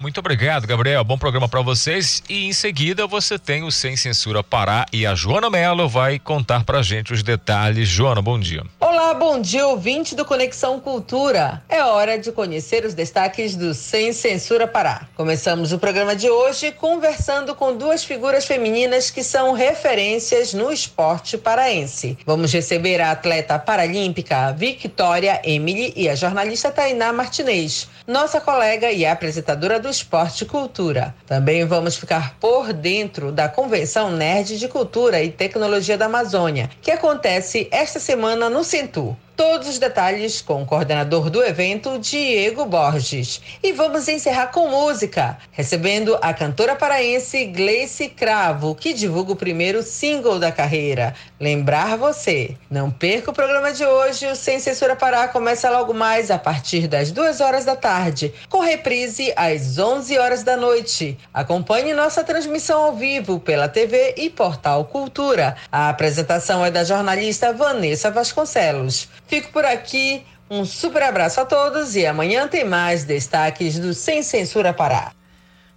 Muito 0.00 0.18
obrigado, 0.18 0.66
Gabriel. 0.66 1.04
Bom 1.04 1.18
programa 1.18 1.46
para 1.46 1.60
vocês. 1.60 2.22
E 2.26 2.46
em 2.46 2.54
seguida 2.54 3.06
você 3.06 3.38
tem 3.38 3.64
o 3.64 3.70
Sem 3.70 3.98
Censura 3.98 4.42
Pará 4.42 4.86
e 4.90 5.04
a 5.04 5.14
Joana 5.14 5.50
Mello 5.50 5.86
vai 5.90 6.18
contar 6.18 6.64
pra 6.64 6.80
gente 6.80 7.12
os 7.12 7.22
detalhes. 7.22 7.86
Joana, 7.86 8.22
bom 8.22 8.40
dia. 8.40 8.64
Olá, 8.80 9.12
bom 9.12 9.38
dia, 9.38 9.66
ouvinte 9.66 10.14
do 10.14 10.24
Conexão 10.24 10.80
Cultura. 10.80 11.62
É 11.68 11.84
hora 11.84 12.18
de 12.18 12.32
conhecer 12.32 12.86
os 12.86 12.94
destaques 12.94 13.54
do 13.54 13.74
Sem 13.74 14.14
Censura 14.14 14.66
Pará. 14.66 15.06
Começamos 15.14 15.70
o 15.70 15.78
programa 15.78 16.16
de 16.16 16.30
hoje 16.30 16.72
conversando 16.72 17.54
com 17.54 17.76
duas 17.76 18.02
figuras 18.02 18.46
femininas 18.46 19.10
que 19.10 19.22
são 19.22 19.52
referências 19.52 20.54
no 20.54 20.72
esporte 20.72 21.36
paraense. 21.36 22.16
Vamos 22.24 22.50
receber 22.54 23.02
a 23.02 23.10
atleta 23.10 23.58
paralímpica 23.58 24.50
Victoria 24.52 25.42
Emily 25.44 25.92
e 25.94 26.08
a 26.08 26.14
jornalista 26.14 26.70
Tainá 26.70 27.12
Martinez, 27.12 27.86
nossa 28.06 28.40
colega 28.40 28.90
e 28.90 29.04
apresentadora 29.04 29.78
do 29.78 29.89
Esporte 29.90 30.44
e 30.44 30.46
Cultura. 30.46 31.14
Também 31.26 31.64
vamos 31.64 31.96
ficar 31.96 32.36
por 32.38 32.72
dentro 32.72 33.30
da 33.32 33.48
Convenção 33.48 34.10
Nerd 34.10 34.58
de 34.58 34.68
Cultura 34.68 35.22
e 35.22 35.30
Tecnologia 35.30 35.98
da 35.98 36.06
Amazônia, 36.06 36.70
que 36.80 36.90
acontece 36.90 37.68
esta 37.70 38.00
semana 38.00 38.48
no 38.48 38.64
Centur. 38.64 39.16
Todos 39.36 39.68
os 39.68 39.78
detalhes 39.78 40.42
com 40.42 40.62
o 40.62 40.66
coordenador 40.66 41.30
do 41.30 41.42
evento, 41.42 41.98
Diego 41.98 42.66
Borges. 42.66 43.40
E 43.62 43.72
vamos 43.72 44.06
encerrar 44.06 44.48
com 44.48 44.68
música, 44.68 45.38
recebendo 45.50 46.18
a 46.20 46.34
cantora 46.34 46.76
paraense 46.76 47.46
Gleice 47.46 48.08
Cravo, 48.08 48.74
que 48.74 48.92
divulga 48.92 49.32
o 49.32 49.36
primeiro 49.36 49.82
single 49.82 50.38
da 50.38 50.52
carreira, 50.52 51.14
Lembrar 51.40 51.96
Você. 51.96 52.54
Não 52.70 52.90
perca 52.90 53.30
o 53.30 53.34
programa 53.34 53.72
de 53.72 53.84
hoje, 53.84 54.26
o 54.26 54.36
Sem 54.36 54.60
Censura 54.60 54.94
Pará 54.94 55.26
começa 55.26 55.70
logo 55.70 55.94
mais 55.94 56.30
a 56.30 56.38
partir 56.38 56.86
das 56.86 57.10
duas 57.10 57.40
horas 57.40 57.64
da 57.64 57.74
tarde, 57.74 58.34
com 58.48 58.60
reprise 58.60 59.32
às 59.34 59.78
11 59.78 60.18
horas 60.18 60.42
da 60.42 60.56
noite. 60.56 61.16
Acompanhe 61.32 61.94
nossa 61.94 62.22
transmissão 62.22 62.82
ao 62.82 62.94
vivo 62.94 63.40
pela 63.40 63.68
TV 63.68 64.14
e 64.18 64.28
Portal 64.28 64.84
Cultura. 64.84 65.56
A 65.72 65.88
apresentação 65.88 66.62
é 66.62 66.70
da 66.70 66.84
jornalista 66.84 67.54
Vanessa 67.54 68.10
Vasconcelos. 68.10 69.08
Fico 69.30 69.52
por 69.52 69.64
aqui. 69.64 70.24
Um 70.50 70.64
super 70.64 71.04
abraço 71.04 71.40
a 71.40 71.44
todos 71.44 71.94
e 71.94 72.04
amanhã 72.04 72.48
tem 72.48 72.64
mais 72.64 73.04
destaques 73.04 73.78
do 73.78 73.94
Sem 73.94 74.24
Censura 74.24 74.72
Pará. 74.72 75.12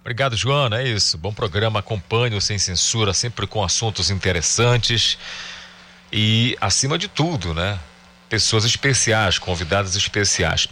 Obrigado, 0.00 0.36
Joana. 0.36 0.82
É 0.82 0.88
isso. 0.88 1.16
Bom 1.16 1.32
programa. 1.32 1.78
Acompanhe 1.78 2.34
o 2.34 2.40
Sem 2.40 2.58
Censura, 2.58 3.14
sempre 3.14 3.46
com 3.46 3.62
assuntos 3.62 4.10
interessantes 4.10 5.16
e, 6.12 6.58
acima 6.60 6.98
de 6.98 7.06
tudo, 7.06 7.54
né? 7.54 7.78
Pessoas 8.28 8.64
especiais, 8.64 9.38
convidadas 9.38 9.94
especiais. 9.94 10.66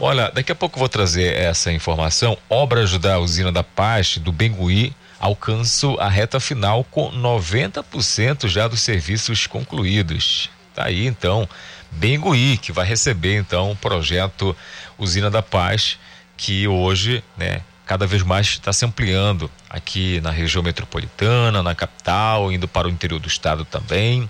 Olha, 0.00 0.30
daqui 0.30 0.52
a 0.52 0.54
pouco 0.54 0.76
eu 0.76 0.78
vou 0.78 0.88
trazer 0.88 1.34
essa 1.34 1.72
informação. 1.72 2.38
Obras 2.48 2.96
da 2.98 3.18
usina 3.18 3.50
da 3.50 3.64
Paz, 3.64 4.16
do 4.16 4.30
Bengui, 4.30 4.94
alcançam 5.18 5.98
a 5.98 6.08
reta 6.08 6.38
final 6.38 6.84
com 6.84 7.10
90% 7.10 8.46
já 8.46 8.68
dos 8.68 8.80
serviços 8.80 9.48
concluídos. 9.48 10.48
Tá 10.78 10.84
aí, 10.84 11.08
então 11.08 11.48
Bengui, 11.90 12.58
que 12.58 12.72
vai 12.72 12.86
receber 12.86 13.36
então 13.36 13.70
o 13.70 13.76
projeto 13.76 14.56
Usina 14.98 15.30
da 15.30 15.42
Paz, 15.42 15.98
que 16.36 16.68
hoje, 16.68 17.22
né, 17.36 17.62
cada 17.86 18.06
vez 18.06 18.22
mais 18.22 18.46
está 18.48 18.72
se 18.72 18.84
ampliando 18.84 19.50
aqui 19.68 20.20
na 20.20 20.30
região 20.30 20.62
metropolitana, 20.62 21.62
na 21.62 21.74
capital, 21.74 22.52
indo 22.52 22.68
para 22.68 22.86
o 22.86 22.90
interior 22.90 23.18
do 23.18 23.28
estado 23.28 23.64
também. 23.64 24.28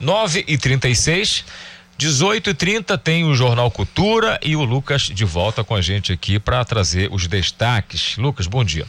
9 0.00 0.44
e 0.46 0.58
36 0.58 1.44
18 1.98 2.50
e 2.50 2.54
30 2.54 2.96
tem 2.96 3.24
o 3.24 3.34
Jornal 3.34 3.68
Cultura 3.72 4.38
e 4.40 4.54
o 4.54 4.62
Lucas 4.62 5.02
de 5.02 5.24
volta 5.24 5.64
com 5.64 5.74
a 5.74 5.80
gente 5.80 6.12
aqui 6.12 6.38
para 6.38 6.64
trazer 6.64 7.08
os 7.12 7.26
destaques. 7.26 8.16
Lucas, 8.16 8.46
bom 8.46 8.62
dia. 8.62 8.86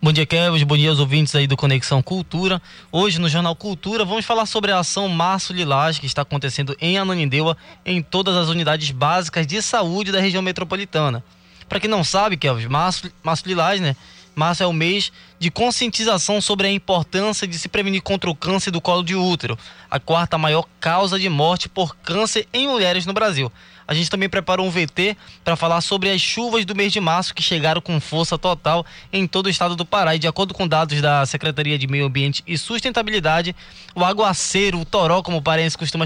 Bom 0.00 0.12
dia, 0.12 0.26
Kevin. 0.26 0.62
Bom 0.66 0.76
dia 0.76 0.90
aos 0.90 1.00
ouvintes 1.00 1.34
aí 1.34 1.46
do 1.46 1.56
Conexão 1.56 2.02
Cultura. 2.02 2.60
Hoje 2.92 3.18
no 3.18 3.30
Jornal 3.30 3.56
Cultura 3.56 4.04
vamos 4.04 4.26
falar 4.26 4.44
sobre 4.44 4.70
a 4.70 4.78
ação 4.78 5.08
Março 5.08 5.54
Lilás 5.54 5.98
que 5.98 6.04
está 6.04 6.20
acontecendo 6.20 6.76
em 6.78 6.98
Ananindeua 6.98 7.56
em 7.84 8.02
todas 8.02 8.36
as 8.36 8.48
unidades 8.48 8.90
básicas 8.90 9.46
de 9.46 9.60
saúde 9.62 10.12
da 10.12 10.20
região 10.20 10.42
metropolitana. 10.42 11.24
Para 11.66 11.80
quem 11.80 11.88
não 11.88 12.04
sabe, 12.04 12.36
Kevin, 12.36 12.68
Março, 12.68 13.10
Março 13.22 13.48
Lilás, 13.48 13.80
né, 13.80 13.96
Março 14.34 14.62
é 14.62 14.66
o 14.66 14.72
mês 14.72 15.10
de 15.38 15.50
conscientização 15.50 16.42
sobre 16.42 16.66
a 16.66 16.70
importância 16.70 17.48
de 17.48 17.58
se 17.58 17.66
prevenir 17.66 18.02
contra 18.02 18.28
o 18.28 18.34
câncer 18.34 18.70
do 18.70 18.82
colo 18.82 19.02
de 19.02 19.16
útero, 19.16 19.58
a 19.90 19.98
quarta 19.98 20.36
maior 20.36 20.66
causa 20.78 21.18
de 21.18 21.28
morte 21.30 21.70
por 21.70 21.96
câncer 21.96 22.46
em 22.52 22.68
mulheres 22.68 23.06
no 23.06 23.14
Brasil. 23.14 23.50
A 23.88 23.94
gente 23.94 24.10
também 24.10 24.28
preparou 24.28 24.66
um 24.66 24.70
VT 24.70 25.16
para 25.44 25.54
falar 25.54 25.80
sobre 25.80 26.10
as 26.10 26.20
chuvas 26.20 26.64
do 26.64 26.74
mês 26.74 26.92
de 26.92 27.00
março 27.00 27.34
que 27.34 27.42
chegaram 27.42 27.80
com 27.80 28.00
força 28.00 28.36
total 28.36 28.84
em 29.12 29.26
todo 29.26 29.46
o 29.46 29.50
estado 29.50 29.76
do 29.76 29.86
Pará. 29.86 30.16
E 30.16 30.18
de 30.18 30.26
acordo 30.26 30.52
com 30.52 30.66
dados 30.66 31.00
da 31.00 31.24
Secretaria 31.24 31.78
de 31.78 31.86
Meio 31.86 32.06
Ambiente 32.06 32.42
e 32.46 32.58
Sustentabilidade, 32.58 33.54
o 33.94 34.04
aguaceiro, 34.04 34.80
o 34.80 34.84
toró, 34.84 35.22
como 35.22 35.36
o 35.36 35.42
paraense 35.42 35.78
costuma 35.78 36.04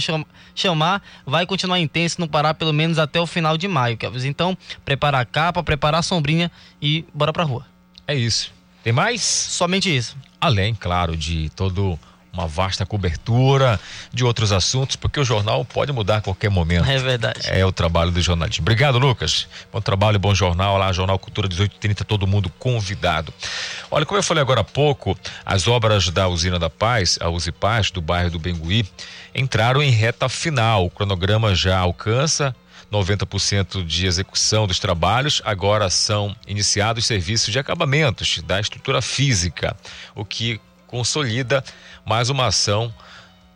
chamar, 0.55 1.02
vai 1.24 1.47
continuar 1.47 1.81
intenso 1.81 2.20
no 2.20 2.28
Pará 2.28 2.52
pelo 2.52 2.73
menos 2.73 2.98
até 2.98 3.20
o 3.20 3.27
final 3.27 3.57
de 3.57 3.66
maio. 3.66 3.98
Então, 4.24 4.57
prepara 4.85 5.20
a 5.20 5.24
capa, 5.24 5.62
prepara 5.62 5.98
a 5.98 6.02
sombrinha 6.02 6.51
e 6.82 7.05
bora 7.15 7.32
pra 7.32 7.44
rua. 7.44 7.66
É 8.07 8.15
isso. 8.15 8.52
Tem 8.82 8.93
mais? 8.93 9.23
Somente 9.23 9.94
isso. 9.94 10.16
Além, 10.40 10.74
claro, 10.74 11.16
de 11.16 11.51
todo 11.51 11.98
uma 12.32 12.47
vasta 12.47 12.86
cobertura 12.86 13.78
de 14.12 14.24
outros 14.24 14.52
assuntos, 14.52 14.97
porque 14.97 15.19
o 15.19 15.24
jornal 15.24 15.65
pode 15.65 15.93
mudar 15.93 16.19
a 16.19 16.20
qualquer 16.20 16.51
momento. 16.51 16.89
É 16.89 16.98
verdade. 16.98 17.40
É 17.44 17.65
o 17.65 17.73
trabalho 17.73 18.11
do 18.11 18.20
jornalismo. 18.20 18.62
Obrigado, 18.62 18.98
Lucas. 18.98 19.48
Bom 19.73 19.81
trabalho, 19.81 20.19
bom 20.19 20.35
jornal 20.35 20.77
lá, 20.78 20.93
Jornal 20.93 21.19
Cultura 21.19 21.48
1830, 21.48 22.05
todo 22.05 22.27
mundo 22.27 22.51
convidado. 22.59 23.32
Olha, 23.90 24.07
como 24.07 24.19
eu 24.19 24.23
falei 24.23 24.43
agora 24.43 24.61
há 24.61 24.65
pouco, 24.65 25.19
as 25.44 25.66
obras 25.66 26.09
da 26.11 26.28
Usina 26.28 26.59
da 26.59 26.70
Paz, 26.70 27.19
a 27.20 27.28
Uzi 27.28 27.52
Paz, 27.52 27.90
do 27.90 28.01
bairro 28.01 28.31
do 28.31 28.39
Bengui, 28.39 28.86
entraram 29.35 29.82
em 29.82 29.90
reta 29.90 30.28
final. 30.28 30.86
O 30.86 30.90
cronograma 30.90 31.55
já 31.55 31.78
alcança 31.78 32.55
90% 32.90 33.85
de 33.85 34.07
execução 34.07 34.66
dos 34.66 34.78
trabalhos, 34.78 35.40
agora 35.44 35.89
são 35.89 36.35
iniciados 36.47 37.07
serviços 37.07 37.52
de 37.52 37.59
acabamentos 37.59 38.40
da 38.44 38.61
estrutura 38.61 39.01
física, 39.01 39.77
o 40.15 40.24
que 40.24 40.61
consolida 40.91 41.62
mais 42.05 42.31
uma 42.31 42.47
ação 42.47 42.93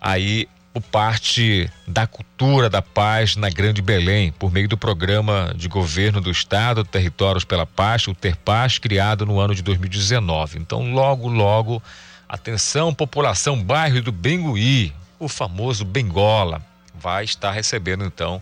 aí 0.01 0.49
por 0.73 0.81
parte 0.81 1.69
da 1.87 2.07
cultura 2.07 2.71
da 2.71 2.81
paz 2.81 3.35
na 3.35 3.51
Grande 3.51 3.83
Belém, 3.83 4.31
por 4.31 4.53
meio 4.53 4.69
do 4.69 4.79
programa 4.79 5.53
de 5.57 5.69
governo 5.69 6.21
do 6.21 6.31
estado 6.31 6.85
Territórios 6.85 7.45
pela 7.45 7.67
Paz, 7.67 8.07
o 8.07 8.15
Terpaz, 8.15 8.79
criado 8.79 9.27
no 9.27 9.41
ano 9.41 9.53
de 9.53 9.63
2019. 9.63 10.59
Então, 10.59 10.93
logo, 10.93 11.29
logo, 11.29 11.83
atenção 12.29 12.95
população 12.95 13.61
bairro 13.61 14.01
do 14.01 14.13
Bengui, 14.13 14.93
o 15.19 15.27
famoso 15.27 15.85
Bengola, 15.85 16.63
vai 16.95 17.25
estar 17.25 17.51
recebendo 17.51 18.05
então 18.05 18.41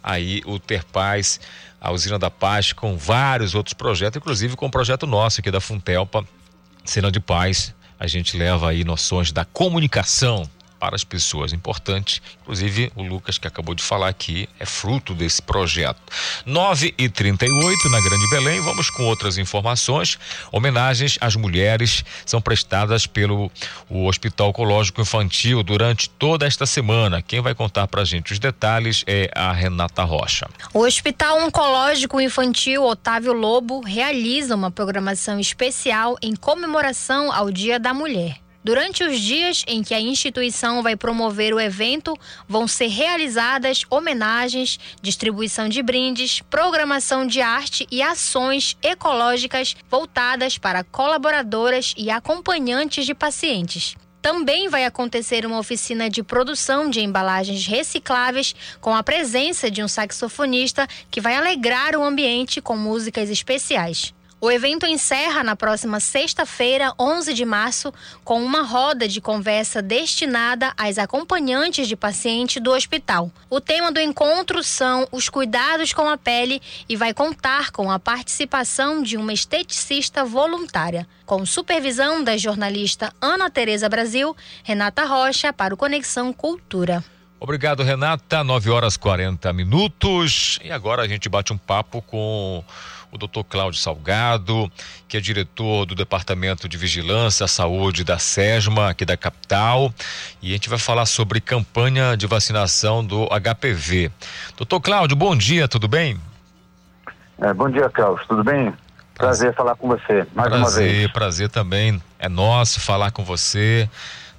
aí 0.00 0.42
o 0.46 0.60
Terpaz, 0.60 1.40
a 1.80 1.90
Usina 1.90 2.20
da 2.20 2.30
Paz, 2.30 2.72
com 2.72 2.96
vários 2.96 3.56
outros 3.56 3.74
projetos, 3.74 4.16
inclusive 4.16 4.54
com 4.54 4.66
o 4.66 4.68
um 4.68 4.70
projeto 4.70 5.08
nosso 5.08 5.40
aqui 5.40 5.50
da 5.50 5.60
Funtelpa, 5.60 6.24
Cena 6.84 7.10
de 7.10 7.18
Paz. 7.18 7.74
A 7.98 8.06
gente 8.06 8.36
leva 8.36 8.70
aí 8.70 8.84
noções 8.84 9.32
da 9.32 9.44
comunicação 9.44 10.48
para 10.78 10.94
as 10.94 11.04
pessoas. 11.04 11.52
Importante, 11.52 12.22
inclusive 12.42 12.92
o 12.94 13.02
Lucas 13.02 13.38
que 13.38 13.46
acabou 13.46 13.74
de 13.74 13.82
falar 13.82 14.08
aqui 14.08 14.48
é 14.58 14.66
fruto 14.66 15.14
desse 15.14 15.42
projeto. 15.42 16.00
9 16.46 16.94
e 16.96 17.08
38 17.08 17.88
na 17.90 18.00
Grande 18.00 18.30
Belém. 18.30 18.60
Vamos 18.60 18.90
com 18.90 19.04
outras 19.04 19.38
informações. 19.38 20.18
Homenagens 20.52 21.18
às 21.20 21.36
mulheres 21.36 22.04
são 22.24 22.40
prestadas 22.40 23.06
pelo 23.06 23.50
o 23.88 24.06
Hospital 24.06 24.48
Oncológico 24.48 25.00
Infantil 25.00 25.62
durante 25.62 26.08
toda 26.10 26.46
esta 26.46 26.66
semana. 26.66 27.22
Quem 27.22 27.40
vai 27.40 27.54
contar 27.54 27.86
para 27.86 28.02
a 28.02 28.04
gente 28.04 28.32
os 28.32 28.38
detalhes 28.38 29.04
é 29.06 29.30
a 29.34 29.52
Renata 29.52 30.04
Rocha. 30.04 30.48
O 30.72 30.80
Hospital 30.80 31.40
Oncológico 31.40 32.20
Infantil 32.20 32.84
Otávio 32.84 33.32
Lobo 33.32 33.80
realiza 33.80 34.54
uma 34.54 34.70
programação 34.70 35.40
especial 35.40 36.16
em 36.22 36.34
comemoração 36.34 37.32
ao 37.32 37.50
Dia 37.50 37.78
da 37.78 37.92
Mulher. 37.92 38.47
Durante 38.68 39.02
os 39.02 39.18
dias 39.18 39.64
em 39.66 39.82
que 39.82 39.94
a 39.94 40.00
instituição 40.00 40.82
vai 40.82 40.94
promover 40.94 41.54
o 41.54 41.58
evento, 41.58 42.14
vão 42.46 42.68
ser 42.68 42.88
realizadas 42.88 43.80
homenagens, 43.88 44.78
distribuição 45.00 45.70
de 45.70 45.82
brindes, 45.82 46.42
programação 46.50 47.26
de 47.26 47.40
arte 47.40 47.88
e 47.90 48.02
ações 48.02 48.76
ecológicas 48.82 49.74
voltadas 49.90 50.58
para 50.58 50.84
colaboradoras 50.84 51.94
e 51.96 52.10
acompanhantes 52.10 53.06
de 53.06 53.14
pacientes. 53.14 53.96
Também 54.20 54.68
vai 54.68 54.84
acontecer 54.84 55.46
uma 55.46 55.58
oficina 55.58 56.10
de 56.10 56.22
produção 56.22 56.90
de 56.90 57.00
embalagens 57.00 57.66
recicláveis 57.66 58.54
com 58.82 58.94
a 58.94 59.02
presença 59.02 59.70
de 59.70 59.82
um 59.82 59.88
saxofonista 59.88 60.86
que 61.10 61.22
vai 61.22 61.36
alegrar 61.36 61.96
o 61.96 62.04
ambiente 62.04 62.60
com 62.60 62.76
músicas 62.76 63.30
especiais. 63.30 64.12
O 64.40 64.52
evento 64.52 64.86
encerra 64.86 65.42
na 65.42 65.56
próxima 65.56 65.98
sexta-feira, 65.98 66.94
11 66.96 67.34
de 67.34 67.44
março, 67.44 67.92
com 68.22 68.40
uma 68.40 68.62
roda 68.62 69.08
de 69.08 69.20
conversa 69.20 69.82
destinada 69.82 70.72
às 70.76 70.96
acompanhantes 70.96 71.88
de 71.88 71.96
paciente 71.96 72.60
do 72.60 72.70
hospital. 72.70 73.32
O 73.50 73.60
tema 73.60 73.90
do 73.90 73.98
encontro 73.98 74.62
são 74.62 75.08
os 75.10 75.28
cuidados 75.28 75.92
com 75.92 76.08
a 76.08 76.16
pele 76.16 76.62
e 76.88 76.94
vai 76.94 77.12
contar 77.12 77.72
com 77.72 77.90
a 77.90 77.98
participação 77.98 79.02
de 79.02 79.16
uma 79.16 79.32
esteticista 79.32 80.24
voluntária, 80.24 81.04
com 81.26 81.44
supervisão 81.44 82.22
da 82.22 82.36
jornalista 82.36 83.12
Ana 83.20 83.50
Tereza 83.50 83.88
Brasil, 83.88 84.36
Renata 84.62 85.04
Rocha 85.04 85.52
para 85.52 85.74
o 85.74 85.76
Conexão 85.76 86.32
Cultura. 86.32 87.02
Obrigado, 87.40 87.84
Renata. 87.84 88.42
9 88.42 88.70
horas 88.70 88.96
40 88.96 89.52
minutos. 89.52 90.58
E 90.62 90.72
agora 90.72 91.02
a 91.02 91.08
gente 91.08 91.28
bate 91.28 91.52
um 91.52 91.58
papo 91.58 92.02
com 92.02 92.64
o 93.10 93.18
doutor 93.18 93.44
Cláudio 93.44 93.80
Salgado, 93.80 94.70
que 95.06 95.16
é 95.16 95.20
diretor 95.20 95.86
do 95.86 95.94
Departamento 95.94 96.68
de 96.68 96.76
Vigilância 96.76 97.44
à 97.44 97.48
Saúde 97.48 98.04
da 98.04 98.18
SESMA, 98.18 98.90
aqui 98.90 99.04
da 99.04 99.16
capital, 99.16 99.92
e 100.42 100.50
a 100.50 100.52
gente 100.52 100.68
vai 100.68 100.78
falar 100.78 101.06
sobre 101.06 101.40
campanha 101.40 102.16
de 102.16 102.26
vacinação 102.26 103.04
do 103.04 103.26
HPV. 103.26 104.10
Doutor 104.56 104.80
Cláudio, 104.80 105.16
bom 105.16 105.34
dia, 105.36 105.66
tudo 105.66 105.88
bem? 105.88 106.20
É, 107.40 107.52
bom 107.54 107.70
dia, 107.70 107.88
Cláudio, 107.88 108.24
tudo 108.28 108.44
bem? 108.44 108.72
Prazer 109.14 109.54
falar 109.54 109.74
com 109.74 109.88
você, 109.88 110.26
mais 110.32 110.48
prazer, 110.48 110.58
uma 110.58 110.70
vez. 110.70 111.12
Prazer 111.12 111.48
também 111.48 112.00
é 112.18 112.28
nosso 112.28 112.80
falar 112.80 113.10
com 113.10 113.24
você. 113.24 113.88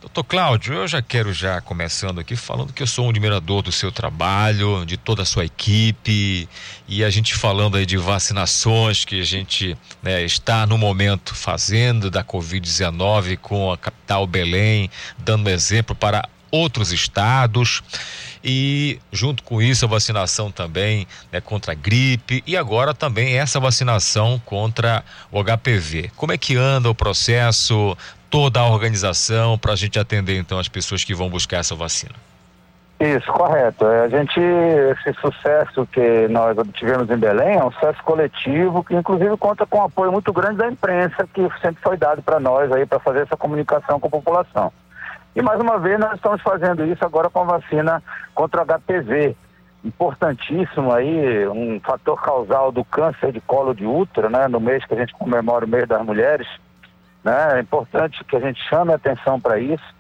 Doutor 0.02 0.24
Cláudio, 0.24 0.76
eu 0.76 0.88
já 0.88 1.02
quero 1.02 1.34
já 1.34 1.60
começando 1.60 2.20
aqui 2.20 2.34
falando 2.34 2.72
que 2.72 2.82
eu 2.82 2.88
sou 2.88 3.08
um 3.08 3.10
admirador 3.10 3.62
do 3.62 3.70
seu 3.70 3.92
trabalho, 3.92 4.86
de 4.86 4.96
toda 4.96 5.24
a 5.24 5.26
sua 5.26 5.44
equipe 5.44 6.48
e 6.88 7.04
a 7.04 7.10
gente 7.10 7.36
falando 7.36 7.76
aí 7.76 7.86
de 7.86 7.98
vacinações 7.98 9.04
que 9.04 9.20
a 9.20 9.26
gente 9.26 9.78
né, 10.02 10.24
está 10.24 10.66
no 10.66 10.78
momento 10.78 11.36
fazendo 11.36 12.10
da 12.10 12.24
Covid-19 12.24 13.40
com 13.40 13.74
a 13.74 13.78
capital 13.78 14.26
Belém, 14.26 14.90
dando 15.18 15.50
exemplo 15.50 15.94
para 15.94 16.30
outros 16.50 16.94
estados 16.94 17.84
e 18.42 19.00
junto 19.12 19.44
com 19.44 19.62
isso 19.62 19.84
a 19.84 19.88
vacinação 19.88 20.50
também 20.50 21.06
né, 21.30 21.42
contra 21.42 21.74
a 21.74 21.76
gripe 21.76 22.42
e 22.48 22.56
agora 22.56 22.94
também 22.94 23.38
essa 23.38 23.60
vacinação 23.60 24.42
contra 24.46 25.04
o 25.30 25.44
HPV. 25.44 26.12
Como 26.16 26.32
é 26.32 26.38
que 26.38 26.56
anda 26.56 26.90
o 26.90 26.96
processo? 26.96 27.98
Toda 28.30 28.60
a 28.60 28.68
organização 28.70 29.58
para 29.58 29.74
a 29.74 29.76
gente 29.76 30.00
atender 30.00 30.38
então 30.38 30.60
as 30.60 30.68
pessoas 30.68 31.04
que 31.04 31.14
vão 31.14 31.30
buscar 31.30 31.58
essa 31.58 31.76
vacina. 31.76 32.16
Isso, 33.00 33.32
correto. 33.32 33.86
É, 33.86 34.04
a 34.04 34.10
gente, 34.10 34.40
esse 34.40 35.14
sucesso 35.22 35.88
que 35.88 36.28
nós 36.28 36.58
obtivemos 36.58 37.10
em 37.10 37.16
Belém 37.16 37.56
é 37.58 37.64
um 37.64 37.72
sucesso 37.72 38.04
coletivo 38.04 38.84
que 38.84 38.94
inclusive 38.94 39.38
conta 39.38 39.66
com 39.66 39.78
um 39.78 39.84
apoio 39.86 40.12
muito 40.12 40.34
grande 40.34 40.58
da 40.58 40.68
imprensa 40.68 41.26
que 41.34 41.48
sempre 41.62 41.82
foi 41.82 41.96
dado 41.96 42.22
para 42.22 42.42
nós 42.42 42.70
aí 42.74 42.86
para 42.86 43.00
fazer 43.00 43.22
essa 43.22 43.38
comunicação 43.38 44.02
com 44.02 44.08
a 44.08 44.12
população. 44.12 44.74
E 45.34 45.42
mais 45.42 45.62
uma 45.62 45.80
vez 45.80 45.98
nós 45.98 46.16
estamos 46.16 46.42
fazendo 46.42 46.86
isso 46.86 47.06
agora 47.06 47.30
com 47.30 47.40
a 47.40 47.58
vacina 47.58 48.04
contra 48.36 48.66
HPV. 48.66 49.34
Importantíssimo 49.86 50.92
aí, 50.92 51.48
um 51.48 51.80
fator 51.80 52.22
causal 52.22 52.70
do 52.70 52.84
câncer 52.84 53.32
de 53.32 53.40
colo 53.40 53.74
de 53.74 53.86
útero, 53.86 54.30
né? 54.30 54.50
No 54.50 54.60
mês 54.60 54.84
que 54.84 54.94
a 54.94 54.98
gente 54.98 55.14
comemora 55.14 55.64
o 55.64 55.70
mês 55.70 55.88
das 55.88 56.04
mulheres. 56.06 56.48
Né? 57.24 57.58
É 57.58 57.60
importante 57.60 58.24
que 58.24 58.36
a 58.36 58.40
gente 58.40 58.62
chame 58.70 58.94
atenção 58.94 59.40
para 59.40 59.60
isso 59.60 59.96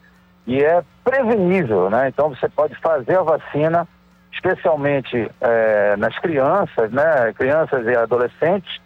e 0.47 0.63
é 0.63 0.83
prevenível, 1.03 1.89
né? 1.89 2.07
Então 2.07 2.29
você 2.29 2.47
pode 2.49 2.75
fazer 2.75 3.19
a 3.19 3.23
vacina, 3.23 3.87
especialmente 4.31 5.29
é, 5.41 5.95
nas 5.97 6.17
crianças, 6.19 6.91
né? 6.91 7.33
Crianças 7.33 7.85
e 7.85 7.95
adolescentes. 7.95 8.79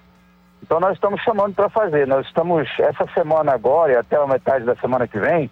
Então 0.61 0.79
nós 0.79 0.93
estamos 0.93 1.21
chamando 1.21 1.53
para 1.53 1.69
fazer. 1.69 2.07
Nós 2.07 2.25
estamos 2.25 2.67
essa 2.79 3.05
semana 3.13 3.53
agora 3.53 3.93
e 3.93 3.95
até 3.95 4.17
a 4.17 4.27
metade 4.27 4.65
da 4.65 4.75
semana 4.75 5.07
que 5.07 5.19
vem, 5.19 5.49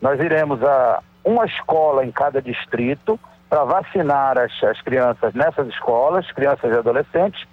nós 0.00 0.20
iremos 0.20 0.62
a 0.62 1.02
uma 1.24 1.44
escola 1.44 2.04
em 2.04 2.10
cada 2.10 2.40
distrito 2.40 3.18
para 3.48 3.64
vacinar 3.64 4.38
as, 4.38 4.52
as 4.62 4.80
crianças 4.80 5.34
nessas 5.34 5.66
escolas, 5.68 6.30
crianças 6.32 6.72
e 6.72 6.78
adolescentes 6.78 7.46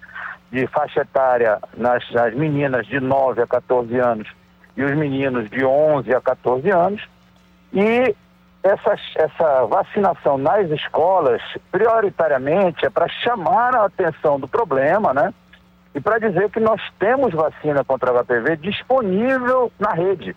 de 0.51 0.65
faixa 0.67 1.01
etária 1.01 1.59
nas, 1.75 2.09
nas 2.11 2.33
meninas 2.33 2.85
de 2.87 2.99
9 2.99 3.41
a 3.41 3.47
14 3.47 3.99
anos 3.99 4.29
e 4.77 4.83
os 4.83 4.95
meninos 4.95 5.49
de 5.49 5.65
11 5.65 6.13
a 6.13 6.21
14 6.21 6.69
anos. 6.69 7.01
E 7.73 8.15
essa, 8.63 8.95
essa 9.15 9.65
vacinação 9.65 10.37
nas 10.37 10.69
escolas, 10.69 11.41
prioritariamente, 11.71 12.85
é 12.85 12.89
para 12.89 13.07
chamar 13.09 13.75
a 13.75 13.85
atenção 13.85 14.39
do 14.39 14.47
problema, 14.47 15.13
né? 15.13 15.33
E 15.95 15.99
para 15.99 16.19
dizer 16.19 16.51
que 16.51 16.59
nós 16.59 16.79
temos 16.99 17.33
vacina 17.33 17.83
contra 17.83 18.13
HPV 18.23 18.57
disponível 18.57 19.71
na 19.79 19.93
rede. 19.93 20.35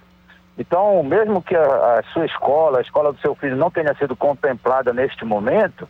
Então, 0.57 1.03
mesmo 1.03 1.43
que 1.43 1.55
a, 1.55 1.99
a, 1.99 2.03
sua 2.13 2.25
escola, 2.25 2.79
a 2.79 2.83
escola 2.83 3.13
do 3.13 3.21
seu 3.21 3.35
filho 3.35 3.57
não 3.57 3.71
tenha 3.71 3.95
sido 3.95 4.17
contemplada 4.17 4.93
neste 4.93 5.25
momento, 5.25 5.89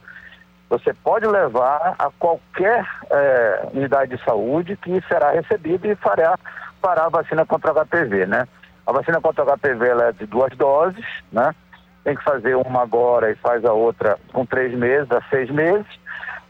você 0.69 0.95
pode 0.95 1.27
levar 1.27 1.95
a 1.99 2.11
qualquer 2.19 2.87
é, 3.11 3.69
unidade 3.75 4.17
de 4.17 4.25
saúde 4.25 4.77
que 4.77 5.01
será 5.09 5.33
recebida 5.33 5.89
e 5.89 5.97
fará, 5.97 6.39
fará 6.81 7.07
a 7.07 7.09
vacina 7.09 7.45
contra 7.47 7.73
HPV, 7.73 8.27
né? 8.27 8.47
A 8.87 8.93
vacina 8.93 9.21
contra 9.21 9.45
HPV 9.45 9.89
é 9.89 10.13
de 10.13 10.27
duas 10.27 10.57
doses, 10.57 11.05
né? 11.33 11.55
Tem 12.03 12.17
que 12.17 12.25
fazer 12.25 12.57
uma 12.57 12.83
agora 12.83 13.31
e 13.31 13.37
faz 13.37 13.65
a 13.65 13.73
outra 13.73 14.19
com 14.33 14.45
três 14.45 14.75
meses 14.75 15.11
a 15.13 15.21
seis 15.31 15.51
meses. 15.51 15.87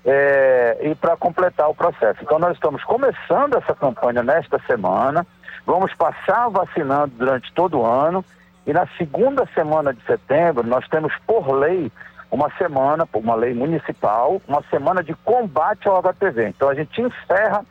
É, 0.05 0.79
e 0.83 0.95
para 0.95 1.15
completar 1.17 1.69
o 1.69 1.75
processo. 1.75 2.21
Então, 2.23 2.39
nós 2.39 2.55
estamos 2.55 2.83
começando 2.85 3.57
essa 3.57 3.75
campanha 3.75 4.23
nesta 4.23 4.59
semana, 4.61 5.27
vamos 5.67 5.93
passar 5.93 6.49
vacinando 6.49 7.13
durante 7.19 7.53
todo 7.53 7.81
o 7.81 7.85
ano, 7.85 8.25
e 8.67 8.73
na 8.73 8.87
segunda 8.97 9.47
semana 9.55 9.93
de 9.93 10.03
setembro, 10.07 10.67
nós 10.67 10.89
temos 10.89 11.13
por 11.27 11.51
lei 11.51 11.93
uma 12.31 12.51
semana, 12.57 13.05
por 13.05 13.19
uma 13.19 13.35
lei 13.35 13.53
municipal, 13.53 14.41
uma 14.49 14.63
semana 14.71 15.03
de 15.03 15.13
combate 15.17 15.87
ao 15.87 16.01
HPV. 16.03 16.49
Então, 16.49 16.69
a 16.71 16.75
gente 16.75 16.99
encerra 17.01 17.63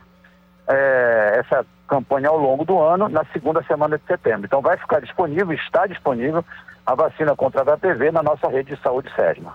é, 0.70 1.40
essa 1.40 1.66
campanha 1.88 2.28
ao 2.28 2.38
longo 2.38 2.64
do 2.64 2.80
ano, 2.80 3.08
na 3.08 3.24
segunda 3.32 3.62
semana 3.64 3.98
de 3.98 4.04
setembro. 4.06 4.46
Então, 4.46 4.62
vai 4.62 4.76
ficar 4.76 5.00
disponível, 5.00 5.52
está 5.52 5.86
disponível 5.86 6.44
a 6.86 6.94
vacina 6.94 7.34
contra 7.34 7.64
HPV 7.64 8.12
na 8.12 8.22
nossa 8.22 8.48
rede 8.48 8.74
de 8.74 8.82
saúde 8.82 9.10
SESMA. 9.14 9.54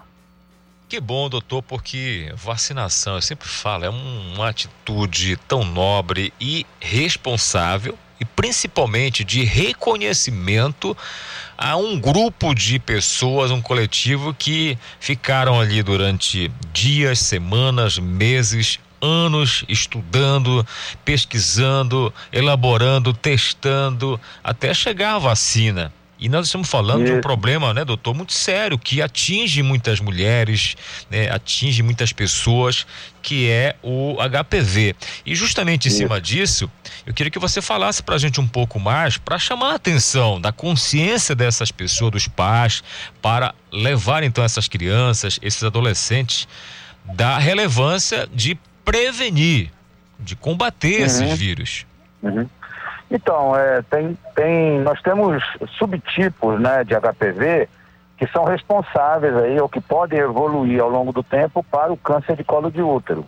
Que 0.88 1.00
bom, 1.00 1.28
doutor, 1.28 1.64
porque 1.64 2.32
vacinação, 2.36 3.16
eu 3.16 3.22
sempre 3.22 3.48
falo, 3.48 3.86
é 3.86 3.90
uma 3.90 4.50
atitude 4.50 5.36
tão 5.48 5.64
nobre 5.64 6.32
e 6.40 6.66
responsável 6.80 7.98
e 8.20 8.26
principalmente 8.26 9.24
de 9.24 9.44
reconhecimento 9.44 10.96
a 11.58 11.76
um 11.76 12.00
grupo 12.00 12.54
de 12.54 12.80
pessoas, 12.80 13.50
um 13.50 13.62
coletivo 13.62 14.34
que 14.34 14.78
ficaram 15.00 15.60
ali 15.60 15.82
durante 15.82 16.52
dias, 16.72 17.20
semanas, 17.20 17.98
meses, 17.98 18.80
anos 19.06 19.64
estudando, 19.70 20.66
pesquisando, 21.04 22.14
elaborando, 22.32 23.14
testando, 23.14 24.20
até 24.44 24.74
chegar 24.74 25.16
a 25.16 25.20
vacina. 25.20 25.94
E 26.18 26.30
nós 26.30 26.46
estamos 26.46 26.70
falando 26.70 27.04
Isso. 27.04 27.12
de 27.12 27.18
um 27.20 27.22
problema, 27.22 27.74
né, 27.74 27.84
doutor, 27.84 28.14
muito 28.14 28.32
sério, 28.32 28.80
que 28.80 29.02
atinge 29.02 29.62
muitas 29.62 30.00
mulheres, 30.00 30.76
né, 31.10 31.30
atinge 31.30 31.84
muitas 31.84 32.14
pessoas, 32.14 32.88
que 33.22 33.50
é 33.50 33.76
o 33.84 34.16
HPV. 34.22 34.96
E 35.26 35.36
justamente 35.36 35.88
em 35.88 35.90
Isso. 35.90 35.98
cima 35.98 36.22
disso, 36.22 36.72
eu 37.06 37.14
queria 37.14 37.30
que 37.30 37.40
você 37.40 37.62
falasse 37.62 38.02
para 38.02 38.16
a 38.16 38.18
gente 38.18 38.40
um 38.40 38.48
pouco 38.48 38.80
mais, 38.80 39.18
para 39.18 39.38
chamar 39.38 39.74
a 39.74 39.76
atenção 39.76 40.40
da 40.40 40.54
consciência 40.54 41.36
dessas 41.36 41.70
pessoas, 41.70 42.12
dos 42.12 42.28
pais, 42.30 42.82
para 43.22 43.54
levar 43.72 44.24
então 44.24 44.44
essas 44.44 44.70
crianças, 44.70 45.38
esses 45.42 45.64
adolescentes, 45.64 46.48
da 47.04 47.38
relevância 47.38 48.28
de 48.34 48.58
prevenir, 48.86 49.72
de 50.20 50.36
combater 50.36 51.00
uhum. 51.00 51.06
esses 51.06 51.38
vírus. 51.38 51.86
Uhum. 52.24 52.48
Então, 53.12 53.56
é, 53.58 53.82
tem, 53.84 54.18
tem, 54.36 54.80
nós 54.80 55.02
temos 55.02 55.44
subtipos 55.78 56.60
né, 56.60 56.84
de 56.84 56.94
HPV 56.96 57.68
que 58.18 58.28
são 58.28 58.46
responsáveis 58.46 59.36
aí, 59.36 59.60
ou 59.60 59.68
que 59.68 59.82
podem 59.82 60.20
evoluir 60.20 60.82
ao 60.82 60.90
longo 60.90 61.12
do 61.12 61.22
tempo 61.22 61.64
para 61.64 61.92
o 61.92 61.98
câncer 61.98 62.36
de 62.36 62.44
colo 62.44 62.72
de 62.72 62.82
útero. 62.82 63.26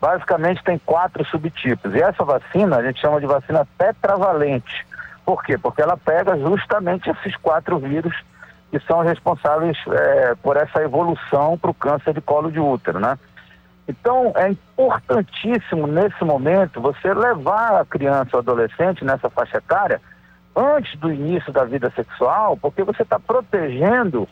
Basicamente 0.00 0.64
tem 0.64 0.78
quatro 0.78 1.24
subtipos. 1.26 1.94
E 1.94 2.02
essa 2.02 2.24
vacina 2.24 2.78
a 2.78 2.82
gente 2.82 3.00
chama 3.00 3.20
de 3.20 3.26
vacina 3.26 3.66
tetravalente. 3.76 4.86
Por 5.24 5.44
quê? 5.44 5.58
Porque 5.58 5.82
ela 5.82 5.96
pega 5.96 6.36
justamente 6.38 7.10
esses 7.10 7.36
quatro 7.36 7.78
vírus 7.78 8.14
que 8.70 8.80
são 8.80 9.00
responsáveis 9.00 9.76
é, 9.86 10.34
por 10.42 10.56
essa 10.56 10.82
evolução 10.82 11.58
para 11.58 11.70
o 11.70 11.74
câncer 11.74 12.14
de 12.14 12.20
colo 12.22 12.50
de 12.50 12.58
útero, 12.58 12.98
né? 12.98 13.18
Então, 13.88 14.32
é 14.36 14.50
importantíssimo 14.50 15.86
nesse 15.86 16.24
momento 16.24 16.80
você 16.80 17.12
levar 17.12 17.80
a 17.80 17.84
criança 17.84 18.30
ou 18.34 18.38
adolescente 18.38 19.04
nessa 19.04 19.28
faixa 19.28 19.58
etária 19.58 20.00
antes 20.54 20.98
do 20.98 21.12
início 21.12 21.52
da 21.52 21.64
vida 21.64 21.90
sexual, 21.96 22.56
porque 22.56 22.84
você 22.84 23.02
está 23.02 23.18
protegendo 23.18 24.28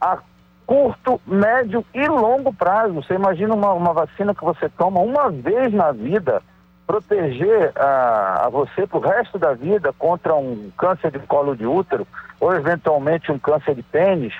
a 0.00 0.18
curto, 0.66 1.20
médio 1.26 1.84
e 1.94 2.06
longo 2.06 2.52
prazo. 2.52 2.94
Você 2.94 3.14
imagina 3.14 3.54
uma, 3.54 3.72
uma 3.72 3.92
vacina 3.92 4.34
que 4.34 4.44
você 4.44 4.68
toma 4.68 5.00
uma 5.00 5.30
vez 5.30 5.72
na 5.72 5.92
vida, 5.92 6.42
proteger 6.86 7.72
a, 7.76 8.46
a 8.46 8.48
você 8.48 8.86
para 8.86 8.98
o 8.98 9.00
resto 9.00 9.38
da 9.38 9.54
vida 9.54 9.92
contra 9.92 10.34
um 10.34 10.70
câncer 10.76 11.10
de 11.10 11.18
colo 11.20 11.56
de 11.56 11.66
útero 11.66 12.06
ou 12.40 12.52
eventualmente 12.52 13.30
um 13.30 13.38
câncer 13.38 13.74
de 13.74 13.82
pênis, 13.84 14.34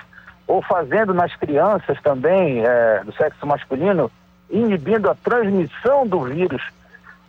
ou 0.45 0.61
fazendo 0.61 1.13
nas 1.13 1.33
crianças 1.37 1.99
também 2.01 2.65
é, 2.65 3.01
do 3.05 3.13
sexo 3.13 3.47
masculino 3.47 4.11
inibindo 4.53 5.09
a 5.09 5.15
transmissão 5.15 6.07
do 6.07 6.21
vírus 6.21 6.61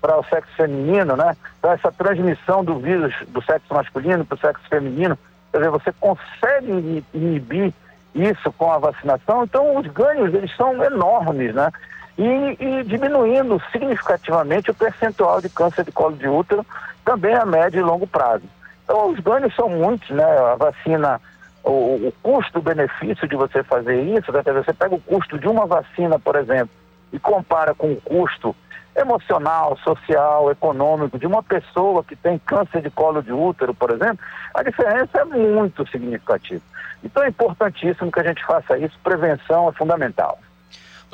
para 0.01 0.19
o 0.19 0.25
sexo 0.25 0.55
feminino, 0.55 1.17
né? 1.17 1.35
Então, 1.59 1.73
essa 1.73 1.91
transmissão 1.91 2.63
do 2.63 2.79
vírus 2.79 3.15
do 3.29 3.43
sexo 3.43 3.73
masculino 3.73 4.23
para 4.25 4.37
o 4.37 4.39
sexo 4.39 4.69
feminino, 4.69 5.19
quer 5.51 5.59
dizer, 5.59 5.71
você 5.71 5.93
consegue 5.99 7.03
inibir 7.15 7.73
isso 8.15 8.53
com 8.53 8.71
a 8.71 8.79
vacinação, 8.79 9.45
então 9.45 9.79
os 9.79 9.87
ganhos 9.87 10.35
eles 10.35 10.55
são 10.57 10.85
enormes, 10.85 11.55
né? 11.55 11.71
E, 12.19 12.57
e, 12.61 12.85
diminuindo 12.85 13.61
significativamente 13.73 14.71
o 14.71 14.75
percentual 14.75 15.41
de 15.41 15.49
câncer 15.49 15.85
de 15.85 15.91
colo 15.91 16.17
de 16.17 16.29
útero 16.29 16.65
também 17.05 17.35
a 17.35 17.47
médio 17.47 17.81
e 17.81 17.83
longo 17.83 18.07
prazo. 18.07 18.45
Então 18.85 19.11
os 19.11 19.19
ganhos 19.19 19.55
são 19.57 19.71
muitos, 19.71 20.11
né? 20.11 20.25
A 20.25 20.55
vacina, 20.55 21.19
o, 21.65 22.09
o 22.09 22.15
custo-benefício 22.23 23.27
de 23.27 23.35
você 23.35 23.63
fazer 23.65 24.01
isso, 24.03 24.31
né? 24.31 24.43
você 24.43 24.73
pega 24.75 24.95
o 24.95 25.01
custo 25.01 25.39
de 25.39 25.49
uma 25.49 25.65
vacina, 25.65 26.19
por 26.19 26.37
exemplo, 26.37 26.71
e 27.12 27.18
compara 27.18 27.74
com 27.74 27.93
o 27.93 28.01
custo 28.01 28.55
emocional, 28.97 29.76
social, 29.78 30.51
econômico 30.51 31.18
de 31.18 31.26
uma 31.26 31.43
pessoa 31.43 32.05
que 32.05 32.14
tem 32.14 32.39
câncer 32.39 32.81
de 32.81 32.90
colo 32.90 33.22
de 33.22 33.32
útero, 33.32 33.74
por 33.74 33.90
exemplo, 33.90 34.18
a 34.55 34.62
diferença 34.62 35.18
é 35.18 35.24
muito 35.24 35.89
significativa. 35.90 36.62
Então 37.02 37.22
é 37.22 37.28
importantíssimo 37.28 38.10
que 38.10 38.20
a 38.20 38.24
gente 38.24 38.44
faça 38.44 38.78
isso, 38.78 38.98
prevenção 39.02 39.68
é 39.68 39.72
fundamental. 39.72 40.39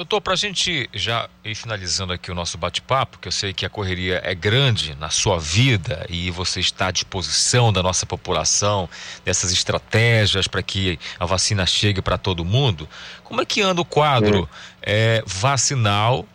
Doutor, 0.01 0.23
para 0.23 0.33
a 0.33 0.37
gente 0.37 0.89
já 0.95 1.29
ir 1.45 1.55
finalizando 1.55 2.15
aqui 2.15 2.31
o 2.31 2.35
nosso 2.35 2.57
bate-papo, 2.57 3.19
que 3.19 3.29
eu 3.29 3.33
sei 3.33 3.53
que 3.53 3.67
a 3.67 3.69
correria 3.69 4.19
é 4.25 4.35
grande 4.35 4.95
na 4.95 5.11
sua 5.11 5.39
vida 5.39 6.07
e 6.09 6.31
você 6.31 6.59
está 6.59 6.87
à 6.87 6.91
disposição 6.91 7.71
da 7.71 7.83
nossa 7.83 8.07
população, 8.07 8.89
dessas 9.27 9.53
estratégias 9.53 10.49
para 10.49 10.63
que 10.63 10.99
a 11.19 11.27
vacina 11.27 11.67
chegue 11.67 12.01
para 12.01 12.17
todo 12.17 12.47
mundo, 12.47 12.89
como 13.23 13.43
é 13.43 13.45
que 13.45 13.61
anda 13.61 13.83
o 13.83 13.85
quadro 13.85 14.49
é, 14.81 15.23
vacinal 15.27 16.27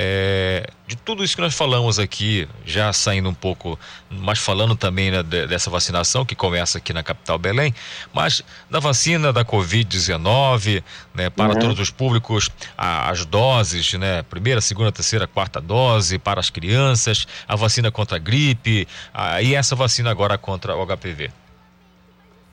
é, 0.00 0.64
de 0.86 0.96
tudo 0.96 1.24
isso 1.24 1.34
que 1.34 1.42
nós 1.42 1.56
falamos 1.56 1.98
aqui, 1.98 2.48
já 2.64 2.92
saindo 2.92 3.28
um 3.28 3.34
pouco, 3.34 3.76
mas 4.08 4.38
falando 4.38 4.76
também 4.76 5.10
né, 5.10 5.24
dessa 5.24 5.68
vacinação 5.68 6.24
que 6.24 6.36
começa 6.36 6.78
aqui 6.78 6.92
na 6.92 7.02
capital 7.02 7.36
Belém, 7.36 7.74
mas 8.14 8.44
da 8.70 8.78
vacina 8.78 9.32
da 9.32 9.44
Covid-19, 9.44 10.84
né, 11.12 11.28
para 11.28 11.54
uhum. 11.54 11.58
todos 11.58 11.80
os 11.80 11.90
públicos, 11.90 12.48
a, 12.76 13.10
as 13.10 13.24
doses, 13.24 13.92
né, 13.94 14.22
primeira, 14.22 14.60
segunda, 14.60 14.92
terceira, 14.92 15.26
quarta 15.26 15.60
dose 15.60 16.16
para 16.16 16.38
as 16.38 16.48
crianças, 16.48 17.26
a 17.48 17.56
vacina 17.56 17.90
contra 17.90 18.16
a 18.16 18.20
gripe, 18.20 18.86
a, 19.12 19.42
e 19.42 19.56
essa 19.56 19.74
vacina 19.74 20.12
agora 20.12 20.38
contra 20.38 20.76
o 20.76 20.86
HPV. 20.86 21.28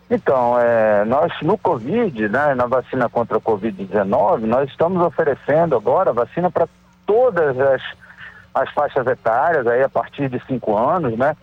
Então, 0.09 0.59
é, 0.59 1.05
nós 1.05 1.31
no 1.41 1.57
Covid, 1.57 2.27
né, 2.27 2.55
na 2.55 2.65
vacina 2.65 3.07
contra 3.07 3.37
a 3.37 3.41
Covid-19, 3.41 4.41
nós 4.41 4.69
estamos 4.69 5.01
oferecendo 5.03 5.75
agora 5.75 6.11
vacina 6.11 6.49
para 6.49 6.67
todas 7.05 7.59
as, 7.59 7.81
as 8.53 8.71
faixas 8.71 9.05
etárias, 9.07 9.67
aí 9.67 9.83
a 9.83 9.89
partir 9.89 10.29
de 10.29 10.41
5 10.47 10.77
anos, 10.77 11.17
né? 11.17 11.35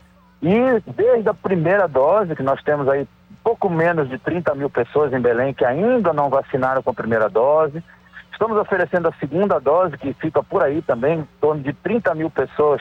E 0.43 0.59
desde 0.87 1.29
a 1.29 1.35
primeira 1.35 1.87
dose, 1.87 2.35
que 2.35 2.43
nós 2.43 2.61
temos 2.63 2.89
aí 2.89 3.07
pouco 3.45 3.69
menos 3.69 4.09
de 4.09 4.19
30 4.19 4.55
mil 4.55 4.71
pessoas 4.71 5.13
em 5.13 5.21
Belém 5.21 5.55
que 5.55 5.65
ainda 5.65 6.13
não 6.13 6.29
vacinaram 6.29 6.83
com 6.83 6.91
a 6.91 6.95
primeira 6.95 7.29
dose. 7.29 7.83
Estamos 8.33 8.57
oferecendo 8.57 9.09
a 9.09 9.13
segunda 9.21 9.59
dose, 9.61 9.97
que 9.99 10.13
fica 10.15 10.43
por 10.43 10.63
aí 10.63 10.83
também, 10.83 11.21
em 11.21 11.29
torno 11.41 11.63
de 11.63 11.73
30 11.73 12.15
mil 12.15 12.31
pessoas 12.31 12.81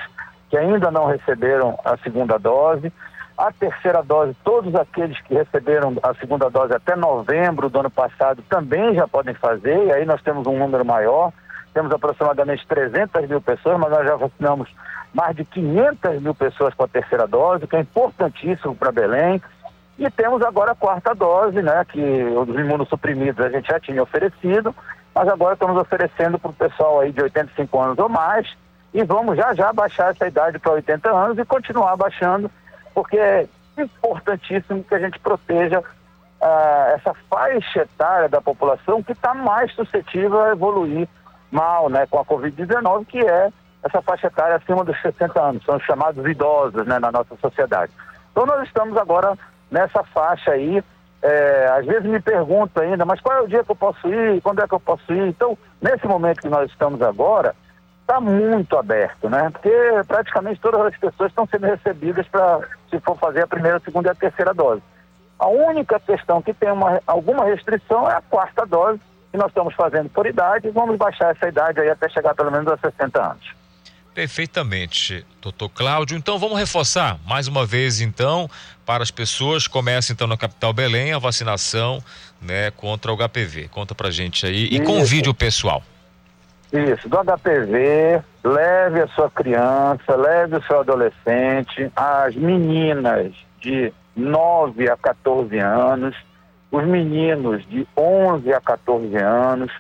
que 0.50 0.58
ainda 0.58 0.90
não 0.90 1.06
receberam 1.06 1.78
a 1.86 1.98
segunda 1.98 2.38
dose. 2.38 2.92
A 3.38 3.52
terceira 3.52 4.04
dose, 4.04 4.36
todos 4.44 4.74
aqueles 4.76 5.20
que 5.22 5.34
receberam 5.34 5.96
a 6.04 6.14
segunda 6.16 6.50
dose 6.50 6.74
até 6.74 6.96
novembro 6.96 7.70
do 7.70 7.80
ano 7.80 7.90
passado 7.90 8.44
também 8.50 8.94
já 8.94 9.08
podem 9.08 9.34
fazer, 9.34 9.86
e 9.86 9.92
aí 9.92 10.06
nós 10.06 10.22
temos 10.22 10.46
um 10.46 10.58
número 10.58 10.86
maior 10.86 11.32
temos 11.74 11.92
aproximadamente 11.92 12.66
300 12.68 13.28
mil 13.28 13.42
pessoas, 13.42 13.80
mas 13.80 13.92
nós 13.92 14.06
já 14.06 14.16
vacinamos 14.16 14.70
mais 15.14 15.36
de 15.36 15.46
500 15.46 16.22
mil 16.22 16.36
pessoas 16.36 16.74
com 16.74 16.84
a 16.84 16.88
terceira 16.88 17.28
dose, 17.28 17.68
que 17.68 17.76
é 17.76 17.80
importantíssimo 17.80 18.76
para 18.76 18.92
Belém. 18.92 19.42
E 19.98 20.10
temos 20.10 20.42
agora 20.42 20.72
a 20.72 20.76
quarta 20.76 21.14
dose, 21.14 21.62
né, 21.62 21.86
que 21.86 22.02
os 22.02 22.50
imunossuprimidos 22.50 23.46
a 23.46 23.50
gente 23.50 23.68
já 23.68 23.80
tinha 23.80 24.02
oferecido, 24.02 24.76
mas 25.14 25.28
agora 25.28 25.54
estamos 25.54 25.80
oferecendo 25.80 26.40
para 26.40 26.52
o 26.52 26.54
pessoal 26.54 27.02
aí 27.02 27.12
de 27.12 27.22
85 27.22 27.80
anos 27.80 28.00
ou 28.00 28.10
mais, 28.10 28.52
e 28.94 29.04
vamos 29.04 29.38
já 29.38 29.54
já 29.54 29.72
baixar 29.72 30.12
essa 30.12 30.28
idade 30.28 30.60
para 30.60 30.72
80 30.72 31.10
anos 31.10 31.38
e 31.38 31.46
continuar 31.46 31.96
baixando, 31.96 32.50
porque 32.94 33.18
é 33.18 33.48
importantíssimo 33.78 34.84
que 34.84 34.96
a 34.96 35.00
gente 35.00 35.20
proteja 35.20 35.84
ah, 36.42 36.94
essa 36.96 37.14
faixa 37.30 37.82
etária 37.82 38.28
da 38.28 38.42
população 38.42 39.04
que 39.04 39.12
está 39.12 39.34
mais 39.34 39.72
suscetível 39.74 40.42
a 40.42 40.52
evoluir 40.52 41.08
mal, 41.52 41.90
né, 41.90 42.06
com 42.10 42.20
a 42.20 42.26
Covid-19, 42.26 43.06
que 43.06 43.20
é 43.20 43.52
essa 43.84 44.02
faixa 44.02 44.28
etária 44.28 44.56
acima 44.56 44.84
dos 44.84 45.00
60 45.02 45.42
anos, 45.42 45.66
são 45.66 45.76
os 45.76 45.84
chamados 45.84 46.26
idosos, 46.26 46.86
né, 46.86 47.00
na 47.00 47.12
nossa 47.12 47.36
sociedade. 47.38 47.92
Então 48.32 48.46
nós 48.46 48.66
estamos 48.68 48.96
agora 48.98 49.38
nessa 49.70 50.04
faixa 50.04 50.52
aí, 50.52 50.84
é, 51.22 51.68
às 51.78 51.86
vezes 51.86 52.10
me 52.10 52.20
pergunto 52.20 52.80
ainda, 52.80 53.06
mas 53.06 53.20
qual 53.20 53.38
é 53.38 53.42
o 53.42 53.48
dia 53.48 53.64
que 53.64 53.72
eu 53.72 53.76
posso 53.76 54.08
ir, 54.08 54.42
quando 54.42 54.62
é 54.62 54.68
que 54.68 54.74
eu 54.74 54.80
posso 54.80 55.14
ir? 55.14 55.28
Então, 55.28 55.58
nesse 55.82 56.08
momento 56.08 56.42
que 56.42 56.50
nós 56.50 56.70
estamos 56.70 57.02
agora, 57.02 57.56
está 58.02 58.20
muito 58.20 58.78
aberto, 58.78 59.30
né? 59.30 59.50
Porque 59.52 59.72
praticamente 60.08 60.60
todas 60.60 60.82
as 60.82 60.98
pessoas 60.98 61.30
estão 61.32 61.48
sendo 61.48 61.66
recebidas 61.68 62.28
para, 62.28 62.60
se 62.90 63.00
for 63.00 63.18
fazer 63.18 63.44
a 63.44 63.48
primeira, 63.48 63.78
a 63.78 63.82
segunda 63.82 64.10
e 64.10 64.12
a 64.12 64.16
terceira 64.16 64.54
dose. 64.54 64.82
A 65.40 65.48
única 65.48 66.00
questão 66.00 66.42
que 66.42 66.54
tem 66.54 66.72
uma, 66.72 67.02
alguma 67.08 67.46
restrição 67.46 68.10
é 68.10 68.16
a 68.16 68.22
quarta 68.22 68.66
dose, 68.66 69.00
que 69.32 69.38
nós 69.38 69.48
estamos 69.48 69.74
fazendo 69.74 70.10
por 70.10 70.26
idade, 70.26 70.70
vamos 70.70 70.98
baixar 70.98 71.32
essa 71.32 71.48
idade 71.48 71.80
aí 71.80 71.90
até 71.90 72.10
chegar 72.10 72.36
pelo 72.36 72.52
menos 72.52 72.68
a 72.68 72.78
60 72.78 73.22
anos. 73.22 73.62
Perfeitamente, 74.14 75.26
doutor 75.42 75.70
Cláudio. 75.70 76.18
Então 76.18 76.38
vamos 76.38 76.60
reforçar 76.60 77.18
mais 77.26 77.48
uma 77.48 77.66
vez 77.66 78.02
então 78.02 78.50
para 78.86 79.04
as 79.04 79.10
pessoas. 79.10 79.68
Começa 79.68 80.12
então 80.12 80.28
na 80.28 80.36
capital 80.36 80.74
Belém 80.74 81.14
a 81.14 81.18
vacinação 81.18 82.04
né, 82.42 82.72
contra 82.72 83.12
o 83.12 83.18
HPV. 83.18 83.70
Conta 83.70 83.96
pra 83.96 84.12
gente 84.12 84.46
aí 84.46 84.68
e 84.70 84.76
Isso. 84.76 84.84
convide 84.84 85.30
o 85.30 85.34
pessoal. 85.34 85.82
Isso, 86.74 87.08
do 87.08 87.18
HPV, 87.18 88.22
leve 88.44 89.02
a 89.02 89.08
sua 89.10 89.30
criança, 89.30 90.16
leve 90.16 90.58
o 90.58 90.64
seu 90.64 90.80
adolescente, 90.80 91.92
as 91.96 92.34
meninas 92.36 93.34
de 93.60 93.94
9 94.16 94.90
a 94.90 94.96
14 94.96 95.58
anos, 95.58 96.16
os 96.72 96.84
meninos 96.86 97.68
de 97.68 97.88
11 97.98 98.54
a 98.54 98.62
14 98.62 99.16
anos. 99.18 99.72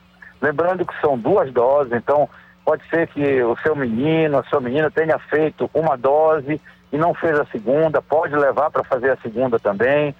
Lembrando 0.41 0.85
que 0.85 0.99
são 0.99 1.17
duas 1.17 1.51
doses, 1.51 1.93
então 1.93 2.27
pode 2.65 2.87
ser 2.89 3.07
que 3.07 3.41
o 3.43 3.55
seu 3.57 3.75
menino, 3.75 4.39
a 4.39 4.43
sua 4.43 4.59
menina 4.59 4.91
tenha 4.91 5.17
feito 5.17 5.69
uma 5.73 5.95
dose 5.95 6.59
e 6.91 6.97
não 6.97 7.13
fez 7.13 7.39
a 7.39 7.45
segunda, 7.45 8.01
pode 8.01 8.35
levar 8.35 8.69
para 8.69 8.83
fazer 8.83 9.11
a 9.11 9.17
segunda 9.17 9.57
também. 9.57 10.13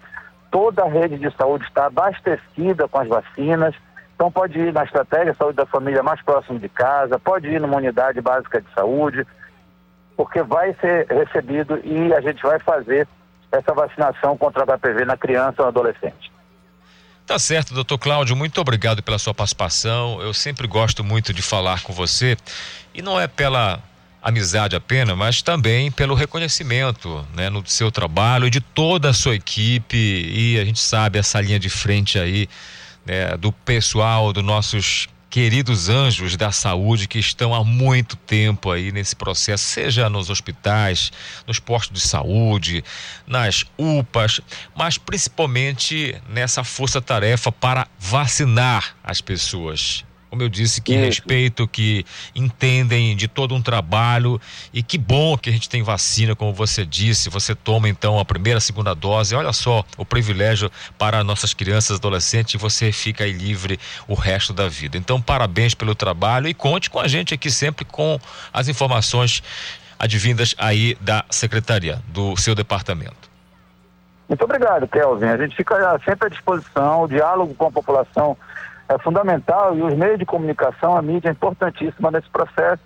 Toda 0.50 0.84
a 0.84 0.88
rede 0.88 1.18
de 1.18 1.30
saúde 1.36 1.66
está 1.66 1.86
abastecida 1.86 2.88
com 2.88 3.00
as 3.00 3.08
vacinas 3.08 3.76
então 4.22 4.32
pode 4.32 4.60
ir 4.60 4.72
na 4.72 4.84
estratégia 4.84 5.34
saúde 5.34 5.56
da 5.56 5.66
família 5.66 6.04
mais 6.04 6.22
próximo 6.22 6.60
de 6.60 6.70
casa, 6.70 7.18
pode 7.18 7.48
ir 7.48 7.60
numa 7.60 7.78
unidade 7.78 8.22
básica 8.22 8.62
de 8.62 8.72
saúde, 8.72 9.26
porque 10.16 10.44
vai 10.44 10.76
ser 10.76 11.08
recebido 11.08 11.80
e 11.84 12.14
a 12.14 12.22
gente 12.22 12.40
vai 12.44 12.60
fazer 12.60 13.08
essa 13.52 13.74
vacinação 13.74 14.38
contra 14.38 14.62
o 14.62 14.78
HPV 14.78 15.06
na 15.06 15.18
criança 15.18 15.64
ou 15.64 15.68
adolescente. 15.68 16.31
Tá 17.26 17.40
certo, 17.40 17.74
doutor 17.74 17.98
Cláudio, 17.98 18.36
muito 18.36 18.60
obrigado 18.60 19.02
pela 19.02 19.18
sua 19.18 19.34
participação. 19.34 20.22
Eu 20.22 20.34
sempre 20.34 20.68
gosto 20.68 21.04
muito 21.04 21.34
de 21.34 21.42
falar 21.42 21.82
com 21.82 21.94
você 21.94 22.36
e 22.94 23.02
não 23.02 23.20
é 23.20 23.28
pela 23.28 23.82
amizade 24.22 24.76
apenas, 24.76 25.18
mas 25.18 25.42
também 25.42 25.90
pelo 25.90 26.14
reconhecimento 26.14 27.26
né, 27.34 27.50
no 27.50 27.66
seu 27.66 27.92
trabalho 27.92 28.48
e 28.48 28.50
de 28.50 28.62
toda 28.62 29.10
a 29.10 29.14
sua 29.14 29.36
equipe. 29.36 29.98
E 29.98 30.60
a 30.60 30.66
gente 30.66 30.80
sabe 30.80 31.18
essa 31.18 31.40
linha 31.42 31.60
de 31.60 31.70
frente 31.70 32.20
aí 32.20 32.48
né, 33.06 33.36
do 33.38 33.52
pessoal, 33.52 34.32
dos 34.34 34.44
nossos 34.44 35.08
queridos 35.32 35.88
anjos 35.88 36.36
da 36.36 36.52
saúde 36.52 37.08
que 37.08 37.18
estão 37.18 37.56
há 37.56 37.64
muito 37.64 38.18
tempo 38.18 38.70
aí 38.70 38.92
nesse 38.92 39.16
processo, 39.16 39.64
seja 39.64 40.10
nos 40.10 40.30
hospitais, 40.30 41.10
nos 41.48 41.58
postos 41.58 42.02
de 42.02 42.08
saúde, 42.08 42.84
nas 43.26 43.66
UPAs, 43.78 44.42
mas 44.76 44.98
principalmente 44.98 46.22
nessa 46.28 46.66
força-tarefa 46.66 47.50
para 47.50 47.88
vacinar 47.98 48.98
as 49.02 49.22
pessoas 49.22 50.04
como 50.32 50.42
eu 50.42 50.48
disse, 50.48 50.82
que 50.82 50.94
Isso. 50.94 51.04
respeito, 51.04 51.68
que 51.68 52.06
entendem 52.34 53.14
de 53.18 53.28
todo 53.28 53.54
um 53.54 53.62
trabalho 53.62 54.40
e 54.74 54.82
que 54.82 54.98
bom 54.98 55.38
que 55.38 55.50
a 55.50 55.52
gente 55.52 55.68
tem 55.68 55.84
vacina, 55.84 56.34
como 56.38 56.54
você 56.54 56.86
disse, 56.86 57.30
você 57.30 57.54
toma 57.54 57.90
então 57.90 58.18
a 58.18 58.24
primeira, 58.24 58.58
a 58.58 58.62
segunda 58.62 58.96
dose, 58.96 59.36
olha 59.36 59.52
só 59.52 59.84
o 59.98 60.06
privilégio 60.06 60.72
para 60.98 61.22
nossas 61.22 61.54
crianças, 61.54 61.98
adolescentes, 61.98 62.54
e 62.54 62.58
você 62.58 62.94
fica 62.94 63.26
aí 63.26 63.34
livre 63.34 63.78
o 64.08 64.14
resto 64.14 64.54
da 64.54 64.70
vida. 64.70 64.98
Então, 64.98 65.22
parabéns 65.22 65.76
pelo 65.76 65.94
trabalho 65.94 66.48
e 66.48 66.54
conte 66.54 66.90
com 66.90 67.02
a 67.02 67.10
gente 67.10 67.34
aqui 67.34 67.52
sempre 67.52 67.84
com 67.84 68.18
as 68.54 68.70
informações 68.70 69.44
advindas 70.00 70.56
aí 70.58 70.96
da 71.02 71.26
secretaria, 71.30 72.02
do 72.08 72.38
seu 72.38 72.56
departamento. 72.56 73.30
Muito 74.30 74.46
obrigado, 74.46 74.88
Kelvin. 74.88 75.26
A 75.26 75.36
gente 75.36 75.58
fica 75.58 76.00
sempre 76.06 76.28
à 76.28 76.30
disposição, 76.30 77.04
o 77.04 77.08
diálogo 77.10 77.54
com 77.54 77.66
a 77.66 77.72
população 77.72 78.38
é 78.96 79.00
fundamental 79.00 79.78
e 79.78 79.82
os 79.82 79.94
meios 79.94 80.20
de 80.20 80.26
comunicação, 80.26 80.98
a 80.98 81.02
mídia 81.02 81.30
é 81.30 81.32
importantíssima 81.32 82.12
nesse 82.12 82.30
processo 82.30 82.82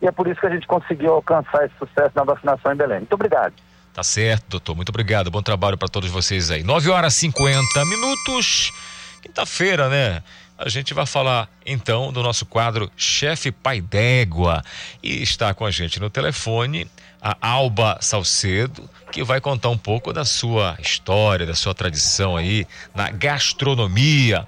e 0.00 0.06
é 0.06 0.12
por 0.12 0.26
isso 0.26 0.40
que 0.40 0.46
a 0.46 0.50
gente 0.50 0.66
conseguiu 0.66 1.12
alcançar 1.12 1.66
esse 1.66 1.74
sucesso 1.78 2.12
na 2.14 2.24
vacinação 2.24 2.72
em 2.72 2.76
Belém. 2.76 2.98
Muito 3.00 3.12
obrigado. 3.12 3.52
Tá 3.92 4.02
certo, 4.02 4.44
doutor. 4.48 4.74
Muito 4.74 4.88
obrigado. 4.88 5.30
Bom 5.30 5.42
trabalho 5.42 5.76
para 5.76 5.88
todos 5.88 6.10
vocês 6.10 6.50
aí. 6.50 6.62
9 6.62 6.90
horas 6.90 7.14
e 7.16 7.20
50 7.20 7.84
minutos. 7.84 8.72
Quinta-feira, 9.20 9.88
né? 9.88 10.22
A 10.56 10.68
gente 10.68 10.94
vai 10.94 11.06
falar 11.06 11.48
então 11.66 12.12
do 12.12 12.22
nosso 12.22 12.46
quadro 12.46 12.90
Chefe 12.96 13.50
Pai 13.50 13.80
d'Égua. 13.80 14.62
E 15.02 15.22
está 15.22 15.52
com 15.52 15.66
a 15.66 15.70
gente 15.70 16.00
no 16.00 16.08
telefone 16.08 16.88
a 17.20 17.36
Alba 17.40 17.98
Salcedo, 18.00 18.88
que 19.12 19.22
vai 19.22 19.40
contar 19.40 19.68
um 19.68 19.76
pouco 19.76 20.12
da 20.12 20.24
sua 20.24 20.76
história, 20.80 21.44
da 21.44 21.54
sua 21.54 21.74
tradição 21.74 22.36
aí 22.36 22.66
na 22.94 23.10
gastronomia. 23.10 24.46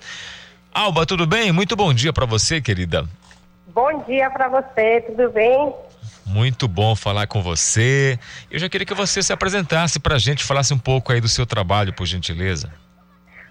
Alba, 0.75 1.05
tudo 1.05 1.27
bem? 1.27 1.53
Muito 1.53 1.77
bom 1.77 1.93
dia 1.93 2.13
para 2.15 2.25
você, 2.25 2.61
querida. 2.61 3.05
Bom 3.67 4.03
dia 4.05 4.31
para 4.31 4.49
você, 4.49 5.03
tudo 5.03 5.31
bem? 5.31 5.75
Muito 6.25 6.67
bom 6.67 6.97
falar 6.97 7.27
com 7.27 7.43
você. 7.43 8.19
Eu 8.51 8.59
já 8.59 8.71
queria 8.71 8.87
que 8.87 8.95
você 8.95 9.23
se 9.23 9.35
apresentasse 9.35 10.01
para 10.01 10.15
a 10.15 10.19
gente, 10.19 10.43
falasse 10.43 10.73
um 10.73 10.79
pouco 10.79 11.13
aí 11.13 11.21
do 11.21 11.29
seu 11.29 11.45
trabalho, 11.45 11.93
por 11.93 12.07
gentileza. 12.07 12.73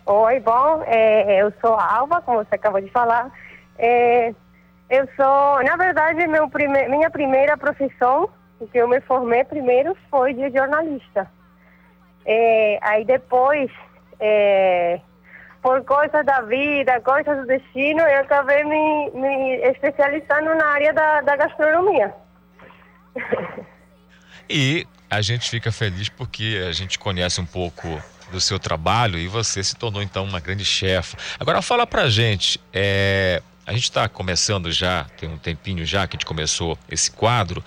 Oi, 0.05 0.39
bom, 0.39 0.83
é, 0.87 1.43
eu 1.43 1.53
sou 1.61 1.75
a 1.75 1.95
Alba, 1.97 2.21
como 2.21 2.39
você 2.39 2.55
acabou 2.55 2.81
de 2.81 2.89
falar. 2.89 3.31
É, 3.77 4.33
eu 4.89 5.07
sou, 5.15 5.63
na 5.63 5.75
verdade, 5.77 6.25
meu 6.25 6.49
prime, 6.49 6.87
minha 6.87 7.09
primeira 7.11 7.55
profissão, 7.55 8.29
que 8.71 8.77
eu 8.79 8.87
me 8.87 8.99
formei 9.01 9.43
primeiro, 9.43 9.95
foi 10.09 10.33
de 10.33 10.49
jornalista. 10.49 11.29
É, 12.25 12.79
aí 12.81 13.05
depois, 13.05 13.69
é, 14.19 14.99
por 15.61 15.83
coisas 15.85 16.25
da 16.25 16.41
vida, 16.41 16.99
coisas 17.01 17.37
do 17.37 17.45
destino, 17.45 18.01
eu 18.01 18.21
acabei 18.21 18.63
me, 18.63 19.11
me 19.11 19.55
especializando 19.69 20.55
na 20.55 20.65
área 20.65 20.93
da, 20.93 21.21
da 21.21 21.35
gastronomia. 21.35 22.13
E 24.53 24.85
a 25.09 25.21
gente 25.21 25.49
fica 25.49 25.71
feliz 25.71 26.09
porque 26.09 26.61
a 26.67 26.73
gente 26.73 26.99
conhece 26.99 27.39
um 27.39 27.45
pouco 27.45 27.87
do 28.31 28.41
seu 28.41 28.59
trabalho 28.59 29.17
e 29.17 29.25
você 29.25 29.63
se 29.63 29.75
tornou 29.75 30.01
então 30.01 30.25
uma 30.25 30.41
grande 30.41 30.65
chefe. 30.65 31.15
Agora 31.39 31.61
fala 31.61 31.87
pra 31.87 32.09
gente, 32.09 32.59
é, 32.73 33.41
a 33.65 33.71
gente 33.71 33.83
está 33.83 34.09
começando 34.09 34.69
já, 34.69 35.05
tem 35.17 35.29
um 35.29 35.37
tempinho 35.37 35.85
já 35.85 36.05
que 36.05 36.15
a 36.15 36.17
gente 36.17 36.25
começou 36.25 36.77
esse 36.89 37.11
quadro, 37.11 37.63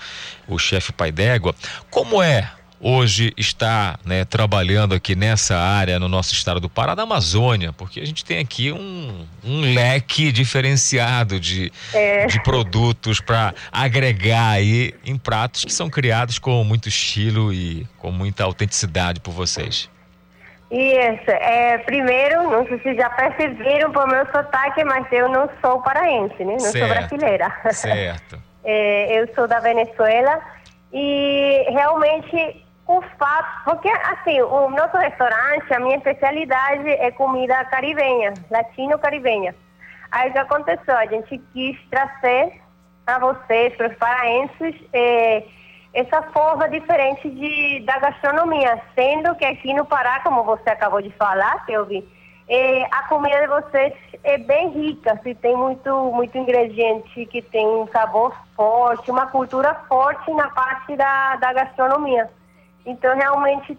o 0.46 0.58
chefe 0.58 0.92
Pai 0.92 1.10
d'Égua. 1.10 1.54
Como 1.90 2.22
é 2.22 2.50
hoje 2.84 3.32
está 3.38 3.98
né, 4.04 4.26
trabalhando 4.26 4.94
aqui 4.94 5.16
nessa 5.16 5.56
área 5.56 5.98
no 5.98 6.06
nosso 6.06 6.34
estado 6.34 6.60
do 6.60 6.68
Pará, 6.68 6.94
da 6.94 7.04
Amazônia, 7.04 7.72
porque 7.72 7.98
a 7.98 8.04
gente 8.04 8.22
tem 8.22 8.38
aqui 8.38 8.70
um, 8.70 9.26
um 9.42 9.60
leque 9.74 10.30
diferenciado 10.30 11.40
de, 11.40 11.72
é. 11.94 12.26
de 12.26 12.42
produtos 12.42 13.20
para 13.20 13.54
agregar 13.72 14.50
aí 14.50 14.92
em 15.02 15.16
pratos 15.16 15.64
que 15.64 15.72
são 15.72 15.88
criados 15.88 16.38
com 16.38 16.62
muito 16.62 16.86
estilo 16.86 17.54
e 17.54 17.86
com 17.98 18.10
muita 18.10 18.44
autenticidade 18.44 19.18
por 19.18 19.32
vocês. 19.32 19.88
Isso, 20.70 21.30
é, 21.30 21.78
primeiro, 21.78 22.50
não 22.50 22.66
sei 22.66 22.78
se 22.80 22.94
já 22.96 23.08
perceberam 23.08 23.92
por 23.92 24.06
meu 24.08 24.26
sotaque, 24.26 24.84
mas 24.84 25.06
eu 25.10 25.28
não 25.28 25.48
sou 25.62 25.80
paraense, 25.80 26.44
né? 26.44 26.52
Não 26.52 26.60
certo, 26.60 26.78
sou 26.78 26.88
brasileira. 26.88 27.56
Certo. 27.70 28.42
é, 28.64 29.20
eu 29.20 29.32
sou 29.34 29.46
da 29.48 29.60
Venezuela 29.60 30.40
e 30.92 31.66
realmente 31.70 32.63
o 32.86 33.00
fato, 33.18 33.64
porque 33.64 33.88
assim, 33.88 34.40
o 34.42 34.70
nosso 34.70 34.96
restaurante, 34.96 35.72
a 35.72 35.80
minha 35.80 35.96
especialidade 35.96 36.88
é 36.88 37.10
comida 37.12 37.64
caribenha, 37.64 38.34
latino-caribenha. 38.50 39.54
Aí 40.10 40.28
o 40.28 40.32
que 40.32 40.38
aconteceu? 40.38 40.96
A 40.96 41.06
gente 41.06 41.38
quis 41.52 41.78
trazer 41.90 42.60
para 43.04 43.18
vocês, 43.18 43.74
para 43.76 43.88
os 43.88 43.96
paraenses, 43.96 44.74
é, 44.92 45.44
essa 45.92 46.22
forma 46.22 46.68
diferente 46.68 47.28
de, 47.30 47.80
da 47.86 47.98
gastronomia, 47.98 48.80
sendo 48.94 49.34
que 49.34 49.44
aqui 49.44 49.72
no 49.72 49.84
Pará, 49.84 50.20
como 50.20 50.42
você 50.42 50.70
acabou 50.70 51.00
de 51.00 51.10
falar, 51.10 51.64
vi, 51.88 52.06
É, 52.46 52.84
a 52.90 53.08
comida 53.08 53.40
de 53.40 53.46
vocês 53.46 53.94
é 54.22 54.36
bem 54.36 54.68
rica, 54.68 55.14
assim, 55.14 55.34
tem 55.34 55.56
muito, 55.56 55.90
muito 56.12 56.36
ingrediente 56.36 57.24
que 57.26 57.40
tem 57.40 57.66
um 57.66 57.88
sabor 57.88 58.36
forte, 58.54 59.10
uma 59.10 59.26
cultura 59.28 59.74
forte 59.88 60.30
na 60.34 60.50
parte 60.50 60.94
da, 60.94 61.36
da 61.36 61.52
gastronomia. 61.54 62.28
Então, 62.86 63.16
realmente, 63.16 63.76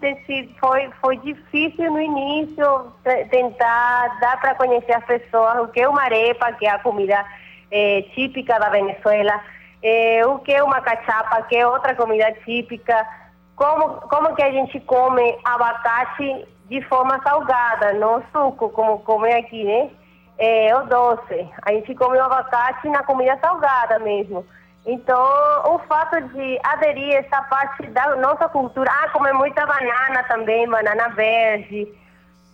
foi, 0.60 0.90
foi 1.00 1.18
difícil 1.18 1.92
no 1.92 2.02
início 2.02 2.92
tentar 3.30 4.20
dar 4.20 4.40
para 4.42 4.56
conhecer 4.56 4.94
as 4.94 5.06
pessoas 5.06 5.60
o 5.60 5.68
que 5.68 5.82
é 5.82 5.88
uma 5.88 6.02
arepa, 6.02 6.52
que 6.54 6.66
é 6.66 6.72
a 6.72 6.80
comida 6.80 7.24
é, 7.70 8.02
típica 8.16 8.58
da 8.60 8.70
Venezuela, 8.70 9.40
é, 9.84 10.26
o 10.26 10.40
que 10.40 10.52
é 10.52 10.64
uma 10.64 10.82
cachapa, 10.82 11.44
que 11.44 11.56
é 11.56 11.68
outra 11.68 11.94
comida 11.94 12.32
típica, 12.44 13.08
como, 13.56 14.02
como 14.02 14.36
que 14.36 14.42
a 14.42 14.52
gente 14.52 14.80
come 14.82 15.38
abacate 15.44 16.48
de 16.68 16.82
forma 16.84 17.22
salgada, 17.22 17.94
não 17.94 18.24
suco, 18.32 18.70
como 18.70 19.00
come 19.00 19.32
aqui, 19.34 19.64
né? 19.64 19.92
É, 20.38 20.76
o 20.76 20.84
doce. 20.88 21.48
A 21.62 21.72
gente 21.72 21.94
come 21.94 22.18
o 22.18 22.24
abacate 22.24 22.90
na 22.90 23.04
comida 23.04 23.38
salgada 23.40 24.00
mesmo. 24.00 24.46
Então, 24.86 25.20
o 25.66 25.80
fato 25.88 26.22
de 26.30 26.60
aderir 26.64 27.16
essa 27.16 27.42
parte 27.44 27.88
da 27.88 28.16
nossa 28.18 28.48
cultura, 28.48 28.90
ah, 28.92 29.10
comer 29.10 29.34
muita 29.34 29.66
banana 29.66 30.24
também, 30.28 30.70
banana 30.70 31.10
verde, 31.10 31.88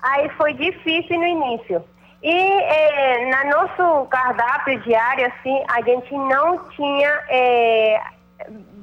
aí 0.01 0.29
foi 0.37 0.53
difícil 0.53 1.19
no 1.19 1.25
início. 1.25 1.83
E 2.23 2.33
é, 2.33 3.29
na 3.29 3.45
nosso 3.45 4.05
cardápio 4.07 4.79
diário, 4.81 5.27
assim, 5.27 5.63
a 5.67 5.81
gente 5.81 6.13
não 6.13 6.69
tinha, 6.69 7.21
é, 7.29 8.01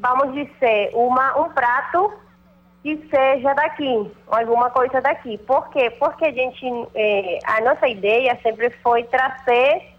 vamos 0.01 0.35
dizer, 0.35 0.91
uma, 0.93 1.39
um 1.39 1.49
prato 1.51 2.13
que 2.83 3.09
seja 3.09 3.55
daqui, 3.55 4.13
alguma 4.27 4.69
coisa 4.71 5.01
daqui. 5.01 5.39
Por 5.39 5.69
quê? 5.71 5.89
Porque 5.99 6.27
a 6.27 6.33
gente, 6.33 6.67
é, 6.95 7.39
a 7.47 7.61
nossa 7.63 7.89
ideia 7.89 8.39
sempre 8.43 8.71
foi 8.83 9.05
trazer 9.05 9.98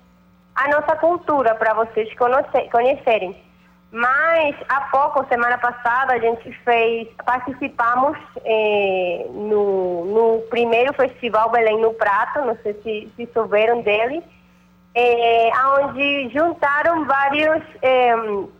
a 0.60 0.68
nossa 0.68 0.96
cultura 0.98 1.56
para 1.56 1.74
vocês 1.74 2.10
conhecerem. 2.70 3.36
Mas 3.92 4.56
há 4.68 4.82
pouco, 4.82 5.26
semana 5.28 5.58
passada, 5.58 6.14
a 6.14 6.20
gente 6.20 6.52
fez, 6.64 7.08
participamos 7.26 8.18
é, 8.44 9.26
no, 9.32 10.06
no, 10.06 10.42
primeiro 10.50 10.94
festival 10.94 11.50
Belém 11.50 11.80
no 11.82 11.94
Prato, 11.94 12.42
não 12.42 12.56
sei 12.62 12.74
se, 12.84 13.12
se 13.16 13.34
souberam 13.34 13.82
dele, 13.82 14.22
é, 14.94 15.52
onde 15.78 16.30
juntaram 16.30 17.06
vários 17.06 17.64
é, 17.82 18.14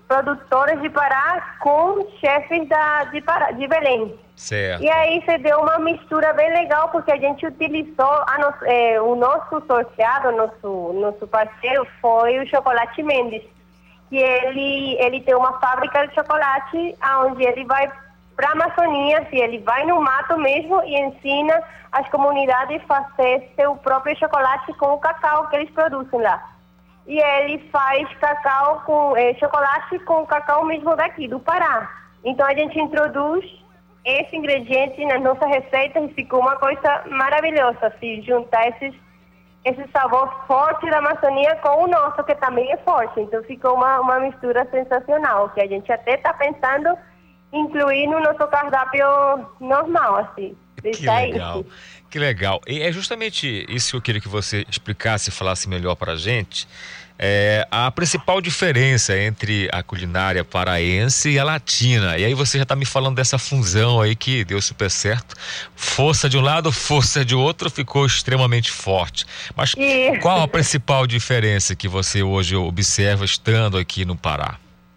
produtores 0.08 0.82
de 0.82 0.90
Pará 0.90 1.58
com 1.60 2.08
chefes 2.20 2.68
da, 2.68 3.04
de, 3.06 3.22
Pará, 3.22 3.52
de 3.52 3.68
Belém. 3.68 4.18
Certo. 4.40 4.82
E 4.82 4.90
aí 4.90 5.22
você 5.22 5.38
deu 5.38 5.60
uma 5.60 5.78
mistura 5.80 6.32
bem 6.32 6.50
legal, 6.54 6.88
porque 6.90 7.12
a 7.12 7.18
gente 7.18 7.46
utilizou, 7.46 8.26
no, 8.40 8.68
é, 8.68 9.02
o 9.02 9.14
nosso 9.14 9.62
sorteado, 9.68 10.32
nosso, 10.32 10.94
nosso 10.94 11.28
parceiro 11.28 11.86
foi 12.02 12.40
o 12.40 12.48
Chocolate 12.48 13.04
Mendes 13.04 13.44
que 14.10 14.18
ele, 14.18 14.98
ele 15.00 15.22
tem 15.22 15.36
uma 15.36 15.60
fábrica 15.60 16.08
de 16.08 16.16
chocolate 16.16 16.98
onde 17.26 17.44
ele 17.44 17.64
vai 17.66 17.90
para 18.36 18.50
a 18.50 18.52
Amazônia, 18.54 19.28
se 19.30 19.38
ele 19.38 19.60
vai 19.60 19.86
no 19.86 20.02
mato 20.02 20.38
mesmo 20.38 20.82
e 20.84 21.00
ensina 21.00 21.62
as 21.92 22.08
comunidades 22.10 22.82
a 22.90 23.04
fazer 23.04 23.52
seu 23.56 23.76
próprio 23.76 24.18
chocolate 24.18 24.74
com 24.74 24.94
o 24.94 25.00
cacau 25.00 25.48
que 25.48 25.58
eles 25.58 25.70
produzem 25.72 26.22
lá. 26.22 26.44
E 27.06 27.20
ele 27.20 27.60
faz 27.70 28.08
cacau 28.16 28.82
com 28.86 29.16
é, 29.16 29.34
chocolate 29.36 30.00
com 30.00 30.26
cacau 30.26 30.66
mesmo 30.66 30.96
daqui, 30.96 31.28
do 31.28 31.40
Pará. 31.40 31.90
Então 32.24 32.48
a 32.48 32.54
gente 32.54 32.80
introduz 32.80 33.46
esse 34.10 34.36
ingrediente 34.36 35.04
nas 35.06 35.22
nossas 35.22 35.48
receitas 35.50 36.10
e 36.10 36.14
ficou 36.14 36.40
uma 36.40 36.56
coisa 36.58 37.04
maravilhosa, 37.10 37.94
se 38.00 38.22
juntar 38.22 38.68
esses 38.70 38.94
esse 39.66 39.86
sabor 39.92 40.34
forte 40.48 40.90
da 40.90 41.00
Amazônia 41.00 41.56
com 41.58 41.84
o 41.84 41.88
nosso, 41.88 42.24
que 42.24 42.34
também 42.36 42.72
é 42.72 42.78
forte. 42.78 43.20
Então 43.20 43.44
ficou 43.44 43.76
uma, 43.76 44.00
uma 44.00 44.20
mistura 44.20 44.66
sensacional, 44.72 45.50
que 45.50 45.62
a 45.62 45.68
gente 45.68 45.92
até 45.92 46.16
está 46.16 46.34
pensando 46.34 46.98
incluir 47.52 48.08
no 48.08 48.20
nosso 48.20 48.48
cardápio 48.48 49.06
normal, 49.60 50.16
assim. 50.18 50.56
Que 50.82 51.06
legal, 51.06 51.66
que 52.10 52.20
legal. 52.20 52.62
E 52.66 52.82
é 52.82 52.92
justamente 52.92 53.66
isso 53.68 53.92
que 53.92 53.98
eu 53.98 54.02
queria 54.02 54.22
que 54.22 54.30
você 54.30 54.66
explicasse 54.70 55.30
e 55.30 55.34
falasse 55.34 55.68
melhor 55.68 55.96
para 55.96 56.14
a 56.14 56.16
gente. 56.16 56.68
É, 57.22 57.68
a 57.70 57.92
principal 57.92 58.40
diferença 58.40 59.18
entre 59.18 59.68
a 59.74 59.84
culinária 59.84 60.46
paraense 60.46 61.32
e 61.32 61.38
a 61.38 61.44
latina. 61.44 62.18
E 62.18 62.24
aí 62.24 62.34
você 62.34 62.58
já 62.58 62.64
está 62.64 62.78
me 62.78 62.86
falando 62.86 63.18
dessa 63.18 63.38
fusão 63.38 64.00
aí 64.00 64.16
que 64.16 64.46
deu 64.46 64.62
super 64.62 64.90
certo. 64.90 65.36
Força 65.76 66.30
de 66.30 66.38
um 66.38 66.42
lado, 66.42 66.72
força 66.72 67.26
de 67.26 67.36
outro, 67.36 67.70
ficou 67.70 68.06
extremamente 68.06 68.72
forte. 68.72 69.26
Mas 69.54 69.76
qual 70.22 70.42
a 70.42 70.48
principal 70.48 71.06
diferença 71.06 71.76
que 71.76 71.90
você 71.90 72.24
hoje 72.24 72.56
observa 72.56 73.26
estando 73.26 73.78
aqui 73.78 74.06
no 74.06 74.16
Pará, 74.16 74.56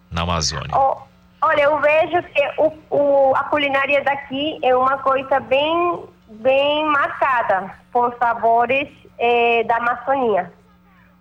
na 0.09 0.21
Amazônia? 0.21 0.71
Oh, 0.73 0.95
olha, 1.41 1.63
eu 1.63 1.77
vejo 1.81 2.23
que 2.23 2.41
o, 2.57 2.71
o, 2.89 3.35
a 3.35 3.43
culinária 3.43 4.01
daqui 4.01 4.59
é 4.63 4.73
uma 4.73 4.97
coisa 4.99 5.41
bem, 5.41 6.05
bem 6.29 6.85
marcada 6.85 7.69
por 7.91 8.15
sabores 8.17 8.87
eh, 9.19 9.65
da 9.65 9.75
Amazônia 9.75 10.49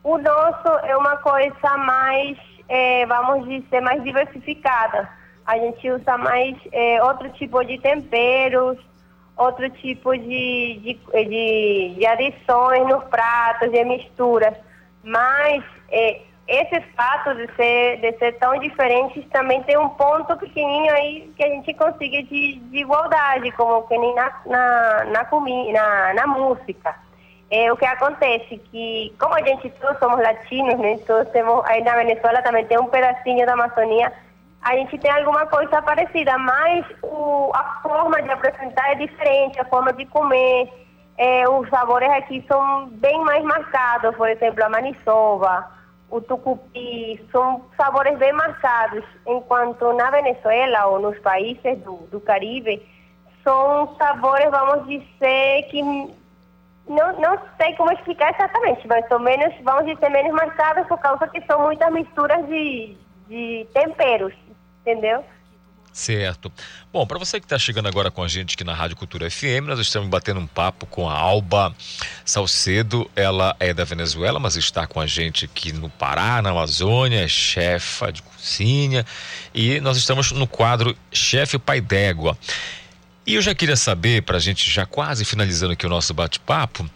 o 0.05 0.19
nosso 0.19 0.69
é 0.85 0.97
uma 0.97 1.17
coisa 1.19 1.77
mais, 1.79 2.37
é, 2.69 3.07
vamos 3.07 3.49
dizer, 3.49 3.81
mais 3.81 4.03
diversificada. 4.03 5.09
A 5.47 5.57
gente 5.59 5.91
usa 5.91 6.17
mais 6.19 6.57
é, 6.73 7.03
outro 7.03 7.29
tipo 7.31 7.63
de 7.65 7.79
temperos, 7.79 8.79
outro 9.37 9.69
tipo 9.71 10.17
de, 10.17 10.81
de, 10.83 11.01
de, 11.25 11.95
de 11.97 12.07
adições 12.07 12.87
nos 12.87 13.05
pratos, 13.05 13.71
de 13.71 13.85
misturas. 13.85 14.55
Mas 15.05 15.65
é, 15.91 16.21
esse 16.47 16.81
fato 16.97 17.35
de 17.35 17.49
ser, 17.55 18.01
de 18.01 18.19
ser 18.19 18.39
tão 18.39 18.59
diferentes 18.59 19.25
também 19.31 19.63
tem 19.63 19.79
um 19.79 19.89
ponto 19.91 20.37
pequenininho 20.37 20.93
aí 20.93 21.33
que 21.37 21.45
a 21.45 21.49
gente 21.49 21.73
consiga 21.75 22.23
de, 22.25 22.57
de 22.57 22.79
igualdade, 22.79 23.53
como 23.53 23.87
que 23.87 23.97
nem 23.97 24.15
na, 24.15 24.33
na, 24.47 25.05
na, 25.05 25.29
na, 25.73 26.15
na 26.15 26.27
música. 26.27 26.95
É, 27.55 27.71
o 27.71 27.77
que 27.77 27.85
acontece 27.85 28.57
que, 28.71 29.15
como 29.21 29.35
a 29.35 29.43
gente 29.43 29.69
todos 29.79 29.99
somos 29.99 30.19
latinos, 30.23 30.79
né, 30.79 30.97
todos 31.07 31.31
temos, 31.33 31.63
aí 31.67 31.85
na 31.85 31.95
Venezuela 31.97 32.41
também 32.41 32.65
tem 32.65 32.79
um 32.81 32.87
pedacinho 32.87 33.45
da 33.45 33.53
Amazônia, 33.53 34.11
a 34.63 34.75
gente 34.75 34.97
tem 34.97 35.11
alguma 35.11 35.45
coisa 35.45 35.83
parecida, 35.83 36.39
mas 36.39 36.87
o, 37.03 37.51
a 37.53 37.79
forma 37.83 38.23
de 38.23 38.31
apresentar 38.31 38.93
é 38.93 38.95
diferente, 38.95 39.61
a 39.61 39.67
forma 39.67 39.93
de 39.93 40.07
comer, 40.07 40.67
é, 41.19 41.47
os 41.47 41.69
sabores 41.69 42.09
aqui 42.13 42.43
são 42.49 42.87
bem 42.89 43.21
mais 43.21 43.45
marcados, 43.45 44.17
por 44.17 44.31
exemplo, 44.31 44.65
a 44.65 44.71
maniçoba, 44.71 45.71
o 46.09 46.23
tucupi, 46.23 47.23
são 47.31 47.67
sabores 47.77 48.17
bem 48.17 48.33
marcados, 48.33 49.05
enquanto 49.27 49.93
na 49.93 50.11
Venezuela 50.11 50.87
ou 50.87 51.01
nos 51.01 51.19
países 51.19 51.79
do, 51.81 51.97
do 52.11 52.19
Caribe, 52.19 52.81
são 53.45 53.95
sabores, 53.99 54.51
vamos 54.51 54.87
dizer, 54.87 55.65
que 55.71 55.83
não, 56.89 57.21
não 57.21 57.39
sei 57.57 57.75
como 57.77 57.93
explicar 57.93 58.35
exatamente, 58.35 58.87
mas 58.87 59.07
são 59.09 59.19
menos, 59.19 59.55
vamos 59.63 59.87
dizer, 59.87 60.09
menos 60.11 60.33
marcadas 60.33 60.87
por 60.87 60.99
causa 60.99 61.27
que 61.29 61.41
são 61.43 61.63
muitas 61.63 61.93
misturas 61.93 62.47
de, 62.47 62.97
de 63.29 63.67
temperos, 63.73 64.35
entendeu? 64.81 65.25
Certo. 65.93 66.51
Bom, 66.91 67.07
para 67.07 67.19
você 67.19 67.39
que 67.39 67.45
está 67.45 67.59
chegando 67.59 67.87
agora 67.87 68.11
com 68.11 68.23
a 68.23 68.29
gente 68.29 68.55
aqui 68.55 68.65
na 68.65 68.73
Rádio 68.73 68.97
Cultura 68.97 69.31
FM, 69.31 69.67
nós 69.67 69.79
estamos 69.79 70.09
batendo 70.09 70.41
um 70.41 70.47
papo 70.47 70.87
com 70.87 71.09
a 71.09 71.13
Alba 71.13 71.75
Salcedo. 72.25 73.11
Ela 73.15 73.55
é 73.61 73.75
da 73.75 73.85
Venezuela, 73.85 74.41
mas 74.41 74.57
está 74.57 74.87
com 74.87 74.99
a 74.99 75.07
gente 75.07 75.45
aqui 75.45 75.71
no 75.71 75.91
Pará, 75.91 76.41
na 76.41 76.49
Amazônia, 76.49 77.23
é 77.23 77.29
chefa 77.29 78.11
de 78.11 78.23
cozinha. 78.23 79.05
E 79.53 79.81
nós 79.81 79.99
estamos 79.99 80.33
no 80.33 80.47
quadro 80.47 80.97
Chefe 81.13 81.59
Pai 81.59 81.83
d'Égua. 81.83 82.39
E 83.27 83.35
eu 83.35 83.43
já 83.43 83.55
queria 83.55 83.77
saber, 83.77 84.23
para 84.23 84.37
a 84.37 84.41
gente 84.41 84.69
já 84.71 84.85
quase 84.85 85.25
finalizando 85.25 85.73
aqui 85.73 85.87
o 85.87 85.89
nosso 85.89 86.13
bate-papo, 86.13 86.89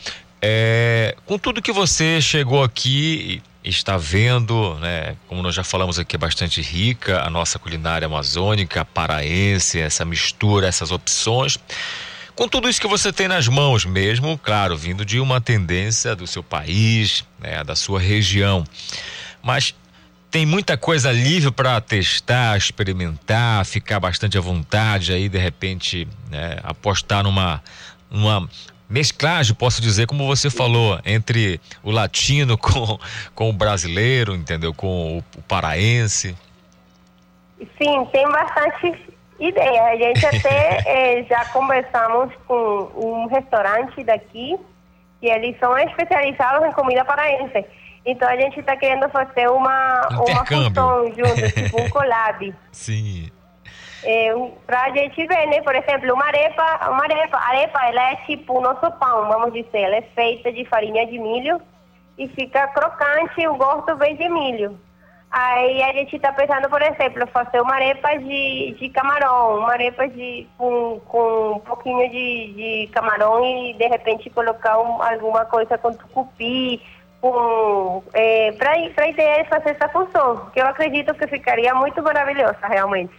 é, 0.42 1.16
com 1.24 1.38
tudo 1.38 1.62
que 1.62 1.72
você 1.72 2.20
chegou 2.20 2.62
aqui 2.62 3.42
está 3.64 3.96
vendo, 3.96 4.76
né, 4.76 5.16
como 5.26 5.42
nós 5.42 5.54
já 5.54 5.64
falamos 5.64 5.98
aqui, 5.98 6.14
é 6.14 6.18
bastante 6.18 6.60
rica 6.60 7.20
a 7.22 7.28
nossa 7.28 7.58
culinária 7.58 8.06
amazônica, 8.06 8.84
paraense, 8.84 9.80
essa 9.80 10.04
mistura, 10.04 10.68
essas 10.68 10.92
opções. 10.92 11.58
Com 12.34 12.46
tudo 12.46 12.68
isso 12.68 12.80
que 12.80 12.86
você 12.86 13.12
tem 13.12 13.26
nas 13.26 13.48
mãos 13.48 13.84
mesmo, 13.84 14.38
claro, 14.38 14.76
vindo 14.76 15.04
de 15.04 15.18
uma 15.18 15.40
tendência 15.40 16.14
do 16.14 16.26
seu 16.26 16.42
país, 16.42 17.24
né, 17.40 17.64
da 17.64 17.74
sua 17.74 17.98
região. 17.98 18.64
Mas 19.42 19.74
tem 20.30 20.44
muita 20.44 20.76
coisa 20.76 21.12
livre 21.12 21.50
para 21.50 21.80
testar, 21.80 22.56
experimentar, 22.56 23.64
ficar 23.64 24.00
bastante 24.00 24.36
à 24.36 24.40
vontade 24.40 25.12
aí, 25.12 25.28
de 25.28 25.38
repente, 25.38 26.06
né, 26.30 26.58
apostar 26.62 27.22
numa, 27.22 27.62
numa 28.10 28.48
mesclagem, 28.88 29.54
posso 29.54 29.80
dizer, 29.80 30.06
como 30.06 30.26
você 30.26 30.50
falou, 30.50 30.98
entre 31.04 31.60
o 31.82 31.90
latino 31.90 32.56
com, 32.58 32.98
com 33.34 33.50
o 33.50 33.52
brasileiro, 33.52 34.34
entendeu? 34.34 34.72
Com 34.74 35.18
o, 35.18 35.38
o 35.38 35.42
paraense. 35.42 36.36
Sim, 37.58 38.04
tem 38.12 38.28
bastante 38.28 39.14
ideia. 39.40 39.84
A 39.84 39.96
gente 39.96 40.24
até 40.26 40.82
é, 40.86 41.24
já 41.24 41.44
conversamos 41.46 42.32
com 42.46 42.90
um 42.94 43.26
restaurante 43.26 44.02
daqui 44.04 44.56
que 45.20 45.26
eles 45.26 45.58
são 45.58 45.76
especializados 45.78 46.68
em 46.68 46.72
comida 46.72 47.04
paraense. 47.04 47.64
Então 48.06 48.28
a 48.28 48.36
gente 48.36 48.60
está 48.60 48.76
querendo 48.76 49.08
fazer 49.10 49.48
uma, 49.50 50.08
uma 50.10 50.44
função 50.46 51.06
junto, 51.06 51.50
tipo 51.52 51.82
um 51.82 51.88
collab. 51.90 52.54
Sim. 52.70 53.30
É, 54.04 54.34
um- 54.36 54.52
pra 54.66 54.88
gente 54.90 55.26
ver, 55.26 55.46
né? 55.48 55.60
Por 55.62 55.74
exemplo, 55.74 56.14
uma 56.14 56.24
arepa, 56.26 56.90
uma 56.90 57.02
arepa, 57.02 57.36
a 57.36 57.48
arepa, 57.48 57.80
ela 57.86 58.12
é 58.12 58.16
tipo 58.26 58.58
o 58.58 58.60
nosso 58.60 58.88
pão, 58.92 59.26
vamos 59.28 59.52
dizer. 59.52 59.80
Ela 59.80 59.96
é 59.96 60.02
feita 60.02 60.52
de 60.52 60.64
farinha 60.66 61.04
de 61.06 61.18
milho 61.18 61.60
e 62.16 62.28
fica 62.28 62.68
crocante, 62.68 63.46
o 63.48 63.56
gosto 63.56 63.96
vem 63.96 64.14
de 64.14 64.28
milho. 64.28 64.78
Aí 65.28 65.82
a 65.82 65.92
gente 65.92 66.18
tá 66.20 66.32
pensando, 66.32 66.70
por 66.70 66.80
exemplo, 66.80 67.26
fazer 67.26 67.60
uma 67.60 67.74
arepa 67.74 68.16
de, 68.16 68.76
de 68.78 68.88
camarão, 68.90 69.58
uma 69.58 69.72
arepa 69.72 70.08
de, 70.08 70.46
com, 70.56 71.00
com 71.00 71.52
um 71.56 71.58
pouquinho 71.58 72.08
de, 72.08 72.52
de 72.54 72.90
camarão 72.92 73.44
e 73.44 73.74
de 73.74 73.86
repente 73.88 74.30
colocar 74.30 74.78
um- 74.78 75.02
alguma 75.02 75.44
coisa 75.44 75.76
com 75.76 75.92
tucupi, 75.92 76.80
é, 78.12 78.52
para 78.52 78.72
a 78.72 79.08
ideia 79.08 79.42
de 79.42 79.48
fazer 79.48 79.70
essa 79.70 79.88
função, 79.88 80.50
que 80.52 80.60
eu 80.60 80.66
acredito 80.66 81.14
que 81.14 81.26
ficaria 81.26 81.74
muito 81.74 82.02
maravilhosa, 82.02 82.58
realmente. 82.68 83.12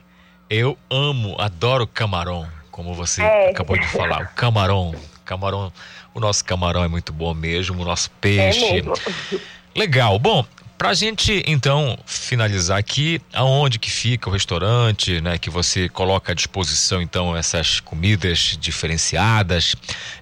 Eu 0.50 0.78
amo, 0.90 1.36
adoro 1.40 1.86
camarão, 1.86 2.48
como 2.72 2.94
você 2.94 3.22
É. 3.22 3.50
acabou 3.50 3.78
de 3.78 3.88
falar. 3.88 4.24
O 4.24 4.36
camarão, 4.36 4.96
camarão, 5.26 5.74
o 6.14 6.20
nosso 6.20 6.44
camarão 6.46 6.84
é 6.84 6.88
muito 6.88 7.12
bom 7.12 7.34
mesmo, 7.34 7.82
o 7.82 7.86
nosso 7.86 8.10
peixe. 8.22 8.80
É. 8.80 9.40
Legal. 9.78 10.18
Bom, 10.18 10.46
pra 10.78 10.94
gente 10.94 11.44
então 11.46 11.98
finalizar 12.06 12.78
aqui, 12.78 13.22
aonde 13.34 13.78
que 13.78 13.92
fica 13.92 14.30
o 14.30 14.32
restaurante, 14.32 15.20
né, 15.22 15.38
que 15.38 15.50
você 15.50 15.90
coloca 15.90 16.32
à 16.32 16.36
disposição 16.36 17.02
então 17.02 17.36
essas 17.36 17.80
comidas 17.82 18.58
diferenciadas, 18.60 19.76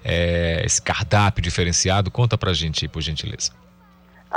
é, 0.04 0.60
esse 0.64 0.82
cardápio 0.82 1.40
diferenciado, 1.42 2.10
conta 2.10 2.36
pra 2.36 2.52
gente 2.52 2.84
aí, 2.84 2.88
por 2.88 3.00
gentileza. 3.00 3.52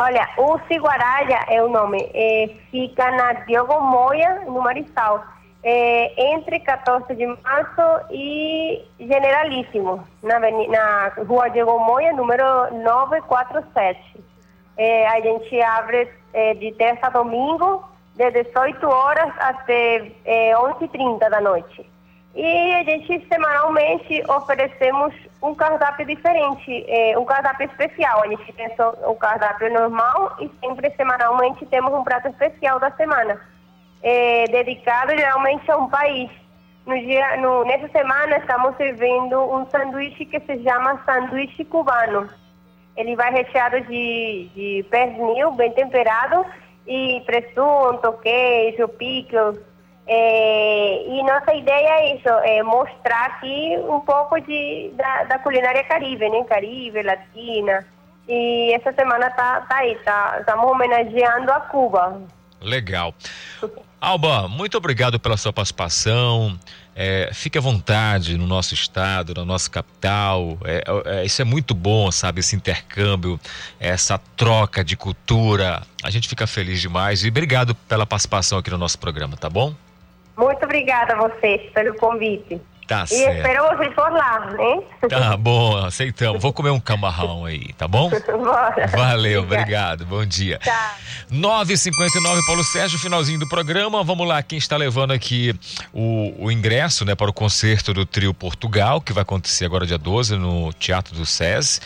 Olha, 0.02 0.30
o 0.38 0.58
Ciguaralha 0.60 1.44
é 1.50 1.62
o 1.62 1.68
nome, 1.68 2.10
é, 2.14 2.50
fica 2.72 3.12
na 3.12 3.34
Diogo 3.34 3.82
Moia, 3.82 4.46
no 4.46 4.62
Marissal, 4.62 5.26
é, 5.62 6.34
entre 6.36 6.58
14 6.62 7.14
de 7.14 7.28
março 7.28 8.06
e 8.10 8.82
Generalíssimo, 8.98 10.02
na, 10.24 10.40
na 10.40 11.12
rua 11.28 11.50
Diogo 11.50 11.80
Moia, 11.80 12.14
número 12.14 12.74
947. 12.82 14.24
É, 14.78 15.06
a 15.06 15.20
gente 15.20 15.62
abre 15.62 16.10
é, 16.32 16.54
de 16.54 16.72
terça 16.76 17.08
a 17.08 17.10
domingo, 17.10 17.84
de 18.16 18.32
18 18.32 18.88
horas 18.88 19.34
até 19.38 20.14
é, 20.24 20.54
11h30 20.54 21.30
da 21.30 21.42
noite. 21.42 21.89
E 22.36 22.74
a 22.76 22.84
gente 22.84 23.28
semanalmente 23.28 24.24
oferecemos 24.30 25.14
um 25.42 25.56
cardápio 25.56 26.06
diferente, 26.06 26.86
eh, 26.88 27.18
um 27.18 27.26
cardápio 27.26 27.66
especial. 27.66 28.24
A 28.24 28.28
gente 28.28 28.54
tem 28.54 28.68
o 29.06 29.16
cardápio 29.16 29.74
normal 29.74 30.36
e 30.40 30.50
sempre 30.60 30.92
semanalmente 30.92 31.66
temos 31.66 31.92
um 31.92 32.04
prato 32.04 32.28
especial 32.28 32.80
da 32.80 32.92
semana, 32.92 33.40
eh, 34.04 34.46
dedicado 34.52 35.18
geralmente 35.18 35.70
a 35.72 35.78
um 35.78 35.90
país. 35.90 36.30
No 36.86 36.98
dia, 37.00 37.38
no, 37.38 37.64
nessa 37.66 37.88
semana 37.90 38.38
estamos 38.38 38.76
servindo 38.78 39.40
um 39.40 39.70
sanduíche 39.70 40.26
que 40.26 40.40
se 40.40 40.64
chama 40.64 41.02
sanduíche 41.06 41.66
cubano. 41.66 42.30
Ele 42.96 43.16
vai 43.16 43.32
recheado 43.32 43.82
de, 43.82 44.50
de 44.54 44.86
pernil 44.90 45.52
bem 45.52 45.72
temperado 45.72 46.46
e 46.88 47.22
presunto, 47.26 48.14
queijo, 48.22 48.88
pickles. 48.90 49.69
É, 50.12 51.04
e 51.08 51.22
nossa 51.22 51.54
ideia 51.54 51.88
é 51.88 52.16
isso, 52.16 52.28
é 52.28 52.64
mostrar 52.64 53.26
aqui 53.26 53.78
um 53.88 54.00
pouco 54.00 54.40
de, 54.42 54.90
da, 54.96 55.26
da 55.26 55.38
culinária 55.38 55.84
caribe, 55.84 56.28
né? 56.28 56.44
Caribe, 56.46 57.04
latina. 57.04 57.86
E 58.28 58.74
essa 58.74 58.92
semana 58.92 59.30
tá, 59.30 59.62
tá 59.62 59.78
aí, 59.78 59.96
tá, 60.04 60.38
estamos 60.40 60.66
homenageando 60.66 61.52
a 61.52 61.60
Cuba. 61.60 62.24
Legal. 62.60 63.14
Alba, 64.02 64.48
muito 64.48 64.76
obrigado 64.76 65.20
pela 65.20 65.38
sua 65.38 65.54
participação. 65.54 66.58
É, 66.96 67.30
fique 67.32 67.60
à 67.60 67.62
vontade 67.62 68.36
no 68.36 68.48
nosso 68.48 68.74
estado, 68.74 69.36
na 69.36 69.46
nossa 69.46 69.70
capital. 69.70 70.58
É, 70.66 70.84
é, 71.06 71.26
isso 71.26 71.40
é 71.40 71.46
muito 71.46 71.76
bom, 71.76 72.12
sabe? 72.12 72.40
Esse 72.40 72.56
intercâmbio, 72.56 73.40
essa 73.80 74.18
troca 74.36 74.84
de 74.84 74.98
cultura. 74.98 75.84
A 76.02 76.10
gente 76.10 76.28
fica 76.28 76.48
feliz 76.48 76.82
demais. 76.82 77.24
E 77.24 77.28
obrigado 77.28 77.76
pela 77.76 78.08
participação 78.08 78.58
aqui 78.58 78.72
no 78.72 78.78
nosso 78.80 78.98
programa, 78.98 79.38
tá 79.38 79.50
bom? 79.50 79.76
Muito 80.40 80.64
obrigada 80.64 81.16
a 81.16 81.18
vocês 81.18 81.70
pelo 81.74 81.94
convite. 81.96 82.62
Tá 82.90 83.04
e 83.04 83.08
certo. 83.08 83.38
espero 83.38 83.68
vocês 83.68 83.94
por 83.94 84.12
lá, 84.12 84.40
né? 84.48 84.82
Tá 85.08 85.38
bom, 85.38 85.78
aceitamos. 85.78 86.42
Vou 86.42 86.52
comer 86.52 86.72
um 86.72 86.80
camarrão 86.80 87.46
aí, 87.46 87.72
tá 87.74 87.88
bom? 87.88 88.10
Bora. 88.28 88.88
Valeu, 88.88 89.44
obrigado. 89.44 90.08
Bom 90.08 90.26
dia. 90.26 90.58
Tchau. 90.58 90.74
9h59, 91.32 92.46
Paulo 92.48 92.64
Sérgio, 92.64 92.98
finalzinho 92.98 93.40
do 93.40 93.48
programa. 93.48 94.04
Vamos 94.04 94.28
lá, 94.28 94.42
quem 94.42 94.58
está 94.58 94.76
levando 94.76 95.12
aqui 95.12 95.54
o, 95.94 96.46
o 96.46 96.52
ingresso 96.52 97.06
né, 97.06 97.14
para 97.14 97.30
o 97.30 97.34
concerto 97.34 97.94
do 97.94 98.08
Trio 98.08 98.34
Portugal, 98.34 99.00
que 99.00 99.14
vai 99.14 99.22
acontecer 99.22 99.66
agora 99.66 99.86
dia 99.86 100.00
12 100.00 100.36
no 100.38 100.74
Teatro 100.74 101.14
do 101.14 101.28
SES, 101.28 101.80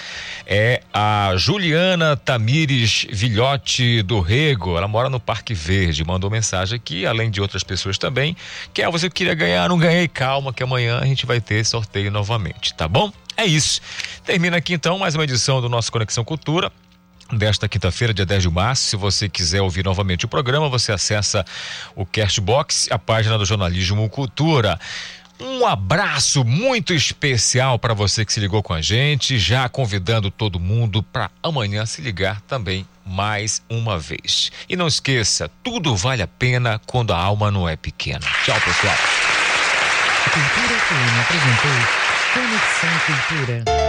é 0.48 0.82
a 0.94 1.34
Juliana 1.36 2.16
Tamires 2.16 3.06
Vilhote 3.12 4.02
do 4.04 4.22
Rego. 4.22 4.78
Ela 4.78 4.88
mora 4.88 5.10
no 5.10 5.20
Parque 5.20 5.54
Verde. 5.54 6.06
Mandou 6.06 6.30
mensagem 6.30 6.78
aqui, 6.78 7.06
além 7.06 7.30
de 7.30 7.42
outras 7.42 7.62
pessoas 7.62 7.98
também. 7.98 8.38
Que 8.74 8.82
é, 8.82 8.90
você 8.90 9.10
queria 9.10 9.34
ganhar, 9.34 9.68
não 9.68 9.78
ganhei. 9.78 10.08
Calma, 10.08 10.54
que 10.54 10.64
amanhã 10.94 11.00
a 11.02 11.06
gente 11.06 11.26
vai 11.26 11.42
ter 11.42 11.66
sorteio 11.66 12.12
novamente, 12.12 12.74
tá 12.74 12.88
bom? 12.88 13.12
É 13.36 13.46
isso. 13.46 13.82
Termina 14.24 14.58
aqui 14.58 14.74
então 14.74 15.00
mais 15.00 15.16
uma 15.16 15.24
edição 15.24 15.60
do 15.62 15.68
nosso 15.68 15.92
Conexão 15.92 16.24
Cultura 16.24 16.72
desta 17.32 17.68
quinta-feira, 17.68 18.14
dia 18.14 18.26
10 18.26 18.44
de 18.44 18.50
março. 18.50 18.84
Se 18.84 18.96
você 18.96 19.28
quiser 19.28 19.62
ouvir 19.62 19.84
novamente 19.84 20.26
o 20.26 20.28
programa, 20.28 20.70
você 20.70 20.92
acessa 20.92 21.44
o 21.96 22.06
Castbox, 22.06 22.88
a 22.92 23.00
página 23.00 23.38
do 23.38 23.46
Jornalismo 23.46 24.08
Cultura. 24.10 24.80
Um 25.40 25.66
abraço 25.66 26.44
muito 26.44 26.94
especial 26.94 27.80
para 27.80 27.94
você 27.94 28.24
que 28.24 28.32
se 28.32 28.40
ligou 28.40 28.62
com 28.62 28.74
a 28.74 28.82
gente, 28.82 29.40
já 29.40 29.68
convidando 29.68 30.30
todo 30.30 30.60
mundo 30.60 31.02
para 31.02 31.32
amanhã 31.42 31.86
se 31.86 32.02
ligar 32.02 32.40
também 32.42 32.86
mais 33.04 33.62
uma 33.68 33.98
vez. 33.98 34.52
E 34.70 34.76
não 34.76 34.88
esqueça, 34.88 35.50
tudo 35.64 35.96
vale 35.96 36.22
a 36.22 36.28
pena 36.28 36.80
quando 36.86 37.12
a 37.12 37.18
alma 37.18 37.50
não 37.50 37.68
é 37.68 37.76
pequena. 37.76 38.26
Tchau, 38.46 38.62
pessoal. 38.62 39.33
Cultura 40.32 40.80
FM 40.80 41.20
apresentou 41.20 41.72
Conexão 42.32 43.00
Cultura. 43.00 43.83